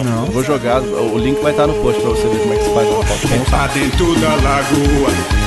Não. 0.04 0.26
Eu 0.26 0.32
Vou 0.32 0.42
jogar, 0.44 0.80
o 0.82 1.14
o 1.14 1.18
link 1.18 1.40
vai 1.40 1.52
estar 1.52 1.66
no 1.66 1.74
post 1.82 2.00
pra 2.00 2.10
você 2.10 2.28
ver 2.28 2.38
como 2.40 2.52
é 2.52 2.56
que 2.58 2.64
se 2.64 2.74
faz 2.74 2.88
uma 2.88 3.02
foto 3.04 3.28
com 3.28 3.34
um 3.34 3.44
sapato. 3.46 3.78
dentro 3.78 4.20
da 4.20 4.28
lagoa. 4.36 5.43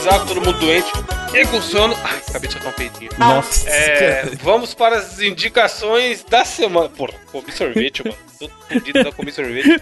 Bizarro, 0.00 0.26
todo 0.26 0.40
mundo 0.44 0.58
doente 0.58 0.90
e 1.34 1.46
com 1.46 1.60
sono. 1.60 1.94
Ai, 2.02 2.18
acabei 2.28 2.48
de 2.48 2.54
soltar 2.54 2.72
um 2.72 2.74
peitinho. 2.74 3.10
Nossa, 3.18 3.68
É, 3.68 4.24
vamos 4.42 4.74
para 4.74 4.96
as 4.96 5.20
indicações 5.20 6.24
da 6.28 6.44
semana. 6.44 6.88
Porra, 6.88 7.14
comi 7.30 7.52
sorvete, 7.52 8.02
mano. 8.04 8.16
Tô 8.38 8.48
fudido 8.68 9.04
da 9.04 9.12
comi 9.12 9.30
sorvete. 9.30 9.80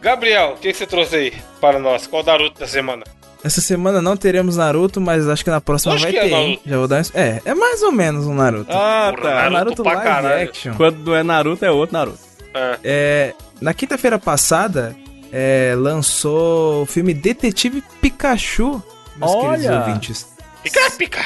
Gabriel, 0.00 0.54
o 0.56 0.56
que, 0.60 0.72
que 0.72 0.78
você 0.78 0.86
trouxe 0.86 1.16
aí 1.16 1.32
para 1.60 1.78
nós? 1.78 2.06
Qual 2.06 2.22
o 2.22 2.26
Naruto 2.26 2.58
da 2.58 2.66
semana? 2.66 3.04
Essa 3.44 3.60
semana 3.60 4.02
não 4.02 4.16
teremos 4.16 4.56
Naruto, 4.56 5.00
mas 5.00 5.28
acho 5.28 5.44
que 5.44 5.50
na 5.50 5.60
próxima 5.60 5.94
Acho 5.94 6.02
vai 6.04 6.12
que 6.12 6.18
é 6.18 6.22
ter, 6.22 6.32
hein? 6.32 6.48
Naruto. 6.50 6.68
Já 6.70 6.78
vou 6.78 6.88
dar 6.88 7.02
um... 7.02 7.04
É, 7.14 7.42
é 7.44 7.54
mais 7.54 7.82
ou 7.82 7.92
menos 7.92 8.26
um 8.26 8.34
Naruto. 8.34 8.72
Ah, 8.72 9.12
Porra, 9.14 9.28
tá. 9.28 9.34
Naruto 9.34 9.52
Naruto 9.54 9.82
pra 9.84 9.92
live 9.92 10.08
caralho. 10.08 10.48
action. 10.48 10.74
Quando 10.74 10.98
não 11.04 11.14
é 11.14 11.22
Naruto, 11.22 11.64
é 11.64 11.70
outro 11.70 11.92
Naruto. 11.92 12.18
É. 12.54 12.78
É, 12.82 13.34
na 13.60 13.72
quinta-feira 13.72 14.18
passada, 14.18 14.96
é, 15.32 15.74
lançou 15.76 16.82
o 16.82 16.86
filme 16.86 17.14
Detetive 17.14 17.82
Pikachu, 18.00 18.82
meus 19.18 19.30
Olha! 19.32 19.58
queridos 19.58 19.76
ouvintes. 19.86 20.26
Pica, 20.62 20.90
pica. 20.92 21.22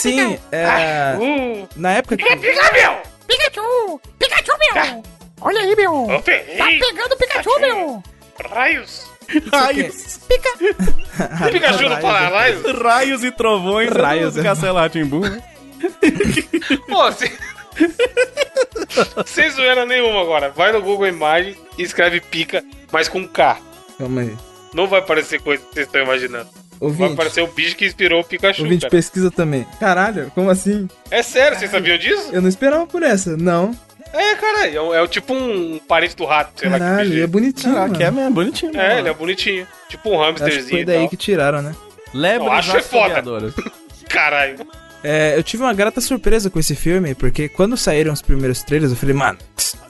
Sim, 0.00 0.38
é, 0.52 1.16
Uh, 1.18 1.68
na 1.76 1.92
época 1.92 2.16
que... 2.16 2.24
pica, 2.24 2.36
pica, 2.36 2.72
meu! 2.72 2.96
Pikachu! 3.26 4.00
Pikachu, 4.18 4.52
meu! 4.74 5.02
Olha 5.40 5.60
aí, 5.60 5.74
meu! 5.76 6.06
Tá 6.08 6.66
pegando 6.66 7.12
o 7.12 7.16
Pikachu, 7.16 7.60
meu! 7.60 8.02
Raios! 8.50 9.10
Raios, 9.52 10.20
O 10.26 11.50
Pikachu 11.52 11.88
não 11.88 12.00
fala 12.00 12.28
raios? 12.28 12.62
raios 12.82 13.24
e 13.24 13.30
trovões, 13.30 13.90
Raios, 13.90 14.34
do 14.34 14.40
é. 14.40 14.42
Castelo 14.44 14.78
Rá-Tim-Bum, 14.78 15.20
né? 15.20 15.42
Pô, 16.88 17.10
se... 17.12 17.32
Sem 19.26 19.50
zoeira 19.50 19.86
nenhuma 19.86 20.20
agora. 20.20 20.50
Vai 20.50 20.72
no 20.72 20.82
Google 20.82 21.08
Imagens 21.08 21.56
e 21.78 21.82
escreve 21.82 22.20
pica, 22.20 22.62
mas 22.90 23.08
com 23.08 23.26
K. 23.26 23.58
Calma 23.98 24.20
aí. 24.22 24.36
Não 24.74 24.86
vai 24.86 25.02
parecer 25.02 25.40
coisa 25.40 25.62
que 25.64 25.74
vocês 25.74 25.86
estão 25.86 26.02
imaginando. 26.02 26.48
Vai 26.82 26.90
Ouvinte, 26.90 27.12
aparecer 27.12 27.42
o 27.42 27.46
bicho 27.46 27.76
que 27.76 27.86
inspirou 27.86 28.20
o 28.20 28.24
Pikachu, 28.24 28.62
ouvinte 28.64 28.80
cara. 28.80 28.90
pesquisa 28.90 29.30
também. 29.30 29.64
Caralho, 29.78 30.32
como 30.34 30.50
assim? 30.50 30.88
É 31.12 31.22
sério, 31.22 31.56
vocês 31.56 31.70
sabiam 31.70 31.96
disso? 31.96 32.30
Eu 32.32 32.42
não 32.42 32.48
esperava 32.48 32.86
por 32.88 33.04
essa. 33.04 33.36
Não. 33.36 33.72
É, 34.12 34.34
caralho. 34.34 34.92
É, 34.92 34.96
é 34.98 35.02
o 35.02 35.06
tipo 35.06 35.32
um 35.32 35.78
parente 35.78 36.16
do 36.16 36.24
rato, 36.24 36.58
sei 36.58 36.68
lá 36.68 36.78
que 36.78 36.84
Caralho, 36.84 37.20
é 37.20 37.22
é. 37.22 37.26
bonitinho. 37.26 37.78
Ah, 37.78 37.88
que 37.88 38.02
é 38.02 38.10
mesmo, 38.10 38.32
bonitinho. 38.32 38.72
É, 38.76 38.88
mano. 38.88 38.98
ele 39.00 39.08
é 39.08 39.14
bonitinho. 39.14 39.66
Tipo 39.88 40.10
um 40.10 40.22
Acho 40.22 40.34
que 40.34 40.42
hamsterzinho 40.42 40.70
foi 40.70 40.80
e 40.80 40.84
daí 40.84 40.98
tal. 40.98 41.08
que 41.08 41.16
tiraram, 41.16 41.62
né? 41.62 41.74
Lebres 42.12 42.46
Eu 42.46 42.52
acho 42.52 42.76
é 42.76 42.82
foda. 42.82 43.22
Caralho. 44.10 44.66
É, 45.04 45.36
eu 45.36 45.42
tive 45.42 45.62
uma 45.62 45.72
grata 45.74 46.00
surpresa 46.00 46.50
com 46.50 46.58
esse 46.58 46.74
filme, 46.74 47.14
porque 47.14 47.48
quando 47.48 47.76
saíram 47.76 48.12
os 48.12 48.22
primeiros 48.22 48.62
trailers, 48.62 48.90
eu 48.92 48.96
falei, 48.96 49.14
mano, 49.14 49.38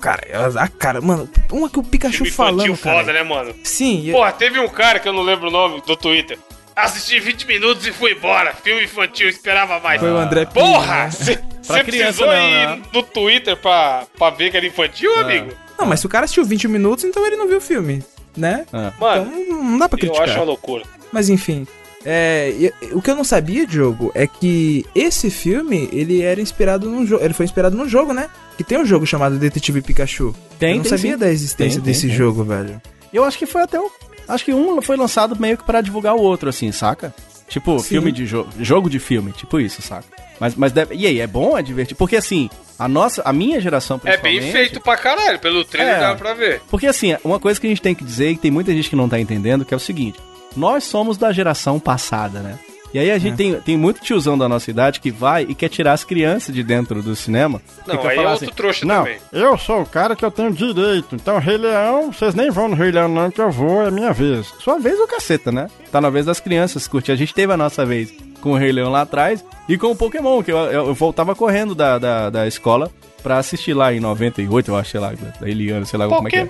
cara, 0.00 0.22
a 0.58 0.68
cara, 0.68 1.00
mano, 1.00 1.28
uma 1.50 1.68
que 1.68 1.78
o 1.78 1.82
Pikachu 1.82 2.24
falando, 2.30 2.76
cara. 2.78 2.98
foda, 2.98 3.12
né, 3.12 3.22
mano? 3.22 3.54
Sim, 3.64 4.10
Porra, 4.12 4.32
teve 4.32 4.58
um 4.58 4.68
cara 4.68 4.98
que 4.98 5.08
eu 5.08 5.12
não 5.12 5.22
lembro 5.22 5.48
o 5.48 5.50
nome 5.50 5.82
do 5.86 5.96
Twitter. 5.96 6.38
Assisti 6.74 7.20
20 7.20 7.46
minutos 7.46 7.86
e 7.86 7.92
fui 7.92 8.12
embora. 8.12 8.54
Filme 8.54 8.84
infantil, 8.84 9.28
esperava 9.28 9.78
mais. 9.80 10.00
foi 10.00 10.10
o 10.10 10.16
André 10.16 10.46
Pires, 10.46 10.68
Porra! 10.68 11.04
né? 11.04 11.10
Você 11.10 11.84
criança 11.84 11.84
precisou 11.84 12.26
não, 12.26 12.34
ir 12.34 12.66
né? 12.66 12.82
no 12.92 13.02
Twitter 13.02 13.56
pra, 13.56 14.04
pra 14.18 14.30
ver 14.30 14.50
que 14.50 14.56
era 14.56 14.66
infantil, 14.66 15.16
amigo? 15.18 15.52
Não, 15.78 15.86
mas 15.86 16.00
se 16.00 16.06
o 16.06 16.08
cara 16.08 16.24
assistiu 16.24 16.44
20 16.44 16.68
minutos, 16.68 17.04
então 17.04 17.24
ele 17.26 17.36
não 17.36 17.46
viu 17.46 17.58
o 17.58 17.60
filme, 17.60 18.02
né? 18.36 18.64
Ah. 18.72 18.92
Mano, 18.98 19.30
Então 19.32 19.58
não 19.62 19.78
dá 19.78 19.88
pra 19.88 19.96
eu 19.96 20.00
criticar. 20.00 20.28
acho 20.28 20.38
uma 20.38 20.44
loucura. 20.44 20.84
Mas 21.12 21.28
enfim, 21.28 21.66
é, 22.04 22.72
o 22.92 23.00
que 23.02 23.10
eu 23.10 23.14
não 23.14 23.22
sabia, 23.24 23.66
Diogo, 23.66 24.10
é 24.14 24.26
que 24.26 24.84
esse 24.94 25.30
filme, 25.30 25.88
ele 25.92 26.22
era 26.22 26.40
inspirado 26.40 26.88
num 26.90 27.06
jogo, 27.06 27.22
ele 27.24 27.34
foi 27.34 27.44
inspirado 27.44 27.76
num 27.76 27.88
jogo, 27.88 28.12
né? 28.12 28.28
Que 28.56 28.64
tem 28.64 28.78
um 28.78 28.84
jogo 28.86 29.06
chamado 29.06 29.38
Detetive 29.38 29.82
Pikachu. 29.82 30.34
Tem, 30.58 30.70
eu 30.70 30.76
não 30.76 30.82
tem 30.82 30.90
sabia 30.90 31.12
sim. 31.12 31.18
da 31.18 31.30
existência 31.30 31.76
Tem, 31.76 31.84
tem, 31.84 31.92
desse 31.92 32.06
tem. 32.08 32.16
jogo, 32.16 32.42
velho. 32.44 32.80
Eu 33.12 33.24
acho 33.24 33.38
que 33.38 33.46
foi 33.46 33.62
até 33.62 33.78
o. 33.78 33.90
Acho 34.32 34.44
que 34.44 34.54
um 34.54 34.80
foi 34.80 34.96
lançado 34.96 35.36
meio 35.38 35.56
que 35.58 35.64
pra 35.64 35.80
divulgar 35.80 36.14
o 36.14 36.20
outro, 36.20 36.48
assim, 36.48 36.72
saca? 36.72 37.14
Tipo, 37.48 37.78
Sim. 37.78 37.88
filme 37.88 38.12
de 38.12 38.24
jogo. 38.24 38.50
Jogo 38.60 38.88
de 38.88 38.98
filme, 38.98 39.30
tipo 39.32 39.60
isso, 39.60 39.82
saca? 39.82 40.04
Mas, 40.40 40.54
mas 40.54 40.72
deve... 40.72 40.94
E 40.94 41.06
aí, 41.06 41.20
é 41.20 41.26
bom? 41.26 41.56
É 41.56 41.62
divertido? 41.62 41.98
Porque 41.98 42.16
assim, 42.16 42.48
a 42.78 42.88
nossa. 42.88 43.22
A 43.24 43.32
minha 43.32 43.60
geração 43.60 44.00
É 44.04 44.16
bem 44.16 44.40
feito 44.50 44.80
pra 44.80 44.96
caralho. 44.96 45.38
Pelo 45.38 45.64
trailer 45.64 45.96
É. 45.96 46.00
dá 46.00 46.14
pra 46.14 46.34
ver. 46.34 46.62
Porque 46.70 46.86
assim, 46.86 47.16
uma 47.22 47.38
coisa 47.38 47.60
que 47.60 47.66
a 47.66 47.70
gente 47.70 47.82
tem 47.82 47.94
que 47.94 48.02
dizer, 48.04 48.30
e 48.30 48.34
que 48.36 48.42
tem 48.42 48.50
muita 48.50 48.72
gente 48.72 48.88
que 48.90 48.96
não 48.96 49.08
tá 49.08 49.20
entendendo, 49.20 49.64
que 49.64 49.74
é 49.74 49.76
o 49.76 49.80
seguinte: 49.80 50.18
nós 50.56 50.84
somos 50.84 51.16
da 51.18 51.30
geração 51.30 51.78
passada, 51.78 52.40
né? 52.40 52.58
E 52.94 52.98
aí 52.98 53.10
a 53.10 53.18
gente 53.18 53.36
tem, 53.36 53.54
tem 53.60 53.76
muito 53.76 54.00
tiozão 54.00 54.36
da 54.36 54.48
nossa 54.48 54.70
idade 54.70 55.00
que 55.00 55.10
vai 55.10 55.46
e 55.48 55.54
quer 55.54 55.68
tirar 55.68 55.92
as 55.92 56.04
crianças 56.04 56.54
de 56.54 56.62
dentro 56.62 57.02
do 57.02 57.16
cinema. 57.16 57.60
Não, 57.86 58.06
aí 58.06 58.18
é 58.18 58.28
outro 58.28 58.50
trouxa 58.54 58.84
Não, 58.84 59.04
também. 59.04 59.18
eu 59.32 59.56
sou 59.56 59.80
o 59.82 59.86
cara 59.86 60.14
que 60.14 60.24
eu 60.24 60.30
tenho 60.30 60.52
direito. 60.52 61.14
Então, 61.14 61.38
Rei 61.38 61.56
Leão, 61.56 62.12
vocês 62.12 62.34
nem 62.34 62.50
vão 62.50 62.68
no 62.68 62.76
Rei 62.76 62.90
Leão, 62.90 63.08
não, 63.08 63.30
que 63.30 63.40
eu 63.40 63.50
vou, 63.50 63.86
é 63.86 63.90
minha 63.90 64.12
vez. 64.12 64.52
Sua 64.60 64.78
vez 64.78 64.98
o 64.98 65.06
caceta, 65.06 65.50
né? 65.50 65.68
Tá 65.90 66.00
na 66.00 66.10
vez 66.10 66.26
das 66.26 66.40
crianças 66.40 66.86
curtir. 66.86 67.12
A 67.12 67.16
gente 67.16 67.32
teve 67.34 67.52
a 67.52 67.56
nossa 67.56 67.84
vez 67.86 68.12
com 68.40 68.52
o 68.52 68.56
Rei 68.56 68.72
Leão 68.72 68.90
lá 68.90 69.02
atrás 69.02 69.44
e 69.68 69.78
com 69.78 69.86
o 69.92 69.96
Pokémon, 69.96 70.42
que 70.42 70.52
eu, 70.52 70.58
eu, 70.58 70.86
eu 70.88 70.94
voltava 70.94 71.34
correndo 71.34 71.74
da, 71.74 71.98
da, 71.98 72.28
da 72.28 72.46
escola 72.46 72.90
pra 73.22 73.38
assistir 73.38 73.72
lá 73.72 73.92
em 73.92 74.00
98, 74.00 74.70
eu 74.70 74.76
acho, 74.76 74.90
sei 74.90 75.00
lá, 75.00 75.12
da 75.40 75.48
Eliana, 75.48 75.86
sei 75.86 75.98
lá 75.98 76.08
como 76.08 76.26
é 76.26 76.30
que 76.30 76.36
é. 76.36 76.48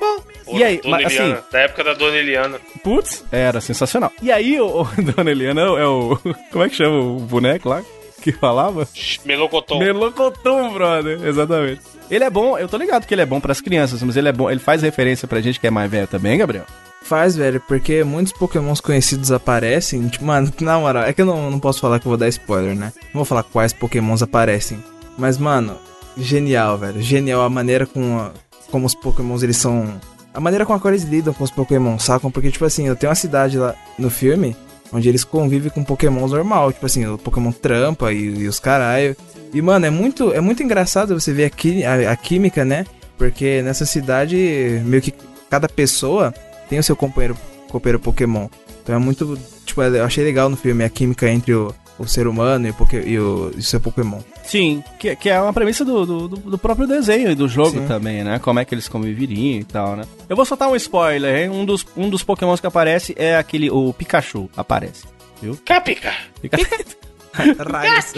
E 0.51 0.62
aí, 0.64 0.80
Dona 0.82 0.97
mas, 1.03 1.12
Eliana, 1.12 1.34
assim- 1.34 1.45
Da 1.53 1.59
época 1.61 1.84
da 1.84 1.95
Dona 1.95 2.16
Eliana. 2.16 2.61
Putz, 2.82 3.24
era 3.30 3.61
sensacional. 3.61 4.12
E 4.22 4.30
aí, 4.32 4.61
o, 4.61 4.82
o 4.82 4.84
Dona 5.14 5.30
Eliana 5.30 5.61
é 5.62 5.86
o. 5.86 6.18
Como 6.53 6.64
é 6.64 6.68
que 6.68 6.76
chama 6.76 6.99
o 6.99 7.20
boneco 7.20 7.68
lá? 7.68 7.82
Que 8.22 8.30
falava? 8.32 8.86
Shh, 8.95 9.18
Melocotom. 9.24 9.78
Melocotom, 9.78 10.72
brother. 10.74 11.20
Exatamente. 11.26 11.80
Ele 12.11 12.22
é 12.24 12.30
bom, 12.30 12.57
eu 12.59 12.68
tô 12.68 12.76
ligado 12.76 13.07
que 13.07 13.14
ele 13.14 13.22
é 13.22 13.26
bom 13.26 13.40
pras 13.40 13.61
crianças, 13.61 14.03
mas 14.03 14.16
ele 14.16 14.28
é 14.28 14.32
bom, 14.32 14.51
ele 14.51 14.61
faz 14.61 14.82
referência 14.82 15.26
pra 15.26 15.40
gente 15.40 15.59
que 15.59 15.66
é 15.66 15.70
mais 15.70 15.90
velho 15.90 16.07
também, 16.07 16.38
Gabriel. 16.38 16.64
Faz, 17.03 17.34
velho, 17.34 17.61
porque 17.66 18.05
muitos 18.05 18.32
pokémons 18.32 18.80
conhecidos 18.80 19.32
aparecem. 19.32 20.07
Tipo, 20.09 20.24
mano, 20.26 20.53
na 20.61 20.78
moral, 20.78 21.03
é 21.05 21.12
que 21.12 21.20
eu 21.22 21.26
não, 21.26 21.51
não 21.51 21.59
posso 21.59 21.80
falar 21.80 21.99
que 21.99 22.07
eu 22.07 22.11
vou 22.11 22.16
dar 22.18 22.28
spoiler, 22.28 22.76
né? 22.76 22.93
Não 23.07 23.14
vou 23.20 23.24
falar 23.24 23.43
quais 23.43 23.72
pokémons 23.72 24.22
aparecem. 24.22 24.82
Mas, 25.18 25.36
mano, 25.36 25.76
genial, 26.16 26.78
velho. 26.78 27.01
Genial 27.03 27.43
a 27.43 27.49
maneira 27.51 27.86
com 27.86 28.18
a- 28.20 28.30
como 28.70 28.86
os 28.86 28.95
pokémons 28.95 29.43
eles 29.43 29.57
são. 29.57 30.01
A 30.35 30.41
maneira 30.41 30.64
com 30.64 30.72
a 30.72 30.80
eles 30.89 31.03
lidam 31.05 31.35
com 31.35 31.45
os 31.45 31.51
pokémons, 31.51 32.03
sacam? 32.05 32.30
Porque, 32.30 32.51
tipo 32.51 32.64
assim, 32.64 32.87
eu 32.89 32.97
tenho 32.97 33.11
uma 33.11 33.14
cidade 33.14 33.59
lá 33.59 33.74
no 33.99 34.09
filme 34.11 34.57
onde 34.93 35.09
eles 35.09 35.24
convivem 35.24 35.70
com 35.70 35.85
pokémons 35.85 36.33
normal. 36.33 36.72
Tipo 36.72 36.87
assim, 36.87 37.07
o 37.07 37.18
pokémon 37.18 37.53
trampa 37.53 38.12
e, 38.12 38.41
e 38.41 38.49
os 38.49 38.59
caralho. 38.59 39.16
E, 39.53 39.61
mano, 39.61 39.85
é 39.87 39.91
muito, 39.91 40.33
é 40.33 40.41
muito 40.41 40.62
engraçado 40.62 41.18
você 41.18 41.33
ver 41.33 41.51
a, 41.85 41.91
a- 42.09 42.12
a 42.12 42.16
química, 42.16 42.64
né? 42.64 42.87
Porque 43.18 43.61
nessa 43.62 43.85
cidade, 43.87 44.37
meio 44.85 45.03
que 45.03 45.12
cada 45.51 45.68
pessoa 45.68 46.33
tem 46.68 46.78
o 46.78 46.83
seu 46.83 46.97
companheiro, 46.97 47.37
companheiro 47.68 48.01
Pokémon. 48.01 48.49
Então 48.83 48.95
é 48.95 48.99
muito. 48.99 49.39
Tipo, 49.66 49.83
eu 49.83 50.05
achei 50.05 50.24
legal 50.24 50.49
no 50.49 50.57
filme 50.57 50.83
a 50.83 50.89
química 50.89 51.28
entre 51.28 51.55
o, 51.55 51.74
o 51.99 52.07
ser 52.07 52.26
humano 52.26 52.66
e 52.66 52.70
o, 52.70 52.74
e 53.07 53.18
o, 53.18 53.51
e 53.55 53.59
o 53.59 53.62
seu 53.62 53.78
Pokémon. 53.80 54.20
Sim, 54.53 54.84
que, 54.98 55.16
que 55.16 55.30
é 55.30 55.40
uma 55.40 55.50
premissa 55.53 55.82
do, 55.82 56.05
do, 56.05 56.28
do- 56.28 56.59
próprio 56.59 56.86
desenho 56.86 57.30
e 57.30 57.34
do 57.34 57.48
jogo 57.48 57.70
Sim. 57.70 57.86
também, 57.86 58.22
né? 58.22 58.38
Como 58.38 58.61
é 58.61 58.66
que 58.66 58.74
eles 58.74 58.86
conviveriam 58.86 59.61
e 59.61 59.64
tal, 59.64 59.96
né? 59.96 60.05
Eu 60.28 60.36
vou 60.36 60.44
soltar 60.44 60.68
um 60.68 60.76
spoiler, 60.76 61.44
hein? 61.44 61.48
Um 61.48 61.64
dos, 61.64 61.86
um 61.96 62.11
dos 62.11 62.22
pokémons 62.22 62.61
que 62.61 62.66
aparece 62.66 63.14
é 63.16 63.34
aquele, 63.36 63.70
o 63.70 63.94
Pikachu, 63.94 64.50
aparece. 64.55 65.05
Viu? 65.40 65.59
Capica. 65.64 66.12
Pica- 66.42 66.59
Raios. 67.34 68.12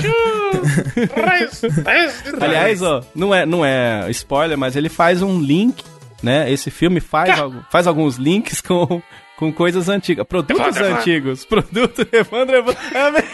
Raios. 1.14 1.62
Raios. 1.85 2.14
Aliás, 2.41 2.82
ó, 2.82 3.01
não 3.14 3.32
é, 3.32 3.47
não 3.47 3.64
é 3.64 4.11
spoiler, 4.11 4.59
mas 4.59 4.74
ele 4.74 4.89
faz 4.89 5.22
um 5.22 5.41
link, 5.41 5.85
né? 6.20 6.51
Esse 6.51 6.68
filme 6.68 6.99
faz, 6.99 7.39
algu- 7.39 7.64
faz 7.70 7.87
alguns 7.87 8.16
links 8.16 8.61
com, 8.61 9.01
com 9.37 9.53
coisas 9.53 9.89
antigas, 9.89 10.26
produtos 10.26 10.61
Evandro, 10.61 10.85
Evandro. 10.85 10.99
antigos. 11.01 11.45
Produto 11.45 12.09
Evandro, 12.12 12.57
Evandro. 12.57 13.24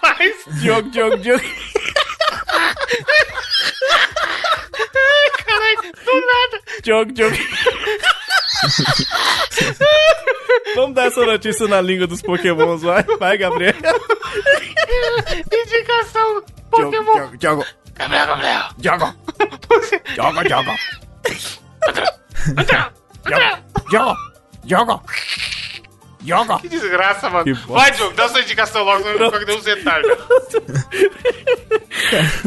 Faz. 0.00 0.60
Diogo, 0.60 0.90
Diogo, 0.90 1.16
Diogo. 1.18 1.44
Caralho, 5.46 5.92
do 6.04 6.14
nada. 6.26 6.60
Diogo, 6.82 7.12
Diogo. 7.12 7.36
Vamos 10.74 10.94
dar 10.94 11.06
essa 11.06 11.24
notícia 11.24 11.66
na 11.68 11.80
língua 11.80 12.06
dos 12.06 12.22
pokémons, 12.22 12.82
vai, 12.82 13.02
vai, 13.18 13.38
Gabriel. 13.38 13.74
Indicação. 15.52 16.42
Pokémon. 16.70 17.12
Diogo, 17.12 17.36
Diogo, 17.36 17.66
Gabriel, 17.94 18.26
Gabriel. 18.26 18.68
Diogo. 18.78 19.14
Diogo, 20.14 20.44
Diogo. 20.44 20.70
André. 23.26 23.62
Diogo, 23.90 24.16
Diogo, 24.64 25.02
Diogo. 26.20 26.58
Que 26.60 26.68
desgraça, 26.68 27.30
mano. 27.30 27.44
Que. 27.44 27.52
Vai, 27.52 27.90
Diogo, 27.92 28.14
dá 28.14 28.28
sua 28.28 28.40
indicação 28.40 28.84
logo, 28.84 28.98
senão 29.02 29.12
eu 29.12 29.30
vou 29.30 29.40
ficar 29.40 29.54
um 29.54 29.60
retardo. 29.60 30.08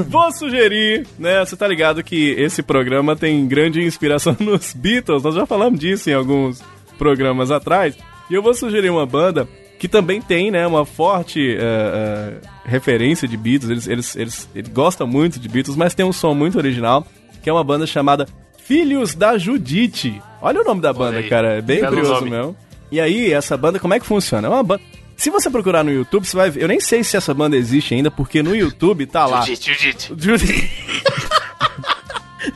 Vou 0.07 0.31
sugerir, 0.31 1.07
né? 1.17 1.43
Você 1.45 1.55
tá 1.55 1.67
ligado 1.67 2.03
que 2.03 2.31
esse 2.31 2.61
programa 2.61 3.15
tem 3.15 3.47
grande 3.47 3.81
inspiração 3.81 4.35
nos 4.39 4.73
Beatles. 4.73 5.23
Nós 5.23 5.35
já 5.35 5.45
falamos 5.45 5.79
disso 5.79 6.09
em 6.09 6.13
alguns 6.13 6.61
programas 6.97 7.51
atrás. 7.51 7.95
E 8.29 8.33
eu 8.33 8.41
vou 8.41 8.53
sugerir 8.53 8.89
uma 8.89 9.05
banda 9.05 9.47
que 9.79 9.87
também 9.87 10.21
tem, 10.21 10.49
né, 10.49 10.65
uma 10.65 10.85
forte 10.85 11.55
eh, 11.55 11.59
eh, 11.59 12.33
referência 12.63 13.27
de 13.27 13.35
Beatles. 13.35 13.69
Eles, 13.69 13.87
eles, 13.87 14.15
eles, 14.15 14.49
eles 14.55 14.69
gostam 14.69 15.05
muito 15.05 15.39
de 15.39 15.49
Beatles, 15.49 15.75
mas 15.75 15.93
tem 15.93 16.05
um 16.05 16.13
som 16.13 16.33
muito 16.33 16.57
original, 16.57 17.05
que 17.41 17.49
é 17.49 17.53
uma 17.53 17.63
banda 17.63 17.85
chamada 17.85 18.25
Filhos 18.65 19.13
da 19.13 19.37
Judite. 19.37 20.21
Olha 20.41 20.61
o 20.61 20.63
nome 20.63 20.79
da 20.79 20.93
banda, 20.93 21.21
cara. 21.23 21.57
É 21.57 21.61
bem 21.61 21.81
Belo 21.81 21.97
curioso 21.97 22.13
nome. 22.13 22.29
mesmo. 22.29 22.55
E 22.93 23.01
aí, 23.01 23.33
essa 23.33 23.57
banda, 23.57 23.79
como 23.79 23.95
é 23.95 23.99
que 23.99 24.05
funciona? 24.05 24.47
É 24.47 24.51
uma 24.51 24.61
banda. 24.61 24.83
Se 25.17 25.31
você 25.31 25.49
procurar 25.49 25.83
no 25.83 25.91
YouTube, 25.91 26.27
você 26.27 26.37
vai 26.37 26.51
ver. 26.51 26.61
Eu 26.61 26.67
nem 26.67 26.79
sei 26.79 27.03
se 27.03 27.17
essa 27.17 27.33
banda 27.33 27.57
existe 27.57 27.95
ainda, 27.95 28.11
porque 28.11 28.43
no 28.43 28.55
YouTube 28.55 29.07
tá 29.07 29.25
lá. 29.25 29.41
Judite, 29.41 29.73
Judite. 29.73 30.13
Judite. 30.15 30.71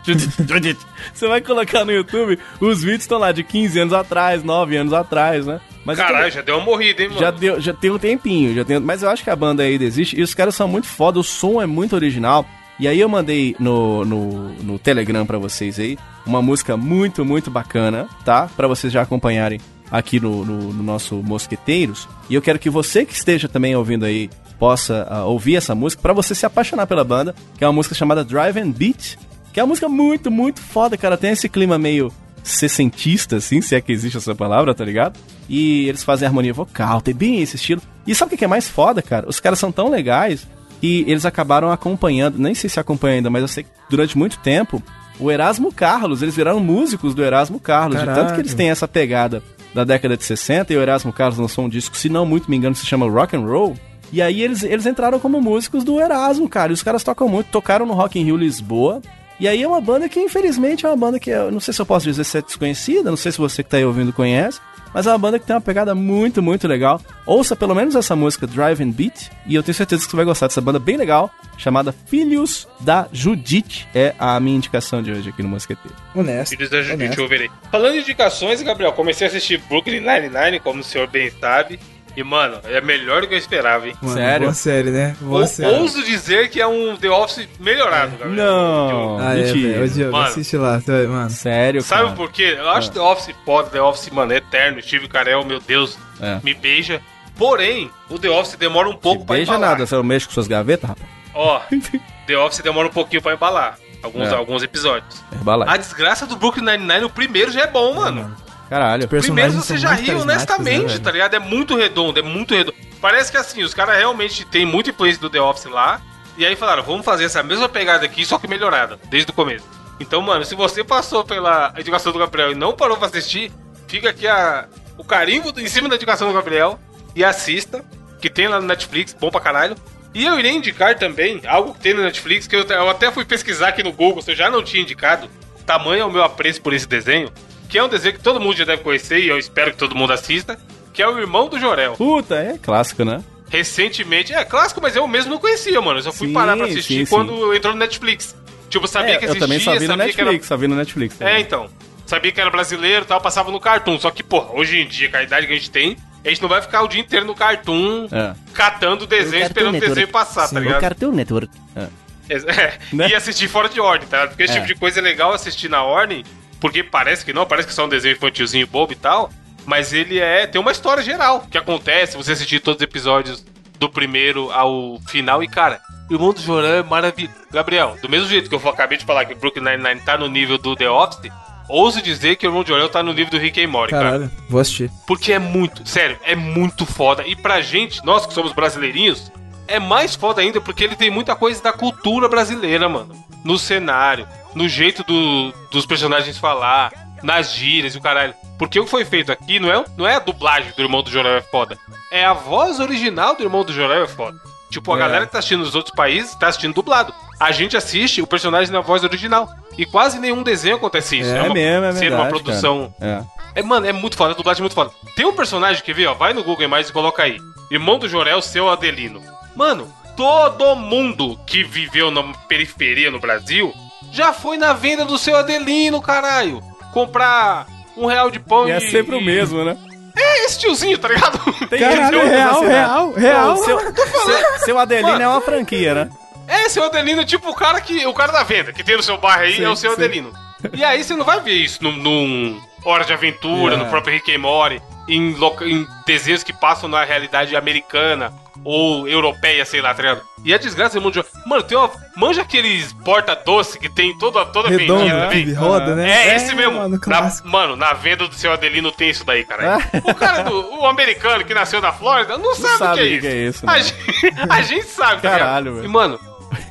Judite. 0.48 0.86
Você 1.12 1.28
vai 1.28 1.42
colocar 1.42 1.84
no 1.84 1.92
YouTube, 1.92 2.38
os 2.62 2.84
vídeos 2.84 3.02
estão 3.02 3.18
lá 3.18 3.32
de 3.32 3.44
15 3.44 3.80
anos 3.80 3.94
atrás, 3.96 4.44
9 4.44 4.78
anos 4.78 4.94
atrás, 4.94 5.48
né? 5.48 5.60
Mas 5.84 5.98
Caralho, 5.98 6.32
já 6.32 6.44
deu 6.44 6.58
uma 6.58 6.66
morrida, 6.66 7.02
hein, 7.02 7.10
mano? 7.10 7.20
já, 7.20 7.32
deu, 7.32 7.60
já 7.60 7.74
tem 7.74 7.90
um 7.90 7.98
tempinho, 7.98 8.54
já 8.54 8.64
tem, 8.64 8.80
mas 8.80 9.02
eu 9.02 9.10
acho 9.10 9.24
que 9.24 9.32
a 9.32 9.36
banda 9.36 9.64
ainda 9.64 9.86
existe 9.86 10.20
e 10.20 10.22
os 10.22 10.36
caras 10.36 10.54
são 10.54 10.68
muito 10.68 10.86
foda, 10.86 11.18
o 11.18 11.24
som 11.24 11.60
é 11.60 11.66
muito 11.66 11.96
original. 11.96 12.46
E 12.80 12.88
aí 12.88 13.00
eu 13.00 13.10
mandei 13.10 13.56
no, 13.60 14.06
no, 14.06 14.50
no 14.62 14.78
Telegram 14.78 15.26
pra 15.26 15.40
vocês 15.40 15.80
aí 15.80 15.98
uma 16.28 16.44
música 16.44 16.78
muito, 16.78 17.26
muito 17.26 17.50
bacana, 17.50 18.08
tá? 18.24 18.48
Pra 18.56 18.68
vocês 18.68 18.94
já 18.94 19.02
acompanharem 19.02 19.60
aqui 19.92 20.20
no, 20.20 20.46
no, 20.46 20.74
no 20.74 20.84
nosso 20.84 21.16
Mosqueteiros. 21.18 22.08
E 22.30 22.36
eu 22.36 22.42
quero 22.42 22.60
que 22.60 22.70
você 22.70 23.06
que 23.06 23.14
esteja 23.14 23.48
também 23.48 23.76
ouvindo 23.76 24.06
aí 24.06 24.30
possa 24.60 25.08
ah, 25.10 25.26
ouvir 25.26 25.56
essa 25.56 25.76
música 25.76 26.02
pra 26.02 26.14
você 26.14 26.34
se 26.34 26.46
apaixonar 26.46 26.88
pela 26.88 27.04
banda, 27.04 27.36
que 27.58 27.64
é 27.64 27.68
uma 27.68 27.74
música 27.74 27.96
chamada 27.96 28.24
Drive 28.24 28.58
and 28.58 28.72
Beat, 28.72 29.18
que 29.54 29.60
é 29.60 29.64
uma 29.64 29.70
música 29.70 29.88
muito, 29.88 30.30
muito 30.30 30.62
foda, 30.62 30.98
cara. 30.98 31.18
Tem 31.18 31.32
esse 31.32 31.48
clima 31.48 31.78
meio 31.78 32.12
sessentista, 32.44 33.38
assim, 33.38 33.62
se 33.62 33.76
é 33.76 33.82
que 33.82 33.92
existe 33.92 34.18
essa 34.18 34.34
palavra, 34.34 34.74
tá 34.74 34.84
ligado? 34.84 35.20
E 35.50 35.88
eles 35.88 36.04
fazem 36.04 36.28
harmonia 36.28 36.54
vocal, 36.54 37.02
tem 37.02 37.14
bem 37.14 37.42
esse 37.42 37.56
estilo. 37.56 37.82
E 38.06 38.16
sabe 38.16 38.36
o 38.36 38.38
que 38.38 38.46
é 38.46 38.48
mais 38.48 38.70
foda, 38.70 39.02
cara? 39.02 39.28
Os 39.28 39.40
caras 39.40 39.60
são 39.60 39.72
tão 39.72 39.90
legais 39.90 40.48
que 40.80 41.04
eles 41.08 41.26
acabaram 41.26 41.72
acompanhando, 41.72 42.38
nem 42.38 42.56
sei 42.56 42.70
se 42.70 42.80
acompanha 42.80 43.16
ainda, 43.16 43.30
mas 43.30 43.42
eu 43.42 43.48
sei 43.48 43.64
que 43.64 43.70
durante 43.90 44.18
muito 44.18 44.38
tempo, 44.40 44.82
o 45.20 45.32
Erasmo 45.32 45.74
Carlos, 45.74 46.22
eles 46.22 46.36
viraram 46.36 46.60
músicos 46.60 47.14
do 47.14 47.24
Erasmo 47.24 47.60
Carlos, 47.60 48.00
de 48.00 48.06
tanto 48.06 48.16
que 48.16 48.22
Caralho. 48.22 48.42
eles 48.42 48.54
têm 48.54 48.70
essa 48.70 48.88
pegada 48.88 49.44
da 49.78 49.84
década 49.84 50.18
de 50.18 50.24
60 50.24 50.74
e 50.74 50.76
o 50.76 50.82
Erasmo 50.82 51.14
Carlos 51.14 51.38
lançou 51.38 51.66
um 51.66 51.70
disco, 51.70 51.96
se 51.96 52.10
não 52.10 52.26
muito 52.26 52.50
me 52.50 52.58
engano, 52.58 52.76
se 52.76 52.84
chama 52.84 53.08
Rock 53.08 53.36
and 53.36 53.42
Roll. 53.42 53.78
E 54.12 54.22
aí 54.22 54.42
eles, 54.42 54.64
eles 54.64 54.88
entraram 54.88 55.20
como 55.20 55.40
músicos 55.40 55.84
do 55.84 56.00
Erasmo, 56.00 56.50
cara. 56.50 56.72
E 56.72 56.74
os 56.74 56.82
caras 56.82 57.04
tocam 57.04 57.28
muito, 57.30 57.52
tocaram 57.52 57.86
no 57.86 57.94
Rock 57.94 58.20
in 58.20 58.24
Rio 58.24 58.38
Lisboa. 58.38 59.02
E 59.40 59.48
aí 59.48 59.62
é 59.62 59.68
uma 59.68 59.80
banda 59.80 60.10
que, 60.10 60.20
infelizmente, 60.20 60.84
é 60.84 60.90
uma 60.90 60.96
banda 60.96 61.20
que 61.20 61.30
eu 61.30 61.52
não 61.52 61.60
sei 61.60 61.74
se 61.74 61.80
eu 61.80 61.86
posso 61.86 62.06
dizer 62.06 62.24
se 62.24 62.40
é 62.40 62.42
desconhecida, 62.42 63.12
não 63.12 63.18
sei 63.18 63.32
se 63.32 63.38
você 63.38 63.62
que 63.64 63.70
tá 63.70 63.78
aí 63.78 63.86
ouvindo 63.86 64.12
conhece, 64.12 64.60
mas 64.98 65.06
é 65.06 65.12
uma 65.12 65.18
banda 65.20 65.38
que 65.38 65.46
tem 65.46 65.56
uma 65.56 65.62
pegada 65.62 65.94
muito, 65.94 66.42
muito 66.42 66.68
legal. 66.68 67.00
Ouça 67.24 67.56
pelo 67.56 67.76
menos 67.76 67.94
essa 67.94 68.16
música 68.16 68.48
Driving 68.48 68.90
Beat, 68.90 69.30
e 69.46 69.54
eu 69.54 69.62
tenho 69.62 69.76
certeza 69.76 70.04
que 70.04 70.10
você 70.10 70.16
vai 70.16 70.26
gostar 70.26 70.48
dessa 70.48 70.60
banda 70.60 70.80
bem 70.80 70.98
legal, 70.98 71.30
chamada 71.56 71.92
Filhos 71.92 72.68
da 72.80 73.08
Judite. 73.14 73.88
É 73.94 74.16
a 74.18 74.40
minha 74.40 74.58
indicação 74.58 75.04
de 75.04 75.12
hoje 75.12 75.30
aqui 75.30 75.44
no 75.44 75.50
Mosqueteiro. 75.50 75.96
Honesto. 76.16 76.50
Filhos 76.50 76.72
da 76.72 76.82
Judite, 76.82 77.04
honesto. 77.04 77.22
eu 77.22 77.28
verei. 77.28 77.48
Falando 77.72 77.94
em 77.94 78.00
indicações, 78.00 78.60
Gabriel, 78.64 78.92
comecei 78.92 79.28
a 79.28 79.30
assistir 79.30 79.62
Brooklyn 79.70 80.00
Nine-Nine, 80.00 80.60
como 80.62 80.80
o 80.80 80.84
senhor 80.84 81.08
bem 81.08 81.30
sabe. 81.30 81.80
E, 82.18 82.24
mano, 82.24 82.60
é 82.64 82.82
melhor 82.82 83.22
do 83.22 83.28
que 83.28 83.36
eu 83.36 83.38
esperava, 83.38 83.88
hein? 83.88 83.94
Mano, 84.02 84.16
Sério? 84.16 84.42
Boa 84.48 84.54
série, 84.56 84.90
né? 84.90 85.16
Boa 85.22 85.42
Ou- 85.42 85.48
série. 85.48 85.76
ouso 85.78 86.04
dizer 86.04 86.50
que 86.50 86.60
é 86.60 86.66
um 86.66 86.98
The 86.98 87.12
Office 87.12 87.48
melhorado, 87.60 88.18
Gabriel. 88.18 88.32
Não, 88.34 89.20
Ah, 89.20 89.38
é, 89.38 89.44
mentira. 89.44 89.88
Diogo, 89.88 90.12
Mano. 90.14 90.26
assiste 90.28 90.58
lá, 90.58 90.82
mano. 91.08 91.30
Sério, 91.30 91.82
Sabe 91.84 92.04
cara. 92.06 92.16
por 92.16 92.32
quê? 92.32 92.56
Eu 92.58 92.70
acho 92.72 92.90
The 92.92 93.00
Office 93.00 93.36
foda, 93.46 93.70
The 93.70 93.80
Office, 93.82 94.10
mano, 94.10 94.34
é 94.34 94.38
eterno. 94.38 94.82
Steve 94.82 95.08
Carell, 95.08 95.46
meu 95.46 95.60
Deus, 95.60 95.96
É. 96.20 96.40
me 96.44 96.56
beija. 96.56 97.00
Porém, 97.38 97.92
o 98.10 98.18
The 98.18 98.30
Office 98.32 98.56
demora 98.56 98.90
um 98.90 98.96
pouco 98.96 99.24
pra 99.24 99.36
Beija 99.36 99.52
embalar. 99.52 99.70
nada, 99.74 99.86
você 99.86 100.02
mexe 100.02 100.26
com 100.26 100.34
suas 100.34 100.48
gavetas, 100.48 100.90
rapaz? 100.90 101.08
Ó, 101.36 101.62
The 102.26 102.36
Office 102.36 102.62
demora 102.64 102.88
um 102.88 102.92
pouquinho 102.92 103.22
pra 103.22 103.36
embalar. 103.36 103.78
Alguns, 104.02 104.28
É. 104.30 104.34
alguns 104.34 104.64
episódios. 104.64 105.24
Herbalife. 105.32 105.70
A 105.72 105.78
desgraça 105.78 106.26
do 106.26 106.36
Brooklyn 106.36 106.64
Nine-Nine, 106.66 107.06
o 107.06 107.10
primeiro 107.12 107.52
já 107.52 107.62
é 107.62 107.68
bom, 107.68 107.94
mano. 107.94 108.36
Caralho. 108.70 109.08
Primeiro 109.08 109.54
você 109.54 109.78
já 109.78 109.90
muito 109.90 110.02
ri 110.02 110.08
carismáticos, 110.08 110.24
honestamente, 110.24 110.94
né, 110.96 111.00
tá 111.00 111.12
ligado? 111.12 111.34
É 111.36 111.40
muito 111.40 111.76
redondo, 111.76 112.20
é 112.20 112.22
muito 112.22 112.54
redondo. 112.54 112.76
Parece 113.02 113.32
que 113.32 113.38
assim, 113.38 113.64
os 113.64 113.74
caras 113.74 113.98
realmente 113.98 114.46
têm 114.46 114.66
muita 114.66 114.90
influência 114.90 115.22
do 115.22 115.30
The 115.30 115.42
Office 115.42 115.66
lá. 115.66 116.02
E 116.38 116.46
aí 116.46 116.56
falaram, 116.56 116.84
vamos 116.84 117.04
fazer 117.04 117.24
essa 117.24 117.42
mesma 117.42 117.68
pegada 117.68 118.06
aqui, 118.06 118.24
só 118.24 118.38
que 118.38 118.48
melhorada, 118.48 119.00
desde 119.10 119.32
o 119.32 119.34
começo. 119.34 119.66
Então, 120.00 120.22
mano, 120.22 120.46
se 120.46 120.54
você 120.54 120.84
passou 120.84 121.24
pela 121.24 121.74
educação 121.78 122.12
do 122.12 122.20
Gabriel 122.20 122.52
e 122.52 122.56
não 122.56 122.74
parou 122.74 122.96
pra 122.96 123.08
assistir, 123.08 123.52
fica 123.88 124.12
aqui 124.12 124.28
a, 124.28 124.68
o 124.98 125.04
carimbo 125.04 125.52
em 125.60 125.68
cima 125.68 125.90
da 125.90 125.96
educação 125.96 126.28
do 126.28 126.34
Gabriel 126.36 126.80
e 127.16 127.24
assista, 127.24 127.84
que 128.22 128.30
tem 128.30 128.48
lá 128.48 128.62
no 128.62 128.68
Netflix, 128.68 129.16
bom 129.20 129.32
pra 129.32 129.42
caralho. 129.42 129.76
E 130.14 130.26
eu 130.26 130.38
irei 130.38 130.52
indicar 130.52 130.96
também 130.98 131.42
algo 131.48 131.74
que 131.74 131.80
tem 131.80 131.96
no 131.96 132.04
Netflix, 132.04 132.48
que 132.48 132.56
eu, 132.56 132.64
eu 132.64 132.90
até 132.90 133.12
fui 133.12 133.26
pesquisar 133.26 133.70
aqui 133.70 133.82
no 133.82 133.92
Google, 133.92 134.22
se 134.22 134.32
eu 134.32 134.36
já 134.36 134.50
não 134.50 134.64
tinha 134.64 134.84
indicado. 134.84 135.28
Tamanho 135.66 136.04
é 136.04 136.06
o 136.06 136.12
meu 136.12 136.24
apreço 136.24 136.62
por 136.62 136.74
esse 136.74 136.88
desenho, 136.88 137.32
que 137.70 137.78
é 137.78 137.84
um 137.84 137.90
desenho 137.90 138.16
que 138.16 138.22
todo 138.22 138.40
mundo 138.40 138.56
já 138.56 138.66
deve 138.66 138.84
conhecer 138.84 139.20
e 139.20 139.28
eu 139.28 139.38
espero 139.38 139.72
que 139.72 139.78
todo 139.78 139.96
mundo 139.96 140.14
assista, 140.14 140.58
que 140.94 141.02
é 141.02 141.08
o 141.08 141.18
Irmão 141.20 141.48
do 141.50 141.60
Jorel. 141.60 141.94
Puta, 141.94 142.36
é 142.36 142.58
clássico, 142.58 143.04
né? 143.06 143.24
Recentemente, 143.50 144.34
é 144.34 144.44
clássico, 144.44 144.82
mas 144.82 144.96
eu 144.96 145.08
mesmo 145.08 145.32
não 145.32 145.40
conhecia, 145.40 145.80
mano. 145.82 146.00
Eu 146.00 146.04
só 146.04 146.12
fui 146.12 146.28
Sim, 146.28 146.34
parar 146.34 146.56
pra 146.58 146.66
assistir 146.66 147.06
sim, 147.06 147.10
quando 147.10 147.54
entrou 147.56 147.74
no 147.74 147.80
Netflix. 147.80 148.36
Tipo, 148.70 148.84
eu 148.86 148.88
sabia 148.90 149.14
É, 149.14 149.18
que 149.18 149.26
eu 149.26 149.30
existia, 149.30 149.40
também 149.48 149.60
só 149.60 149.72
vi 149.74 149.80
no 149.80 149.88
sabia 149.88 150.14
que 150.14 150.22
era 150.22 150.32
Netflix, 150.32 150.48
só 150.48 150.58
vi 150.58 150.68
no 150.68 150.76
Netflix. 150.76 151.16
é, 151.22 151.26
também. 151.26 151.42
então. 151.42 151.70
Sabia 152.06 152.32
que 152.32 152.40
era 152.40 152.50
brasileiro 152.50 153.04
e 153.04 153.08
tal, 153.08 153.20
passava 153.20 153.52
no 153.52 153.60
Cartoon. 153.60 154.00
Só 154.00 154.10
que, 154.12 154.24
porra, 154.24 154.54
hoje 154.54 154.80
em 154.80 154.88
dia, 154.88 155.10
com 155.10 155.18
a 155.18 155.24
idade 155.24 155.46
que 155.48 155.52
a 155.54 155.56
gente 155.56 155.70
tem, 155.72 155.98
a 156.24 156.30
gente 156.30 156.42
não 156.42 156.48
vai 156.50 156.62
ficar 156.62 156.82
o 156.84 156.88
dia 156.88 157.02
inteiro 157.02 157.26
no 157.26 157.36
Cartoon, 157.36 158.08
É. 158.12 158.34
catando 158.54 159.06
desenho, 159.06 159.44
esperando 159.46 159.76
o 159.78 159.80
desenho 159.80 160.08
passar, 160.08 160.48
tá 160.50 160.56
O 160.58 160.64
ligado? 160.64 160.80
Cartoon 160.82 161.12
Network. 161.12 161.50
É. 161.76 161.88
É, 162.30 162.78
Né? 162.94 163.10
E 163.10 163.16
assistir 163.16 163.48
fora 163.48 163.68
de 163.70 163.80
ordem, 163.80 164.08
tá? 164.08 164.28
Porque 164.28 164.44
esse 164.44 164.54
É. 164.54 164.56
tipo 164.56 164.68
de 164.68 164.76
coisa 164.76 165.00
é 165.00 165.02
legal 165.04 165.34
assistir 165.34 165.70
na 165.70 165.84
ordem, 165.84 166.24
porque 166.60 166.84
parece 166.84 167.24
que 167.24 167.34
não, 167.34 167.46
parece 167.46 167.68
que 167.68 167.74
é 167.74 167.76
só 167.76 167.86
um 167.86 167.90
desenho 167.90 168.16
infantilzinho 168.16 168.68
bobo 168.68 168.94
e 168.94 168.96
tal, 168.96 169.30
mas 169.66 169.94
ele 169.94 170.20
é. 170.20 170.48
tem 170.48 170.60
uma 170.60 170.72
história 170.72 171.04
geral 171.04 171.46
que 171.50 171.58
acontece, 171.58 172.18
você 172.18 172.32
assistir 172.32 172.60
todos 172.60 172.80
os 172.80 172.84
episódios 172.84 173.46
do 173.80 173.90
primeiro 173.90 174.52
ao 174.52 175.00
final 175.08 175.44
e, 175.44 175.48
cara. 175.48 175.80
O 176.10 176.14
Irmão 176.14 176.32
do 176.32 176.40
Jorão 176.40 176.70
é 176.70 176.84
maravilhoso. 176.84 177.36
Gabriel, 177.52 177.98
do 178.02 178.08
mesmo 178.08 178.30
jeito 178.30 178.50
que 178.50 178.56
eu 178.56 178.70
acabei 178.70 178.98
de 178.98 179.04
falar 179.04 179.26
que 179.26 179.34
o 179.34 179.38
Brooklyn 179.38 179.64
Nine-Nine 179.64 180.02
tá 180.02 180.18
no 180.18 180.30
nível 180.30 180.58
do 180.58 180.74
The 180.74 180.90
Office, 180.90 181.30
ouso 181.68 182.02
dizer 182.02 182.38
que 182.38 182.48
o 182.48 182.50
Irmão 182.50 182.64
do 182.64 182.70
Jorão 182.70 182.88
tá 182.88 183.04
no 183.04 183.14
nível 183.14 183.32
do 183.32 183.38
Rick 183.38 183.62
and 183.62 183.68
Morty, 183.68 183.92
cara. 183.92 184.12
Caralho, 184.12 184.32
vou 184.50 184.62
assistir. 184.62 184.90
Porque 185.06 185.34
é 185.34 185.40
muito, 185.40 185.88
sério, 185.88 186.18
é 186.24 186.34
muito 186.34 186.86
foda. 186.86 187.28
E 187.28 187.36
pra 187.36 187.60
gente, 187.60 188.04
nós 188.06 188.26
que 188.26 188.34
somos 188.34 188.54
brasileirinhos, 188.54 189.30
é 189.68 189.80
mais 189.80 190.16
foda 190.16 190.42
ainda 190.42 190.62
porque 190.62 190.86
ele 190.86 190.96
tem 190.96 191.12
muita 191.12 191.36
coisa 191.36 191.62
da 191.62 191.74
cultura 191.74 192.30
brasileira, 192.30 192.88
mano. 192.88 193.14
No 193.44 193.60
cenário, 193.60 194.26
no 194.58 194.68
jeito 194.68 195.04
do- 195.04 195.54
dos 195.72 195.86
personagens 195.86 196.38
falar, 196.38 196.92
nas 197.24 197.54
gírias 197.54 197.96
e 197.96 197.98
o 197.98 198.02
caralho. 198.02 198.34
Porque 198.58 198.80
o 198.80 198.86
que 198.86 198.90
foi 198.92 199.06
feito 199.06 199.32
aqui 199.32 199.60
não 199.60 199.72
é, 199.72 199.84
não 199.96 200.08
é 200.08 200.16
a 200.16 200.20
dublagem 200.20 200.72
do 200.76 200.82
Irmão 200.82 201.02
do 201.04 201.12
Jorel 201.12 201.36
é 201.38 201.42
foda. 201.42 201.78
É 202.12 202.26
a 202.26 202.34
voz 202.34 202.80
original 202.80 203.36
do 203.36 203.44
Irmão 203.44 203.64
do 203.64 203.72
Jorel 203.74 204.04
é 204.04 204.08
foda. 204.08 204.38
Tipo, 204.70 204.94
a 204.94 204.98
É. 204.98 205.00
galera 205.00 205.26
que 205.26 205.32
tá 205.32 205.40
assistindo 205.40 205.60
nos 205.64 205.76
outros 205.76 205.96
países 205.96 206.36
tá 206.36 206.48
assistindo 206.48 206.74
dublado. 206.74 207.14
A 207.40 207.52
gente 207.52 207.78
assiste 207.78 208.22
o 208.22 208.28
personagem 208.28 208.74
na 208.74 208.82
voz 208.82 209.04
original. 209.04 209.48
E 209.78 209.86
quase 209.86 210.20
nenhum 210.20 210.42
desenho 210.44 210.76
acontece 210.76 211.20
isso. 211.20 211.30
É, 211.30 211.44
uma, 211.44 211.54
mesmo, 211.54 211.86
é 211.86 211.92
verdade. 211.92 212.14
uma 212.22 212.26
produção 212.28 212.94
cara. 213.00 213.26
É. 213.56 213.60
é, 213.60 213.64
mano, 213.64 213.86
é 213.88 213.94
muito 213.94 214.18
foda, 214.18 214.34
a 214.34 214.36
dublagem 214.36 214.62
é 214.62 214.64
muito 214.64 214.74
foda. 214.74 214.92
Tem 215.16 215.26
um 215.26 215.34
personagem 215.36 215.84
que 215.84 215.94
vê, 215.94 216.06
ó, 216.08 216.14
vai 216.16 216.34
no 216.34 216.44
Google 216.44 216.66
Imagens 216.66 216.90
e 216.90 216.94
coloca 216.94 217.24
aí. 217.24 217.38
Irmão 217.72 217.98
do 218.00 218.10
Jorel, 218.10 218.42
seu 218.42 218.70
Adelino. 218.70 219.22
Mano, 219.56 219.88
todo 220.18 220.76
mundo 220.76 221.40
que 221.46 221.64
viveu 221.64 222.10
na 222.12 222.24
periferia 222.50 223.10
no 223.12 223.20
Brasil 223.20 223.72
já 224.12 224.34
foi 224.34 224.58
na 224.58 224.74
venda 224.74 225.06
do 225.06 225.18
seu 225.18 225.36
Adelino, 225.36 226.02
caralho. 226.02 226.62
Comprar 226.94 227.66
um 227.96 228.06
real 228.06 228.30
de 228.32 228.40
pão 228.40 228.68
E 228.68 228.72
é 228.72 228.80
sempre 228.80 229.16
o 229.16 229.22
mesmo, 229.22 229.64
né? 229.64 229.78
É 230.16 230.46
esse 230.46 230.60
tiozinho, 230.60 230.98
tá 230.98 231.08
ligado? 231.10 231.40
Tem 231.70 231.80
Caralho, 231.80 232.18
outros 232.18 232.36
real, 232.36 232.62
real, 232.64 233.12
real. 233.14 233.48
Não, 233.50 233.58
seu, 233.64 233.80
seu, 233.80 234.60
seu 234.66 234.80
Adelino 234.80 235.10
Mano. 235.10 235.24
é 235.24 235.28
uma 235.28 235.42
franquia, 235.42 235.94
né? 235.94 236.10
É, 236.48 236.70
seu 236.70 236.84
Adelino, 236.86 237.24
tipo 237.26 237.50
o 237.50 237.54
cara 237.54 237.80
que. 237.82 238.06
O 238.08 238.14
cara 238.14 238.32
da 238.32 238.42
venda, 238.44 238.74
que 238.74 238.84
tem 238.84 238.96
no 238.98 239.04
seu 239.04 239.18
bairro 239.18 239.44
aí, 239.44 239.58
Sim, 239.58 239.66
é 239.66 239.70
o 239.70 239.76
seu 239.76 239.92
sim. 239.92 239.98
Adelino. 239.98 240.32
E 240.74 240.84
aí 240.84 241.04
você 241.04 241.16
não 241.16 241.26
vai 241.26 241.40
ver 241.42 241.54
isso 241.54 241.84
num, 241.84 241.92
num 241.92 242.60
Hora 242.84 243.04
de 243.04 243.14
Aventura, 243.14 243.76
É. 243.76 243.78
no 243.78 243.86
próprio 243.88 244.14
Rick 244.16 244.34
and 244.34 244.40
Morty, 244.40 244.82
em, 245.08 245.36
em 245.62 245.88
desenhos 246.06 246.44
que 246.44 246.54
passam 246.54 246.90
na 246.90 247.04
realidade 247.04 247.56
americana 247.56 248.34
ou 248.64 249.08
europeia, 249.08 249.64
sei 249.66 249.82
lá, 249.82 249.94
tá 249.94 250.02
ligado? 250.02 250.22
E 250.44 250.54
a 250.54 250.58
desgraça 250.58 251.00
do 251.00 251.02
mundo 251.02 251.14
de... 251.14 251.26
Mano, 251.46 251.64
tem 251.64 251.78
uma. 251.78 251.90
Manja 252.16 252.42
aqueles 252.42 252.94
porta-doce 252.94 253.80
que 253.80 253.90
tem 253.90 254.18
toda, 254.18 254.46
toda 254.46 254.70
Redondo, 254.70 255.04
vendida, 255.04 255.28
que 255.28 255.46
vem? 255.46 255.54
roda, 255.54 255.96
né? 255.96 256.10
É, 256.10 256.36
esse 256.36 256.54
mesmo. 256.56 256.76
Mano, 256.76 257.00
na, 257.06 257.32
mano, 257.46 257.76
na 257.76 257.94
venda 257.94 258.28
do 258.28 258.34
seu 258.34 258.52
Adelino 258.52 258.92
tem 258.92 259.10
isso 259.10 259.24
daí, 259.24 259.46
cara. 259.46 259.78
o 260.04 260.16
cara, 260.16 260.44
do, 260.44 260.80
o 260.80 260.86
americano 260.86 261.46
que 261.46 261.54
nasceu 261.54 261.82
na 261.82 261.92
Flórida, 261.92 262.38
não 262.38 262.56
sabe, 262.56 262.78
sabe 262.78 263.02
o 263.02 263.04
que 263.04 263.10
que 263.10 263.16
é 263.16 263.20
que 263.20 263.28
é 263.28 263.48
isso. 263.48 263.66
isso, 263.66 263.70
a, 263.70 263.74
né? 263.74 263.84
gente, 263.84 264.36
a 264.50 264.62
gente 264.62 264.86
sabe, 264.88 265.22
tá 265.22 265.30
ligado? 265.30 265.40
Caralho, 265.40 265.76
velho. 265.76 265.86
E, 265.86 265.88
mano, 265.88 266.20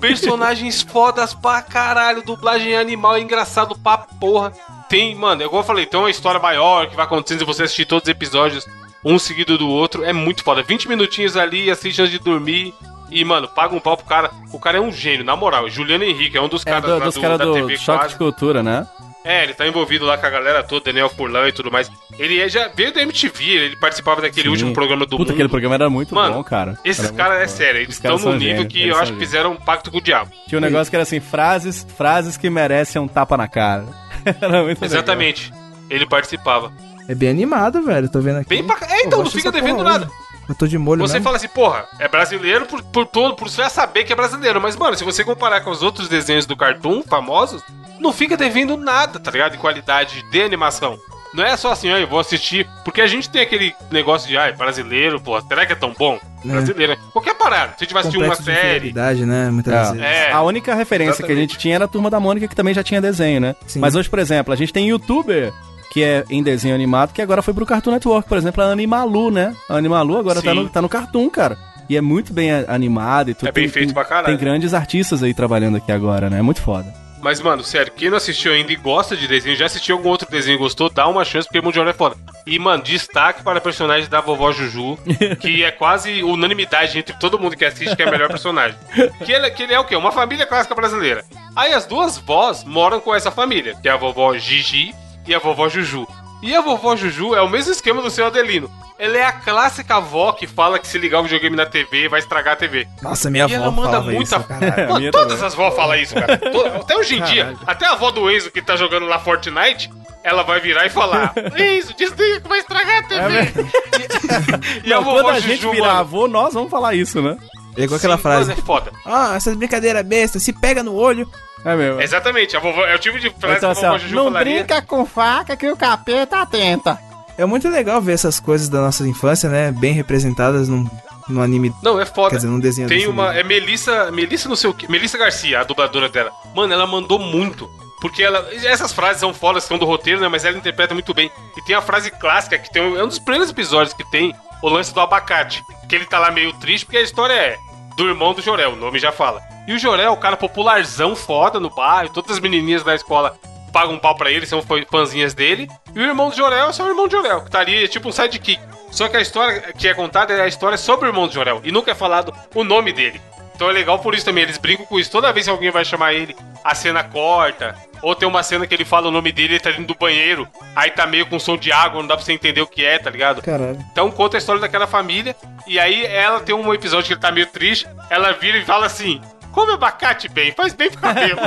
personagens 0.01 0.83
fodas 0.83 1.35
pra 1.35 1.63
caralho, 1.63 2.23
dublagem 2.23 2.77
animal, 2.77 3.17
é 3.17 3.21
engraçado 3.21 3.77
pra 3.79 3.99
porra. 3.99 4.53
Tem, 4.89 5.15
mano, 5.15 5.43
igual 5.43 5.63
eu 5.63 5.67
falei, 5.67 5.87
tem 5.87 5.99
uma 5.99 6.11
história 6.11 6.41
maior 6.41 6.87
que 6.89 6.97
vai 6.97 7.05
acontecendo 7.05 7.41
se 7.41 7.45
você 7.45 7.65
assistir 7.65 7.87
todos 7.87 8.05
os 8.05 8.09
episódios, 8.09 8.67
um 9.05 9.19
seguido 9.19 9.59
do 9.59 9.69
outro. 9.69 10.05
É 10.05 10.13
muito 10.13 10.43
foda. 10.45 10.63
20 10.63 10.89
minutinhos 10.89 11.37
ali, 11.37 11.71
assiste 11.71 12.01
antes 12.01 12.13
de 12.13 12.19
dormir. 12.19 12.73
E, 13.11 13.25
mano, 13.25 13.47
paga 13.47 13.75
um 13.75 13.81
pau 13.81 13.97
pro 13.97 14.07
cara. 14.07 14.31
O 14.53 14.59
cara 14.59 14.79
é 14.79 14.81
um 14.81 14.91
gênio, 14.91 15.25
na 15.25 15.37
moral. 15.37 15.69
Juliano 15.69 16.03
Henrique 16.05 16.37
é 16.37 16.43
um 16.43 16.49
dos 16.49 16.67
É 16.67 16.71
caras 16.71 16.91
do, 16.91 17.01
dos 17.01 17.15
do, 17.15 17.21
caras 17.21 17.39
da 17.39 17.45
do 17.45 17.53
TV 17.53 17.77
Choque 17.77 17.99
quase. 17.99 18.13
de 18.15 18.19
Cultura, 18.19 18.63
né? 18.63 18.87
É, 19.27 19.43
ele 19.43 19.55
tá 19.55 19.67
envolvido 19.67 20.05
lá 20.05 20.17
com 20.17 20.25
a 20.25 20.31
galera 20.31 20.63
toda, 20.63 20.85
Daniel 20.85 21.09
Furlan 21.09 21.49
e 21.49 21.53
tudo 21.53 21.71
mais. 21.71 21.91
Ele 22.19 22.41
é- 22.41 22.49
já 22.49 22.69
veio 22.69 22.93
da 22.95 23.03
MTV, 23.03 23.45
ele 23.45 23.77
participava 23.77 24.21
daquele 24.23 24.45
Sim. 24.45 24.51
último 24.51 24.73
programa 24.73 25.05
do 25.05 25.11
Puta, 25.11 25.23
mundo. 25.25 25.33
aquele 25.33 25.49
programa 25.49 25.75
era 25.75 25.91
muito 25.91 26.15
Mano, 26.15 26.35
bom, 26.35 26.45
cara. 26.45 26.79
Esses 26.85 27.11
caras, 27.11 27.41
é 27.43 27.47
sério, 27.49 27.81
eles 27.81 27.97
estão 27.97 28.17
num 28.19 28.35
nível 28.37 28.65
que 28.67 28.87
eu 28.87 28.97
acho 28.97 29.13
que 29.15 29.19
fizeram 29.19 29.53
um 29.53 29.57
pacto 29.57 29.91
com 29.91 29.99
o 29.99 30.01
diabo. 30.01 30.31
Tinha 30.47 30.59
um 30.59 30.63
negócio 30.63 30.89
que 30.91 30.97
era 30.97 31.03
assim, 31.03 31.19
frases, 31.19 31.85
frases 31.97 32.37
que 32.37 32.49
merecem 32.49 33.03
um 33.03 33.09
tapa 33.09 33.37
na 33.37 33.49
cara. 33.49 33.85
era 34.41 34.63
muito 34.63 34.81
legal. 34.81 34.97
Exatamente. 34.97 35.53
Ele 35.91 36.07
participava. 36.07 36.73
É 37.09 37.15
bem 37.15 37.29
animado, 37.29 37.83
velho. 37.83 38.09
Tô 38.09 38.21
vendo 38.21 38.39
aqui. 38.39 38.49
Bem 38.49 38.65
pra... 38.65 38.77
É, 38.89 39.03
então, 39.03 39.23
não 39.25 39.31
fica 39.31 39.51
devendo 39.53 39.83
nada. 39.83 40.07
hoje. 40.07 40.15
Eu 40.49 40.55
tô 40.55 40.69
de 40.69 40.79
molho 40.79 41.01
Você 41.01 41.15
mesmo. 41.15 41.25
fala 41.25 41.37
assim, 41.37 41.49
porra, 41.49 41.87
é 41.99 42.07
brasileiro 42.07 42.67
por, 42.67 42.81
por 42.81 43.05
todo, 43.07 43.35
por 43.35 43.49
já 43.49 43.69
saber 43.69 44.05
que 44.05 44.13
é 44.13 44.17
brasileiro. 44.17 44.61
Mas, 44.61 44.77
mano, 44.77 44.97
se 44.97 45.03
você 45.03 45.25
comparar 45.25 45.61
com 45.63 45.71
os 45.71 45.83
outros 45.83 46.09
desenhos 46.09 46.47
do 46.47 46.57
Cartoon 46.57 47.03
famosos, 47.03 47.63
não 48.01 48.13
fica 48.13 48.37
devendo 48.37 48.77
nada, 48.77 49.19
tá 49.19 49.31
ligado? 49.31 49.53
De 49.53 49.59
qualidade 49.59 50.23
de 50.31 50.43
animação. 50.43 50.99
Não 51.35 51.45
é 51.45 51.55
só 51.57 51.73
assim, 51.73 51.91
ah, 51.91 51.99
eu 52.01 52.07
vou 52.07 52.19
assistir. 52.21 52.67
Porque 52.83 53.01
a 53.01 53.07
gente 53.07 53.29
tem 53.29 53.43
aquele 53.43 53.75
negócio 53.91 54.27
de, 54.27 54.39
ah, 54.39 54.47
é 54.47 54.53
brasileiro, 54.53 55.21
pô, 55.21 55.39
será 55.43 55.67
que 55.67 55.73
é 55.73 55.77
tão 55.77 55.93
bom? 55.99 56.19
É. 56.45 56.49
Brasileiro. 56.49 56.93
né? 56.95 56.99
Qualquer 57.13 57.35
parada. 57.35 57.75
Se 57.77 57.83
a 57.83 57.85
gente 57.85 57.93
vai 57.93 58.01
assistir 58.01 58.19
uma 58.23 58.35
série. 58.35 58.93
né? 58.93 59.51
Muitas 59.51 59.75
É. 59.75 59.93
vezes. 59.93 60.03
É. 60.03 60.33
A 60.33 60.41
única 60.43 60.75
referência 60.75 61.17
que 61.17 61.23
a 61.23 61.27
Exatamente. 61.27 61.51
gente 61.53 61.59
tinha 61.61 61.75
era 61.75 61.85
a 61.85 61.89
Turma 61.89 62.09
da 62.09 62.19
Mônica, 62.19 62.49
que 62.49 62.55
também 62.55 62.73
já 62.73 62.83
tinha 62.83 63.01
desenho, 63.03 63.41
né? 63.41 63.55
Sim. 63.67 63.81
Mas 63.81 63.95
hoje, 63.95 64.09
por 64.09 64.19
exemplo, 64.19 64.53
a 64.53 64.57
gente 64.57 64.73
tem 64.73 64.89
youtuber 64.89 65.53
que 65.91 66.03
é 66.03 66.25
em 66.31 66.43
desenho 66.43 66.75
animado, 66.75 67.13
que 67.13 67.21
agora 67.23 67.43
foi 67.43 67.53
pro 67.55 67.65
Cartoon 67.67 67.93
Network, 67.93 68.29
por 68.29 68.37
exemplo, 68.39 68.63
a 68.63 68.67
Animalu, 68.71 69.31
né? 69.31 69.55
A 69.69 69.77
Animalu 69.77 70.17
agora 70.19 70.41
tá 70.43 70.55
no, 70.55 70.69
tá 70.69 70.81
no 70.83 70.89
Cartoon, 70.89 71.29
cara. 71.31 71.57
E 71.89 71.97
é 71.97 72.01
muito 72.01 72.33
bem 72.33 72.51
animado 72.67 73.31
e 73.31 73.35
tudo. 73.35 73.49
É 73.49 73.53
bem 73.53 73.65
Tem- 73.65 73.73
feito 73.73 73.95
pra 73.95 74.05
caralho. 74.05 74.27
Tem 74.27 74.37
grandes 74.37 74.73
artistas 74.75 75.23
aí 75.23 75.33
trabalhando 75.35 75.77
aqui 75.77 75.93
agora, 75.93 76.29
né? 76.31 76.39
É 76.39 76.43
muito 76.43 76.61
foda. 76.63 76.93
Mas, 77.27 77.41
mano, 77.41 77.65
sério, 77.65 77.93
quem 77.93 78.09
não 78.09 78.19
assistiu 78.19 78.53
ainda 78.53 78.71
e 78.71 78.77
gosta 78.77 79.17
de 79.17 79.27
desenho, 79.27 79.57
já 79.57 79.67
assistiu 79.67 79.97
algum 79.97 80.11
outro 80.11 80.31
desenho 80.31 80.55
e 80.55 80.59
gostou, 80.59 80.89
dá 80.89 81.09
uma 81.09 81.25
chance, 81.25 81.49
porque 81.49 81.73
Jorel 81.73 81.91
é 81.91 81.93
foda. 81.93 82.17
E, 82.47 82.57
mano, 82.57 82.85
destaque 82.85 83.43
para 83.43 83.59
a 83.59 83.61
personagem 83.61 84.09
da 84.09 84.21
vovó 84.21 84.53
Juju, 84.53 84.97
que 85.43 85.65
é 85.65 85.73
quase 85.73 86.23
unanimidade 86.23 86.97
entre 86.97 87.19
todo 87.19 87.37
mundo 87.37 87.57
que 87.57 87.65
assiste 87.65 87.97
que 87.97 88.03
é 88.05 88.07
a 88.07 88.11
melhor 88.13 88.29
personagem. 88.29 88.79
Que 89.25 89.33
ele, 89.33 89.51
que 89.51 89.65
ele 89.65 89.75
é 89.75 89.81
o 89.81 89.85
quê? 89.85 89.97
Uma 89.97 90.13
família 90.13 90.47
clássica 90.47 90.77
brasileira. 90.77 91.25
Aí 91.57 91.73
as 91.73 91.85
duas 91.85 92.17
vós 92.17 92.63
moram 92.63 93.01
com 93.01 93.13
essa 93.13 93.33
família, 93.33 93.75
que 93.83 93.89
é 93.89 93.91
a 93.91 93.97
vovó 93.97 94.33
Gigi 94.39 94.95
e 95.27 95.35
a 95.35 95.41
vovó 95.41 95.69
Juju. 95.69 96.07
E 96.45 96.55
a 96.55 96.61
vovó 96.61 96.95
Juju 96.95 97.35
é 97.35 97.43
o 97.43 97.51
mesmo 97.51 97.73
esquema 97.73 98.01
do 98.01 98.09
seu 98.09 98.27
Adelino. 98.27 98.71
Ela 98.99 99.19
é 99.19 99.25
a 99.25 99.33
clássica 99.33 99.97
avó 99.97 100.33
que 100.33 100.47
fala 100.47 100.79
que 100.79 100.87
se 100.87 100.97
ligar 100.99 101.21
o 101.21 101.23
videogame 101.25 101.55
na 101.55 101.67
TV 101.67 102.09
vai 102.09 102.19
estragar 102.21 102.55
a 102.55 102.57
TV. 102.57 102.89
Nossa, 103.03 103.29
minha 103.31 103.47
E 103.47 103.55
avó 103.55 103.65
ela 103.65 103.71
manda 103.71 104.01
muita. 104.01 104.37
isso, 104.39 105.11
todas 105.13 105.33
também. 105.35 105.47
as 105.47 105.55
vós 105.55 105.75
falam 105.77 105.97
isso, 105.97 106.15
cara. 106.15 106.41
Até 106.81 106.97
hoje 106.97 107.17
em 107.19 107.23
dia, 107.23 107.45
Caralho. 107.45 107.59
até 107.67 107.87
a 107.87 107.93
avó 107.93 108.11
do 108.11 108.31
Enzo 108.31 108.51
que 108.51 108.63
tá 108.63 108.75
jogando 108.75 109.05
lá 109.07 109.19
Fortnite, 109.19 109.91
ela 110.25 110.43
vai 110.45 110.61
virar 110.61 110.87
e 110.87 110.91
falar: 110.91 111.35
Enzo, 111.59 111.95
desliga 111.95 112.41
que 112.41 112.49
vai 112.49 112.59
estragar 112.61 112.99
a 112.99 113.03
TV. 113.03 113.53
e, 114.85 114.89
e 114.89 114.93
a 114.93 114.97
Não, 114.97 115.05
vovó 115.05 115.23
quando 115.23 115.37
a 115.37 115.41
gente 115.41 115.57
Juju, 115.61 115.73
virar 115.73 115.87
mano, 115.89 116.01
avô, 116.01 116.27
nós 116.29 116.55
vamos 116.55 116.71
falar 116.71 116.95
isso, 116.95 117.21
né? 117.21 117.37
É 117.77 117.83
igual 117.83 117.99
aquela 117.99 118.17
sim, 118.17 118.23
frase. 118.23 118.53
é 118.53 118.57
foda. 118.57 118.91
Ah, 119.05 119.35
essas 119.37 119.55
brincadeiras 119.55 120.03
bestas, 120.07 120.43
se 120.43 120.53
pega 120.55 120.83
no 120.83 120.95
olho. 120.95 121.31
É 121.65 121.75
mesmo. 121.75 122.01
Exatamente, 122.01 122.57
a 122.57 122.61
vovó, 122.61 122.85
é 122.87 122.95
o 122.95 122.99
tipo 122.99 123.19
de 123.19 123.29
frase 123.29 123.57
Então, 123.59 123.61
que 123.61 123.67
a 123.67 123.71
assim, 123.73 123.81
vovó 123.83 123.95
ó, 123.95 123.99
Juju 123.99 124.15
Não 124.15 124.25
falaria. 124.25 124.55
brinca 124.55 124.81
com 124.83 125.05
faca 125.05 125.55
que 125.57 125.69
o 125.71 125.77
capeta 125.77 126.39
atenta. 126.41 126.99
É 127.39 127.45
muito 127.45 127.69
legal 127.69 128.01
ver 128.01 128.13
essas 128.13 128.41
coisas 128.41 128.69
da 128.69 128.81
nossa 128.81 129.07
infância, 129.07 129.49
né? 129.49 129.71
Bem 129.73 129.93
representadas 129.93 130.69
num, 130.69 130.89
num 131.29 131.43
anime. 131.43 131.73
Não, 131.83 132.01
é 132.01 132.07
foda. 132.07 132.31
Quer 132.31 132.37
dizer, 132.37 132.49
num 132.49 132.61
desenho 132.61 132.89
Tem 132.89 133.07
uma. 133.07 133.35
É 133.35 133.43
Melissa. 133.43 134.11
Melissa 134.11 134.49
não 134.49 134.57
sei 134.57 134.71
o 134.71 134.75
que. 134.75 134.91
Melissa 134.91 135.19
Garcia, 135.19 135.61
a 135.61 135.65
dubladora 135.65 136.09
dela. 136.09 136.31
Mano, 136.55 136.73
ela 136.73 136.87
mandou 136.87 137.19
muito. 137.19 137.69
Porque 138.01 138.23
ela. 138.23 138.47
Essas 138.65 138.93
frases 138.93 139.21
são 139.21 139.35
fodas, 139.35 139.65
são 139.65 139.79
do 139.79 139.85
roteiro, 139.85 140.21
né? 140.21 140.29
Mas 140.29 140.45
ela 140.45 140.57
interpreta 140.57 140.95
muito 140.95 141.13
bem. 141.13 141.31
E 141.57 141.63
tem 141.65 141.75
a 141.77 141.83
frase 141.83 142.11
clássica 142.11 142.59
que 142.59 142.73
tem. 142.73 142.83
um- 142.83 142.97
É 142.99 143.05
um 143.05 143.09
dos 143.09 143.19
primeiros 143.19 143.51
episódios 143.51 143.93
que 143.95 144.05
tem 144.11 144.35
o 144.63 144.69
lance 144.69 144.93
do 144.95 145.01
abacate. 145.01 145.63
Que 145.89 145.95
ele 145.95 146.07
tá 146.07 146.19
lá 146.19 146.31
meio 146.31 146.53
triste, 146.55 146.85
porque 146.87 146.99
a 146.99 147.03
história 147.03 147.35
é 147.35 147.57
do 147.97 148.09
irmão 148.09 148.33
do 148.35 148.43
Jorel, 148.43 148.73
o 148.73 148.77
nome 148.77 148.99
já 148.99 149.11
fala. 149.13 149.41
E 149.67 149.73
o 149.75 149.79
Jorel, 149.79 150.13
o 150.13 150.17
cara 150.19 150.37
popularzão 150.37 151.17
foda 151.17 151.59
no 151.59 151.71
bairro, 151.71 152.13
todas 152.13 152.33
as 152.33 152.39
menininhas 152.41 152.83
da 152.85 152.95
escola 152.95 153.37
pagam 153.77 153.93
um 153.95 153.99
pau 153.99 154.15
pra 154.17 154.31
ele, 154.31 154.47
são 154.47 154.63
fã- 154.63 154.83
fãzinhas 154.91 155.35
dele. 155.35 155.69
E 155.95 155.99
o 156.01 156.03
irmão 156.03 156.31
do 156.31 156.37
Jorel 156.37 156.71
é 156.71 156.73
só 156.73 156.85
o 156.85 156.89
irmão 156.89 157.07
do 157.07 157.11
Jorel, 157.15 157.43
que 157.43 157.51
tá 157.51 157.61
ali, 157.61 157.85
é 157.85 157.87
tipo 157.87 158.09
um 158.09 158.13
sidekick. 158.13 158.59
Só 158.91 159.07
que 159.07 159.19
a 159.19 159.21
história 159.21 159.61
que 159.77 159.87
é 159.87 159.93
contada 159.93 160.33
é 160.33 160.41
a 160.41 160.47
história 160.49 160.79
sobre 160.79 161.07
o 161.07 161.11
irmão 161.11 161.27
do 161.29 161.35
Jorel. 161.35 161.61
E 161.63 161.71
nunca 161.71 161.91
é 161.91 161.95
falado 161.95 162.33
o 162.55 162.65
nome 162.65 162.91
dele. 162.91 163.21
Então 163.55 163.69
é 163.69 163.73
legal 163.73 163.99
por 163.99 164.15
isso 164.15 164.25
também, 164.25 164.45
eles 164.45 164.57
brincam 164.57 164.87
com 164.87 164.99
isso. 164.99 165.11
Toda 165.11 165.31
vez 165.33 165.45
que 165.47 165.51
alguém 165.51 165.71
vai 165.71 165.85
chamar 165.85 166.15
ele, 166.15 166.35
a 166.65 166.75
cena 166.75 167.03
corta. 167.05 167.75
Ou 168.03 168.15
tem 168.15 168.27
uma 168.29 168.43
cena 168.43 168.67
que 168.67 168.75
ele 168.75 168.85
fala 168.85 169.09
o 169.09 169.11
nome 169.11 169.33
dele, 169.33 169.55
ele 169.55 169.61
tá 169.61 169.71
dentro 169.71 169.87
do 169.87 169.95
banheiro. 169.95 170.47
Aí 170.75 170.91
tá 170.91 171.07
meio 171.07 171.27
com 171.27 171.39
som 171.39 171.57
de 171.57 171.73
água, 171.73 172.01
não 172.01 172.07
dá 172.07 172.17
pra 172.17 172.25
você 172.25 172.33
entender 172.33 172.61
o 172.61 172.67
que 172.67 172.85
é, 172.85 172.99
tá 172.99 173.11
ligado? 173.11 173.43
Caralho. 173.43 173.79
Então 173.93 174.11
conta 174.11 174.37
a 174.37 174.39
história 174.39 174.61
daquela 174.61 174.87
família. 174.87 175.35
E 175.67 175.79
aí 175.79 176.05
ela 176.07 176.41
tem 176.41 176.55
um 176.55 176.73
episódio 176.73 177.07
que 177.07 177.13
ele 177.15 177.21
tá 177.21 177.33
meio 177.33 177.47
triste. 177.47 177.87
Ela 178.11 178.33
vira 178.33 178.59
e 178.59 178.65
fala 178.65 178.87
assim: 178.87 179.21
Come 179.57 179.73
abacate 179.73 180.29
bem, 180.29 180.53
faz 180.53 180.75
bem 180.75 180.91
pro 180.91 181.01
cabelo. 181.01 181.41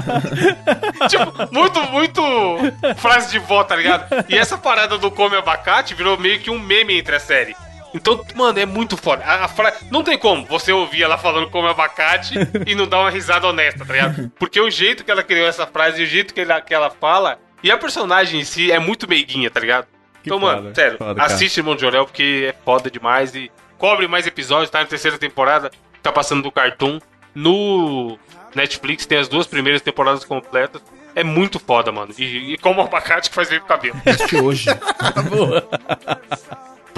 tipo, 1.07 1.53
muito, 1.53 1.79
muito 1.91 2.23
frase 2.97 3.29
de 3.29 3.37
vó, 3.37 3.63
tá 3.63 3.75
ligado? 3.75 4.25
E 4.27 4.35
essa 4.35 4.57
parada 4.57 4.97
do 4.97 5.11
come 5.11 5.35
abacate 5.35 5.93
virou 5.93 6.17
meio 6.17 6.39
que 6.39 6.49
um 6.49 6.57
meme 6.57 6.97
entre 6.97 7.15
a 7.15 7.19
série. 7.19 7.55
Então, 7.93 8.25
mano, 8.33 8.57
é 8.57 8.65
muito 8.65 8.97
foda. 8.97 9.23
A, 9.23 9.45
a 9.45 9.47
fra... 9.47 9.75
Não 9.91 10.03
tem 10.03 10.17
como 10.17 10.43
você 10.43 10.71
ouvir 10.71 11.03
ela 11.03 11.19
falando 11.19 11.51
come 11.51 11.67
abacate 11.67 12.33
e 12.65 12.73
não 12.73 12.87
dar 12.87 13.01
uma 13.01 13.11
risada 13.11 13.45
honesta, 13.45 13.85
tá 13.85 13.93
ligado? 13.93 14.31
Porque 14.39 14.59
o 14.59 14.71
jeito 14.71 15.05
que 15.05 15.11
ela 15.11 15.21
criou 15.21 15.47
essa 15.47 15.67
frase 15.67 16.01
e 16.01 16.03
o 16.03 16.07
jeito 16.07 16.33
que 16.33 16.41
ela, 16.41 16.59
que 16.61 16.73
ela 16.73 16.89
fala. 16.89 17.37
E 17.61 17.69
a 17.69 17.77
personagem 17.77 18.39
em 18.39 18.43
si 18.43 18.71
é 18.71 18.79
muito 18.79 19.07
meiguinha, 19.07 19.51
tá 19.51 19.59
ligado? 19.59 19.85
Que 20.23 20.29
então, 20.29 20.39
foda, 20.39 20.55
mano, 20.55 20.73
sério, 20.73 20.97
foda, 20.97 21.23
assiste 21.23 21.57
Irmão 21.57 21.75
de 21.75 21.81
Jorel 21.81 22.05
porque 22.05 22.49
é 22.49 22.55
foda 22.65 22.89
demais 22.89 23.35
e 23.35 23.51
cobre 23.77 24.07
mais 24.07 24.25
episódios, 24.25 24.71
tá 24.71 24.79
na 24.79 24.85
terceira 24.87 25.19
temporada, 25.19 25.69
tá 26.01 26.11
passando 26.11 26.41
do 26.41 26.51
Cartoon. 26.51 26.99
No 27.33 28.17
Netflix 28.55 29.05
tem 29.05 29.17
as 29.17 29.27
duas 29.27 29.47
primeiras 29.47 29.81
temporadas 29.81 30.23
completas. 30.23 30.81
É 31.15 31.23
muito 31.23 31.59
foda, 31.59 31.91
mano. 31.91 32.13
E, 32.17 32.53
e 32.53 32.57
como 32.57 32.81
abacate 32.81 33.29
que 33.29 33.35
faz 33.35 33.49
bem 33.49 33.59
pro 33.59 33.67
cabelo. 33.67 33.95
Assisti 34.05 34.37
hoje. 34.37 34.65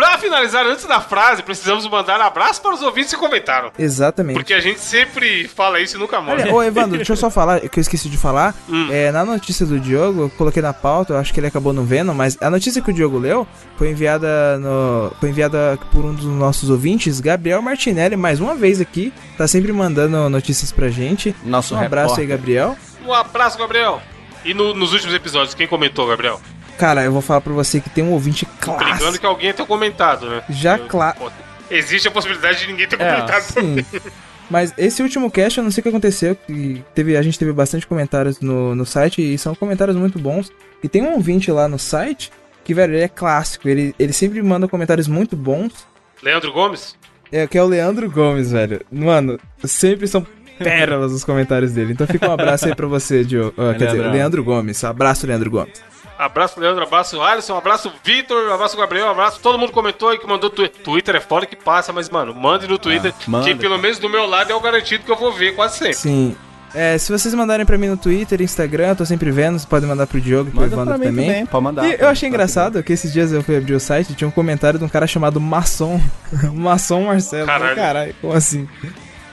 pra 0.02 0.18
finalizar, 0.18 0.66
antes 0.66 0.86
da 0.86 1.00
frase, 1.00 1.44
precisamos 1.44 1.88
mandar 1.88 2.20
abraço 2.20 2.60
para 2.60 2.74
os 2.74 2.82
ouvintes 2.82 3.14
que 3.14 3.20
comentaram. 3.20 3.72
Exatamente. 3.78 4.34
Porque 4.36 4.52
a 4.54 4.60
gente 4.60 4.80
sempre 4.80 5.48
fala 5.48 5.80
isso 5.80 5.96
e 5.96 6.00
nunca 6.00 6.20
mostra. 6.20 6.46
Olha, 6.46 6.54
ô 6.56 6.64
Evandro, 6.64 6.96
deixa 6.98 7.14
eu 7.14 7.18
só 7.18 7.30
falar, 7.30 7.60
que 7.60 7.78
eu 7.78 7.82
esqueci 7.82 8.10
de 8.10 8.18
falar. 8.18 8.56
Hum. 8.68 8.88
É, 8.92 9.12
na 9.12 9.24
notícia 9.24 9.64
do 9.64 9.80
Diogo, 9.80 10.24
eu 10.24 10.30
coloquei 10.32 10.60
na 10.62 10.74
pauta, 10.74 11.14
eu 11.14 11.18
acho 11.18 11.32
que 11.32 11.40
ele 11.40 11.46
acabou 11.48 11.72
não 11.72 11.84
vendo, 11.86 12.14
mas 12.16 12.36
a 12.42 12.50
notícia 12.50 12.82
que 12.82 12.90
o 12.90 12.94
Diogo 12.94 13.20
leu 13.20 13.48
foi 13.78 13.90
enviada 13.92 14.58
no, 14.58 15.12
foi 15.20 15.30
enviada 15.30 15.78
por 15.92 16.04
um 16.04 16.16
dos 16.16 16.26
nossos 16.26 16.72
ouvintes, 16.72 17.20
Gabriel 17.20 17.62
Martinelli, 17.62 18.16
mais 18.18 18.40
uma 18.40 18.56
vez 18.56 18.82
aqui, 18.82 19.14
tá 19.38 19.48
sempre 19.48 19.72
mandando 19.72 20.28
notícias 20.30 20.72
pra 20.72 20.90
gente. 20.90 21.36
Nosso 21.44 21.76
um 21.76 21.80
abraço 21.80 22.16
aí, 22.20 22.26
repórter. 22.26 22.38
Gabriel. 22.38 22.78
Um 23.06 23.14
abraço, 23.14 23.58
Gabriel. 23.58 24.02
E 24.44 24.54
no- 24.56 24.74
nos 24.74 24.94
últimos 24.94 25.14
episódios, 25.14 25.54
quem 25.54 25.68
comentou, 25.68 26.08
Gabriel? 26.08 26.42
Cara, 26.82 27.04
eu 27.04 27.12
vou 27.12 27.22
falar 27.22 27.42
pra 27.42 27.54
você 27.54 27.80
que 27.80 27.90
tem 27.92 28.04
um 28.04 28.12
ouvinte 28.12 28.44
Brincando 28.46 28.78
clássico. 28.80 29.20
que 29.20 29.26
alguém 29.28 29.54
tenha 29.54 29.68
comentado, 29.68 30.28
né? 30.28 30.42
Já 30.50 30.78
Eu- 30.80 30.88
cla- 30.88 31.14
pô, 31.14 31.32
Existe 31.70 32.08
a 32.08 32.12
possibilidade 32.12 32.60
de 32.62 32.68
ninguém 32.68 32.88
ter 32.88 33.00
É, 33.00 33.14
comentado. 33.14 33.42
Sim. 33.44 33.86
Mas 34.50 34.74
esse 34.78 35.02
último 35.04 35.30
cast, 35.32 35.60
eu 35.60 35.64
não 35.64 35.70
sei 35.72 35.80
o 35.80 35.84
que 35.84 35.90
aconteceu, 35.90 36.36
que 36.36 36.84
teve, 36.96 37.16
a 37.16 37.22
gente 37.22 37.38
teve 37.40 37.54
bastante 37.54 37.86
comentários 37.88 38.42
no, 38.42 38.74
no 38.76 38.86
site 38.86 39.22
e 39.22 39.38
são 39.38 39.54
comentários 39.56 39.96
muito 39.96 40.18
bons. 40.20 40.52
E 40.84 40.90
tem 40.90 41.02
um 41.04 41.14
ouvinte 41.14 41.50
lá 41.52 41.68
no 41.70 41.78
site 41.80 42.30
que, 42.64 42.74
velho, 42.74 42.96
ele 42.96 43.04
é 43.04 43.08
clássico, 43.08 43.70
ele, 43.70 43.96
ele 43.98 44.12
sempre 44.12 44.42
manda 44.42 44.68
comentários 44.68 45.08
muito 45.08 45.36
bons. 45.38 45.88
Leandro 46.22 46.52
Gomes? 46.52 46.96
É, 47.32 47.46
que 47.48 47.58
é 47.58 47.64
o 47.64 47.68
Leandro 47.68 48.10
Gomes, 48.12 48.52
velho. 48.52 48.82
Mano, 48.92 49.40
sempre 49.64 50.08
são 50.08 50.26
pérolas 50.60 51.14
os 51.14 51.24
comentários 51.24 51.72
dele. 51.72 51.94
Então 51.94 52.06
fica 52.06 52.28
um 52.28 52.34
abraço 52.34 52.66
aí 52.66 52.76
pra 52.76 52.88
você, 52.88 53.24
Diogo. 53.24 53.54
Ah, 53.58 53.74
quer 53.74 53.86
dizer. 53.86 54.02
Leandro 54.08 54.44
Gomes. 54.44 54.84
Abraço, 54.84 55.26
Leandro 55.26 55.50
Gomes. 55.50 55.82
Abraço, 56.22 56.60
Leandro. 56.60 56.84
Abraço, 56.84 57.20
Alisson. 57.20 57.58
Abraço, 57.58 57.92
Vitor. 58.04 58.52
Abraço, 58.52 58.78
Gabriel. 58.78 59.10
Abraço. 59.10 59.40
Todo 59.40 59.58
mundo 59.58 59.72
comentou 59.72 60.14
e 60.14 60.20
que 60.20 60.28
mandou 60.28 60.52
tu... 60.52 60.68
Twitter. 60.70 61.16
É 61.16 61.20
fora 61.20 61.48
que 61.48 61.56
passa, 61.56 61.92
mas, 61.92 62.12
mano, 62.12 62.32
mande 62.36 62.68
no 62.68 62.78
Twitter. 62.78 63.12
manda. 63.28 63.46
que 63.48 63.56
pelo 63.56 63.80
menos 63.80 63.98
do 63.98 64.08
meu 64.08 64.28
lado 64.28 64.52
é 64.52 64.56
o 64.56 64.60
garantido 64.60 65.04
que 65.04 65.12
eu 65.12 65.16
vou 65.18 65.34
ver 65.34 65.56
quase 65.56 65.80
sempre. 65.80 65.96
Sim. 65.96 66.36
É, 66.76 66.96
se 66.98 67.12
vocês 67.12 67.34
mandarem 67.34 67.66
pra 67.66 67.76
mim 67.76 67.88
no 67.88 67.98
Twitter, 67.98 68.40
Instagram, 68.40 68.90
eu 68.90 68.96
tô 68.96 69.06
sempre 69.06 69.32
vendo. 69.32 69.54
Vocês 69.54 69.66
podem 69.66 69.90
mandar 69.90 70.06
pro 70.06 70.22
Diogo 70.22 70.52
pro 70.52 70.62
Manda 70.62 70.76
Evandro 70.76 70.96
pra 70.96 71.06
também. 71.06 71.26
também, 71.26 71.46
pode 71.48 71.64
mandar. 71.64 71.88
E 71.88 71.98
eu 72.00 72.08
achei 72.08 72.30
engraçado 72.30 72.84
que 72.84 72.94
esses 72.94 73.12
dias 73.12 73.34
eu 73.34 73.42
fui 73.42 73.58
abrir 73.58 73.74
o 73.74 73.80
site 73.80 74.12
e 74.12 74.16
tinha 74.16 74.28
um 74.28 74.32
comentário 74.32 74.78
de 74.78 74.86
um 74.86 74.90
cara 74.90 75.08
chamado 75.08 75.42
Maçom. 75.42 76.00
Maçom 76.54 77.06
Marcelo. 77.06 77.48
Caralho. 77.48 77.76
Caralho. 77.76 78.16
Como 78.22 78.34
assim? 78.34 78.70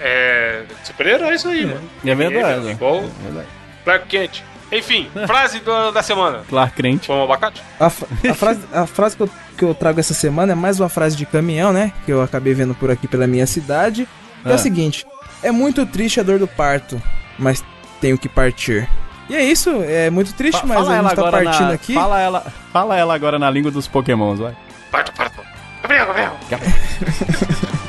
É. 0.01 0.63
Super-herói 0.83 1.35
isso 1.35 1.49
aí, 1.49 1.67
mano. 1.67 1.83
É 2.05 2.15
verdade. 2.15 2.69
É, 2.69 2.71
igual 2.73 2.97
É 2.97 3.25
verdade. 3.25 3.49
Clark 3.85 4.09
Kent. 4.09 4.43
Enfim, 4.71 5.09
frase 5.27 5.61
do- 5.61 5.91
da 5.93 6.03
semana. 6.03 6.43
Clark 6.49 6.75
Crente. 6.77 7.07
Como 7.07 7.23
abacate? 7.23 7.63
A, 7.81 7.87
a 7.87 7.91
frase, 8.35 8.61
a 8.73 8.87
frase 8.87 9.17
que, 9.17 9.23
eu, 9.23 9.31
que 9.57 9.65
eu 9.65 9.75
trago 9.75 9.99
essa 10.01 10.13
semana 10.15 10.53
é 10.53 10.55
mais 10.55 10.79
uma 10.79 10.89
frase 10.89 11.17
de 11.17 11.25
caminhão, 11.25 11.73
né? 11.73 11.93
Que 12.05 12.13
eu 12.13 12.21
acabei 12.23 12.53
vendo 12.55 12.75
por 12.75 12.91
aqui 12.91 13.09
pela 13.09 13.27
minha 13.27 13.47
cidade. 13.47 14.07
É 14.45 14.53
Ah. 14.53 14.55
o 14.55 14.59
seguinte: 14.59 15.07
É 15.43 15.51
muito 15.51 15.87
triste 15.87 16.21
a 16.21 16.23
dor 16.23 16.39
do 16.39 16.47
parto, 16.47 17.01
mas 17.39 17.65
tenho 18.01 18.19
que 18.19 18.29
partir. 18.29 18.89
E 19.29 19.35
é 19.37 19.43
isso, 19.45 19.71
é 19.87 20.09
muito 20.11 20.33
triste, 20.35 20.61
Fa- 20.61 20.67
mas 20.67 20.89
a 20.89 21.03
gente 21.03 21.15
tá 21.15 21.31
partindo 21.31 21.69
na, 21.69 21.73
aqui. 21.75 21.95
Fala 21.95 22.21
ela, 22.21 22.47
fala 22.73 22.97
ela 22.97 23.15
agora 23.15 23.39
na 23.39 23.51
língua 23.51 23.71
dos 23.71 23.87
pokémons, 23.87 24.39
vai. 24.39 24.57
Parto, 24.91 25.13
parto. 25.13 25.43
Gabriel, 25.83 26.07
Gabriel. 26.51 26.73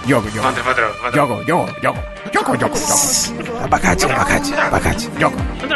Jogo, 0.07 0.27
jogo, 0.29 0.41
Vandré, 0.41 0.63
Vandré, 0.63 0.85
Vandré. 0.87 1.11
jogo, 1.13 1.43
jogo, 1.45 1.67
jogo. 1.81 1.99
Jogo, 2.33 2.57
jogo, 2.59 2.77
jogo. 2.77 3.57
Abacate, 3.63 4.05
abacate, 4.05 4.53
abacate. 4.53 5.09
Jogo. 5.19 5.37
Jogo, 5.61 5.75